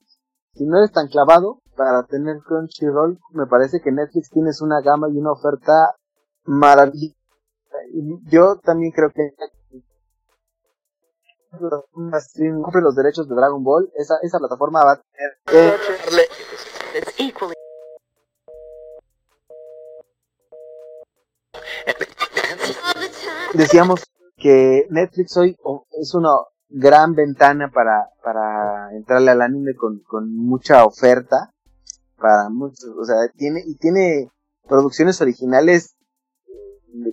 si 0.53 0.65
no 0.65 0.77
eres 0.77 0.91
tan 0.91 1.07
clavado 1.07 1.59
para 1.75 2.03
tener 2.03 2.37
Crunchyroll, 2.45 3.19
me 3.31 3.47
parece 3.47 3.81
que 3.81 3.91
Netflix 3.91 4.29
tienes 4.29 4.61
una 4.61 4.81
gama 4.81 5.09
y 5.09 5.17
una 5.17 5.31
oferta 5.31 5.95
maravillosa. 6.45 7.15
Yo 8.31 8.57
también 8.63 8.91
creo 8.91 9.11
que 9.11 9.33
compre 12.63 12.81
los 12.81 12.95
derechos 12.95 13.27
de 13.27 13.35
Dragon 13.35 13.63
Ball, 13.63 13.91
esa, 13.95 14.15
esa 14.21 14.39
plataforma 14.39 14.83
va 14.83 14.93
a 14.93 15.01
tener 15.01 15.37
decíamos 23.53 24.03
que 24.37 24.85
Netflix 24.89 25.35
hoy 25.37 25.57
es 25.99 26.13
una 26.13 26.29
gran 26.69 27.13
ventana 27.13 27.69
para, 27.73 28.09
para 28.23 28.95
entrarle 28.95 29.31
al 29.31 29.41
anime 29.41 29.75
con, 29.75 29.99
con 30.07 30.35
mucha 30.35 30.85
oferta 30.85 31.51
para 32.17 32.49
muchos, 32.49 32.85
o 32.97 33.03
sea, 33.05 33.27
tiene, 33.35 33.61
y 33.65 33.75
tiene 33.75 34.29
producciones 34.67 35.21
originales 35.21 35.95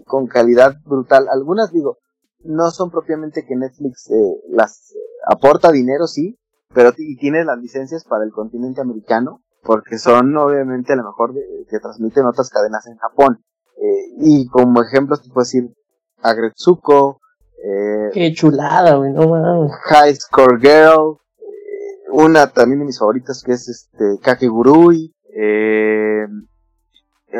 con 0.06 0.26
calidad 0.26 0.76
brutal. 0.84 1.28
Algunas 1.28 1.72
digo, 1.72 1.98
no 2.44 2.70
son 2.70 2.90
propiamente 2.90 3.44
que 3.44 3.56
Netflix 3.56 4.10
eh, 4.10 4.40
las 4.48 4.94
aporta 5.26 5.70
dinero, 5.70 6.06
sí, 6.06 6.38
pero 6.74 6.92
y 6.96 7.16
tiene 7.16 7.44
las 7.44 7.58
licencias 7.58 8.04
para 8.04 8.24
el 8.24 8.32
continente 8.32 8.80
americano, 8.80 9.42
porque 9.62 9.98
son 9.98 10.36
obviamente 10.36 10.92
a 10.92 10.96
lo 10.96 11.04
mejor 11.04 11.34
que 11.34 11.78
transmiten 11.78 12.26
otras 12.26 12.50
cadenas 12.50 12.86
en 12.86 12.96
Japón. 12.96 13.44
Eh, 13.76 14.14
y 14.18 14.48
como 14.48 14.82
ejemplos 14.82 15.22
te 15.22 15.28
puedo 15.28 15.44
decir 15.44 15.74
Agretsuko, 16.22 17.20
eh, 17.62 18.10
Qué 18.12 18.32
chulada, 18.32 18.96
güey, 18.96 19.12
no 19.12 19.28
mames. 19.28 19.72
High 19.84 20.14
Score 20.16 20.58
Girl, 20.58 21.18
eh, 21.38 22.10
una 22.10 22.48
también 22.48 22.80
de 22.80 22.86
mis 22.86 22.98
favoritas 22.98 23.42
que 23.44 23.52
es 23.52 23.68
este 23.68 24.18
Kakegurui, 24.22 25.14
eh, 25.34 26.26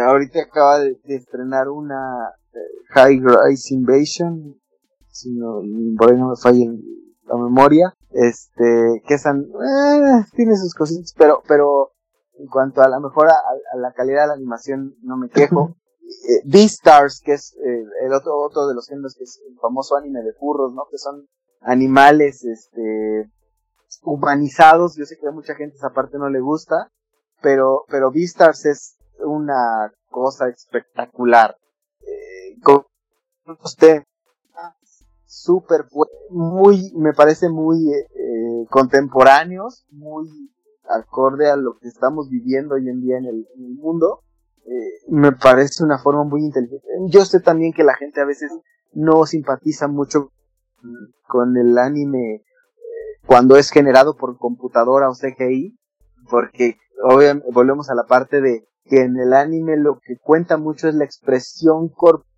ahorita 0.01 0.43
acaba 0.43 0.81
de, 0.81 0.99
estrenar 1.07 1.69
una 1.69 2.31
eh, 2.53 2.59
High 2.91 3.21
Rise 3.21 3.75
Invasion, 3.75 4.57
si 5.11 5.31
no, 5.33 5.61
por 5.99 6.11
ahí 6.11 6.19
no 6.19 6.31
me 6.31 6.37
falla 6.37 6.67
la 7.25 7.37
memoria, 7.37 7.95
este, 8.11 9.03
que 9.07 9.15
están, 9.15 9.43
eh, 9.43 10.25
tiene 10.35 10.57
sus 10.57 10.75
cositas, 10.75 11.15
pero, 11.17 11.43
pero 11.47 11.93
en 12.39 12.47
cuanto 12.47 12.83
a 12.83 12.89
la 12.89 12.99
mejor 13.01 13.29
a, 13.29 13.77
la 13.77 13.93
calidad 13.93 14.23
de 14.23 14.29
la 14.29 14.35
animación 14.35 14.95
no 15.03 15.17
me 15.17 15.29
quejo. 15.29 15.77
eh, 16.03 16.43
Beastars, 16.45 17.21
que 17.25 17.33
es 17.33 17.55
eh, 17.57 17.85
el 18.05 18.13
otro, 18.13 18.39
otro 18.39 18.67
de 18.67 18.75
los 18.75 18.89
géneros 18.89 19.15
que 19.17 19.25
es 19.25 19.41
el 19.49 19.59
famoso 19.59 19.97
anime 19.97 20.23
de 20.23 20.33
furros, 20.35 20.75
¿no? 20.75 20.87
Que 20.91 20.99
son 20.99 21.29
animales, 21.61 22.45
este, 22.45 23.31
humanizados. 24.03 24.97
Yo 24.97 25.05
sé 25.05 25.17
que 25.19 25.29
a 25.29 25.33
mucha 25.33 25.55
gente 25.55 25.77
esa 25.77 25.91
parte 25.91 26.19
no 26.19 26.29
le 26.29 26.41
gusta, 26.41 26.91
pero, 27.41 27.85
pero 27.89 28.11
Beastars 28.11 28.67
es 28.67 28.97
una 29.19 29.93
cosa 30.11 30.49
espectacular. 30.49 31.57
Eh, 32.01 32.61
con 32.63 32.85
usted, 33.65 34.03
súper, 35.25 35.87
muy, 36.31 36.93
me 36.95 37.13
parece 37.13 37.49
muy 37.49 37.91
eh, 37.91 38.67
contemporáneos, 38.71 39.87
muy 39.91 40.29
acorde 40.89 41.51
a 41.51 41.57
lo 41.57 41.79
que 41.79 41.89
estamos 41.89 42.29
viviendo 42.29 42.75
hoy 42.75 42.89
en 42.89 43.01
día 43.01 43.19
en 43.19 43.27
el 43.27 43.47
mundo. 43.77 44.23
Me 45.09 45.33
parece 45.33 45.85
una 45.85 45.99
forma 45.99 46.25
muy 46.25 46.43
inteligente. 46.43 46.87
Yo 47.09 47.25
sé 47.25 47.41
también 47.41 47.73
que 47.73 47.85
la 47.85 47.95
gente 47.95 48.21
a 48.21 48.25
veces 48.25 48.51
no 48.93 49.27
simpatiza 49.27 49.89
mucho 49.89 50.31
con 51.29 51.57
el 51.57 51.77
anime 51.79 52.37
eh, 52.37 52.43
cuando 53.27 53.57
es 53.57 53.71
generado 53.71 54.17
por 54.17 54.39
computadora 54.39 55.09
o 55.09 55.15
CGI, 55.15 55.77
porque 56.31 56.77
obviamente 57.03 57.49
volvemos 57.53 57.91
a 57.91 57.95
la 57.95 58.05
parte 58.05 58.41
de 58.41 58.67
que 58.85 59.03
en 59.03 59.17
el 59.19 59.33
anime 59.33 59.77
lo 59.77 59.99
que 60.01 60.17
cuenta 60.19 60.57
mucho 60.57 60.89
es 60.89 60.95
la 60.95 61.05
expresión 61.05 61.89
corporal 61.89 62.33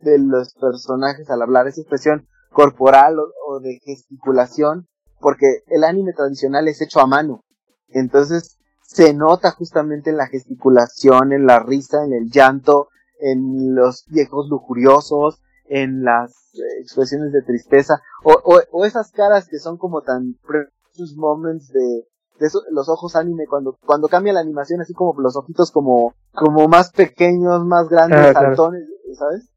de 0.00 0.18
los 0.18 0.54
personajes 0.54 1.28
al 1.30 1.42
hablar, 1.42 1.66
esa 1.66 1.80
expresión 1.80 2.28
corporal 2.50 3.16
o, 3.18 3.60
de 3.60 3.78
gesticulación, 3.84 4.86
porque 5.20 5.62
el 5.66 5.84
anime 5.84 6.12
tradicional 6.12 6.68
es 6.68 6.80
hecho 6.80 7.00
a 7.00 7.06
mano. 7.06 7.44
Entonces, 7.88 8.57
se 8.88 9.12
nota 9.12 9.50
justamente 9.50 10.08
en 10.08 10.16
la 10.16 10.28
gesticulación, 10.28 11.34
en 11.34 11.46
la 11.46 11.58
risa, 11.58 12.04
en 12.06 12.14
el 12.14 12.30
llanto, 12.30 12.88
en 13.20 13.74
los 13.74 14.06
viejos 14.08 14.48
lujuriosos, 14.48 15.42
en 15.66 16.04
las 16.04 16.32
eh, 16.54 16.80
expresiones 16.80 17.30
de 17.32 17.42
tristeza, 17.42 18.00
o, 18.24 18.32
o, 18.32 18.60
o, 18.72 18.86
esas 18.86 19.12
caras 19.12 19.46
que 19.46 19.58
son 19.58 19.76
como 19.76 20.00
tan 20.00 20.36
precious 20.46 21.14
moments 21.16 21.68
de, 21.68 22.06
de 22.40 22.48
los 22.70 22.88
ojos 22.88 23.14
anime 23.14 23.44
cuando, 23.46 23.78
cuando 23.84 24.08
cambia 24.08 24.32
la 24.32 24.40
animación, 24.40 24.80
así 24.80 24.94
como 24.94 25.20
los 25.20 25.36
ojitos 25.36 25.70
como, 25.70 26.14
como 26.32 26.66
más 26.66 26.90
pequeños, 26.90 27.66
más 27.66 27.90
grandes, 27.90 28.18
claro, 28.18 28.32
saltones, 28.32 28.84
claro. 28.86 29.16
¿sabes? 29.18 29.50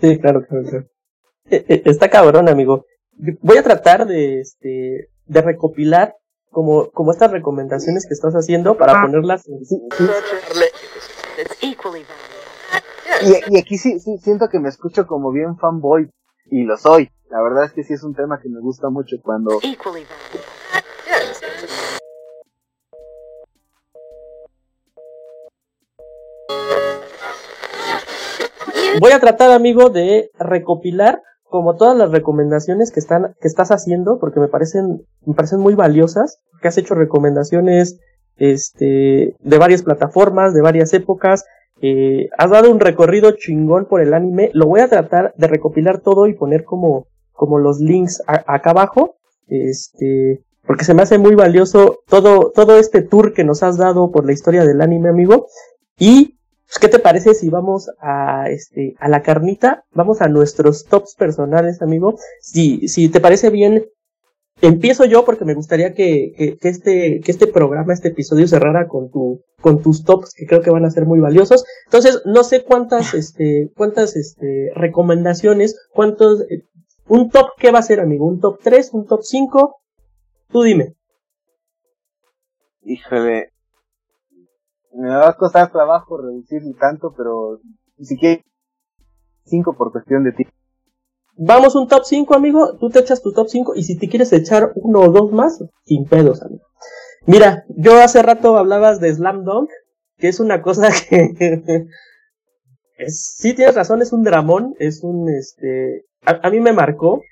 Sí, 0.00 0.18
claro, 0.18 0.46
claro, 0.46 0.64
claro. 0.66 0.86
E, 1.50 1.64
e, 1.68 1.82
está 1.84 2.08
cabrón, 2.08 2.48
amigo. 2.48 2.86
Voy 3.42 3.58
a 3.58 3.62
tratar 3.62 4.06
de, 4.06 4.40
este, 4.40 5.10
de 5.26 5.42
recopilar 5.42 6.14
como, 6.50 6.90
como 6.90 7.12
estas 7.12 7.30
recomendaciones 7.30 8.06
que 8.06 8.14
estás 8.14 8.34
haciendo 8.34 8.76
para 8.76 8.98
ah. 8.98 9.02
ponerlas 9.02 9.48
en 9.48 9.64
sí, 9.64 9.80
sí. 9.96 10.06
Y, 13.22 13.54
y, 13.54 13.58
aquí 13.58 13.78
sí, 13.78 14.00
sí 14.00 14.18
siento 14.18 14.48
que 14.48 14.58
me 14.58 14.68
escucho 14.68 15.06
como 15.06 15.30
bien 15.30 15.56
fanboy 15.56 16.10
y 16.46 16.64
lo 16.64 16.76
soy. 16.76 17.10
La 17.30 17.42
verdad 17.42 17.64
es 17.64 17.72
que 17.72 17.84
sí 17.84 17.92
es 17.92 18.02
un 18.02 18.14
tema 18.14 18.40
que 18.40 18.48
me 18.48 18.60
gusta 18.60 18.90
mucho 18.90 19.16
cuando 19.22 19.60
Voy 28.98 29.12
a 29.12 29.20
tratar, 29.20 29.52
amigo, 29.52 29.90
de 29.90 30.30
recopilar 30.38 31.22
como 31.50 31.76
todas 31.76 31.96
las 31.96 32.10
recomendaciones 32.10 32.92
que 32.92 33.00
están 33.00 33.34
que 33.40 33.48
estás 33.48 33.70
haciendo 33.70 34.18
porque 34.18 34.40
me 34.40 34.48
parecen 34.48 35.04
me 35.26 35.34
parecen 35.34 35.60
muy 35.60 35.74
valiosas 35.74 36.40
que 36.62 36.68
has 36.68 36.78
hecho 36.78 36.94
recomendaciones 36.94 37.98
este 38.36 39.34
de 39.38 39.58
varias 39.58 39.82
plataformas 39.82 40.54
de 40.54 40.62
varias 40.62 40.94
épocas 40.94 41.44
eh, 41.82 42.28
has 42.38 42.50
dado 42.50 42.70
un 42.70 42.80
recorrido 42.80 43.32
chingón 43.32 43.86
por 43.86 44.00
el 44.00 44.14
anime 44.14 44.50
lo 44.54 44.66
voy 44.66 44.80
a 44.80 44.88
tratar 44.88 45.34
de 45.36 45.48
recopilar 45.48 46.00
todo 46.00 46.26
y 46.26 46.34
poner 46.34 46.64
como 46.64 47.08
como 47.32 47.58
los 47.58 47.80
links 47.80 48.22
acá 48.26 48.70
abajo 48.70 49.16
este 49.48 50.44
porque 50.66 50.84
se 50.84 50.94
me 50.94 51.02
hace 51.02 51.18
muy 51.18 51.34
valioso 51.34 51.98
todo 52.08 52.52
todo 52.54 52.78
este 52.78 53.02
tour 53.02 53.32
que 53.34 53.44
nos 53.44 53.62
has 53.62 53.76
dado 53.76 54.12
por 54.12 54.24
la 54.24 54.32
historia 54.32 54.64
del 54.64 54.80
anime 54.80 55.08
amigo 55.08 55.48
y 55.98 56.39
pues, 56.70 56.78
¿Qué 56.78 56.88
te 56.88 57.02
parece 57.02 57.34
si 57.34 57.48
vamos 57.48 57.90
a, 58.00 58.48
este, 58.48 58.94
a 59.00 59.08
la 59.08 59.22
carnita? 59.22 59.84
Vamos 59.90 60.20
a 60.20 60.28
nuestros 60.28 60.84
tops 60.84 61.16
personales, 61.16 61.82
amigo. 61.82 62.16
Si, 62.40 62.86
si 62.86 63.08
te 63.08 63.18
parece 63.18 63.50
bien, 63.50 63.86
empiezo 64.62 65.04
yo 65.04 65.24
porque 65.24 65.44
me 65.44 65.54
gustaría 65.54 65.94
que, 65.94 66.32
que, 66.36 66.58
que, 66.58 66.68
este, 66.68 67.20
que 67.24 67.32
este 67.32 67.48
programa, 67.48 67.92
este 67.92 68.10
episodio 68.10 68.46
cerrara 68.46 68.86
con 68.86 69.10
tu, 69.10 69.42
con 69.60 69.82
tus 69.82 70.04
tops 70.04 70.32
que 70.32 70.46
creo 70.46 70.62
que 70.62 70.70
van 70.70 70.84
a 70.84 70.90
ser 70.90 71.06
muy 71.06 71.18
valiosos. 71.18 71.64
Entonces, 71.86 72.22
no 72.24 72.44
sé 72.44 72.62
cuántas, 72.62 73.14
este, 73.14 73.72
cuántas, 73.76 74.14
este, 74.14 74.70
recomendaciones, 74.76 75.76
cuántos, 75.92 76.42
eh, 76.42 76.68
un 77.08 77.30
top, 77.30 77.48
¿qué 77.58 77.72
va 77.72 77.80
a 77.80 77.82
ser, 77.82 77.98
amigo? 77.98 78.26
¿Un 78.26 78.38
top 78.38 78.60
3? 78.62 78.90
¿Un 78.92 79.06
top 79.06 79.22
5? 79.24 79.76
Tú 80.52 80.62
dime. 80.62 80.94
Híjole, 82.82 83.50
me 84.92 85.08
va 85.08 85.28
a 85.28 85.36
costar 85.36 85.70
trabajo 85.70 86.18
reducir 86.18 86.62
tanto, 86.78 87.14
pero 87.16 87.60
si 87.98 88.16
quieres, 88.18 88.44
5 89.44 89.76
por 89.76 89.92
cuestión 89.92 90.24
de 90.24 90.32
ti. 90.32 90.46
Vamos 91.36 91.74
un 91.74 91.88
top 91.88 92.04
5, 92.04 92.34
amigo. 92.34 92.76
Tú 92.78 92.90
te 92.90 93.00
echas 93.00 93.22
tu 93.22 93.32
top 93.32 93.48
5 93.48 93.72
y 93.74 93.84
si 93.84 93.98
te 93.98 94.08
quieres 94.08 94.32
echar 94.32 94.72
uno 94.74 95.00
o 95.00 95.08
dos 95.10 95.32
más, 95.32 95.62
sin 95.84 96.06
pedos, 96.06 96.42
amigo. 96.42 96.64
Mira, 97.26 97.64
yo 97.68 97.98
hace 98.02 98.22
rato 98.22 98.56
hablabas 98.56 99.00
de 99.00 99.14
Slam 99.14 99.44
Dunk, 99.44 99.70
que 100.18 100.28
es 100.28 100.40
una 100.40 100.62
cosa 100.62 100.88
que... 101.08 101.86
es, 102.98 103.36
sí, 103.38 103.54
tienes 103.54 103.74
razón, 103.74 104.02
es 104.02 104.12
un 104.12 104.22
dramón, 104.22 104.74
es 104.78 105.02
un, 105.02 105.28
este... 105.28 106.04
A, 106.24 106.50
mí 106.50 106.60
me 106.60 106.72
marcó, 106.72 107.22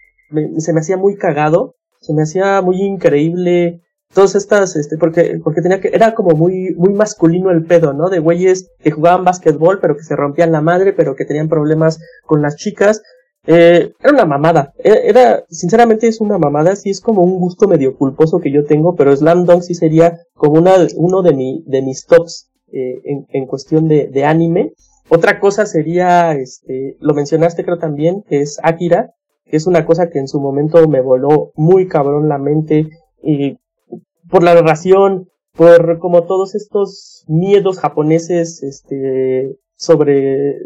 se 0.58 0.72
me 0.72 0.80
hacía 0.80 0.96
muy 0.96 1.16
cagado, 1.16 1.74
se 2.00 2.14
me 2.14 2.22
hacía 2.22 2.62
muy 2.62 2.80
increíble 2.80 3.82
todas 4.14 4.34
estas, 4.34 4.76
este, 4.76 4.96
porque, 4.96 5.40
porque 5.42 5.62
tenía 5.62 5.80
que, 5.80 5.88
era 5.92 6.14
como 6.14 6.36
muy, 6.36 6.74
muy 6.76 6.92
masculino 6.92 7.50
el 7.50 7.64
pedo, 7.64 7.92
¿no? 7.92 8.08
De 8.08 8.18
güeyes 8.18 8.70
que 8.80 8.90
jugaban 8.90 9.24
básquetbol, 9.24 9.78
pero 9.80 9.96
que 9.96 10.02
se 10.02 10.16
rompían 10.16 10.52
la 10.52 10.60
madre, 10.60 10.92
pero 10.92 11.14
que 11.14 11.24
tenían 11.24 11.48
problemas 11.48 11.98
con 12.26 12.42
las 12.42 12.56
chicas. 12.56 13.02
Eh, 13.46 13.92
era 14.00 14.12
una 14.12 14.24
mamada. 14.24 14.72
E, 14.82 15.08
era, 15.08 15.44
sinceramente 15.48 16.08
es 16.08 16.20
una 16.20 16.38
mamada, 16.38 16.76
sí 16.76 16.90
es 16.90 17.00
como 17.00 17.22
un 17.22 17.38
gusto 17.38 17.68
medio 17.68 17.96
culposo 17.96 18.40
que 18.40 18.52
yo 18.52 18.64
tengo, 18.64 18.94
pero 18.94 19.16
Slam 19.16 19.44
Dunk 19.44 19.62
sí 19.62 19.74
sería 19.74 20.18
como 20.34 20.58
una, 20.58 20.74
uno 20.96 21.22
de 21.22 21.34
mi, 21.34 21.62
de 21.66 21.82
mis 21.82 22.04
tops, 22.06 22.50
eh, 22.72 23.00
en, 23.04 23.26
en 23.30 23.46
cuestión 23.46 23.88
de, 23.88 24.08
de 24.08 24.24
anime. 24.24 24.72
Otra 25.08 25.40
cosa 25.40 25.64
sería, 25.64 26.32
este, 26.32 26.96
lo 27.00 27.14
mencionaste 27.14 27.64
creo 27.64 27.78
también, 27.78 28.22
que 28.28 28.40
es 28.40 28.58
Akira, 28.62 29.14
que 29.46 29.56
es 29.56 29.66
una 29.66 29.86
cosa 29.86 30.10
que 30.10 30.18
en 30.18 30.28
su 30.28 30.40
momento 30.40 30.86
me 30.86 31.00
voló 31.00 31.52
muy 31.54 31.88
cabrón 31.88 32.28
la 32.28 32.36
mente, 32.36 32.88
y 33.22 33.58
por 34.30 34.42
la 34.42 34.54
narración, 34.54 35.28
por 35.56 35.98
como 35.98 36.24
todos 36.24 36.54
estos 36.54 37.24
miedos 37.26 37.78
japoneses, 37.78 38.62
este, 38.62 39.56
sobre, 39.76 40.56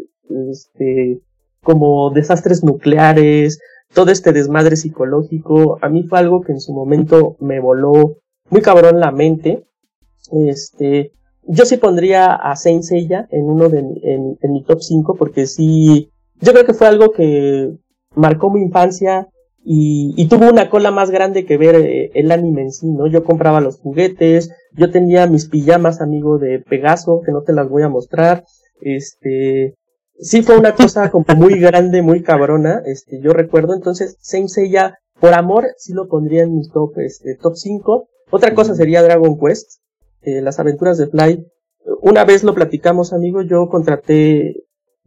este, 0.51 1.21
como 1.63 2.11
desastres 2.11 2.63
nucleares, 2.63 3.59
todo 3.93 4.11
este 4.11 4.33
desmadre 4.33 4.75
psicológico, 4.75 5.77
a 5.81 5.89
mí 5.89 6.03
fue 6.03 6.19
algo 6.19 6.41
que 6.41 6.51
en 6.51 6.59
su 6.59 6.73
momento 6.73 7.37
me 7.39 7.59
voló 7.59 8.17
muy 8.49 8.61
cabrón 8.61 8.99
la 8.99 9.11
mente. 9.11 9.65
Este, 10.47 11.11
yo 11.43 11.65
sí 11.65 11.77
pondría 11.77 12.33
a 12.33 12.55
Saint 12.55 12.83
Seiya 12.83 13.27
en 13.31 13.45
uno 13.45 13.69
de 13.69 13.79
en, 13.79 14.37
en 14.41 14.51
mi 14.51 14.63
top 14.63 14.81
5 14.81 15.15
porque 15.15 15.45
sí, 15.45 16.11
yo 16.39 16.53
creo 16.53 16.65
que 16.65 16.73
fue 16.73 16.87
algo 16.87 17.11
que 17.11 17.73
marcó 18.15 18.49
mi 18.49 18.61
infancia, 18.61 19.27
y, 19.65 20.13
y, 20.17 20.27
tuvo 20.27 20.49
una 20.49 20.69
cola 20.69 20.91
más 20.91 21.09
grande 21.09 21.45
que 21.45 21.57
ver 21.57 21.75
eh, 21.75 22.11
el 22.15 22.31
anime 22.31 22.63
en 22.63 22.71
sí, 22.71 22.87
¿no? 22.87 23.07
Yo 23.07 23.23
compraba 23.23 23.61
los 23.61 23.79
juguetes, 23.79 24.51
yo 24.73 24.91
tenía 24.91 25.25
mis 25.27 25.47
pijamas, 25.47 26.01
amigo, 26.01 26.37
de 26.37 26.59
Pegaso, 26.59 27.21
que 27.25 27.31
no 27.31 27.43
te 27.43 27.53
las 27.53 27.69
voy 27.69 27.83
a 27.83 27.89
mostrar, 27.89 28.43
este, 28.81 29.75
sí 30.19 30.41
fue 30.41 30.57
una 30.57 30.75
cosa 30.75 31.09
como 31.11 31.25
muy 31.35 31.59
grande, 31.59 32.01
muy 32.01 32.21
cabrona, 32.23 32.81
este, 32.85 33.21
yo 33.21 33.31
recuerdo, 33.31 33.73
entonces, 33.73 34.17
Saint 34.19 34.49
Seiya, 34.49 34.99
por 35.19 35.33
amor, 35.33 35.67
sí 35.77 35.93
lo 35.93 36.07
pondría 36.07 36.43
en 36.43 36.55
mi 36.55 36.67
top, 36.67 36.99
este, 36.99 37.35
top 37.35 37.55
5. 37.55 38.09
Otra 38.31 38.53
cosa 38.53 38.75
sería 38.75 39.01
Dragon 39.03 39.39
Quest, 39.39 39.79
eh, 40.23 40.41
las 40.41 40.59
aventuras 40.59 40.97
de 40.97 41.07
Fly. 41.07 41.45
Una 42.01 42.25
vez 42.25 42.43
lo 42.43 42.53
platicamos, 42.53 43.13
amigo, 43.13 43.41
yo 43.41 43.69
contraté 43.69 44.55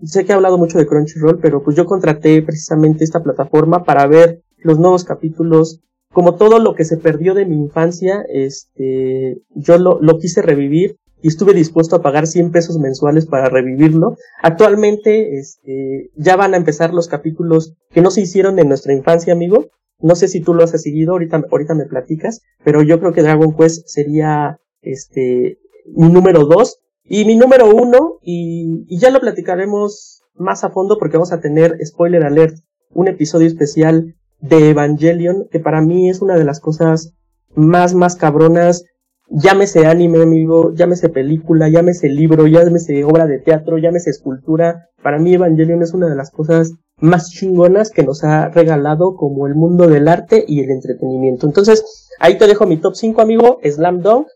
sé 0.05 0.25
que 0.25 0.33
he 0.33 0.35
hablado 0.35 0.59
mucho 0.59 0.79
de 0.79 0.87
Crunchyroll, 0.87 1.39
pero 1.41 1.63
pues 1.63 1.77
yo 1.77 1.87
contraté 1.87 2.43
precisamente 2.43 3.05
esta 3.05 3.23
plataforma 3.23 3.85
para 3.85 4.07
ver 4.07 4.43
los 4.59 4.79
nuevos 4.79 5.05
capítulos, 5.05 5.81
como 6.13 6.37
todo 6.37 6.59
lo 6.59 6.75
que 6.75 6.85
se 6.85 6.97
perdió 6.97 7.35
de 7.35 7.47
mi 7.47 7.57
infancia, 7.57 8.25
este, 8.29 9.43
yo 9.55 9.79
lo, 9.79 10.01
lo 10.01 10.19
quise 10.19 10.43
revivir 10.43 10.97
y 11.23 11.29
estuve 11.29 11.55
dispuesto 11.55 11.97
a 11.97 12.03
pagar 12.03 12.27
100 12.27 12.53
pesos 12.53 12.79
mensuales 12.79 13.27
para 13.27 13.49
revivirlo. 13.49 14.17
Actualmente, 14.43 15.39
este, 15.39 16.11
ya 16.15 16.37
van 16.37 16.55
a 16.55 16.57
empezar 16.57 16.93
los 16.93 17.09
capítulos 17.09 17.75
que 17.91 18.03
no 18.03 18.11
se 18.11 18.21
hicieron 18.21 18.59
en 18.59 18.69
nuestra 18.69 18.93
infancia, 18.93 19.33
amigo. 19.33 19.67
No 19.99 20.15
sé 20.15 20.29
si 20.29 20.41
tú 20.41 20.55
lo 20.55 20.63
has 20.63 20.71
seguido, 20.71 21.13
ahorita, 21.13 21.43
ahorita 21.51 21.75
me 21.75 21.87
platicas, 21.87 22.43
pero 22.65 22.83
yo 22.83 23.01
creo 23.01 23.13
que 23.13 23.23
Dragon 23.23 23.57
Quest 23.57 23.87
sería, 23.87 24.59
este, 24.83 25.59
mi 25.95 26.09
número 26.09 26.45
2. 26.45 26.81
Y 27.09 27.25
mi 27.25 27.37
número 27.37 27.75
uno, 27.75 28.19
y, 28.21 28.85
y 28.89 28.99
ya 28.99 29.11
lo 29.11 29.21
platicaremos 29.21 30.23
más 30.35 30.65
a 30.65 30.71
fondo 30.71 30.99
porque 30.99 31.17
vamos 31.17 31.33
a 31.33 31.41
tener, 31.41 31.79
spoiler 31.85 32.25
alert, 32.25 32.57
un 32.91 33.09
episodio 33.09 33.47
especial 33.47 34.17
de 34.41 34.71
Evangelion, 34.71 35.49
que 35.51 35.61
para 35.61 35.81
mí 35.81 36.11
es 36.11 36.21
una 36.23 36.37
de 36.37 36.45
las 36.45 36.61
cosas 36.61 37.15
más, 37.55 37.95
más 37.95 38.17
cabronas. 38.17 38.85
Llámese 39.29 39.87
anime, 39.87 40.23
amigo, 40.23 40.73
llámese 40.75 41.09
película, 41.09 41.69
llámese 41.69 42.09
libro, 42.09 42.47
llámese 42.47 43.03
obra 43.05 43.27
de 43.27 43.41
teatro, 43.41 43.79
llámese 43.79 44.11
escultura. 44.11 44.89
Para 45.03 45.19
mí 45.19 45.35
Evangelion 45.35 45.83
es 45.83 45.95
una 45.95 46.09
de 46.09 46.15
las 46.15 46.31
cosas 46.31 46.75
más 46.99 47.31
chingonas 47.31 47.91
que 47.91 48.05
nos 48.05 48.25
ha 48.25 48.49
regalado 48.49 49.17
como 49.17 49.47
el 49.47 49.55
mundo 49.55 49.89
del 49.89 50.09
arte 50.09 50.45
y 50.47 50.61
el 50.61 50.71
entretenimiento. 50.71 51.47
Entonces, 51.47 52.09
ahí 52.21 52.39
te 52.39 52.47
dejo 52.47 52.67
mi 52.67 52.77
top 52.77 52.95
5, 52.95 53.21
amigo. 53.21 53.59
Slam 53.65 54.01
Dunk, 54.01 54.29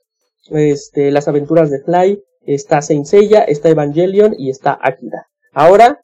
este, 0.51 1.11
Las 1.11 1.29
aventuras 1.29 1.71
de 1.71 1.81
Fly, 1.83 2.23
está 2.43 2.83
Saint 2.83 3.07
Seiya, 3.07 3.43
está 3.43 3.69
Evangelion 3.69 4.35
y 4.37 4.51
está 4.51 4.79
Akira. 4.83 5.27
Ahora, 5.53 6.01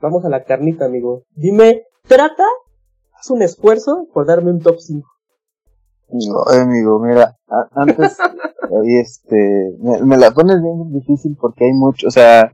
vamos 0.00 0.24
a 0.24 0.28
la 0.28 0.44
carnita, 0.44 0.84
amigo. 0.84 1.24
Dime, 1.34 1.82
trata 2.06 2.44
haz 3.18 3.30
un 3.30 3.42
esfuerzo 3.42 4.06
por 4.12 4.26
darme 4.26 4.50
un 4.50 4.60
top 4.60 4.78
5. 4.78 5.08
No, 6.10 6.42
amigo, 6.44 6.98
mira, 7.00 7.36
antes, 7.72 8.16
este, 8.84 9.76
me, 9.78 10.16
la 10.16 10.30
pones 10.30 10.62
bien 10.62 10.90
difícil 10.92 11.36
porque 11.38 11.66
hay 11.66 11.72
mucho, 11.72 12.08
o 12.08 12.10
sea, 12.10 12.50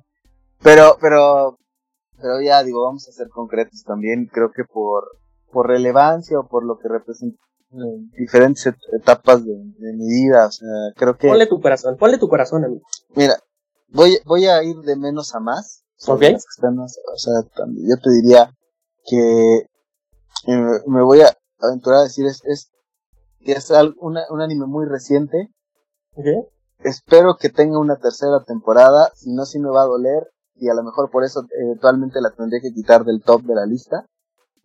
pero, 0.60 0.96
pero, 1.00 1.58
pero 2.20 2.40
ya 2.40 2.64
digo, 2.64 2.82
vamos 2.82 3.08
a 3.08 3.12
ser 3.12 3.28
concretos 3.28 3.84
también, 3.84 4.28
creo 4.32 4.50
que 4.50 4.64
por, 4.64 5.04
por 5.52 5.68
relevancia 5.68 6.38
o 6.38 6.48
por 6.48 6.64
lo 6.64 6.78
que 6.78 6.88
representa 6.88 7.38
en 7.70 8.10
diferentes 8.10 8.66
etapas 8.92 9.44
de, 9.44 9.54
mi 9.54 10.08
vida, 10.08 10.46
o 10.46 10.50
sea, 10.50 10.68
creo 10.96 11.16
que... 11.16 11.28
Ponle 11.28 11.46
tu 11.46 11.60
corazón, 11.60 11.96
ponle 11.96 12.18
tu 12.18 12.28
corazón, 12.28 12.64
amigo. 12.64 12.82
Mira, 13.14 13.34
voy, 13.88 14.18
voy 14.24 14.46
a 14.46 14.62
ir 14.64 14.76
de 14.78 14.96
menos 14.96 15.34
a 15.34 15.40
más. 15.40 15.84
Ok. 16.06 16.22
o 16.22 17.16
sea, 17.16 17.34
yo 17.56 17.96
te 18.02 18.10
diría 18.10 18.50
que 19.06 19.68
me, 20.46 21.02
voy 21.02 21.20
a 21.20 21.36
aventurar 21.60 22.00
a 22.00 22.02
decir, 22.04 22.26
es, 22.26 22.42
es, 22.44 22.70
es 23.40 23.72
un 23.98 24.40
anime 24.40 24.66
muy 24.66 24.86
reciente. 24.86 25.50
Espero 26.78 27.36
que 27.38 27.48
tenga 27.48 27.78
una 27.78 27.96
tercera 27.96 28.44
temporada, 28.46 29.10
si 29.14 29.32
no, 29.32 29.46
sí 29.46 29.58
me 29.58 29.70
va 29.70 29.82
a 29.82 29.86
doler, 29.86 30.30
y 30.54 30.68
a 30.68 30.74
lo 30.74 30.82
mejor 30.82 31.10
por 31.10 31.24
eso 31.24 31.46
eventualmente 31.58 32.20
la 32.20 32.30
tendré 32.30 32.60
que 32.60 32.72
quitar 32.72 33.04
del 33.04 33.22
top 33.22 33.42
de 33.42 33.54
la 33.54 33.66
lista. 33.66 34.06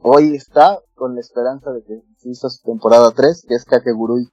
Hoy 0.02 0.36
está 0.36 0.80
con 0.96 1.16
la 1.16 1.22
esperanza 1.22 1.72
de 1.72 1.84
que 1.84 2.02
se 2.18 2.30
hizo 2.30 2.50
su 2.50 2.62
temporada 2.64 3.12
3, 3.12 3.46
que 3.48 3.56
es 3.56 3.66
Kakegurui. 3.66 4.30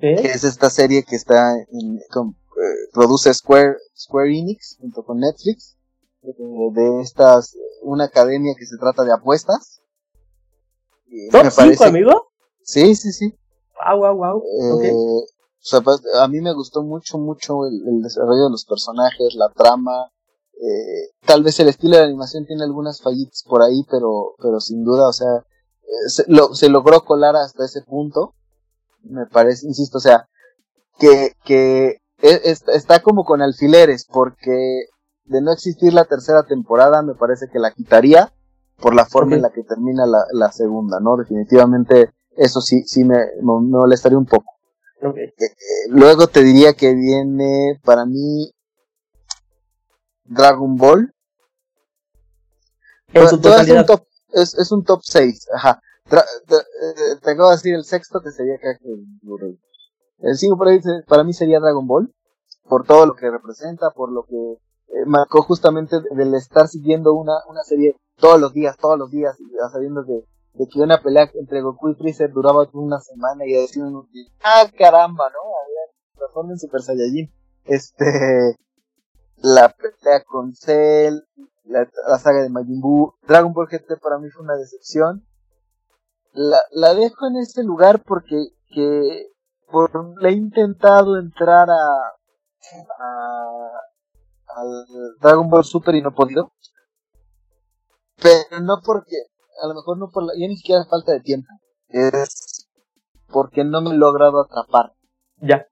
Que 0.00 0.14
es 0.14 0.44
esta 0.44 0.70
serie 0.70 1.04
que 1.04 1.16
está 1.16 1.54
en, 1.54 1.98
eh, 1.98 2.88
produce 2.92 3.32
Square, 3.32 3.76
Square 3.96 4.36
Enix 4.36 4.76
junto 4.80 5.04
con 5.04 5.18
Netflix. 5.18 5.76
de 6.22 7.02
estas, 7.02 7.56
una 7.82 8.04
academia 8.06 8.54
que 8.58 8.66
se 8.66 8.76
trata 8.78 9.04
de 9.04 9.12
apuestas 9.12 9.80
¿Top 11.30 11.46
5, 11.50 11.84
amigo? 11.84 12.28
Sí, 12.62 12.94
sí, 12.96 13.12
sí. 13.12 13.34
Wow, 13.76 13.98
wow, 13.98 14.16
wow. 14.16 14.42
Eh, 14.82 14.92
o 14.92 15.68
sea, 15.68 15.80
pues, 15.80 16.02
a 16.20 16.28
mí 16.28 16.40
me 16.40 16.52
gustó 16.52 16.82
mucho, 16.82 17.18
mucho 17.18 17.66
el, 17.66 18.02
desarrollo 18.02 18.44
de 18.44 18.50
los 18.50 18.64
personajes, 18.64 19.34
la 19.34 19.48
trama. 19.50 20.10
Eh, 20.54 21.10
tal 21.26 21.42
vez 21.42 21.58
el 21.60 21.68
estilo 21.68 21.96
de 21.96 22.04
animación 22.04 22.46
tiene 22.46 22.64
algunas 22.64 23.02
fallitas 23.02 23.44
por 23.46 23.62
ahí, 23.62 23.84
pero, 23.90 24.34
pero 24.40 24.60
sin 24.60 24.84
duda, 24.84 25.08
o 25.08 25.12
sea, 25.12 25.28
eh, 25.36 26.08
se, 26.08 26.24
lo, 26.28 26.54
se 26.54 26.68
logró 26.68 27.04
colar 27.04 27.36
hasta 27.36 27.64
ese 27.64 27.82
punto. 27.82 28.34
Me 29.02 29.26
parece, 29.26 29.66
insisto, 29.66 29.98
o 29.98 30.00
sea, 30.00 30.28
que, 30.98 31.32
que 31.44 31.98
es, 32.22 32.64
está 32.68 33.00
como 33.02 33.24
con 33.24 33.42
alfileres, 33.42 34.06
porque 34.06 34.86
de 35.24 35.42
no 35.42 35.52
existir 35.52 35.92
la 35.92 36.04
tercera 36.04 36.44
temporada, 36.44 37.02
me 37.02 37.14
parece 37.14 37.46
que 37.52 37.58
la 37.58 37.72
quitaría 37.72 38.32
por 38.78 38.94
la 38.94 39.06
forma 39.06 39.36
en 39.36 39.42
la 39.42 39.50
que 39.50 39.62
termina 39.62 40.06
la, 40.06 40.24
la, 40.32 40.52
segunda, 40.52 41.00
¿no? 41.00 41.16
Definitivamente 41.16 42.12
eso 42.36 42.60
sí, 42.60 42.82
sí 42.86 43.04
me, 43.04 43.16
me 43.16 43.60
molestaría 43.60 44.18
un 44.18 44.26
poco. 44.26 44.52
Okay. 45.02 45.24
Eh, 45.24 45.32
eh, 45.38 45.88
luego 45.88 46.26
te 46.26 46.42
diría 46.42 46.74
que 46.74 46.94
viene 46.94 47.80
para 47.84 48.04
mí 48.06 48.52
Dragon 50.24 50.76
Ball. 50.76 51.12
En 53.12 53.28
su 53.28 53.40
totalidad. 53.40 53.76
Es 53.76 53.80
un 53.80 53.86
top, 53.86 54.06
es, 54.32 54.54
es 54.54 54.72
un 54.72 54.84
top 54.84 55.00
6, 55.02 55.48
ajá. 55.54 55.80
Eh, 56.10 57.16
te, 57.22 57.30
acabo 57.30 57.50
de 57.50 57.56
decir 57.56 57.74
el 57.74 57.84
sexto 57.84 58.20
que 58.20 58.30
sería 58.30 58.56
El 60.18 60.36
5 60.36 60.58
para 61.06 61.24
mí 61.24 61.32
sería 61.32 61.60
Dragon 61.60 61.86
Ball, 61.86 62.14
por 62.68 62.86
todo 62.86 63.06
lo 63.06 63.14
que 63.14 63.30
representa, 63.30 63.90
por 63.90 64.12
lo 64.12 64.24
que 64.24 64.58
marcó 65.06 65.42
justamente 65.42 65.96
del 66.12 66.34
estar 66.34 66.68
siguiendo 66.68 67.14
una, 67.14 67.34
una 67.48 67.62
serie 67.64 67.96
todos 68.18 68.40
los 68.40 68.52
días, 68.52 68.76
todos 68.76 68.98
los 68.98 69.10
días, 69.10 69.36
sabiendo 69.72 70.02
de, 70.02 70.24
de 70.54 70.68
que 70.68 70.80
una 70.80 71.00
pelea 71.02 71.30
entre 71.34 71.60
Goku 71.60 71.90
y 71.90 71.94
Freezer 71.94 72.30
duraba 72.32 72.68
una 72.72 73.00
semana 73.00 73.44
y 73.46 73.52
decían, 73.52 73.92
ah, 74.42 74.64
caramba, 74.76 75.30
¿no? 75.30 75.38
Había 75.62 76.50
en 76.50 76.58
Super 76.58 76.82
Saiyajin. 76.82 77.32
este, 77.64 78.58
la 79.36 79.68
pelea 79.68 80.24
con 80.24 80.54
Cell, 80.54 81.20
la, 81.64 81.88
saga 82.18 82.42
de 82.42 82.50
Majin 82.50 82.80
Buu, 82.80 83.14
Dragon 83.26 83.52
Ball 83.52 83.68
GT 83.68 84.00
para 84.00 84.18
mí 84.18 84.30
fue 84.30 84.44
una 84.44 84.56
decepción. 84.56 85.26
La, 86.32 86.58
la 86.70 86.94
dejo 86.94 87.26
en 87.26 87.36
este 87.36 87.62
lugar 87.62 88.02
porque 88.04 88.48
que 88.68 89.30
por, 89.70 89.90
le 90.20 90.28
he 90.28 90.32
intentado 90.32 91.18
entrar 91.18 91.68
a, 91.70 91.74
a 92.98 93.70
al 94.56 94.86
Dragon 95.20 95.48
Ball 95.48 95.64
Super 95.64 95.94
y 95.94 96.02
no 96.02 96.10
he 96.10 96.12
podido. 96.12 96.52
Pero 98.20 98.60
no 98.60 98.80
porque, 98.84 99.16
a 99.62 99.66
lo 99.68 99.74
mejor 99.74 99.98
no 99.98 100.10
por 100.10 100.24
la, 100.24 100.32
ya 100.38 100.48
ni 100.48 100.56
siquiera 100.56 100.84
falta 100.84 101.12
de 101.12 101.20
tiempo. 101.20 101.48
Es 101.88 102.68
porque 103.28 103.64
no 103.64 103.80
me 103.82 103.90
he 103.90 103.94
logrado 103.94 104.40
atrapar. 104.40 104.94
Ya. 105.38 105.66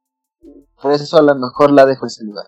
Por 0.80 0.92
eso 0.92 1.16
a 1.16 1.22
lo 1.22 1.34
mejor 1.34 1.70
la 1.70 1.86
dejo 1.86 2.04
en 2.04 2.08
ese 2.08 2.24
lugar. 2.24 2.46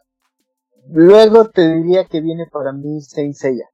Luego 0.89 1.49
te 1.49 1.69
diría 1.73 2.05
que 2.05 2.21
viene 2.21 2.47
para 2.53 2.73
mí 2.73 3.01
Saint 3.01 3.35
Seiya. 3.35 3.69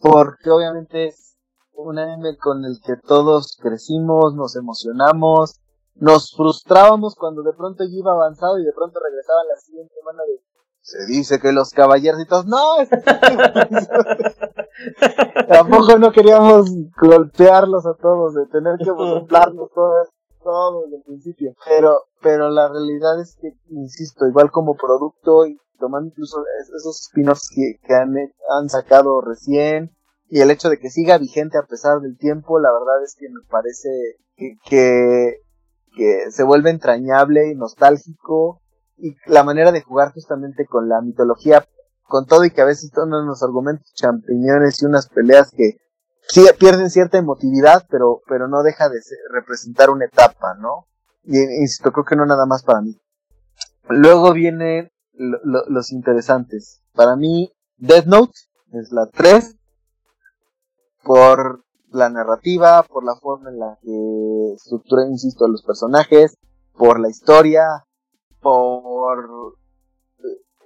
Porque 0.00 0.50
obviamente 0.50 1.08
es 1.08 1.36
un 1.72 1.98
anime 1.98 2.36
con 2.36 2.64
el 2.64 2.80
que 2.84 2.96
todos 2.96 3.56
crecimos, 3.60 4.34
nos 4.34 4.56
emocionamos, 4.56 5.60
nos 5.94 6.32
frustrábamos 6.32 7.14
cuando 7.14 7.42
de 7.42 7.52
pronto 7.52 7.84
ya 7.84 7.96
iba 7.96 8.12
avanzado 8.12 8.58
y 8.58 8.64
de 8.64 8.72
pronto 8.72 9.00
regresaba 9.00 9.40
la 9.44 9.56
siguiente 9.56 9.94
semana 9.94 10.22
de 10.24 10.40
se 10.82 11.06
dice 11.06 11.38
que 11.38 11.52
los 11.52 11.70
caballercitos 11.70 12.46
no 12.46 12.78
tampoco 15.48 15.96
no 15.98 16.10
queríamos 16.10 16.68
golpearlos 17.00 17.86
a 17.86 17.94
todos 17.94 18.34
de 18.34 18.46
tener 18.46 18.76
que 18.78 18.90
burlarnos 18.90 19.70
todo 19.72 19.92
todo 20.42 20.82
desde 20.82 20.96
el 20.96 21.02
principio. 21.04 21.54
Pero 21.66 22.06
pero 22.20 22.50
la 22.50 22.68
realidad 22.68 23.20
es 23.20 23.36
que 23.40 23.52
insisto 23.70 24.26
igual 24.26 24.50
como 24.50 24.76
producto 24.76 25.46
y 25.46 25.56
tomando 25.78 26.08
incluso 26.08 26.42
esos 26.76 27.00
spin-offs 27.02 27.48
que, 27.54 27.94
han, 27.94 28.14
han 28.48 28.68
sacado 28.68 29.20
recién 29.20 29.94
y 30.28 30.40
el 30.40 30.50
hecho 30.50 30.68
de 30.68 30.78
que 30.78 30.90
siga 30.90 31.18
vigente 31.18 31.58
a 31.58 31.66
pesar 31.66 32.00
del 32.00 32.16
tiempo 32.16 32.58
la 32.58 32.72
verdad 32.72 33.02
es 33.04 33.16
que 33.18 33.28
me 33.28 33.40
parece 33.48 33.88
que, 34.36 34.56
que, 34.64 35.42
que 35.96 36.30
se 36.30 36.44
vuelve 36.44 36.70
entrañable 36.70 37.50
y 37.50 37.54
nostálgico 37.54 38.61
y 39.02 39.16
la 39.26 39.42
manera 39.42 39.72
de 39.72 39.82
jugar 39.82 40.12
justamente 40.12 40.64
con 40.64 40.88
la 40.88 41.00
mitología, 41.00 41.66
con 42.04 42.24
todo 42.24 42.44
y 42.44 42.52
que 42.52 42.62
a 42.62 42.66
veces 42.66 42.92
son 42.94 43.12
unos 43.12 43.42
argumentos 43.42 43.92
champiñones 43.94 44.80
y 44.80 44.86
unas 44.86 45.08
peleas 45.08 45.50
que 45.50 45.78
sí 46.28 46.46
pierden 46.56 46.88
cierta 46.88 47.18
emotividad, 47.18 47.84
pero, 47.90 48.22
pero 48.28 48.46
no 48.46 48.62
deja 48.62 48.88
de 48.88 49.00
representar 49.32 49.90
una 49.90 50.04
etapa, 50.04 50.54
¿no? 50.54 50.86
Y 51.24 51.36
insisto, 51.36 51.90
creo 51.90 52.04
que 52.04 52.14
no 52.14 52.26
nada 52.26 52.46
más 52.46 52.62
para 52.62 52.80
mí. 52.80 52.96
Luego 53.88 54.32
vienen 54.32 54.92
los 55.14 55.90
interesantes. 55.90 56.80
Para 56.94 57.16
mí, 57.16 57.52
Death 57.78 58.06
Note 58.06 58.32
es 58.72 58.92
la 58.92 59.06
3, 59.06 59.56
por 61.02 61.64
la 61.90 62.08
narrativa, 62.08 62.84
por 62.84 63.04
la 63.04 63.16
forma 63.16 63.50
en 63.50 63.58
la 63.58 63.78
que 63.82 64.54
estructura, 64.54 65.06
insisto, 65.08 65.48
los 65.48 65.64
personajes, 65.64 66.36
por 66.72 67.00
la 67.00 67.08
historia, 67.08 67.84
por 68.42 69.56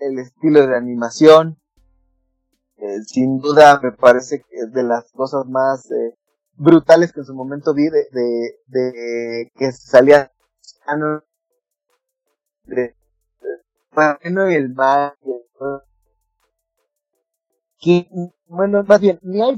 el 0.00 0.18
estilo 0.18 0.66
de 0.66 0.76
animación. 0.76 1.58
Eh, 2.78 3.02
sin 3.06 3.38
duda 3.38 3.80
me 3.82 3.92
parece 3.92 4.40
que 4.40 4.56
es 4.56 4.72
de 4.72 4.82
las 4.82 5.10
cosas 5.12 5.46
más 5.46 5.90
eh, 5.90 6.14
brutales 6.54 7.12
que 7.12 7.20
en 7.20 7.26
su 7.26 7.34
momento 7.34 7.72
vi 7.72 7.88
de, 7.88 8.06
de, 8.12 8.58
de 8.66 9.52
que 9.54 9.72
salía 9.72 10.30
de, 12.64 12.94
bueno 13.92 14.50
y 14.50 14.54
el 14.54 14.74
mal 14.74 15.14
que 17.78 18.08
bueno 18.46 18.84
más 18.84 19.00
bien 19.00 19.18
ni 19.22 19.40
hay 19.40 19.56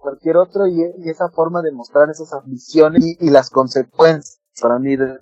cualquier 0.00 0.38
otro 0.38 0.66
y, 0.66 0.82
esa 1.04 1.28
forma 1.28 1.60
de 1.60 1.72
mostrar 1.72 2.08
esas 2.08 2.32
ambiciones 2.32 3.04
y, 3.04 3.26
y 3.26 3.30
las 3.30 3.50
consecuencias 3.50 4.40
para 4.60 4.78
mí 4.78 4.96
de, 4.96 5.18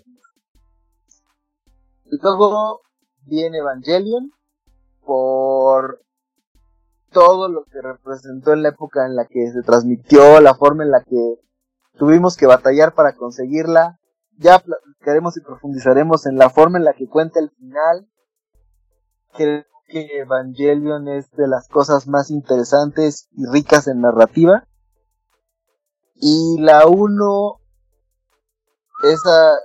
Luego 2.11 2.83
viene 3.23 3.59
Evangelion 3.59 4.33
por 5.05 6.01
todo 7.11 7.49
lo 7.49 7.65
que 7.65 7.81
representó 7.81 8.53
en 8.53 8.63
la 8.63 8.71
época 8.71 9.07
en 9.07 9.17
la 9.17 9.27
que 9.27 9.51
se 9.53 9.63
transmitió, 9.63 10.41
la 10.41 10.55
forma 10.55 10.85
en 10.85 10.91
la 10.91 11.03
que 11.03 11.41
tuvimos 11.99 12.37
que 12.37 12.47
batallar 12.47 12.95
para 12.95 13.17
conseguirla. 13.17 13.99
Ya 14.39 14.63
queremos 15.01 15.37
y 15.37 15.41
profundizaremos 15.41 16.27
en 16.27 16.37
la 16.37 16.51
forma 16.51 16.79
en 16.79 16.85
la 16.85 16.93
que 16.93 17.09
cuenta 17.09 17.41
el 17.41 17.51
final. 17.51 18.09
Creo 19.33 19.65
que 19.89 20.19
Evangelion 20.19 21.09
es 21.09 21.31
de 21.33 21.49
las 21.49 21.69
cosas 21.69 22.07
más 22.07 22.31
interesantes 22.31 23.29
y 23.33 23.47
ricas 23.47 23.89
en 23.89 24.01
narrativa. 24.01 24.67
Y 26.17 26.61
la 26.61 26.87
1, 26.87 27.61
esa, 29.05 29.59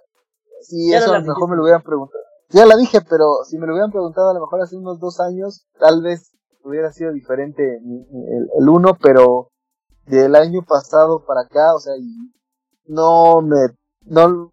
sí, 0.61 0.93
eso 0.93 1.13
a 1.13 1.19
lo 1.19 1.26
mejor 1.26 1.49
me 1.49 1.55
lo 1.55 1.63
hubieran 1.63 1.81
preguntado. 1.81 2.20
Ya 2.53 2.65
la 2.65 2.76
dije, 2.76 2.99
pero 3.10 3.44
si 3.45 3.57
me 3.57 3.65
lo 3.65 3.73
hubieran 3.73 3.91
preguntado 3.91 4.30
a 4.30 4.34
lo 4.34 4.41
mejor 4.41 4.61
hace 4.61 4.76
unos 4.76 4.99
dos 4.99 5.19
años, 5.19 5.68
tal 5.80 6.02
vez 6.02 6.32
hubiera 6.64 6.91
sido 6.91 7.11
diferente 7.11 7.78
el, 7.78 8.69
uno, 8.69 8.98
pero 9.02 9.49
del 10.06 10.36
año 10.36 10.61
pasado 10.68 11.23
para 11.26 11.41
acá, 11.41 11.73
o 11.73 11.80
sea, 11.80 11.94
no 12.86 13.41
me, 13.41 13.57
no, 14.06 14.52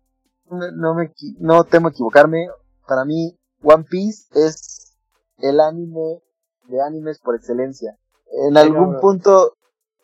no 0.49 0.95
me, 0.95 1.12
no 1.39 1.65
temo 1.65 1.89
equivocarme. 1.89 2.49
Para 2.87 3.05
mí, 3.05 3.37
One 3.62 3.85
Piece 3.91 4.29
es 4.35 4.97
el 5.39 5.61
anime 5.61 6.23
de 6.69 6.81
animes 6.81 7.19
por 7.19 7.35
excelencia. 7.35 7.99
En 8.47 8.57
algún 8.57 9.01
punto, 9.01 9.55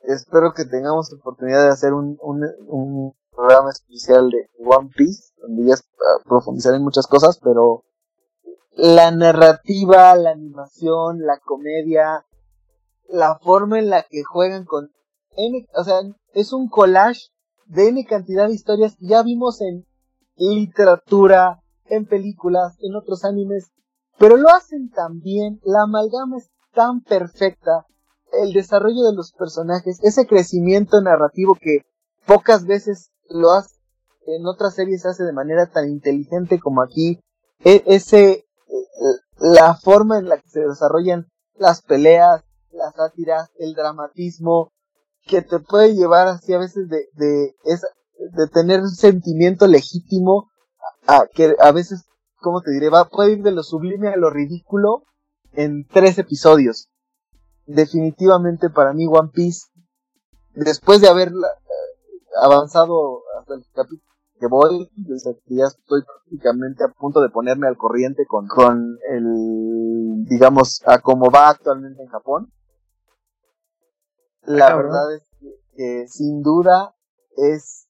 espero 0.02 0.52
que 0.52 0.64
tengamos 0.64 1.12
oportunidad 1.12 1.62
de 1.62 1.70
hacer 1.70 1.92
un, 1.92 2.18
un, 2.20 2.44
un 2.66 3.14
programa 3.34 3.70
especial 3.70 4.30
de 4.30 4.48
One 4.58 4.90
Piece, 4.96 5.32
donde 5.38 5.66
ya 5.66 5.74
profundizar 6.24 6.74
en 6.74 6.82
muchas 6.82 7.06
cosas, 7.06 7.38
pero 7.42 7.84
la 8.76 9.10
narrativa, 9.10 10.14
la 10.16 10.30
animación, 10.30 11.20
la 11.20 11.38
comedia, 11.38 12.26
la 13.08 13.38
forma 13.38 13.78
en 13.78 13.90
la 13.90 14.02
que 14.02 14.22
juegan 14.22 14.64
con 14.64 14.90
N, 15.36 15.66
o 15.76 15.84
sea, 15.84 16.00
es 16.32 16.52
un 16.52 16.68
collage 16.68 17.30
de 17.66 17.88
N 17.88 18.04
cantidad 18.04 18.48
de 18.48 18.54
historias 18.54 18.96
que 18.96 19.06
ya 19.06 19.22
vimos 19.22 19.60
en 19.60 19.86
literatura, 20.36 21.62
en 21.86 22.06
películas, 22.06 22.76
en 22.80 22.96
otros 22.96 23.24
animes, 23.24 23.70
pero 24.18 24.36
lo 24.36 24.48
hacen 24.48 24.90
tan 24.90 25.20
bien, 25.20 25.60
la 25.64 25.82
amalgama 25.82 26.38
es 26.38 26.50
tan 26.72 27.02
perfecta, 27.02 27.86
el 28.42 28.52
desarrollo 28.52 29.02
de 29.02 29.14
los 29.14 29.32
personajes, 29.32 30.02
ese 30.02 30.26
crecimiento 30.26 31.00
narrativo 31.00 31.56
que 31.60 31.86
pocas 32.26 32.66
veces 32.66 33.12
lo 33.28 33.52
hace, 33.52 33.76
en 34.26 34.46
otras 34.46 34.74
series 34.74 35.02
se 35.02 35.08
hace 35.08 35.24
de 35.24 35.32
manera 35.32 35.70
tan 35.70 35.88
inteligente 35.88 36.58
como 36.58 36.82
aquí, 36.82 37.20
e, 37.64 37.82
ese, 37.86 38.44
la 39.38 39.74
forma 39.74 40.18
en 40.18 40.28
la 40.28 40.38
que 40.38 40.48
se 40.48 40.60
desarrollan 40.60 41.26
las 41.56 41.82
peleas, 41.82 42.42
las 42.70 42.94
sátiras, 42.94 43.50
el 43.58 43.74
dramatismo, 43.74 44.72
que 45.26 45.42
te 45.42 45.58
puede 45.60 45.94
llevar 45.94 46.28
así 46.28 46.52
a 46.52 46.58
veces 46.58 46.88
de, 46.88 47.08
de, 47.14 47.54
de 48.32 48.48
tener 48.48 48.80
un 48.80 48.90
sentimiento 48.90 49.66
legítimo, 49.66 50.50
a, 51.06 51.26
que 51.32 51.54
a 51.58 51.72
veces, 51.72 52.04
¿cómo 52.40 52.60
te 52.60 52.70
diré? 52.70 52.90
Va, 52.90 53.08
puede 53.08 53.32
ir 53.32 53.42
de 53.42 53.52
lo 53.52 53.62
sublime 53.62 54.08
a 54.08 54.16
lo 54.16 54.30
ridículo 54.30 55.04
en 55.52 55.86
tres 55.86 56.18
episodios. 56.18 56.88
Definitivamente 57.66 58.68
para 58.68 58.92
mí 58.92 59.06
One 59.06 59.30
Piece, 59.32 59.68
después 60.54 61.00
de 61.00 61.08
haber 61.08 61.28
eh, 61.28 61.32
avanzado 62.42 63.22
hasta 63.38 63.54
el 63.54 63.64
capítulo 63.72 64.14
que 64.40 64.46
voy, 64.48 64.90
ya 65.46 65.64
estoy 65.66 66.02
prácticamente 66.02 66.84
a 66.84 66.88
punto 66.88 67.20
de 67.20 67.30
ponerme 67.30 67.68
al 67.68 67.76
corriente 67.76 68.26
con, 68.26 68.46
con 68.48 68.98
el, 69.10 70.24
digamos, 70.24 70.82
a 70.86 71.00
cómo 71.00 71.30
va 71.30 71.50
actualmente 71.50 72.02
en 72.02 72.08
Japón. 72.08 72.52
La 74.42 74.76
verdad 74.76 75.14
es 75.14 75.22
que, 75.76 76.06
sin 76.08 76.42
duda 76.42 76.94
es, 77.36 77.88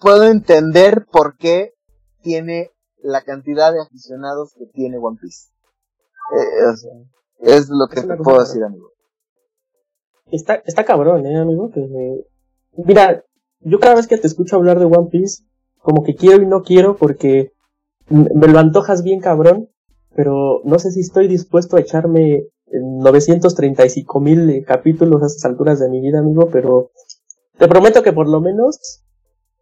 puedo 0.00 0.24
entender 0.24 1.06
por 1.10 1.36
qué 1.36 1.74
tiene 2.22 2.70
la 3.02 3.22
cantidad 3.22 3.72
de 3.72 3.80
aficionados 3.80 4.54
que 4.54 4.66
tiene 4.66 4.98
One 4.98 5.18
Piece. 5.20 5.50
Eh, 6.36 6.90
es, 7.38 7.68
lo 7.70 7.88
que 7.88 8.02
te 8.02 8.16
puedo 8.16 8.40
decir, 8.40 8.62
amigo. 8.62 8.90
Está, 10.26 10.56
está 10.66 10.84
cabrón, 10.84 11.26
eh, 11.26 11.38
amigo, 11.38 11.70
que, 11.70 12.26
mira, 12.76 13.24
yo 13.60 13.78
cada 13.78 13.94
vez 13.94 14.06
que 14.06 14.18
te 14.18 14.26
escucho 14.26 14.56
hablar 14.56 14.78
de 14.78 14.86
One 14.86 15.08
Piece, 15.10 15.44
como 15.78 16.02
que 16.02 16.14
quiero 16.14 16.42
y 16.42 16.46
no 16.46 16.62
quiero 16.62 16.96
porque 16.96 17.52
me 18.08 18.48
lo 18.48 18.58
antojas 18.58 19.02
bien 19.02 19.20
cabrón, 19.20 19.68
pero 20.14 20.60
no 20.64 20.78
sé 20.78 20.90
si 20.90 21.00
estoy 21.00 21.28
dispuesto 21.28 21.76
a 21.76 21.80
echarme 21.80 22.44
935 22.72 24.20
mil 24.20 24.64
capítulos 24.64 25.22
a 25.22 25.26
estas 25.26 25.44
alturas 25.44 25.78
de 25.80 25.88
mi 25.88 26.00
vida, 26.00 26.20
amigo, 26.20 26.48
pero 26.50 26.90
te 27.58 27.68
prometo 27.68 28.02
que 28.02 28.12
por 28.12 28.28
lo 28.28 28.40
menos 28.40 29.02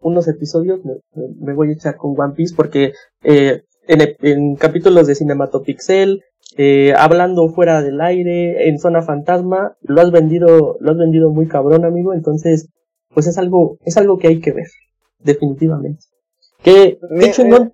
unos 0.00 0.28
episodios 0.28 0.80
me, 0.84 1.54
voy 1.54 1.70
a 1.70 1.72
echar 1.72 1.96
con 1.96 2.18
One 2.18 2.34
Piece 2.34 2.54
porque 2.54 2.92
eh, 3.22 3.62
en, 3.88 4.56
capítulos 4.56 5.06
de 5.06 5.14
Cinematopixel, 5.14 6.22
eh, 6.56 6.94
hablando 6.96 7.48
fuera 7.48 7.82
del 7.82 8.00
aire, 8.00 8.68
en 8.68 8.78
Zona 8.78 9.02
Fantasma, 9.02 9.76
lo 9.82 10.00
has 10.00 10.10
vendido, 10.10 10.76
lo 10.80 10.90
has 10.90 10.98
vendido 10.98 11.30
muy 11.30 11.48
cabrón, 11.48 11.84
amigo, 11.84 12.12
entonces, 12.14 12.68
pues 13.12 13.26
es 13.26 13.38
algo, 13.38 13.78
es 13.84 13.96
algo 13.96 14.18
que 14.18 14.28
hay 14.28 14.40
que 14.40 14.52
ver, 14.52 14.68
definitivamente. 15.18 16.04
¿Qué, 16.62 16.98
qué 17.20 17.30
chingón? 17.32 17.72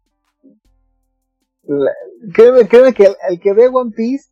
créeme, 2.33 2.69
créeme 2.69 2.95
que 2.95 3.15
el, 3.29 3.41
que 3.41 3.53
ve 3.53 3.69
One 3.73 3.93
Piece, 3.97 4.31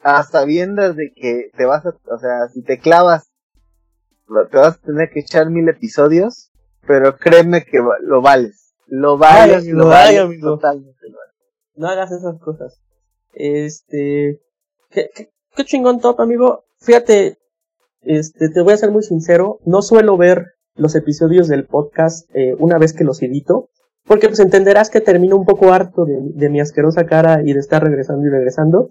hasta 0.00 0.40
sabiendas 0.40 0.96
de 0.96 1.12
que 1.14 1.50
te 1.56 1.64
vas 1.64 1.86
a, 1.86 1.90
o 1.90 2.18
sea, 2.18 2.48
si 2.52 2.62
te 2.62 2.78
clavas, 2.78 3.30
te 4.50 4.56
vas 4.56 4.74
a 4.74 4.80
tener 4.80 5.10
que 5.10 5.20
echar 5.20 5.50
mil 5.50 5.68
episodios, 5.68 6.50
pero 6.86 7.16
créeme 7.16 7.64
que 7.64 7.78
lo 8.02 8.20
vales. 8.20 8.74
Lo 8.88 9.18
vales, 9.18 9.66
lo 9.66 9.88
vales, 9.88 10.40
totalmente 10.40 11.06
No 11.74 11.88
hagas 11.88 12.12
esas 12.12 12.38
cosas. 12.38 12.80
Este, 13.32 14.40
qué, 14.90 15.10
qué, 15.12 15.64
chingón 15.64 16.00
top, 16.00 16.20
amigo. 16.20 16.64
Fíjate, 16.78 17.38
este, 18.02 18.48
te 18.48 18.62
voy 18.62 18.74
a 18.74 18.78
ser 18.78 18.90
muy 18.90 19.02
sincero, 19.02 19.58
no 19.64 19.82
suelo 19.82 20.16
ver 20.16 20.44
los 20.74 20.94
episodios 20.94 21.48
del 21.48 21.66
podcast 21.66 22.28
eh, 22.34 22.54
una 22.58 22.78
vez 22.78 22.92
que 22.92 23.04
los 23.04 23.22
edito, 23.22 23.68
porque 24.04 24.28
pues 24.28 24.40
entenderás 24.40 24.90
que 24.90 25.00
termino 25.00 25.36
un 25.36 25.44
poco 25.44 25.72
harto 25.72 26.04
de, 26.04 26.18
de, 26.34 26.50
mi 26.50 26.60
asquerosa 26.60 27.06
cara 27.06 27.40
y 27.44 27.52
de 27.52 27.60
estar 27.60 27.82
regresando 27.82 28.26
y 28.26 28.30
regresando, 28.30 28.90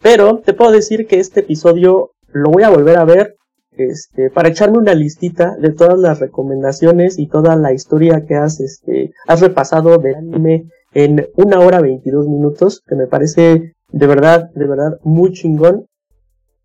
pero 0.00 0.40
te 0.40 0.54
puedo 0.54 0.70
decir 0.70 1.06
que 1.06 1.18
este 1.18 1.40
episodio 1.40 2.12
lo 2.28 2.50
voy 2.50 2.62
a 2.62 2.70
volver 2.70 2.98
a 2.98 3.04
ver 3.04 3.36
este, 3.76 4.30
para 4.30 4.48
echarme 4.48 4.78
una 4.78 4.94
listita 4.94 5.56
de 5.56 5.70
todas 5.70 5.98
las 5.98 6.20
recomendaciones 6.20 7.18
y 7.18 7.28
toda 7.28 7.56
la 7.56 7.72
historia 7.72 8.24
que 8.26 8.34
has, 8.34 8.60
este, 8.60 9.12
has 9.26 9.40
repasado 9.40 9.96
de 9.98 10.14
anime 10.14 10.64
en 10.92 11.26
una 11.36 11.58
hora 11.60 11.80
22 11.80 12.28
minutos, 12.28 12.82
que 12.86 12.96
me 12.96 13.06
parece 13.06 13.74
de 13.88 14.06
verdad, 14.06 14.50
de 14.54 14.66
verdad 14.66 14.98
muy 15.02 15.32
chingón. 15.32 15.86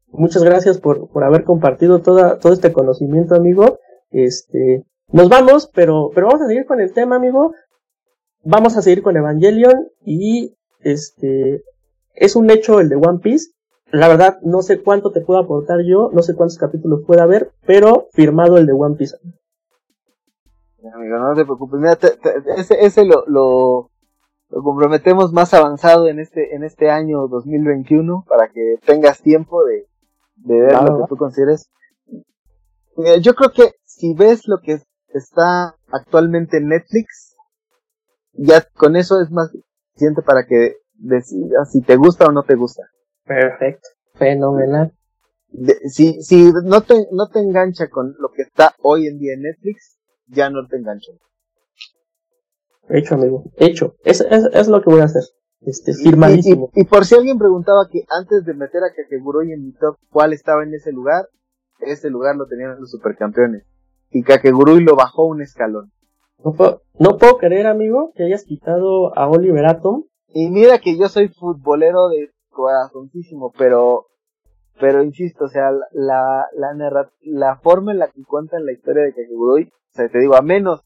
Muchas 0.10 0.44
gracias 0.44 0.80
por, 0.80 1.10
por 1.10 1.24
haber 1.24 1.44
compartido 1.44 2.02
toda, 2.02 2.40
todo 2.40 2.54
este 2.54 2.72
conocimiento, 2.72 3.36
amigo. 3.36 3.80
Este, 4.10 4.86
nos 5.10 5.30
vamos, 5.30 5.70
pero, 5.74 6.10
pero 6.14 6.28
vamos 6.28 6.42
a 6.42 6.48
seguir 6.48 6.66
con 6.66 6.80
el 6.80 6.94
tema, 6.94 7.18
amigo. 7.18 7.54
Vamos 8.44 8.78
a 8.78 8.82
seguir 8.82 9.04
con 9.04 9.18
Evangelion 9.18 9.90
y 10.06 10.56
este, 10.82 11.64
es 12.14 12.36
un 12.36 12.50
hecho 12.50 12.80
el 12.80 12.90
de 12.90 12.96
One 12.96 13.20
Piece 13.20 13.52
la 13.92 14.10
verdad, 14.10 14.40
no 14.42 14.62
sé 14.62 14.82
cuánto 14.82 15.12
te 15.12 15.22
puedo 15.22 15.40
aportar 15.40 15.80
yo, 15.86 16.10
no 16.12 16.22
sé 16.22 16.36
cuántos 16.36 16.58
capítulos 16.58 17.04
pueda 17.06 17.24
haber, 17.24 17.52
pero 17.66 18.08
firmado 18.12 18.58
el 18.58 18.66
de 18.66 18.74
One 18.74 18.96
Piece. 18.96 19.18
Amigo, 20.94 21.18
no 21.18 21.34
te 21.34 21.46
preocupes, 21.46 21.80
mira, 21.80 21.98
ese, 22.58 22.86
ese 22.86 23.06
lo, 23.06 23.26
lo, 23.28 23.90
comprometemos 24.50 25.32
más 25.32 25.54
avanzado 25.54 26.08
en 26.08 26.20
este, 26.20 26.56
en 26.56 26.64
este 26.64 26.90
año 26.90 27.28
2021 27.28 28.26
para 28.28 28.50
que 28.50 28.76
tengas 28.86 29.22
tiempo 29.22 29.64
de, 29.64 29.86
de 30.38 30.60
ver 30.60 30.74
lo 30.74 31.00
que 31.00 31.10
tú 31.10 31.18
consideres. 31.18 31.70
Mira, 32.96 33.18
yo 33.18 33.36
creo 33.36 33.52
que 33.52 33.74
si 33.86 34.14
ves 34.14 34.48
lo 34.48 34.60
que 34.60 34.80
está 35.10 35.76
actualmente 35.92 36.58
en 36.58 36.70
Netflix, 36.70 37.36
ya 38.34 38.64
con 38.76 38.96
eso 38.96 39.22
es 39.22 39.32
más 39.32 39.52
suficiente 39.52 40.22
para 40.22 40.46
que 40.46 40.78
decidas 40.94 41.72
si 41.72 41.82
te 41.82 41.96
gusta 41.96 42.26
o 42.26 42.32
no 42.32 42.44
te 42.44 42.56
gusta. 42.56 42.84
Perfecto, 43.26 43.88
fenomenal. 44.16 44.94
si 45.86 46.22
si 46.22 46.52
no, 46.64 46.82
te, 46.82 47.08
no 47.12 47.30
te 47.30 47.40
engancha 47.40 47.90
con 47.90 48.16
lo 48.20 48.30
que 48.32 48.44
está 48.44 48.76
hoy 48.82 49.08
en 49.08 49.20
día 49.20 49.34
en 49.34 49.42
Netflix, 49.42 49.98
ya 50.28 50.50
no 50.50 50.68
te 50.68 50.78
engancha. 50.78 51.12
Hecho, 52.90 53.16
amigo, 53.16 53.44
hecho. 53.58 53.96
Es, 54.04 54.22
es, 54.22 54.44
es 54.54 54.68
lo 54.68 54.82
que 54.82 54.90
voy 54.90 55.02
a 55.02 55.06
hacer. 55.06 55.24
Este, 55.62 55.94
firmadísimo. 55.94 56.70
Y, 56.76 56.86
por 56.86 57.06
si 57.06 57.16
alguien 57.16 57.40
preguntaba 57.40 57.88
que 57.92 58.04
antes 58.10 58.46
de 58.46 58.54
meter 58.54 58.84
a 58.84 58.94
Kakegurui 58.94 59.52
en 59.52 59.66
mi 59.66 59.74
top, 59.74 59.98
¿cuál 60.10 60.34
estaba 60.34 60.64
en 60.64 60.74
ese 60.74 60.92
lugar? 60.92 61.28
Ese 61.80 62.10
lugar 62.10 62.36
lo 62.36 62.48
tenían 62.48 62.80
los 62.80 62.92
supercampeones. 62.92 63.64
Y 64.12 64.24
Kakegurui 64.24 64.84
lo 64.84 64.96
bajó 64.96 65.26
un 65.26 65.42
escalón. 65.42 65.92
No 66.44 66.54
puedo, 66.54 66.84
no 67.00 67.18
puedo 67.18 67.38
creer, 67.38 67.68
amigo, 67.68 68.12
que 68.16 68.24
hayas 68.24 68.44
quitado 68.44 69.18
a 69.18 69.28
Oliver 69.28 69.66
Atom. 69.66 70.04
Y 70.30 70.50
mira 70.50 70.80
que 70.80 70.98
yo 70.98 71.10
soy 71.10 71.30
futbolero 71.30 72.10
de 72.10 72.30
corazoncísimo, 72.50 73.52
pero, 73.58 74.08
pero 74.80 75.04
insisto, 75.04 75.46
o 75.46 75.50
sea, 75.50 75.72
la, 75.92 76.46
la, 76.54 77.10
la 77.22 77.56
forma 77.58 77.92
en 77.92 78.00
la 78.00 78.08
que 78.10 78.24
cuentan 78.24 78.66
la 78.66 78.74
historia 78.74 79.04
de 79.04 79.14
Kakegurui, 79.14 79.64
o 79.66 79.96
sea, 79.96 80.10
te 80.10 80.20
digo, 80.20 80.36
a 80.36 80.42
menos 80.42 80.84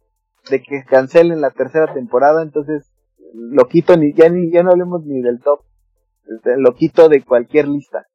de 0.49 0.61
que 0.61 0.83
cancelen 0.85 1.41
la 1.41 1.51
tercera 1.51 1.93
temporada, 1.93 2.43
entonces 2.43 2.90
lo 3.33 3.67
quito 3.67 3.95
ni, 3.97 4.13
ya 4.13 4.29
ni, 4.29 4.51
ya 4.51 4.63
no 4.63 4.71
hablemos 4.71 5.05
ni 5.05 5.21
del 5.21 5.39
top, 5.41 5.61
este, 6.35 6.57
lo 6.57 6.73
quito 6.73 7.09
de 7.09 7.23
cualquier 7.23 7.67
lista, 7.67 8.07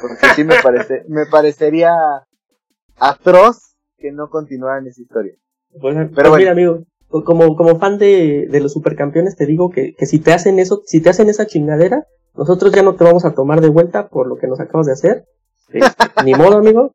porque 0.00 0.26
sí 0.34 0.44
me 0.44 0.56
parece, 0.62 1.04
me 1.08 1.26
parecería 1.26 1.92
atroz 2.96 3.76
que 3.96 4.12
no 4.12 4.28
continuaran 4.28 4.86
esa 4.86 5.02
historia. 5.02 5.34
Pues, 5.80 5.94
pero 6.14 6.30
pues 6.30 6.44
bueno. 6.44 6.50
amigo, 6.50 6.84
como, 7.24 7.56
como 7.56 7.78
fan 7.78 7.98
de, 7.98 8.46
de 8.50 8.60
los 8.60 8.72
supercampeones 8.72 9.36
te 9.36 9.46
digo 9.46 9.70
que, 9.70 9.94
que 9.94 10.06
si 10.06 10.18
te 10.18 10.32
hacen 10.32 10.58
eso, 10.58 10.82
si 10.84 11.00
te 11.00 11.10
hacen 11.10 11.28
esa 11.28 11.46
chingadera, 11.46 12.06
nosotros 12.34 12.72
ya 12.72 12.82
no 12.82 12.94
te 12.94 13.04
vamos 13.04 13.24
a 13.24 13.34
tomar 13.34 13.60
de 13.60 13.68
vuelta 13.68 14.08
por 14.08 14.26
lo 14.26 14.36
que 14.36 14.46
nos 14.46 14.60
acabas 14.60 14.86
de 14.86 14.92
hacer. 14.92 15.24
Este, 15.72 16.04
ni 16.24 16.34
modo, 16.34 16.58
amigo. 16.58 16.92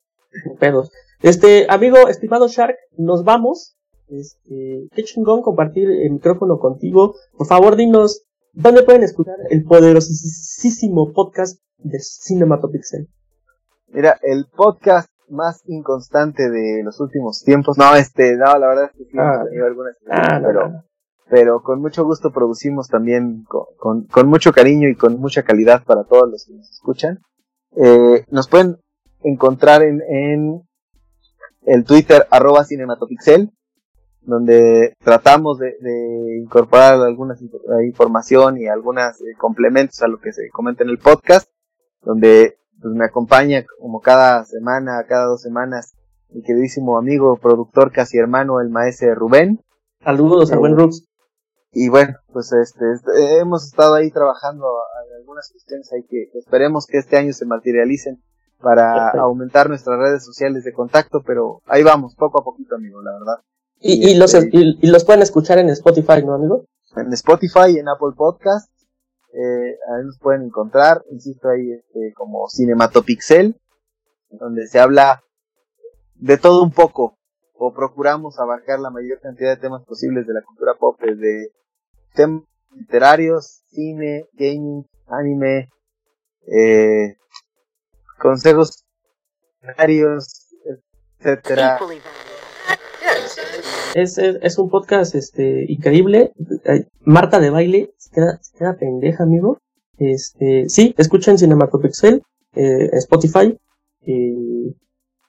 Pedos. 0.60 0.92
Este, 1.22 1.66
amigo, 1.70 2.08
estimado 2.08 2.48
Shark, 2.48 2.76
nos 2.98 3.24
vamos. 3.24 3.75
Este, 4.08 4.88
qué 4.92 5.04
chingón 5.04 5.42
compartir 5.42 5.90
el 5.90 6.12
micrófono 6.12 6.60
contigo. 6.60 7.16
Por 7.38 7.48
favor, 7.48 7.76
dinos, 7.76 8.24
¿dónde 8.54 8.84
pueden 8.84 9.04
escuchar 9.04 9.36
el 9.50 9.64
poderosísimo 9.64 11.12
podcast 11.14 11.60
de 11.78 12.00
Cinematopixel? 12.00 13.10
Mira, 13.88 14.20
el 14.22 14.46
podcast 14.56 15.10
más 15.30 15.64
inconstante 15.68 16.50
de 16.50 16.84
los 16.84 17.00
últimos 17.00 17.44
tiempos. 17.44 17.78
No, 17.78 17.96
este, 17.96 18.36
no, 18.36 18.58
la 18.58 18.68
verdad 18.68 18.86
es 18.86 18.98
que 18.98 19.06
sí, 19.06 19.18
ah, 19.18 19.44
algunas, 19.66 19.96
ah, 20.10 20.42
pero, 20.44 20.84
pero 21.30 21.64
con 21.64 21.82
mucho 21.82 22.04
gusto 22.06 22.32
producimos 22.32 22.88
también 22.88 23.44
con, 23.46 24.06
con, 24.06 24.28
mucho 24.28 24.52
cariño 24.52 24.88
y 24.90 24.96
con 24.96 25.20
mucha 25.20 25.44
calidad 25.44 25.84
para 25.84 26.04
todos 26.04 26.30
los 26.30 26.46
que 26.46 26.54
nos 26.54 26.70
escuchan. 26.70 27.20
Eh, 27.78 28.26
nos 28.30 28.48
pueden 28.48 28.78
encontrar 29.24 29.82
en, 29.84 30.02
en 30.08 30.62
el 31.66 31.84
Twitter 31.84 32.28
arroba 32.30 32.64
cinematopixel, 32.64 33.52
donde 34.26 34.96
tratamos 35.04 35.60
de, 35.60 35.76
de 35.80 36.40
incorporar 36.42 37.00
alguna 37.00 37.36
información 37.86 38.58
y 38.58 38.68
algunos 38.68 39.22
eh, 39.22 39.36
complementos 39.38 40.02
a 40.02 40.08
lo 40.08 40.20
que 40.20 40.34
se 40.34 40.50
comenta 40.50 40.84
en 40.84 40.90
el 40.90 40.98
podcast, 40.98 41.50
donde 42.02 42.58
pues, 42.82 42.94
me 42.94 43.06
acompaña 43.06 43.66
como 43.80 44.02
cada 44.02 44.44
semana, 44.46 45.04
cada 45.08 45.26
dos 45.26 45.42
semanas, 45.42 45.96
mi 46.30 46.42
queridísimo 46.42 46.98
amigo, 46.98 47.38
productor, 47.38 47.92
casi 47.92 48.18
hermano, 48.18 48.60
el 48.62 48.70
maestro 48.70 49.14
Rubén. 49.16 49.64
Saludos 50.04 50.52
a 50.52 50.56
eh, 50.56 50.60
Rux 50.62 51.08
y 51.72 51.90
bueno, 51.90 52.16
pues 52.32 52.54
este, 52.54 52.94
este, 52.94 53.40
hemos 53.40 53.66
estado 53.66 53.96
ahí 53.96 54.10
trabajando 54.10 54.66
en 55.10 55.18
algunas 55.18 55.52
cuestiones 55.52 55.92
ahí 55.92 56.04
que 56.04 56.30
esperemos 56.38 56.88
que 56.88 56.98
este 56.98 57.18
año 57.18 57.34
se 57.34 57.46
materialicen 57.46 58.24
para 58.62 59.10
aumentar 59.12 59.68
nuestras 59.68 60.00
redes 60.00 60.24
sociales 60.24 60.64
de 60.64 60.74
contacto, 60.74 61.22
pero 61.26 61.62
ahí 61.66 61.84
vamos, 61.84 62.16
poco 62.16 62.40
a 62.40 62.44
poquito, 62.44 62.76
amigo, 62.76 63.02
la 63.02 63.12
verdad. 63.12 63.44
Y, 63.80 64.12
y, 64.12 64.16
los, 64.18 64.34
este, 64.34 64.50
y, 64.54 64.88
los 64.88 65.04
pueden 65.04 65.22
escuchar 65.22 65.60
en 65.60 65.70
Spotify, 65.70 66.24
¿no, 66.26 66.34
amigo? 66.34 66.66
En 66.96 67.12
Spotify, 67.14 67.78
en 67.78 67.90
Apple 67.90 68.14
Podcast, 68.16 68.72
eh, 69.34 69.78
ahí 69.94 70.04
nos 70.06 70.18
pueden 70.18 70.44
encontrar, 70.44 71.04
insisto 71.12 71.50
ahí, 71.50 71.72
este, 71.72 72.14
como 72.14 72.48
Cinematopixel, 72.48 73.60
donde 74.30 74.68
se 74.68 74.80
habla 74.80 75.24
de 76.16 76.38
todo 76.38 76.64
un 76.64 76.72
poco, 76.72 77.18
o 77.54 77.74
procuramos 77.74 78.40
abarcar 78.40 78.80
la 78.80 78.90
mayor 78.90 79.20
cantidad 79.20 79.50
de 79.50 79.62
temas 79.62 79.84
posibles 79.84 80.26
de 80.26 80.34
la 80.34 80.42
cultura 80.42 80.76
pop, 80.76 80.98
desde 81.02 81.52
temas 82.14 82.44
literarios, 82.72 83.64
cine, 83.68 84.28
gaming, 84.34 84.86
anime, 85.08 85.70
eh, 86.48 87.18
consejos 88.20 88.86
literarios, 89.62 90.48
etcétera. 91.20 91.80
Es, 93.96 94.18
es, 94.18 94.58
un 94.58 94.70
podcast 94.70 95.16
este 95.16 95.72
increíble. 95.72 96.34
Marta 97.06 97.40
de 97.40 97.50
baile 97.50 97.94
se 97.98 98.12
queda, 98.12 98.40
se 98.42 98.58
queda 98.58 98.76
pendeja, 98.76 99.24
amigo. 99.24 99.60
Este, 99.98 100.68
sí, 100.68 100.94
escuchen 100.98 101.38
Cinematopixel, 101.38 102.22
eh, 102.56 102.90
Spotify. 102.92 103.58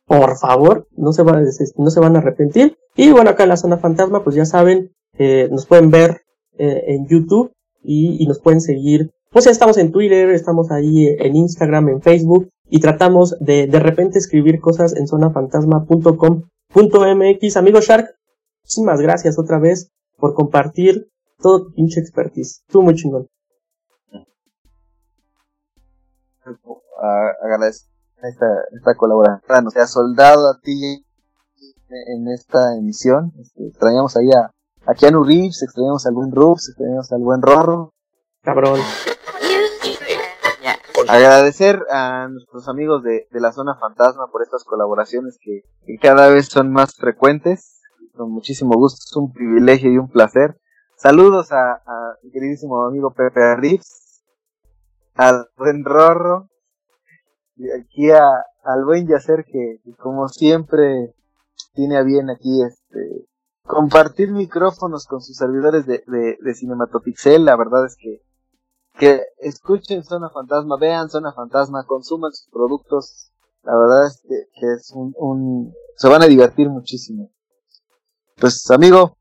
Por 0.05 0.37
favor, 0.37 0.89
no 0.97 1.13
se, 1.13 1.23
van, 1.23 1.47
no 1.77 1.91
se 1.91 2.01
van 2.01 2.17
a 2.17 2.19
arrepentir. 2.19 2.77
Y 2.97 3.13
bueno, 3.13 3.31
acá 3.31 3.45
en 3.45 3.51
la 3.51 3.57
zona 3.57 3.79
fantasma, 3.79 4.25
pues 4.25 4.35
ya 4.35 4.45
saben, 4.45 4.91
eh, 5.17 5.47
nos 5.53 5.65
pueden 5.67 5.93
ver 5.93 6.23
eh, 6.59 6.87
en 6.89 7.07
YouTube 7.07 7.53
y, 7.85 8.21
y, 8.21 8.27
nos 8.27 8.41
pueden 8.41 8.61
seguir. 8.61 9.13
Pues 9.31 9.45
ya 9.45 9.53
estamos 9.53 9.79
en 9.79 9.93
Twitter, 9.93 10.31
estamos 10.31 10.73
ahí 10.73 11.07
en 11.07 11.37
Instagram, 11.37 11.89
en 11.89 12.03
Facebook 12.03 12.49
y 12.69 12.81
tratamos 12.81 13.37
de 13.39 13.69
de 13.69 13.79
repente 13.79 14.19
escribir 14.19 14.59
cosas 14.59 14.97
en 14.97 15.07
zonafantasma.com.mx. 15.07 17.57
Amigo 17.57 17.81
Shark, 17.81 18.17
muchísimas 18.67 19.01
gracias 19.01 19.39
otra 19.39 19.61
vez 19.61 19.93
por 20.19 20.35
compartir 20.35 21.09
todo 21.39 21.67
tu 21.67 21.73
pinche 21.73 22.01
expertise. 22.01 22.63
Estuvo 22.67 22.83
muy 22.83 22.97
chingón. 22.97 23.29
Agradezco 27.43 27.89
esta, 28.23 28.47
esta 28.77 28.95
colaboración. 28.97 29.69
O 29.69 29.71
sea, 29.71 29.87
soldado 29.87 30.51
a 30.51 30.59
ti 30.61 31.05
en 31.89 32.29
esta 32.29 32.75
emisión. 32.77 33.33
Este, 33.39 33.69
extrañamos 33.69 34.17
ahí 34.17 34.31
a, 34.33 34.51
a 34.85 34.95
Keanu 34.95 35.23
Reeves, 35.23 35.63
extrañamos 35.63 36.05
al 36.07 36.15
buen 36.15 36.33
Rubs, 36.33 36.69
extrañamos 36.71 37.13
al 37.13 37.21
buen 37.21 37.43
Rorro. 37.43 37.93
Cabrón. 38.43 38.81
Agradecer 41.09 41.79
a 41.89 42.27
nuestros 42.29 42.67
amigos 42.69 43.05
de, 43.05 43.29
de 43.31 43.41
la 43.41 43.53
zona 43.53 43.77
fantasma 43.79 44.27
por 44.33 44.43
estas 44.43 44.65
colaboraciones 44.65 45.39
que, 45.41 45.61
que, 45.85 45.99
cada 45.99 46.29
vez 46.31 46.47
son 46.47 46.73
más 46.73 46.97
frecuentes. 46.97 47.76
Con 48.17 48.31
muchísimo 48.31 48.75
gusto, 48.77 49.03
es 49.05 49.17
un 49.17 49.33
privilegio 49.33 49.93
y 49.93 49.99
un 49.99 50.09
placer. 50.09 50.59
Saludos 50.97 51.53
a, 51.53 51.83
mi 52.23 52.31
queridísimo 52.31 52.83
amigo 52.87 53.13
Pepe 53.13 53.55
Reeves, 53.57 54.25
al 55.15 55.49
buen 55.57 55.85
Rorro, 55.85 56.49
y 57.57 57.71
aquí 57.71 58.11
a, 58.11 58.23
al 58.65 58.85
buen 58.87 59.07
Yacer 59.07 59.45
que, 59.45 59.81
como 59.99 60.29
siempre 60.29 61.15
tiene 61.75 61.99
a 61.99 62.03
bien 62.03 62.31
aquí 62.31 62.63
este 62.63 63.27
compartir 63.65 64.33
micrófonos 64.33 65.07
con 65.07 65.21
sus 65.21 65.37
servidores 65.37 65.85
de, 65.87 66.03
de, 66.07 66.55
Cinematopixel. 66.55 67.45
La 67.45 67.57
verdad 67.57 67.85
es 67.85 67.97
que 67.97 68.23
que 68.99 69.21
escuchen 69.41 70.05
Zona 70.05 70.31
Fantasma, 70.31 70.79
vean 70.81 71.11
Zona 71.11 71.35
Fantasma, 71.35 71.85
consuman 71.85 72.33
sus 72.33 72.49
productos. 72.51 73.31
La 73.63 73.77
verdad 73.77 74.07
es 74.07 74.23
que, 74.27 74.73
es 74.75 74.91
un, 74.95 75.13
un, 75.19 75.75
se 75.97 76.09
van 76.09 76.23
a 76.23 76.27
divertir 76.27 76.71
muchísimo. 76.71 77.31
Pues 78.39 78.71
amigo, 78.71 79.17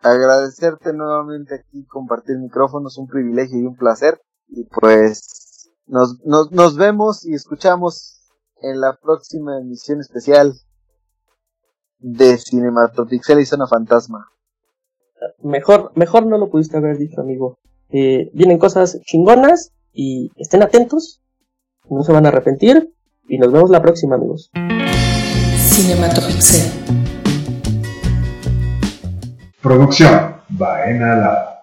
agradecerte 0.00 0.94
nuevamente 0.94 1.56
aquí, 1.56 1.84
compartir 1.84 2.38
micrófonos, 2.38 2.96
un 2.96 3.06
privilegio 3.06 3.58
y 3.58 3.64
un 3.64 3.76
placer. 3.76 4.18
Y 4.48 4.64
pues 4.64 5.70
nos, 5.86 6.24
nos, 6.24 6.50
nos 6.50 6.76
vemos 6.76 7.26
y 7.26 7.34
escuchamos 7.34 8.30
en 8.62 8.80
la 8.80 8.96
próxima 8.96 9.60
emisión 9.60 10.00
especial 10.00 10.54
de 11.98 12.38
Cinematopixel 12.38 13.40
y 13.40 13.46
Zona 13.46 13.66
Fantasma. 13.66 14.26
Mejor, 15.42 15.92
mejor 15.94 16.24
no 16.26 16.38
lo 16.38 16.50
pudiste 16.50 16.78
haber 16.78 16.96
dicho, 16.96 17.20
amigo. 17.20 17.58
Eh, 17.90 18.30
vienen 18.32 18.58
cosas 18.58 18.98
chingonas 19.02 19.72
y 19.92 20.30
estén 20.36 20.62
atentos, 20.62 21.20
no 21.90 22.02
se 22.02 22.12
van 22.12 22.24
a 22.24 22.30
arrepentir 22.30 22.94
y 23.28 23.36
nos 23.36 23.52
vemos 23.52 23.68
la 23.68 23.82
próxima 23.82 24.16
amigos. 24.16 24.50
Cinematopixel. 25.58 27.13
Producción 29.64 30.34
Baena 30.50 31.16
Lab. 31.16 31.53